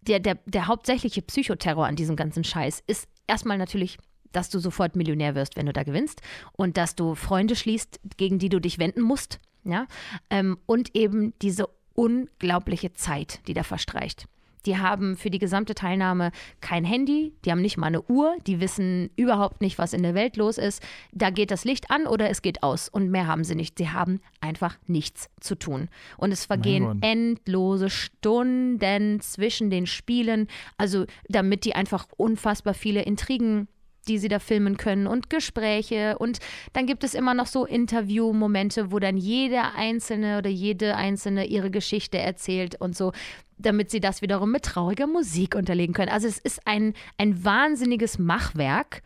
der, 0.01 0.19
der, 0.19 0.37
der 0.45 0.67
hauptsächliche 0.67 1.23
Psychoterror 1.23 1.87
an 1.87 1.95
diesem 1.95 2.15
ganzen 2.15 2.43
Scheiß 2.43 2.83
ist 2.85 3.07
erstmal 3.27 3.57
natürlich, 3.57 3.97
dass 4.31 4.49
du 4.49 4.59
sofort 4.59 4.95
Millionär 4.95 5.35
wirst, 5.35 5.55
wenn 5.55 5.65
du 5.65 5.73
da 5.73 5.83
gewinnst 5.83 6.21
und 6.53 6.77
dass 6.77 6.95
du 6.95 7.15
Freunde 7.15 7.55
schließt, 7.55 7.99
gegen 8.17 8.39
die 8.39 8.49
du 8.49 8.59
dich 8.59 8.79
wenden 8.79 9.01
musst. 9.01 9.39
Ja? 9.63 9.87
Ähm, 10.29 10.57
und 10.65 10.95
eben 10.95 11.33
diese 11.41 11.67
unglaubliche 11.93 12.93
Zeit, 12.93 13.41
die 13.47 13.53
da 13.53 13.63
verstreicht. 13.63 14.27
Die 14.67 14.77
haben 14.77 15.15
für 15.15 15.29
die 15.29 15.39
gesamte 15.39 15.73
Teilnahme 15.73 16.31
kein 16.59 16.83
Handy, 16.83 17.33
die 17.45 17.51
haben 17.51 17.61
nicht 17.61 17.77
mal 17.77 17.87
eine 17.87 18.01
Uhr, 18.03 18.35
die 18.45 18.59
wissen 18.59 19.09
überhaupt 19.15 19.61
nicht, 19.61 19.77
was 19.77 19.93
in 19.93 20.03
der 20.03 20.13
Welt 20.13 20.35
los 20.35 20.57
ist. 20.57 20.83
Da 21.13 21.29
geht 21.29 21.51
das 21.51 21.63
Licht 21.63 21.89
an 21.89 22.05
oder 22.05 22.29
es 22.29 22.41
geht 22.41 22.63
aus 22.63 22.89
und 22.89 23.09
mehr 23.09 23.27
haben 23.27 23.45
sie 23.45 23.55
nicht. 23.55 23.77
Sie 23.77 23.89
haben 23.89 24.19
einfach 24.41 24.77
nichts 24.85 25.29
zu 25.39 25.55
tun. 25.55 25.87
Und 26.17 26.31
es 26.31 26.45
vergehen 26.45 27.01
endlose 27.01 27.89
Stunden 27.89 29.21
zwischen 29.21 29.69
den 29.69 29.87
Spielen, 29.87 30.47
also 30.77 31.05
damit 31.29 31.63
die 31.63 31.73
einfach 31.73 32.05
unfassbar 32.17 32.73
viele 32.73 33.03
Intrigen 33.03 33.69
die 34.07 34.17
sie 34.17 34.29
da 34.29 34.39
filmen 34.39 34.77
können 34.77 35.07
und 35.07 35.29
Gespräche 35.29 36.17
und 36.17 36.39
dann 36.73 36.85
gibt 36.85 37.03
es 37.03 37.13
immer 37.13 37.33
noch 37.33 37.47
so 37.47 37.65
Interviewmomente, 37.65 38.91
wo 38.91 38.99
dann 38.99 39.17
jeder 39.17 39.75
Einzelne 39.75 40.37
oder 40.37 40.49
jede 40.49 40.95
Einzelne 40.95 41.45
ihre 41.45 41.71
Geschichte 41.71 42.17
erzählt 42.17 42.79
und 42.79 42.95
so, 42.95 43.11
damit 43.57 43.91
sie 43.91 43.99
das 43.99 44.21
wiederum 44.21 44.51
mit 44.51 44.63
trauriger 44.63 45.07
Musik 45.07 45.55
unterlegen 45.55 45.93
können. 45.93 46.11
Also 46.11 46.27
es 46.27 46.37
ist 46.37 46.65
ein, 46.65 46.93
ein 47.17 47.43
wahnsinniges 47.43 48.19
Machwerk 48.19 49.01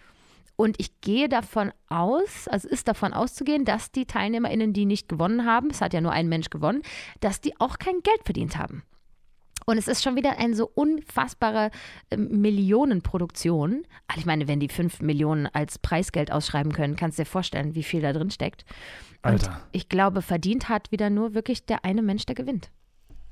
und 0.56 0.80
ich 0.80 1.02
gehe 1.02 1.30
davon 1.30 1.72
aus, 1.90 2.48
also 2.48 2.68
ist 2.68 2.88
davon 2.88 3.14
auszugehen, 3.14 3.66
dass 3.66 3.92
die 3.92 4.06
TeilnehmerInnen, 4.06 4.74
die 4.74 4.86
nicht 4.86 5.10
gewonnen 5.10 5.46
haben, 5.46 5.70
es 5.72 5.82
hat 5.82 5.94
ja 5.94 6.02
nur 6.02 6.12
ein 6.12 6.30
Mensch 6.30 6.50
gewonnen, 6.50 6.84
dass 7.20 7.42
die 7.42 7.60
auch 7.60 7.80
kein 7.80 8.02
Geld 8.04 8.24
verdient 8.26 8.58
haben. 8.58 8.84
Und 9.66 9.78
es 9.78 9.88
ist 9.88 10.04
schon 10.04 10.16
wieder 10.16 10.38
eine 10.38 10.56
so 10.56 10.70
unfassbare 10.74 11.72
äh, 12.10 12.18
Millionenproduktion. 12.18 13.84
Also 14.08 14.20
ich 14.20 14.26
meine, 14.26 14.48
wenn 14.48 14.60
die 14.60 14.70
5 14.70 15.02
Millionen 15.02 15.48
als 15.48 15.78
Preisgeld 15.78 16.32
ausschreiben 16.32 16.74
können, 16.74 16.96
kannst 16.96 17.18
du 17.18 17.24
dir 17.24 17.30
vorstellen, 17.30 17.76
wie 17.76 17.84
viel 17.84 18.02
da 18.02 18.12
drin 18.12 18.32
steckt. 18.32 18.66
Und 19.24 19.32
Alter. 19.32 19.62
ich 19.72 19.88
glaube, 19.88 20.22
verdient 20.22 20.70
hat 20.70 20.92
wieder 20.92 21.10
nur 21.10 21.34
wirklich 21.36 21.66
der 21.66 21.86
eine 21.86 22.02
Mensch, 22.02 22.26
der 22.26 22.36
gewinnt. 22.36 22.70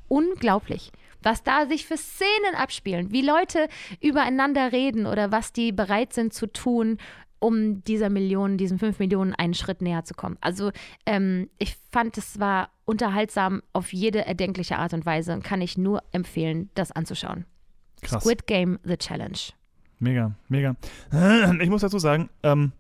Unglaublich. 0.08 0.92
Was 1.22 1.44
da 1.44 1.66
sich 1.68 1.86
für 1.86 1.98
Szenen 1.98 2.56
abspielen, 2.56 3.12
wie 3.12 3.22
Leute 3.22 3.68
übereinander 4.02 4.72
reden 4.72 5.06
oder 5.06 5.32
was 5.32 5.52
die 5.54 5.72
bereit 5.72 6.14
sind 6.14 6.34
zu 6.34 6.48
tun, 6.48 6.98
um 7.40 7.84
dieser 7.84 8.10
Million, 8.10 8.58
diesen 8.58 8.80
5 8.80 9.00
Millionen 9.00 9.34
einen 9.34 9.54
Schritt 9.54 9.82
näher 9.82 10.04
zu 10.04 10.14
kommen. 10.14 10.38
Also 10.42 10.72
ähm, 11.06 11.50
ich 11.58 11.78
fand, 11.92 12.18
es 12.18 12.40
war 12.40 12.70
unterhaltsam 12.86 13.62
auf 13.72 13.94
jede 13.94 14.26
erdenkliche 14.26 14.78
Art 14.78 14.94
und 14.94 15.06
Weise 15.06 15.34
und 15.34 15.44
kann 15.44 15.62
ich 15.62 15.78
nur 15.78 16.04
empfehlen, 16.12 16.70
das 16.76 16.92
anzuschauen. 16.92 17.46
Krass. 18.02 18.24
Squid 18.24 18.46
Game 18.48 18.80
The 18.84 18.98
Challenge. 18.98 19.38
Mega, 20.00 20.34
mega. 20.48 20.76
Ich 21.62 21.70
muss 21.70 21.82
dazu 21.82 22.00
sagen, 22.00 22.30
ähm, 22.44 22.72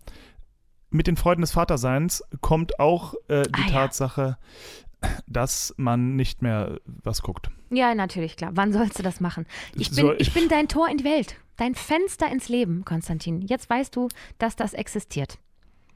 mit 0.90 1.08
den 1.08 1.18
Freuden 1.18 1.42
des 1.42 1.52
Vaterseins 1.52 2.24
kommt 2.42 2.80
auch 2.80 3.14
äh, 3.28 3.44
die 3.44 3.64
Ah. 3.68 3.72
Tatsache, 3.72 4.38
dass 5.28 5.74
man 5.78 6.16
nicht 6.16 6.42
mehr 6.42 6.80
was 6.86 7.22
guckt. 7.22 7.50
Ja, 7.70 7.94
natürlich, 7.96 8.36
klar. 8.36 8.52
Wann 8.56 8.74
sollst 8.74 8.98
du 9.00 9.04
das 9.04 9.20
machen? 9.20 9.46
Ich 9.76 9.90
bin, 9.90 9.96
So, 9.98 10.14
ich 10.14 10.34
bin 10.34 10.50
dein 10.50 10.68
Tor 10.68 10.90
in 10.90 10.98
die 10.98 11.04
Welt. 11.04 11.36
Dein 11.58 11.76
Fenster 11.76 12.32
ins 12.32 12.50
Leben, 12.50 12.84
Konstantin. 12.86 13.42
Jetzt 13.42 13.70
weißt 13.70 13.96
du, 13.96 14.08
dass 14.38 14.56
das 14.56 14.74
existiert. 14.74 15.38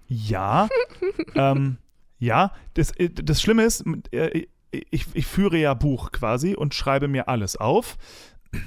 Ja, 0.07 0.67
ähm, 1.35 1.77
ja, 2.19 2.51
das, 2.75 2.91
äh, 2.91 3.09
das 3.09 3.41
Schlimme 3.41 3.63
ist, 3.63 3.83
äh, 4.11 4.45
ich, 4.71 5.05
ich 5.13 5.25
führe 5.25 5.57
ja 5.57 5.73
Buch 5.73 6.11
quasi 6.11 6.55
und 6.55 6.73
schreibe 6.73 7.07
mir 7.07 7.27
alles 7.27 7.55
auf, 7.55 7.97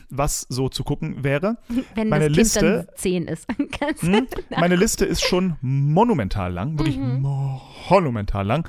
was 0.09 0.47
so 0.49 0.69
zu 0.69 0.83
gucken 0.85 1.23
wäre. 1.23 1.59
Wenn 1.95 2.09
Meine 2.09 2.25
das 2.29 2.35
Kind 2.35 2.37
Liste- 2.39 2.87
dann 2.89 2.97
10 2.97 3.29
ist. 3.29 3.47
Du- 4.01 4.07
Hm? 4.07 4.27
Meine 4.59 4.77
Liste 4.77 5.05
ist 5.05 5.23
schon 5.23 5.57
monumental 5.61 6.53
lang, 6.53 6.79
wirklich 6.79 6.97
Mhm. 6.99 7.21
monumental 7.89 8.47
lang. 8.47 8.69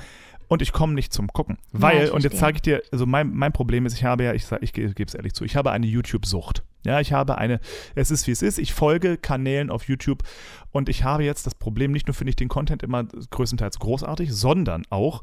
Und 0.49 0.61
ich 0.61 0.71
komme 0.71 0.93
nicht 0.93 1.11
zum 1.11 1.27
Gucken. 1.27 1.57
Ja, 1.73 1.81
Weil, 1.81 2.03
ich 2.05 2.11
und 2.11 2.23
jetzt 2.23 2.37
sage 2.37 2.55
ich 2.55 2.61
dir, 2.61 2.81
also 2.91 3.05
mein, 3.05 3.33
mein 3.33 3.51
Problem 3.51 3.85
ist, 3.85 3.93
ich 3.93 4.05
habe 4.05 4.23
ja, 4.23 4.33
ich, 4.33 4.45
sag- 4.45 4.63
ich 4.63 4.71
gebe 4.71 5.03
es 5.05 5.13
ehrlich 5.13 5.33
zu, 5.33 5.43
ich 5.43 5.55
habe 5.57 5.71
eine 5.71 5.85
YouTube-Sucht. 5.85 6.63
Ja, 6.85 7.01
ich 7.01 7.11
habe 7.11 7.37
eine, 7.37 7.59
es 7.95 8.11
ist 8.11 8.27
wie 8.27 8.31
es 8.31 8.41
ist, 8.41 8.57
ich 8.57 8.73
folge 8.73 9.17
Kanälen 9.17 9.69
auf 9.69 9.89
YouTube 9.89 10.23
und 10.71 10.87
ich 10.87 11.03
habe 11.03 11.25
jetzt 11.25 11.45
das 11.45 11.55
Problem, 11.55 11.91
nicht 11.91 12.07
nur 12.07 12.13
finde 12.13 12.29
ich 12.29 12.37
den 12.37 12.47
Content 12.47 12.81
immer 12.81 13.03
größtenteils 13.03 13.79
großartig, 13.79 14.31
sondern 14.33 14.83
auch, 14.89 15.21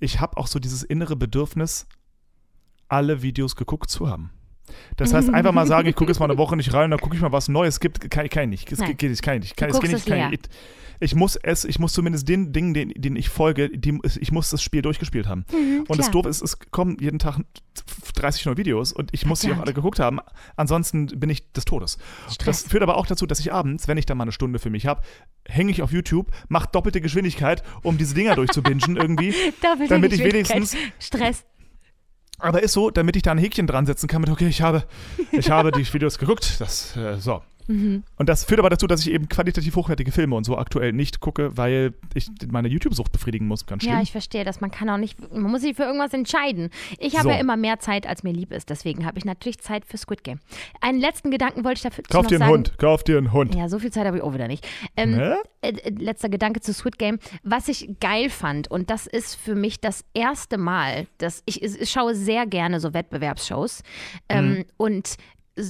ich 0.00 0.20
habe 0.20 0.38
auch 0.38 0.46
so 0.46 0.58
dieses 0.58 0.82
innere 0.82 1.14
Bedürfnis, 1.16 1.86
alle 2.88 3.20
Videos 3.20 3.56
geguckt 3.56 3.90
zu 3.90 4.08
haben. 4.08 4.30
Das 4.96 5.12
heißt, 5.12 5.32
einfach 5.32 5.52
mal 5.52 5.66
sagen, 5.66 5.88
ich 5.88 5.94
gucke 5.96 6.10
jetzt 6.10 6.18
mal 6.20 6.26
eine 6.30 6.38
Woche 6.38 6.56
nicht 6.56 6.72
rein, 6.72 6.90
dann 6.90 7.00
gucke 7.00 7.16
ich 7.16 7.22
mal, 7.22 7.32
was 7.32 7.48
Neues 7.48 7.80
gibt. 7.80 8.10
Kann, 8.10 8.28
kann 8.28 8.44
ich 8.44 8.68
nicht. 8.68 8.72
Es 8.72 8.78
geht, 8.78 8.98
kann 9.22 9.36
ich 9.36 9.42
nicht. 9.42 9.56
Kann, 9.56 9.70
es 9.70 9.80
geht 9.80 9.92
nicht, 9.92 10.06
kann 10.06 10.32
ich, 10.32 10.40
ich 11.00 11.14
muss 11.14 11.36
es, 11.36 11.64
ich 11.64 11.78
muss 11.78 11.92
zumindest 11.92 12.28
den 12.28 12.52
Dingen, 12.52 12.72
denen, 12.72 12.92
denen 12.94 13.16
ich 13.16 13.28
folge, 13.28 13.68
die, 13.68 13.98
ich 14.20 14.32
muss 14.32 14.50
das 14.50 14.62
Spiel 14.62 14.80
durchgespielt 14.80 15.26
haben. 15.26 15.44
und 15.88 15.98
das 15.98 16.10
klar. 16.10 16.22
Doof 16.22 16.26
ist, 16.26 16.40
es 16.40 16.58
kommen 16.70 16.96
jeden 17.00 17.18
Tag 17.18 17.40
30 18.14 18.46
neue 18.46 18.56
Videos 18.56 18.92
und 18.92 19.10
ich 19.12 19.26
muss 19.26 19.40
sie 19.40 19.52
auch 19.52 19.58
alle 19.58 19.74
geguckt 19.74 19.98
haben. 19.98 20.20
Ansonsten 20.56 21.06
bin 21.06 21.28
ich 21.30 21.52
des 21.52 21.64
Todes. 21.64 21.98
Das 22.26 22.34
Stress. 22.34 22.62
führt 22.62 22.82
aber 22.82 22.96
auch 22.96 23.06
dazu, 23.06 23.26
dass 23.26 23.40
ich 23.40 23.52
abends, 23.52 23.88
wenn 23.88 23.98
ich 23.98 24.06
dann 24.06 24.16
mal 24.16 24.22
eine 24.24 24.32
Stunde 24.32 24.58
für 24.58 24.70
mich 24.70 24.86
habe, 24.86 25.02
hänge 25.46 25.72
ich 25.72 25.82
auf 25.82 25.92
YouTube, 25.92 26.30
mache 26.48 26.68
doppelte 26.72 27.00
Geschwindigkeit, 27.00 27.62
um 27.82 27.98
diese 27.98 28.14
Dinger 28.14 28.36
durchzubingen 28.36 28.96
irgendwie. 28.96 29.34
Doppelte 29.60 29.88
damit 29.88 30.12
ich 30.12 30.22
wenigstens- 30.24 30.76
Stress. 30.98 31.44
Aber 32.38 32.62
ist 32.62 32.72
so, 32.72 32.90
damit 32.90 33.16
ich 33.16 33.22
da 33.22 33.32
ein 33.32 33.38
Häkchen 33.38 33.66
dran 33.66 33.86
setzen 33.86 34.08
kann 34.08 34.20
mit, 34.20 34.30
okay, 34.30 34.48
ich 34.48 34.60
habe, 34.60 34.84
ich 35.32 35.50
habe 35.50 35.70
die 35.72 35.80
Videos 35.92 36.18
geguckt. 36.18 36.56
Das, 36.60 36.96
äh, 36.96 37.16
so. 37.18 37.42
Mhm. 37.66 38.02
Und 38.16 38.28
das 38.28 38.44
führt 38.44 38.60
aber 38.60 38.70
dazu, 38.70 38.86
dass 38.86 39.00
ich 39.00 39.10
eben 39.12 39.28
qualitativ 39.28 39.74
hochwertige 39.76 40.12
Filme 40.12 40.36
und 40.36 40.44
so 40.44 40.58
aktuell 40.58 40.92
nicht 40.92 41.20
gucke, 41.20 41.56
weil 41.56 41.94
ich 42.14 42.28
meine 42.50 42.68
YouTube-Sucht 42.68 43.12
befriedigen 43.12 43.46
muss. 43.46 43.66
Ganz 43.66 43.82
schlimm. 43.82 43.94
Ja, 43.96 44.02
ich 44.02 44.12
verstehe 44.12 44.44
das. 44.44 44.60
Man 44.60 44.70
kann 44.70 44.88
auch 44.90 44.96
nicht, 44.98 45.18
man 45.32 45.50
muss 45.50 45.62
sich 45.62 45.76
für 45.76 45.84
irgendwas 45.84 46.12
entscheiden. 46.12 46.70
Ich 46.98 47.14
habe 47.14 47.24
So. 47.24 47.30
ja 47.30 47.36
immer 47.36 47.56
mehr 47.56 47.78
Zeit, 47.78 48.06
als 48.06 48.22
mir 48.22 48.32
lieb 48.32 48.52
ist. 48.52 48.70
Deswegen 48.70 49.06
habe 49.06 49.18
ich 49.18 49.24
natürlich 49.24 49.58
Zeit 49.60 49.84
für 49.86 49.96
Squid 49.96 50.24
Game. 50.24 50.40
Einen 50.80 51.00
letzten 51.00 51.30
Gedanken 51.30 51.64
wollte 51.64 51.78
ich 51.78 51.82
dafür 51.82 52.04
Kauf 52.08 52.26
dir 52.26 52.34
einen 52.36 52.38
sagen. 52.40 52.52
Hund, 52.52 52.78
kauf 52.78 53.02
dir 53.04 53.18
einen 53.18 53.32
Hund. 53.32 53.54
Ja, 53.54 53.68
so 53.68 53.78
viel 53.78 53.90
Zeit 53.92 54.06
habe 54.06 54.18
ich 54.18 54.22
auch 54.22 54.34
wieder 54.34 54.48
nicht. 54.48 54.66
Ähm, 54.96 55.18
äh, 55.18 55.36
äh, 55.62 55.90
letzter 55.98 56.28
Gedanke 56.28 56.60
zu 56.60 56.72
Squid 56.74 56.98
Game. 56.98 57.18
Was 57.42 57.68
ich 57.68 57.88
geil 58.00 58.30
fand, 58.30 58.70
und 58.70 58.90
das 58.90 59.06
ist 59.06 59.34
für 59.36 59.54
mich 59.54 59.80
das 59.80 60.04
erste 60.14 60.58
Mal, 60.58 61.06
dass 61.18 61.42
ich, 61.46 61.62
ich 61.62 61.90
schaue 61.90 62.14
sehr 62.14 62.46
gerne 62.46 62.80
so 62.80 62.92
Wettbewerbsshows. 62.94 63.82
Ähm, 64.28 64.64
Und 64.76 65.06
s- 65.08 65.16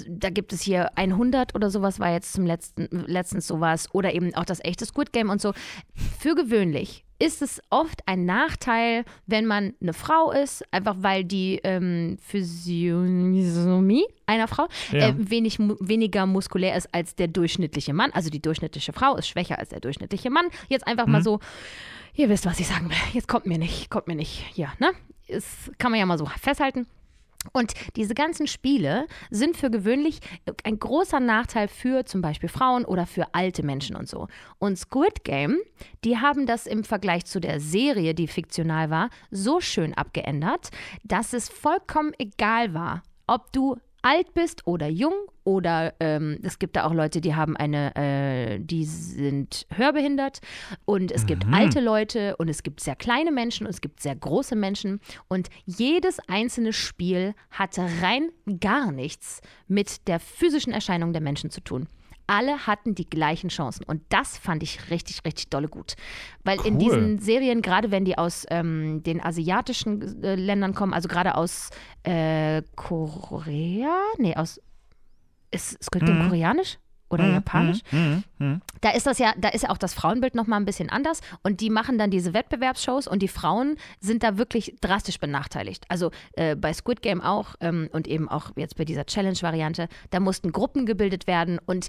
da 0.09 0.31
gibt 0.31 0.53
es 0.53 0.63
hier 0.63 0.97
100 0.97 1.55
oder 1.55 1.71
sowas, 1.71 2.01
war 2.01 2.11
jetzt 2.13 2.33
zum 2.33 2.47
letzten, 2.47 2.89
letztens 3.07 3.47
sowas. 3.47 3.89
Oder 3.93 4.15
eben 4.15 4.35
auch 4.35 4.45
das 4.47 4.61
echte 4.65 4.87
Squid 4.87 5.13
Game 5.13 5.29
und 5.31 5.41
so. 5.41 5.53
Für 6.19 6.35
gewöhnlich 6.35 7.05
ist 7.19 7.43
es 7.43 7.61
oft 7.71 8.01
ein 8.07 8.25
Nachteil, 8.25 9.05
wenn 9.27 9.47
man 9.47 9.75
eine 9.81 9.93
Frau 9.93 10.33
ist, 10.33 10.65
einfach 10.73 10.97
weil 10.99 11.25
die 11.25 11.61
ähm, 11.63 12.17
Physiognomie 12.21 14.05
einer 14.27 14.49
Frau 14.49 14.69
Ja. 14.91 15.09
äh, 15.09 15.15
wenig, 15.17 15.59
weniger 15.59 16.27
muskulär 16.27 16.77
ist 16.77 16.93
als 16.93 17.15
der 17.15 17.29
durchschnittliche 17.29 17.93
Mann. 17.95 18.11
Also 18.13 18.31
die 18.31 18.41
durchschnittliche 18.43 18.93
Frau 18.93 19.17
ist 19.17 19.29
schwächer 19.29 19.59
als 19.59 19.69
der 19.71 19.81
durchschnittliche 19.81 20.31
Mann. 20.31 20.47
Jetzt 20.69 20.87
einfach 20.87 21.07
mal 21.07 21.23
so, 21.23 21.41
ihr 22.15 22.29
wisst, 22.29 22.47
was 22.47 22.59
ich 22.61 22.67
sagen 22.67 22.89
will. 22.91 22.97
Jetzt 23.13 23.29
kommt 23.29 23.47
mir 23.47 23.59
nicht, 23.59 23.91
kommt 23.91 24.07
mir 24.09 24.17
nicht 24.17 24.45
hier, 24.53 24.73
ne? 24.79 24.91
Das 25.29 25.45
kann 25.79 25.91
man 25.91 26.01
ja 26.01 26.07
mal 26.07 26.19
so 26.19 26.27
festhalten. 26.27 26.87
Und 27.53 27.73
diese 27.97 28.15
ganzen 28.15 28.47
Spiele 28.47 29.07
sind 29.31 29.57
für 29.57 29.71
gewöhnlich 29.71 30.21
ein 30.65 30.79
großer 30.79 31.21
Nachteil 31.21 31.69
für 31.69 32.05
zum 32.05 32.21
Beispiel 32.21 32.49
Frauen 32.49 32.85
oder 32.85 33.07
für 33.07 33.35
alte 33.35 33.65
Menschen 33.65 33.97
und 33.97 34.09
so. 34.09 34.29
Und 34.59 34.79
Squid 34.79 35.25
Game, 35.25 35.59
die 36.05 36.19
haben 36.19 36.47
das 36.47 36.67
im 36.67 36.85
Vergleich 36.85 37.25
zu 37.27 37.41
der 37.41 37.61
Serie, 37.61 38.15
die 38.15 38.29
fiktional 38.29 38.91
war, 38.91 39.11
so 39.31 39.61
schön 39.61 39.95
abgeändert, 39.95 40.71
dass 41.05 41.33
es 41.33 41.49
vollkommen 41.49 42.13
egal 42.19 42.75
war, 42.75 43.03
ob 43.27 43.53
du 43.53 43.77
alt 44.03 44.35
bist 44.35 44.67
oder 44.67 44.87
jung 44.89 45.15
oder 45.45 45.95
ähm, 46.01 46.39
es 46.43 46.59
gibt 46.59 46.77
da 46.77 46.85
auch 46.85 46.95
Leute, 46.95 47.21
die 47.21 47.35
haben 47.35 47.57
eine, 47.57 47.95
äh, 47.97 48.59
die 48.59 48.85
sind 48.85 49.67
hörbehindert 49.71 50.41
und 50.87 51.13
es 51.13 51.27
gibt 51.27 51.47
alte 51.53 51.81
Leute 51.81 52.37
und 52.37 52.49
es 52.49 52.63
gibt 52.63 52.81
sehr 52.81 52.97
kleine 52.97 53.31
Menschen 53.31 53.67
und 53.67 53.71
es 53.71 53.83
gibt 53.83 54.01
sehr 54.01 54.17
große 54.17 54.57
Menschen 54.57 55.01
und 55.29 55.49
jedes 55.67 56.19
einzelne 56.29 56.73
Spiel 56.73 57.35
hatte 57.51 57.87
rein 58.03 58.31
gar 58.61 58.91
nichts 58.91 59.43
mit 59.69 60.09
der 60.09 60.19
physischen 60.19 60.73
Erscheinung 60.73 61.13
der 61.13 61.23
Menschen 61.23 61.51
zu 61.51 61.61
tun. 61.61 61.89
Alle 62.27 62.67
hatten 62.67 62.95
die 62.95 63.09
gleichen 63.09 63.51
Chancen 63.51 63.85
und 63.85 64.01
das 64.09 64.39
fand 64.39 64.63
ich 64.63 64.91
richtig, 64.91 65.27
richtig 65.27 65.51
dolle 65.51 65.69
gut. 65.69 65.95
Weil 66.43 66.59
in 66.65 66.75
Cool. 66.75 66.81
diesen 66.81 67.19
Serien, 67.19 67.61
gerade 67.61 67.91
wenn 67.91 68.07
die 68.07 68.17
aus 68.17 68.47
ähm, 68.49 69.03
den 69.03 69.23
asiatischen 69.23 70.23
äh, 70.25 70.35
Ländern 70.35 70.73
kommen, 70.73 70.95
also 70.95 71.07
gerade 71.07 71.35
aus 71.35 71.69
äh, 72.03 72.63
Korea, 72.77 73.95
nee, 74.17 74.35
aus, 74.35 74.59
ist 75.55 75.83
Squid 75.83 76.07
Game 76.07 76.29
koreanisch 76.29 76.79
oder 77.11 77.29
japanisch? 77.29 77.81
Mhm, 77.91 78.25
mhm. 78.39 78.61
Da 78.81 78.91
ist 78.91 79.07
das 79.07 79.19
ja, 79.19 79.33
da 79.37 79.49
ist 79.49 79.63
ja 79.63 79.71
auch 79.71 79.79
das 79.79 79.95
Frauenbild 79.95 80.35
nochmal 80.35 80.61
ein 80.61 80.65
bisschen 80.65 80.91
anders 80.91 81.21
und 81.43 81.61
die 81.61 81.71
machen 81.71 81.97
dann 81.97 82.11
diese 82.11 82.35
Wettbewerbsshows 82.35 83.07
und 83.07 83.23
die 83.23 83.29
Frauen 83.29 83.77
sind 84.01 84.23
da 84.23 84.37
wirklich 84.37 84.77
drastisch 84.81 85.19
benachteiligt. 85.19 85.85
Also 85.89 86.11
äh, 86.33 86.57
bei 86.57 86.73
Squid 86.73 87.03
Game 87.03 87.21
auch 87.21 87.55
ähm, 87.61 87.89
und 87.93 88.09
eben 88.09 88.29
auch 88.29 88.51
jetzt 88.57 88.77
bei 88.77 88.85
dieser 88.85 89.07
Challenge-Variante, 89.07 89.89
da 90.11 90.21
mussten 90.21 90.53
Gruppen 90.53 90.87
gebildet 90.87 91.27
werden 91.27 91.59
und 91.65 91.89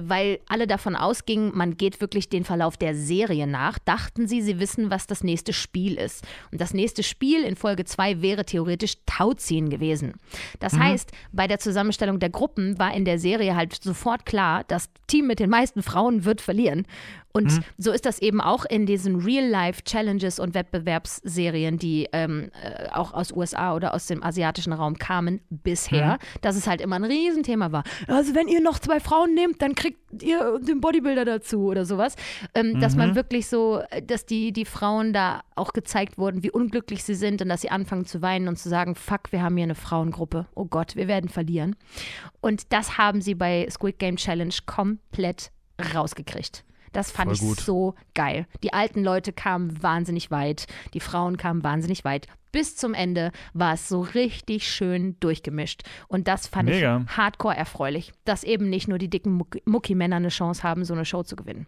weil 0.00 0.40
alle 0.48 0.66
davon 0.66 0.96
ausgingen, 0.96 1.52
man 1.54 1.76
geht 1.76 2.00
wirklich 2.00 2.28
den 2.28 2.44
Verlauf 2.44 2.76
der 2.76 2.94
Serie 2.94 3.46
nach, 3.46 3.78
dachten 3.78 4.26
sie, 4.28 4.42
sie 4.42 4.60
wissen, 4.60 4.90
was 4.90 5.06
das 5.06 5.24
nächste 5.24 5.52
Spiel 5.52 5.94
ist. 5.94 6.24
Und 6.50 6.60
das 6.60 6.74
nächste 6.74 7.02
Spiel 7.02 7.42
in 7.42 7.56
Folge 7.56 7.84
2 7.84 8.22
wäre 8.22 8.44
theoretisch 8.44 8.94
Tauziehen 9.06 9.70
gewesen. 9.70 10.14
Das 10.60 10.76
heißt, 10.76 11.10
bei 11.32 11.46
der 11.46 11.58
Zusammenstellung 11.58 12.18
der 12.18 12.30
Gruppen 12.30 12.78
war 12.78 12.94
in 12.94 13.04
der 13.04 13.18
Serie 13.18 13.56
halt 13.56 13.74
sofort 13.82 14.26
klar, 14.26 14.64
das 14.68 14.88
Team 15.06 15.26
mit 15.26 15.38
den 15.38 15.50
meisten 15.50 15.82
Frauen 15.82 16.24
wird 16.24 16.40
verlieren. 16.40 16.86
Und 17.32 17.50
so 17.78 17.92
ist 17.92 18.04
das 18.04 18.20
eben 18.20 18.40
auch 18.40 18.64
in 18.64 18.86
diesen 18.86 19.16
Real-Life-Challenges 19.16 20.38
und 20.38 20.54
Wettbewerbsserien, 20.54 21.78
die 21.78 22.08
ähm, 22.12 22.50
äh, 22.62 22.88
auch 22.90 23.14
aus 23.14 23.32
USA 23.32 23.74
oder 23.74 23.94
aus 23.94 24.06
dem 24.06 24.22
asiatischen 24.22 24.72
Raum 24.72 24.98
kamen 24.98 25.40
bisher, 25.48 26.18
dass 26.42 26.56
es 26.56 26.66
halt 26.66 26.80
immer 26.80 26.96
ein 26.96 27.04
Riesenthema 27.04 27.72
war. 27.72 27.84
Also 28.06 28.34
wenn 28.34 28.48
ihr 28.48 28.60
noch 28.60 28.78
zwei 28.78 29.00
Frauen 29.00 29.34
nehmt, 29.34 29.62
dann 29.62 29.74
kriegt 29.74 29.98
ihr 30.22 30.58
den 30.60 30.80
Bodybuilder 30.80 31.24
dazu 31.24 31.66
oder 31.66 31.84
sowas. 31.86 32.16
Ähm, 32.54 32.80
Dass 32.80 32.96
man 32.96 33.14
wirklich 33.14 33.46
so, 33.46 33.82
dass 34.06 34.26
die, 34.26 34.52
die 34.52 34.64
Frauen 34.64 35.12
da 35.12 35.42
auch 35.54 35.72
gezeigt 35.72 36.18
wurden, 36.18 36.42
wie 36.42 36.50
unglücklich 36.50 37.02
sie 37.04 37.14
sind 37.14 37.40
und 37.40 37.48
dass 37.48 37.62
sie 37.62 37.70
anfangen 37.70 38.04
zu 38.04 38.20
weinen 38.20 38.48
und 38.48 38.56
zu 38.56 38.68
sagen, 38.68 38.94
fuck, 38.94 39.32
wir 39.32 39.42
haben 39.42 39.56
hier 39.56 39.64
eine 39.64 39.74
Frauengruppe. 39.74 40.46
Oh 40.54 40.66
Gott, 40.66 40.96
wir 40.96 41.08
werden 41.08 41.30
verlieren. 41.30 41.76
Und 42.40 42.72
das 42.72 42.98
haben 42.98 43.22
sie 43.22 43.34
bei 43.34 43.66
Squid 43.70 43.98
Game 43.98 44.16
Challenge 44.16 44.54
komplett 44.66 45.50
rausgekriegt. 45.94 46.64
Das 46.92 47.10
fand 47.10 47.26
Voll 47.28 47.34
ich 47.34 47.40
gut. 47.40 47.60
so 47.60 47.94
geil. 48.14 48.46
Die 48.62 48.72
alten 48.72 49.02
Leute 49.02 49.32
kamen 49.32 49.82
wahnsinnig 49.82 50.30
weit, 50.30 50.66
die 50.94 51.00
Frauen 51.00 51.36
kamen 51.36 51.62
wahnsinnig 51.64 52.04
weit. 52.04 52.26
Bis 52.52 52.76
zum 52.76 52.92
Ende 52.92 53.32
war 53.54 53.72
es 53.74 53.88
so 53.88 54.00
richtig 54.02 54.68
schön 54.70 55.16
durchgemischt. 55.20 55.82
Und 56.08 56.28
das 56.28 56.46
fand 56.46 56.68
Mega. 56.68 57.02
ich 57.08 57.16
hardcore 57.16 57.56
erfreulich, 57.56 58.12
dass 58.26 58.44
eben 58.44 58.68
nicht 58.68 58.88
nur 58.88 58.98
die 58.98 59.08
dicken 59.08 59.32
Muck- 59.32 59.66
Muckimänner 59.66 60.16
eine 60.16 60.28
Chance 60.28 60.62
haben, 60.62 60.84
so 60.84 60.92
eine 60.92 61.06
Show 61.06 61.22
zu 61.22 61.34
gewinnen. 61.34 61.66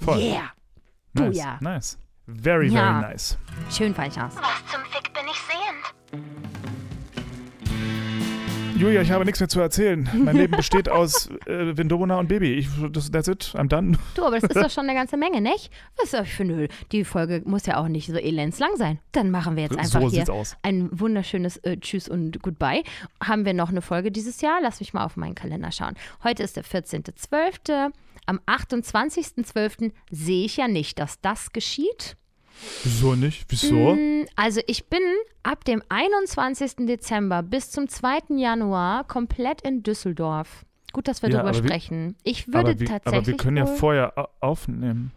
Voll. 0.00 0.18
Yeah! 0.18 0.50
Nice, 1.14 1.36
ja. 1.36 1.58
nice. 1.62 1.98
Very, 2.26 2.68
Ja. 2.68 3.00
very 3.00 3.12
nice. 3.12 3.38
Schön 3.70 3.94
fand 3.94 4.08
ich 4.08 4.14
das. 4.16 4.36
Was 4.36 4.70
zum 4.70 4.82
Fick 4.90 5.10
bin 5.14 5.22
ich 5.30 5.40
sehend? 5.40 6.77
Julia, 8.78 9.02
ich 9.02 9.10
habe 9.10 9.24
nichts 9.24 9.40
mehr 9.40 9.48
zu 9.48 9.58
erzählen. 9.58 10.08
Mein 10.24 10.36
Leben 10.36 10.52
besteht 10.56 10.88
aus 10.88 11.28
äh, 11.46 11.76
Windobona 11.76 12.16
und 12.18 12.28
Baby. 12.28 12.54
Ich, 12.54 12.68
das, 12.92 13.10
that's 13.10 13.26
it. 13.26 13.52
I'm 13.56 13.66
done. 13.66 13.98
Du, 14.14 14.24
aber 14.24 14.38
das 14.38 14.48
ist 14.50 14.56
doch 14.56 14.70
schon 14.74 14.84
eine 14.84 14.94
ganze 14.94 15.16
Menge, 15.16 15.40
nicht? 15.40 15.70
Was 16.00 16.12
ich 16.12 16.32
finde, 16.32 16.68
die 16.92 17.04
Folge 17.04 17.42
muss 17.44 17.66
ja 17.66 17.78
auch 17.78 17.88
nicht 17.88 18.06
so 18.06 18.16
elendslang 18.16 18.76
sein. 18.76 19.00
Dann 19.10 19.32
machen 19.32 19.56
wir 19.56 19.64
jetzt 19.64 19.76
einfach 19.76 20.00
so 20.00 20.10
hier 20.10 20.28
aus. 20.30 20.56
ein 20.62 20.88
wunderschönes 20.92 21.56
äh, 21.58 21.76
Tschüss 21.78 22.08
und 22.08 22.40
Goodbye. 22.40 22.84
Haben 23.22 23.44
wir 23.44 23.52
noch 23.54 23.70
eine 23.70 23.82
Folge 23.82 24.12
dieses 24.12 24.40
Jahr? 24.42 24.60
Lass 24.62 24.78
mich 24.78 24.94
mal 24.94 25.04
auf 25.04 25.16
meinen 25.16 25.34
Kalender 25.34 25.72
schauen. 25.72 25.94
Heute 26.22 26.44
ist 26.44 26.56
der 26.56 26.64
14.12. 26.64 27.90
Am 28.26 28.40
28.12. 28.46 29.90
sehe 30.10 30.44
ich 30.44 30.58
ja 30.58 30.68
nicht, 30.68 30.98
dass 30.98 31.20
das 31.20 31.50
geschieht. 31.52 32.17
Wieso 32.84 33.14
nicht? 33.14 33.44
Wieso? 33.48 33.94
Mm, 33.94 34.26
Also 34.36 34.60
ich 34.66 34.86
bin 34.86 35.00
ab 35.42 35.64
dem 35.64 35.82
21. 35.88 36.86
Dezember 36.86 37.42
bis 37.42 37.70
zum 37.70 37.88
2. 37.88 38.36
Januar 38.36 39.04
komplett 39.04 39.60
in 39.62 39.82
Düsseldorf. 39.82 40.64
Gut, 40.94 41.06
dass 41.06 41.20
wir 41.20 41.28
Ja, 41.28 41.36
darüber 41.42 41.50
aber 41.50 41.62
wie- 41.64 41.68
sprechen. 41.68 42.16
Ich 42.24 42.46
würde 42.48 42.70
aber, 42.70 42.80
wie, 42.80 42.84
tatsächlich. 42.86 43.14
aber 43.18 43.26
wir 43.26 43.36
können 43.36 43.56
ja 43.58 43.66
vorher 43.66 44.16
au- 44.18 44.28
aufnehmen. 44.40 45.12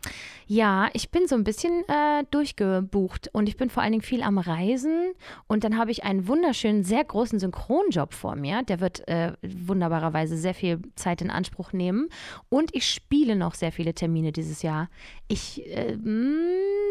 Ja, 0.45 0.89
ich 0.91 1.11
bin 1.11 1.27
so 1.29 1.35
ein 1.35 1.45
bisschen 1.45 1.71
äh, 1.87 2.25
durchgebucht 2.29 3.29
und 3.31 3.47
ich 3.47 3.55
bin 3.55 3.69
vor 3.69 3.81
allen 3.81 3.93
Dingen 3.93 4.01
viel 4.03 4.21
am 4.21 4.37
Reisen 4.37 5.13
und 5.47 5.63
dann 5.63 5.77
habe 5.77 5.91
ich 5.91 6.03
einen 6.03 6.27
wunderschönen, 6.27 6.83
sehr 6.83 7.05
großen 7.05 7.39
Synchronjob 7.39 8.13
vor 8.13 8.35
mir. 8.35 8.63
Der 8.63 8.81
wird 8.81 9.07
äh, 9.07 9.31
wunderbarerweise 9.43 10.35
sehr 10.35 10.53
viel 10.53 10.81
Zeit 10.95 11.21
in 11.21 11.29
Anspruch 11.29 11.71
nehmen 11.71 12.09
und 12.49 12.75
ich 12.75 12.85
spiele 12.89 13.37
noch 13.37 13.55
sehr 13.55 13.71
viele 13.71 13.93
Termine 13.93 14.33
dieses 14.33 14.63
Jahr. 14.63 14.89
Ich, 15.29 15.65
äh, 15.73 15.95
mh, 15.95 16.41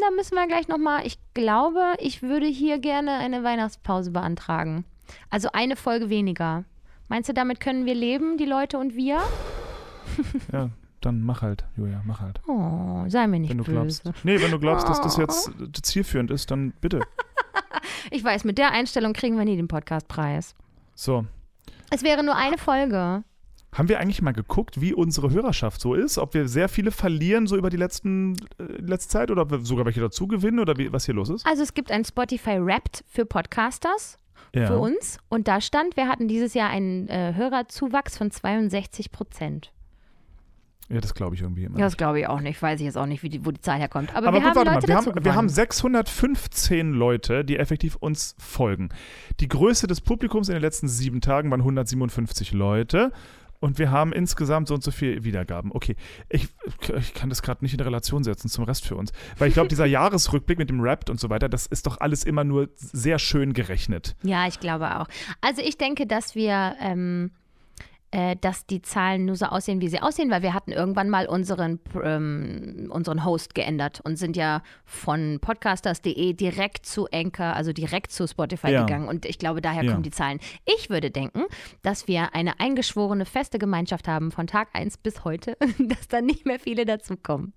da 0.01 0.11
müssen 0.15 0.35
wir 0.35 0.47
gleich 0.47 0.69
nochmal, 0.69 1.07
ich 1.07 1.19
glaube, 1.35 1.95
ich 1.99 2.23
würde 2.23 2.47
hier 2.47 2.79
gerne 2.79 3.13
eine 3.19 3.43
Weihnachtspause 3.45 4.11
beantragen. 4.11 4.85
Also 5.31 5.51
eine 5.53 5.77
Folge 5.77 6.09
weniger. 6.11 6.65
Meinst 7.09 7.29
du, 7.29 7.35
damit 7.35 7.61
können 7.61 7.87
wir 7.87 7.95
leben, 7.95 8.37
die 8.37 8.45
Leute 8.47 8.79
und 8.79 8.95
wir? 8.95 9.21
Ja, 10.53 10.71
dann 11.01 11.23
mach 11.23 11.43
halt, 11.43 11.65
Julia, 11.77 12.03
mach 12.05 12.21
halt. 12.21 12.41
Oh, 12.49 13.05
sei 13.09 13.27
mir 13.29 13.39
nicht 13.39 13.51
Wenn 13.51 13.59
du 13.59 13.65
böse. 13.65 14.03
glaubst. 14.03 14.25
Nee, 14.25 14.41
wenn 14.41 14.51
du 14.51 14.59
glaubst, 14.59 14.89
dass 14.89 15.01
das 15.01 15.17
jetzt 15.17 15.51
zielführend 15.83 16.31
ist, 16.31 16.51
dann 16.51 16.73
bitte. 16.81 17.01
Ich 18.11 18.25
weiß, 18.25 18.45
mit 18.45 18.59
der 18.59 18.73
Einstellung 18.73 19.13
kriegen 19.13 19.37
wir 19.39 19.45
nie 19.45 19.57
den 19.57 19.69
Podcastpreis. 19.69 20.55
So. 20.95 21.27
Es 21.91 22.03
wäre 22.03 22.25
nur 22.25 22.35
eine 22.35 22.57
Folge. 22.59 23.23
Haben 23.73 23.89
wir 23.89 24.01
eigentlich 24.01 24.21
mal 24.21 24.33
geguckt, 24.33 24.81
wie 24.81 24.93
unsere 24.93 25.31
Hörerschaft 25.31 25.81
so 25.81 25.95
ist? 25.95 26.19
Ob 26.19 26.35
wir 26.35 26.49
sehr 26.49 26.69
viele 26.69 26.91
verlieren, 26.91 27.47
so 27.47 27.57
über 27.57 27.71
die 27.71 27.77
letzten, 27.77 28.35
äh, 28.59 28.65
letzte 28.81 29.11
Zeit, 29.11 29.31
oder 29.31 29.43
ob 29.43 29.51
wir 29.53 29.61
sogar 29.61 29.85
welche 29.85 30.01
dazu 30.01 30.27
gewinnen, 30.27 30.59
oder 30.59 30.77
wie, 30.77 30.93
was 30.93 31.05
hier 31.07 31.15
los 31.15 31.31
ist? 31.31 31.47
Also 31.47 31.63
es 31.63 31.73
gibt 31.75 31.93
ein 31.93 32.05
Spotify 32.05 32.59
Wrapped 32.61 33.05
für 33.09 33.25
Podcasters 33.25 34.19
Ja. 34.55 34.67
für 34.67 34.79
uns. 34.79 35.19
Und 35.29 35.47
da 35.47 35.61
stand, 35.61 35.97
wir 35.97 36.09
hatten 36.09 36.27
dieses 36.27 36.55
Jahr 36.55 36.69
einen 36.69 37.09
äh, 37.09 37.35
Hörerzuwachs 37.37 38.19
von 38.19 38.33
62 38.33 39.13
Prozent. 39.13 39.73
Ja, 40.89 41.01
das 41.01 41.15
glaube 41.15 41.37
ich 41.37 41.43
irgendwie 41.43 41.63
immer. 41.63 41.79
Ja, 41.79 41.85
das 41.85 41.97
glaube 41.97 42.19
ich 42.19 42.27
auch 42.27 42.41
nicht. 42.41 42.61
Weiß 42.61 42.81
ich 42.81 42.87
jetzt 42.87 42.99
auch 42.99 43.07
nicht, 43.07 43.23
wie 43.23 43.29
die, 43.29 43.47
wo 43.47 43.53
die 43.53 43.61
Zahl 43.61 43.79
herkommt. 43.79 44.11
Aber, 44.17 44.27
Aber 44.27 44.39
wir 44.39 44.41
gut, 44.41 44.49
haben 44.49 44.57
warte 44.57 44.71
Leute 44.71 44.81
mal, 44.81 44.89
wir 44.89 44.95
dazu 44.97 45.11
haben, 45.13 45.25
wir 45.25 45.35
haben 45.37 45.47
gewonnen. 45.47 45.49
615 45.55 46.93
Leute, 46.93 47.45
die 47.45 47.59
effektiv 47.59 47.95
uns 47.95 48.35
folgen. 48.41 48.89
Die 49.39 49.47
Größe 49.47 49.87
des 49.87 50.01
Publikums 50.01 50.49
in 50.49 50.55
den 50.55 50.63
letzten 50.63 50.89
sieben 50.89 51.21
Tagen 51.21 51.49
waren 51.53 51.61
157 51.61 52.51
Leute. 52.51 53.13
Und 53.61 53.79
wir 53.79 53.91
haben 53.91 54.13
insgesamt 54.13 54.69
so 54.69 54.75
und 54.75 54.83
so 54.83 54.91
viel 54.91 55.23
Wiedergaben. 55.23 55.71
Okay, 55.73 55.95
ich, 56.31 56.49
ich 56.99 57.15
kann 57.15 57.29
das 57.29 57.43
gerade 57.43 57.63
nicht 57.63 57.75
in 57.75 57.81
Relation 57.81 58.25
setzen 58.25 58.49
zum 58.49 58.65
Rest 58.65 58.87
für 58.87 58.97
uns. 58.97 59.13
Weil 59.39 59.49
ich 59.49 59.55
glaube, 59.55 59.69
dieser 59.69 59.87
Jahresrückblick 59.87 60.59
mit 60.59 60.71
dem 60.71 60.81
Rap 60.81 61.09
und 61.11 61.21
so 61.21 61.29
weiter, 61.29 61.49
das 61.49 61.67
ist 61.67 61.87
doch 61.87 62.01
alles 62.01 62.25
immer 62.25 62.43
nur 62.43 62.71
sehr 62.75 63.19
schön 63.19 63.53
gerechnet. 63.53 64.17
Ja, 64.23 64.47
ich 64.47 64.61
glaube 64.61 64.99
auch. 64.99 65.07
Also 65.43 65.61
ich 65.63 65.77
denke, 65.77 66.07
dass 66.07 66.35
wir, 66.35 66.75
ähm, 66.81 67.33
äh, 68.13 68.37
dass 68.41 68.67
die 68.67 68.83
Zahlen 68.83 69.25
nur 69.27 69.37
so 69.37 69.47
aussehen, 69.47 69.81
wie 69.81 69.89
sie 69.89 70.01
aussehen, 70.01 70.31
weil 70.31 70.43
wir 70.43 70.53
hatten 70.53 70.73
irgendwann 70.73 71.09
mal 71.11 71.27
unseren, 71.29 71.79
ähm, 72.03 72.89
unseren 72.93 73.25
Host 73.25 73.55
geändert 73.55 74.01
und 74.03 74.17
sind 74.17 74.37
ja 74.37 74.63
von 74.85 75.39
podcasters.de 75.41 76.33
direkt 76.33 76.87
zu 76.87 77.07
Anchor, 77.13 77.55
also 77.55 77.73
direkt 77.73 78.11
zu 78.13 78.27
Spotify 78.27 78.73
Ja. 78.73 78.81
gegangen. 78.85 79.07
Und 79.09 79.27
ich 79.27 79.39
glaube, 79.39 79.61
daher 79.61 79.85
Ja. 79.85 79.93
kommen 79.93 80.03
die 80.03 80.11
Zahlen. 80.11 80.41
Ich 80.79 80.91
würde 80.91 81.11
denken, 81.11 81.43
dass 81.83 82.09
wir 82.09 82.35
eine 82.35 82.59
eingeschworene 82.59 83.27
feste 83.27 83.59
Gemeinschaft 83.59 84.09
haben 84.09 84.33
von 84.33 84.47
Tag 84.47 84.69
1 84.73 84.97
bis 84.99 85.25
heute, 85.25 85.57
dass 85.79 86.09
da 86.09 86.21
nicht 86.21 86.47
mehr 86.47 86.59
viele 86.59 86.85
dazukommen. 86.85 87.53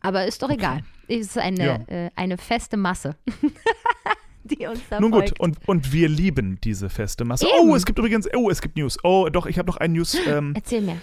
Aber 0.00 0.24
ist 0.26 0.42
doch 0.42 0.50
egal. 0.50 0.80
Es 1.08 1.18
ist 1.28 1.38
eine, 1.38 1.64
Ja. 1.66 1.74
äh, 1.88 2.10
eine 2.16 2.38
feste 2.38 2.76
Masse. 2.78 3.16
Die 4.44 4.66
uns 4.66 4.80
da 4.90 5.00
Nun 5.00 5.10
gut, 5.10 5.30
folgt. 5.30 5.40
und, 5.40 5.56
und 5.66 5.92
wir 5.92 6.08
lieben 6.08 6.58
diese 6.62 6.90
feste 6.90 7.24
Masse. 7.24 7.46
Eben. 7.46 7.70
Oh, 7.70 7.74
es 7.74 7.86
gibt 7.86 7.98
übrigens, 7.98 8.28
oh, 8.34 8.50
es 8.50 8.60
gibt 8.60 8.76
News. 8.76 8.98
Oh, 9.02 9.28
doch, 9.30 9.46
ich 9.46 9.58
habe 9.58 9.66
noch 9.66 9.78
ein 9.78 9.92
News. 9.92 10.16
Ähm, 10.26 10.52
Erzähl 10.54 10.82
mir. 10.82 10.98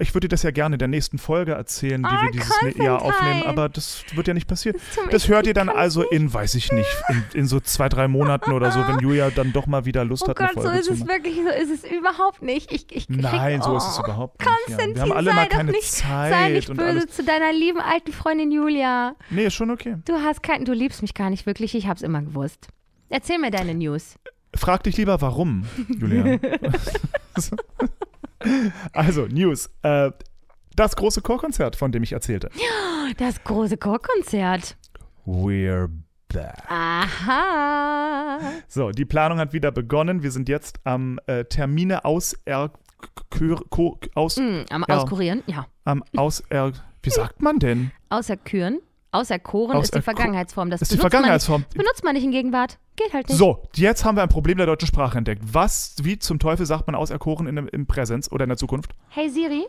Ich 0.00 0.12
würde 0.14 0.26
dir 0.26 0.30
das 0.30 0.42
ja 0.42 0.50
gerne 0.50 0.74
in 0.74 0.78
der 0.78 0.88
nächsten 0.88 1.18
Folge 1.18 1.52
erzählen, 1.52 2.02
wie 2.02 2.06
Ah, 2.06 2.22
wir 2.24 2.30
dieses 2.32 2.76
Jahr 2.76 3.00
aufnehmen, 3.00 3.44
aber 3.44 3.68
das 3.68 4.04
wird 4.14 4.26
ja 4.26 4.34
nicht 4.34 4.48
passieren. 4.48 4.76
Das 5.10 5.28
hört 5.28 5.46
ihr 5.46 5.54
dann 5.54 5.68
also 5.68 6.02
in, 6.02 6.32
weiß 6.32 6.56
ich 6.56 6.72
nicht, 6.72 6.88
in, 7.08 7.24
in 7.40 7.46
so 7.46 7.60
zwei, 7.60 7.88
drei 7.88 8.08
Monaten 8.08 8.52
oder 8.52 8.72
so, 8.72 8.80
wenn 8.88 8.98
Julia 9.00 9.30
dann 9.30 9.52
doch 9.52 9.66
mal 9.66 9.84
wieder 9.84 10.04
Lust 10.04 10.24
Oh 10.24 10.28
hat, 10.28 10.40
eine 10.40 10.52
Gott, 10.52 10.62
so 10.64 10.68
ist 10.70 10.90
es 10.90 11.06
wirklich, 11.06 11.36
so 11.36 11.48
ist 11.48 11.84
es 11.84 11.90
überhaupt 11.90 12.42
nicht. 12.42 12.72
Ich, 12.72 12.86
ich 12.90 13.06
krieg, 13.06 13.20
Nein, 13.20 13.62
so 13.62 13.76
ist 13.76 13.84
oh, 13.84 13.90
es 13.90 13.98
überhaupt 14.00 14.40
nicht. 14.40 14.48
Ja. 14.50 14.56
Konstantin, 14.56 14.94
Wir 14.96 15.02
haben 15.02 15.12
alle 15.12 15.30
sei 15.30 15.36
mal 15.36 15.44
doch 15.48 15.56
keine 15.56 15.70
nicht, 15.70 15.92
Zeit 15.92 16.32
sei 16.32 16.48
nicht 16.50 16.68
böse 16.68 16.82
alles. 16.82 17.10
zu 17.10 17.24
deiner 17.24 17.52
lieben 17.52 17.80
alten 17.80 18.12
Freundin 18.12 18.50
Julia. 18.50 19.14
Nee, 19.30 19.46
ist 19.46 19.54
schon 19.54 19.70
okay. 19.70 19.96
Du 20.06 20.14
hast 20.14 20.42
keinen, 20.42 20.64
du 20.64 20.72
liebst 20.72 21.02
mich 21.02 21.14
gar 21.14 21.30
nicht 21.30 21.46
wirklich, 21.46 21.74
ich 21.74 21.86
hab's 21.86 22.02
immer 22.02 22.22
gewusst. 22.22 22.68
Erzähl 23.10 23.38
mir 23.38 23.50
deine 23.52 23.74
News. 23.74 24.16
Frag 24.56 24.82
dich 24.84 24.96
lieber, 24.96 25.20
warum, 25.20 25.64
Julia. 25.88 26.38
also, 28.92 29.26
News. 29.26 29.70
Äh, 29.82 30.10
das 30.76 30.96
große 30.96 31.20
Chorkonzert, 31.22 31.76
von 31.76 31.92
dem 31.92 32.02
ich 32.02 32.12
erzählte. 32.12 32.50
Das 33.18 33.42
große 33.44 33.76
Chorkonzert. 33.76 34.76
We're 35.24 35.88
back. 36.28 36.56
Aha. 36.68 38.38
So, 38.66 38.90
die 38.90 39.04
Planung 39.04 39.38
hat 39.38 39.52
wieder 39.52 39.70
begonnen. 39.70 40.22
Wir 40.22 40.30
sind 40.32 40.48
jetzt 40.48 40.80
am 40.84 41.20
äh, 41.26 41.44
Termine 41.44 42.04
auser, 42.04 42.72
ko- 43.70 43.98
aus, 44.14 44.36
Hm, 44.36 44.64
am. 44.70 44.84
Auskurieren, 44.84 45.42
ja. 45.46 45.66
am 45.84 46.02
auser, 46.16 46.72
wie 47.02 47.10
sagt 47.10 47.40
man 47.42 47.58
denn? 47.58 47.90
Außer 48.08 48.36
Küren. 49.14 49.20
Außer 49.20 49.38
Koren 49.38 49.80
ist 49.82 49.94
die 49.94 49.98
Auserko- 49.98 50.02
Vergangenheitsform. 50.02 50.70
Das 50.70 50.82
ist 50.82 50.92
die 50.92 50.96
Vergangenheitsform. 50.98 51.60
Man 51.62 51.68
nicht, 51.68 51.76
das 51.76 51.82
benutzt 51.84 52.04
man 52.04 52.14
nicht 52.14 52.24
in 52.24 52.30
Gegenwart. 52.32 52.78
Geht 52.96 53.12
halt 53.12 53.28
nicht. 53.28 53.38
So, 53.38 53.62
jetzt 53.74 54.04
haben 54.04 54.16
wir 54.16 54.22
ein 54.22 54.28
Problem 54.28 54.56
der 54.58 54.66
deutschen 54.66 54.86
Sprache 54.88 55.18
entdeckt. 55.18 55.42
Was, 55.44 55.96
wie 56.02 56.18
zum 56.18 56.38
Teufel 56.38 56.66
sagt 56.66 56.86
man 56.86 56.94
auserkoren 56.94 57.46
in, 57.46 57.56
im 57.68 57.86
Präsenz 57.86 58.30
oder 58.30 58.44
in 58.44 58.48
der 58.50 58.56
Zukunft? 58.58 58.92
Hey 59.08 59.28
Siri, 59.30 59.66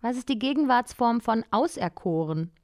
was 0.00 0.16
ist 0.16 0.28
die 0.28 0.38
Gegenwartsform 0.38 1.20
von 1.20 1.44
auserkoren? 1.50 2.50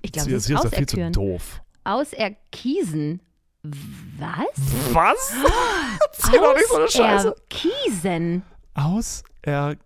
Ich 0.00 0.12
glaube, 0.12 0.30
das 0.30 0.48
ist 0.48 0.64
ist 0.64 0.74
viel 0.74 0.86
zu 0.86 1.10
doof. 1.10 1.60
Auserkiesen. 1.84 3.20
Was? 3.62 4.94
Was? 4.94 5.34
Erzähl 6.16 6.40
doch 6.40 6.54
nicht 6.54 6.68
so 6.68 6.76
eine 6.76 6.88
Scheiße. 6.88 7.28
Auserkiesen. 7.36 8.42
Auserkies. 8.72 9.76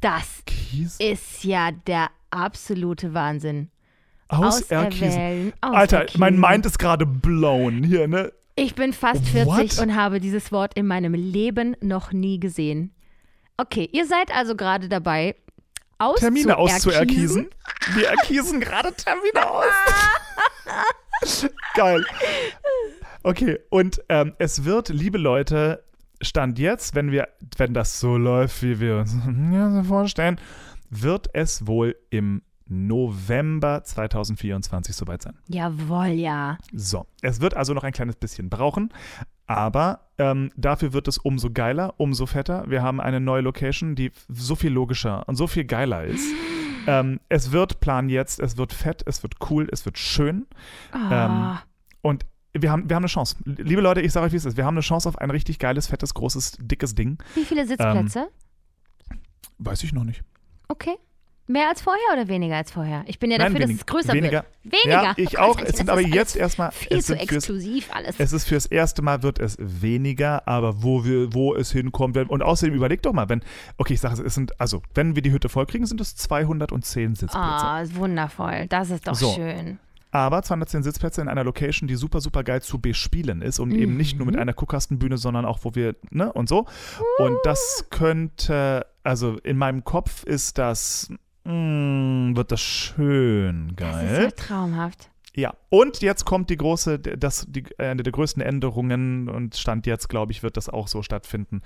Das 0.00 0.42
ist 0.98 1.44
ja 1.44 1.70
der 1.70 2.08
absolute 2.30 3.14
Wahnsinn. 3.14 3.70
Auserkiesen. 4.30 5.52
Alter, 5.60 6.06
mein. 6.18 6.38
Mind 6.38 6.66
ist 6.66 6.78
gerade 6.78 7.06
blown 7.06 7.82
hier, 7.82 8.08
ne? 8.08 8.32
Ich 8.56 8.74
bin 8.74 8.92
fast 8.92 9.26
40 9.26 9.46
What? 9.46 9.78
und 9.78 9.96
habe 9.96 10.20
dieses 10.20 10.52
Wort 10.52 10.74
in 10.74 10.86
meinem 10.86 11.14
Leben 11.14 11.76
noch 11.80 12.12
nie 12.12 12.38
gesehen. 12.38 12.94
Okay, 13.56 13.88
ihr 13.92 14.06
seid 14.06 14.34
also 14.34 14.54
gerade 14.56 14.88
dabei, 14.88 15.34
Termine 16.16 16.56
auszuerkiesen. 16.56 17.50
Wir 17.94 18.08
erkiesen 18.08 18.60
gerade 18.60 18.92
Termine 18.94 19.50
aus. 19.50 19.66
Geil. 21.74 22.04
Okay, 23.22 23.58
und 23.68 24.02
ähm, 24.08 24.34
es 24.38 24.64
wird, 24.64 24.88
liebe 24.88 25.18
Leute, 25.18 25.84
Stand 26.22 26.58
jetzt, 26.58 26.94
wenn 26.94 27.10
wir, 27.10 27.28
wenn 27.56 27.74
das 27.74 28.00
so 28.00 28.16
läuft, 28.16 28.62
wie 28.62 28.80
wir 28.80 28.98
uns 28.98 29.14
vorstellen, 29.88 30.38
wird 30.90 31.28
es 31.32 31.66
wohl 31.66 31.96
im 32.10 32.42
November 32.70 33.82
2024 33.82 34.94
soweit 34.94 35.22
sein. 35.22 35.36
Jawohl, 35.48 36.08
ja. 36.08 36.56
So, 36.72 37.06
es 37.20 37.40
wird 37.40 37.54
also 37.54 37.74
noch 37.74 37.82
ein 37.82 37.92
kleines 37.92 38.16
bisschen 38.16 38.48
brauchen, 38.48 38.90
aber 39.46 40.08
ähm, 40.18 40.50
dafür 40.56 40.92
wird 40.92 41.08
es 41.08 41.18
umso 41.18 41.50
geiler, 41.50 41.94
umso 41.96 42.26
fetter. 42.26 42.64
Wir 42.68 42.82
haben 42.82 43.00
eine 43.00 43.20
neue 43.20 43.42
Location, 43.42 43.96
die 43.96 44.12
so 44.28 44.54
viel 44.54 44.70
logischer 44.72 45.28
und 45.28 45.34
so 45.34 45.48
viel 45.48 45.64
geiler 45.64 46.04
ist. 46.04 46.24
ähm, 46.86 47.18
es 47.28 47.50
wird 47.50 47.80
Plan 47.80 48.08
jetzt, 48.08 48.38
es 48.38 48.56
wird 48.56 48.72
fett, 48.72 49.02
es 49.06 49.24
wird 49.24 49.34
cool, 49.50 49.68
es 49.72 49.84
wird 49.84 49.98
schön. 49.98 50.46
Ähm, 50.94 51.58
und 52.02 52.24
wir 52.52 52.70
haben, 52.70 52.88
wir 52.88 52.96
haben 52.96 53.02
eine 53.02 53.08
Chance. 53.08 53.36
Liebe 53.44 53.80
Leute, 53.80 54.00
ich 54.00 54.12
sage 54.12 54.26
euch, 54.26 54.32
wie 54.32 54.36
es 54.36 54.44
ist. 54.44 54.56
Wir 54.56 54.64
haben 54.64 54.74
eine 54.74 54.82
Chance 54.82 55.08
auf 55.08 55.18
ein 55.18 55.30
richtig 55.30 55.58
geiles, 55.58 55.88
fettes, 55.88 56.14
großes, 56.14 56.58
dickes 56.60 56.94
Ding. 56.94 57.18
Wie 57.34 57.44
viele 57.44 57.66
Sitzplätze? 57.66 58.28
Weiß 59.58 59.82
ich 59.82 59.92
noch 59.92 60.04
nicht. 60.04 60.22
okay. 60.68 60.96
Mehr 61.50 61.68
als 61.68 61.82
vorher 61.82 62.02
oder 62.12 62.28
weniger 62.28 62.56
als 62.56 62.70
vorher? 62.70 63.02
Ich 63.06 63.18
bin 63.18 63.30
ja 63.30 63.38
dafür, 63.38 63.54
Nein, 63.54 63.60
dass 63.62 63.68
wenig- 63.70 63.80
es 63.80 63.86
größer 63.86 64.12
weniger. 64.14 64.44
wird. 64.62 64.72
Weniger. 64.84 65.02
Ja, 65.02 65.14
ich 65.16 65.38
Oh 65.38 65.42
auch. 65.42 65.60
Es 65.60 65.76
sind 65.78 65.90
aber 65.90 66.00
jetzt 66.00 66.36
erstmal. 66.36 66.70
Viel 66.70 66.98
es 66.98 67.06
zu 67.06 67.12
sind 67.14 67.22
fürs, 67.28 67.44
exklusiv 67.44 67.88
alles. 67.92 68.14
es 68.18 68.32
ist 68.32 68.44
fürs 68.46 68.66
erste 68.66 69.02
Mal 69.02 69.22
wird 69.24 69.38
es 69.40 69.56
weniger, 69.58 70.46
aber 70.46 70.82
wo 70.82 71.04
wir, 71.04 71.34
wo 71.34 71.54
es 71.56 71.72
hinkommt. 71.72 72.14
Wenn, 72.14 72.28
und 72.28 72.42
außerdem 72.42 72.74
überleg 72.74 73.02
doch 73.02 73.12
mal, 73.12 73.28
wenn, 73.28 73.42
okay, 73.78 73.94
ich 73.94 74.00
sage 74.00 74.22
es, 74.22 74.34
sind, 74.34 74.60
also, 74.60 74.80
wenn 74.94 75.14
wir 75.16 75.22
die 75.22 75.32
Hütte 75.32 75.48
vollkriegen, 75.48 75.86
sind 75.86 76.00
es 76.00 76.14
210 76.16 77.16
Sitzplätze. 77.16 77.36
Ah, 77.36 77.80
ist 77.82 77.96
wundervoll. 77.96 78.66
Das 78.68 78.90
ist 78.90 79.08
doch 79.08 79.14
So. 79.16 79.34
schön. 79.34 79.80
Aber 80.12 80.42
210 80.42 80.82
Sitzplätze 80.82 81.20
in 81.20 81.28
einer 81.28 81.44
Location, 81.44 81.86
die 81.88 81.94
super, 81.94 82.20
super 82.20 82.42
geil 82.42 82.62
zu 82.62 82.80
bespielen 82.80 83.42
ist 83.42 83.58
und 83.60 83.70
eben 83.72 83.96
nicht 83.96 84.16
nur 84.18 84.26
Mhm. 84.26 84.32
mit 84.32 84.40
einer 84.40 84.52
Guckkastenbühne, 84.52 85.18
sondern 85.18 85.44
auch, 85.44 85.60
wo 85.62 85.74
wir, 85.74 85.94
ne, 86.10 86.32
und 86.32 86.48
so. 86.48 86.66
Und 87.18 87.36
das 87.44 87.86
könnte, 87.90 88.86
also 89.04 89.38
in 89.44 89.56
meinem 89.56 89.84
Kopf 89.84 90.24
ist 90.24 90.58
das, 90.58 91.10
mh, 91.50 92.36
wird 92.36 92.52
das 92.52 92.60
schön 92.60 93.72
Das 93.76 94.02
ist 94.02 94.08
geil. 94.08 94.22
ja 94.24 94.30
traumhaft. 94.30 95.10
Ja, 95.34 95.54
und 95.68 96.02
jetzt 96.02 96.24
kommt 96.24 96.50
die 96.50 96.56
große, 96.56 96.98
das, 96.98 97.46
die, 97.48 97.64
eine 97.78 98.02
der 98.02 98.12
größten 98.12 98.42
Änderungen 98.42 99.28
und 99.28 99.56
Stand 99.56 99.86
jetzt, 99.86 100.08
glaube 100.08 100.32
ich, 100.32 100.42
wird 100.42 100.56
das 100.56 100.68
auch 100.68 100.88
so 100.88 101.02
stattfinden. 101.02 101.62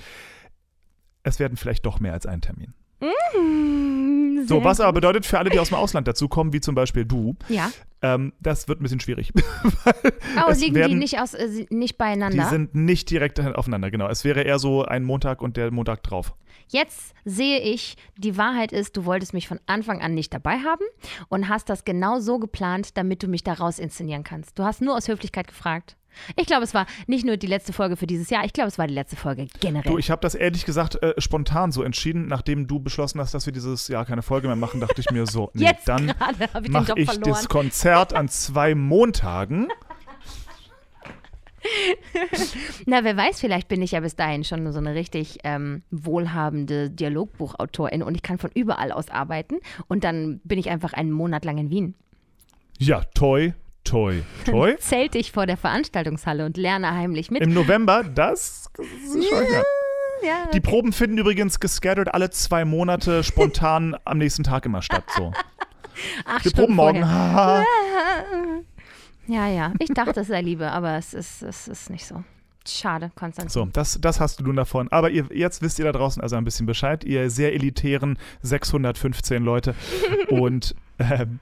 Es 1.23 1.39
werden 1.39 1.57
vielleicht 1.57 1.87
doch 1.87 1.99
mehr 1.99 2.13
als 2.13 2.27
ein 2.27 2.43
Termin. 2.43 2.75
Mm, 3.01 3.07
So, 4.47 4.65
was 4.65 4.81
aber 4.81 4.93
bedeutet 4.95 5.27
für 5.27 5.39
alle, 5.39 5.51
die 5.51 5.59
aus 5.59 5.69
dem 5.69 5.77
Ausland 5.77 6.07
dazukommen, 6.09 6.53
wie 6.53 6.61
zum 6.61 6.75
Beispiel 6.75 7.05
du, 7.05 7.37
Ja. 7.49 7.71
ähm, 8.03 8.33
das 8.41 8.69
wird 8.69 8.81
ein 8.81 8.83
bisschen 8.85 9.01
schwierig. 9.01 9.33
Oh, 10.47 10.51
liegen 10.51 10.75
die 10.75 10.75
werden- 10.75 10.99
nicht, 10.99 11.21
aus, 11.21 11.35
äh, 11.35 11.67
nicht 11.71 11.95
Die 11.95 11.97
beieinander? 11.99 12.49
sind 12.49 12.75
nicht 12.75 13.09
direkt 13.11 13.39
aufeinander, 13.41 13.91
genau. 13.91 14.09
Es 14.09 14.25
wäre 14.25 14.43
eher 14.43 14.59
so 14.59 14.85
ein 14.85 15.05
Montag 15.05 15.41
und 15.43 15.57
der 15.57 15.71
Montag 15.71 16.03
drauf. 16.03 16.35
Jetzt 16.69 17.13
sehe 17.25 17.61
ich, 17.61 17.97
die 18.17 18.37
Wahrheit 18.37 18.73
ist, 18.73 18.97
du 18.97 19.05
wolltest 19.05 19.33
mich 19.35 19.47
von 19.49 19.61
Anfang 19.67 20.01
an 20.03 20.15
nicht 20.15 20.33
dabei 20.35 20.59
haben 20.59 20.85
und 21.29 21.49
hast 21.49 21.69
das 21.69 21.85
genau 21.85 22.19
so 22.21 22.39
geplant, 22.39 22.97
damit 22.97 23.23
du 23.23 23.29
mich 23.29 23.45
daraus 23.45 23.79
inszenieren 23.79 24.25
kannst. 24.25 24.59
Du 24.59 24.65
hast 24.65 24.81
nur 24.83 24.97
aus 24.97 25.07
Höflichkeit 25.09 25.47
gefragt. 25.47 25.97
Ich 26.37 26.47
glaube, 26.47 26.65
es 26.65 26.75
war 26.75 26.87
nicht 27.07 27.25
nur 27.25 27.37
die 27.37 27.47
letzte 27.47 27.73
Folge 27.73 27.97
für 27.97 28.07
dieses 28.07 28.31
Jahr, 28.31 28.45
ich 28.45 28.53
glaube, 28.53 28.69
es 28.69 28.79
war 28.79 28.87
die 28.87 28.95
letzte 28.95 29.17
Folge 29.17 29.47
generell. 29.61 29.91
Du, 29.91 29.99
ich 29.99 30.11
habe 30.11 30.21
das 30.21 30.35
ehrlich 30.35 30.65
gesagt 30.65 31.03
äh, 31.03 31.15
spontan 31.19 31.73
so 31.73 31.83
entschieden, 31.83 32.27
nachdem 32.27 32.67
du 32.67 32.81
beschlossen 32.81 33.21
hast, 33.21 33.35
dass 33.35 33.47
wir 33.47 33.53
dieses 33.53 33.89
Jahr 33.89 34.05
keine 34.05 34.23
Folge 34.23 34.47
mehr 34.47 34.57
machen, 34.57 34.81
dachte 34.81 35.01
ich 35.01 35.11
mir 35.11 35.27
so, 35.27 35.51
nee, 35.55 35.65
Jetzt 35.65 35.89
dann 35.89 36.15
ich 36.63 36.71
mache 36.71 36.93
ich 36.97 37.07
verloren. 37.07 37.31
das 37.31 37.49
Konzert 37.49 38.15
an 38.15 38.29
zwei 38.29 38.75
Montagen. 38.75 39.69
Na, 42.87 43.05
wer 43.05 43.17
weiß, 43.17 43.41
vielleicht 43.41 43.69
bin 43.69 43.81
ich 43.83 43.93
ja 43.93 44.01
bis 44.01 44.17
dahin 44.17 44.45
schon 44.45 44.71
so 44.73 44.79
eine 44.79 44.95
richtig 44.95 45.39
ähm, 45.45 45.83
wohlhabende 45.91 46.91
Dialogbuchautorin 46.91 48.03
und 48.03 48.15
ich 48.15 48.23
kann 48.23 48.39
von 48.39 48.51
überall 48.55 48.93
aus 48.93 49.09
arbeiten 49.09 49.57
und 49.89 50.05
dann 50.05 50.41
bin 50.45 50.59
ich 50.59 50.69
einfach 50.71 50.93
einen 50.93 51.11
Monat 51.11 51.45
lang 51.45 51.59
in 51.59 51.71
Wien. 51.71 51.95
Ja, 52.79 53.03
toi, 53.15 53.53
toi, 53.85 54.23
toi. 54.45 54.75
Zählte 54.81 55.19
ich 55.19 55.33
vor 55.33 55.47
der 55.47 55.57
Veranstaltungshalle 55.57 56.45
und 56.45 56.57
lerne 56.57 56.95
heimlich 56.95 57.31
mit. 57.31 57.43
Im 57.43 57.55
November, 57.55 58.03
das, 58.03 58.71
das 58.75 58.87
ist 59.15 59.29
schon 59.29 59.45
ja, 60.25 60.49
Die 60.53 60.61
Proben 60.61 60.93
finden 60.93 61.19
übrigens 61.19 61.61
gescattert 61.61 62.13
alle 62.15 62.31
zwei 62.31 62.65
Monate 62.65 63.23
spontan 63.23 63.97
am 64.05 64.19
nächsten 64.19 64.43
Tag 64.43 64.65
immer 64.67 64.83
statt. 64.83 65.05
So. 65.17 65.33
acht 66.25 66.45
Wir 66.45 66.51
Stunden 66.51 66.77
proben 66.77 67.01
morgen. 67.01 67.65
Ja, 69.27 69.49
ja. 69.49 69.73
Ich 69.79 69.89
dachte, 69.89 70.21
es 70.21 70.27
sei 70.27 70.43
Liebe, 70.43 70.71
aber 70.71 70.99
es 70.99 71.15
ist, 71.15 71.43
es 71.43 71.67
ist 71.67 71.89
nicht 71.89 72.05
so. 72.05 72.23
Schade, 72.69 73.11
Konstantin. 73.15 73.51
So, 73.51 73.65
das, 73.67 73.99
das 74.01 74.21
hast 74.21 74.41
du 74.41 74.45
nun 74.45 74.57
davon. 74.57 74.89
Aber 74.91 75.09
ihr, 75.11 75.27
jetzt 75.33 75.63
wisst 75.63 75.79
ihr 75.79 75.85
da 75.87 75.93
draußen 75.93 76.23
also 76.23 76.37
ein 76.37 76.45
bisschen 76.45 76.67
Bescheid. 76.67 77.05
Ihr 77.05 77.31
sehr 77.31 77.55
elitären 77.55 78.19
615 78.43 79.43
Leute. 79.43 79.75
Und 80.29 80.75
ähm, 80.99 81.41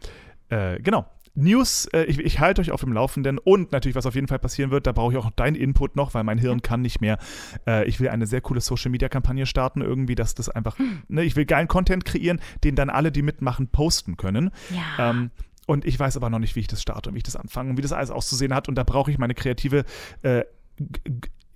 äh, 0.48 0.78
genau. 0.80 1.06
News, 1.34 1.86
äh, 1.86 2.04
ich, 2.04 2.18
ich 2.18 2.40
halte 2.40 2.60
euch 2.60 2.70
auf 2.70 2.80
dem 2.80 2.92
Laufenden 2.92 3.38
und 3.38 3.72
natürlich, 3.72 3.94
was 3.94 4.06
auf 4.06 4.14
jeden 4.14 4.28
Fall 4.28 4.38
passieren 4.38 4.70
wird, 4.70 4.86
da 4.86 4.92
brauche 4.92 5.12
ich 5.12 5.18
auch 5.18 5.30
deinen 5.30 5.56
Input 5.56 5.96
noch, 5.96 6.14
weil 6.14 6.24
mein 6.24 6.38
Hirn 6.38 6.62
kann 6.62 6.82
nicht 6.82 7.00
mehr. 7.00 7.18
Äh, 7.66 7.86
ich 7.86 8.00
will 8.00 8.08
eine 8.08 8.26
sehr 8.26 8.40
coole 8.40 8.60
Social-Media-Kampagne 8.60 9.46
starten, 9.46 9.80
irgendwie, 9.80 10.14
dass 10.14 10.34
das 10.34 10.48
einfach, 10.48 10.76
ne, 11.08 11.22
ich 11.24 11.36
will 11.36 11.46
geilen 11.46 11.68
Content 11.68 12.04
kreieren, 12.04 12.40
den 12.64 12.74
dann 12.74 12.90
alle, 12.90 13.12
die 13.12 13.22
mitmachen, 13.22 13.68
posten 13.68 14.16
können. 14.16 14.50
Ja. 14.70 15.10
Ähm, 15.10 15.30
und 15.66 15.86
ich 15.86 15.98
weiß 15.98 16.16
aber 16.16 16.28
noch 16.28 16.38
nicht, 16.38 16.56
wie 16.56 16.60
ich 16.60 16.66
das 16.66 16.82
starte 16.82 17.10
und 17.10 17.14
wie 17.14 17.18
ich 17.18 17.24
das 17.24 17.36
anfange 17.36 17.70
und 17.70 17.76
wie 17.78 17.82
das 17.82 17.92
alles 17.92 18.10
auszusehen 18.10 18.54
hat. 18.54 18.68
Und 18.68 18.74
da 18.74 18.84
brauche 18.84 19.10
ich 19.10 19.18
meine 19.18 19.34
kreative, 19.34 19.84
äh, 20.22 20.44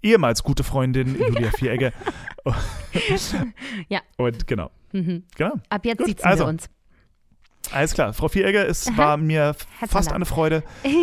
ehemals 0.02 0.42
gute 0.42 0.64
Freundin 0.64 1.18
Julia 1.18 1.50
Vieregge. 1.50 1.92
Ja. 3.88 4.00
Und 4.16 4.46
genau. 4.46 4.70
Mhm. 4.92 5.24
Genau. 5.36 5.54
Ab 5.68 5.84
jetzt 5.84 5.98
Gut, 5.98 6.06
sitzen 6.06 6.24
also. 6.26 6.44
wir 6.44 6.48
uns. 6.48 6.70
Alles 7.72 7.94
klar. 7.94 8.12
Frau 8.12 8.28
Vieregge, 8.28 8.62
es 8.64 8.96
war 8.96 9.16
mir 9.16 9.54
Herzlichen 9.78 9.88
fast 9.88 10.12
eine 10.12 10.24
Freude. 10.26 10.62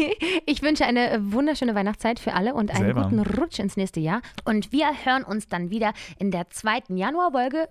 Ich 0.46 0.62
wünsche 0.62 0.86
eine 0.86 1.20
wunderschöne 1.32 1.74
Weihnachtszeit 1.76 2.20
für 2.20 2.34
alle 2.34 2.54
und 2.54 2.70
einen 2.72 2.86
Selber. 2.86 3.04
guten 3.04 3.20
Rutsch 3.20 3.60
ins 3.60 3.78
nächste 3.78 4.00
Jahr. 4.00 4.22
Und 4.46 4.72
wir 4.72 4.88
hören 5.06 5.24
uns 5.24 5.48
dann 5.48 5.70
wieder 5.70 5.94
in 6.20 6.32
der 6.32 6.50
zweiten 6.50 6.98
Januarwoche 6.98 7.70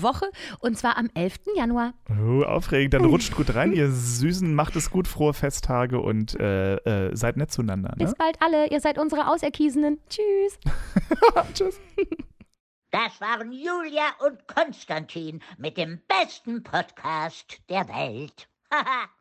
Woche 0.00 0.26
und 0.60 0.78
zwar 0.78 0.96
am 0.98 1.10
11. 1.14 1.34
Januar. 1.56 1.92
Oh, 2.10 2.42
aufregend. 2.42 2.94
Dann 2.94 3.04
rutscht 3.06 3.34
gut 3.36 3.54
rein, 3.54 3.72
ihr 3.72 3.90
Süßen. 3.90 4.54
Macht 4.54 4.76
es 4.76 4.90
gut, 4.90 5.06
frohe 5.08 5.34
Festtage 5.34 6.00
und 6.00 6.38
äh, 6.40 6.76
äh, 6.76 7.14
seid 7.16 7.36
nett 7.36 7.50
zueinander. 7.52 7.94
Bis 7.96 8.10
Ne? 8.10 8.14
bald 8.18 8.36
alle. 8.40 8.68
Ihr 8.70 8.80
seid 8.80 8.98
unsere 8.98 9.28
Auserkiesenen. 9.30 9.98
Tschüss. 10.08 10.58
Tschüss. 11.54 11.80
Das 12.96 13.20
waren 13.20 13.52
Julia 13.52 14.14
und 14.20 14.48
Konstantin 14.48 15.42
mit 15.58 15.76
dem 15.76 16.00
besten 16.08 16.62
Podcast 16.62 17.60
der 17.68 17.86
Welt. 17.88 18.48
Haha. 18.72 19.10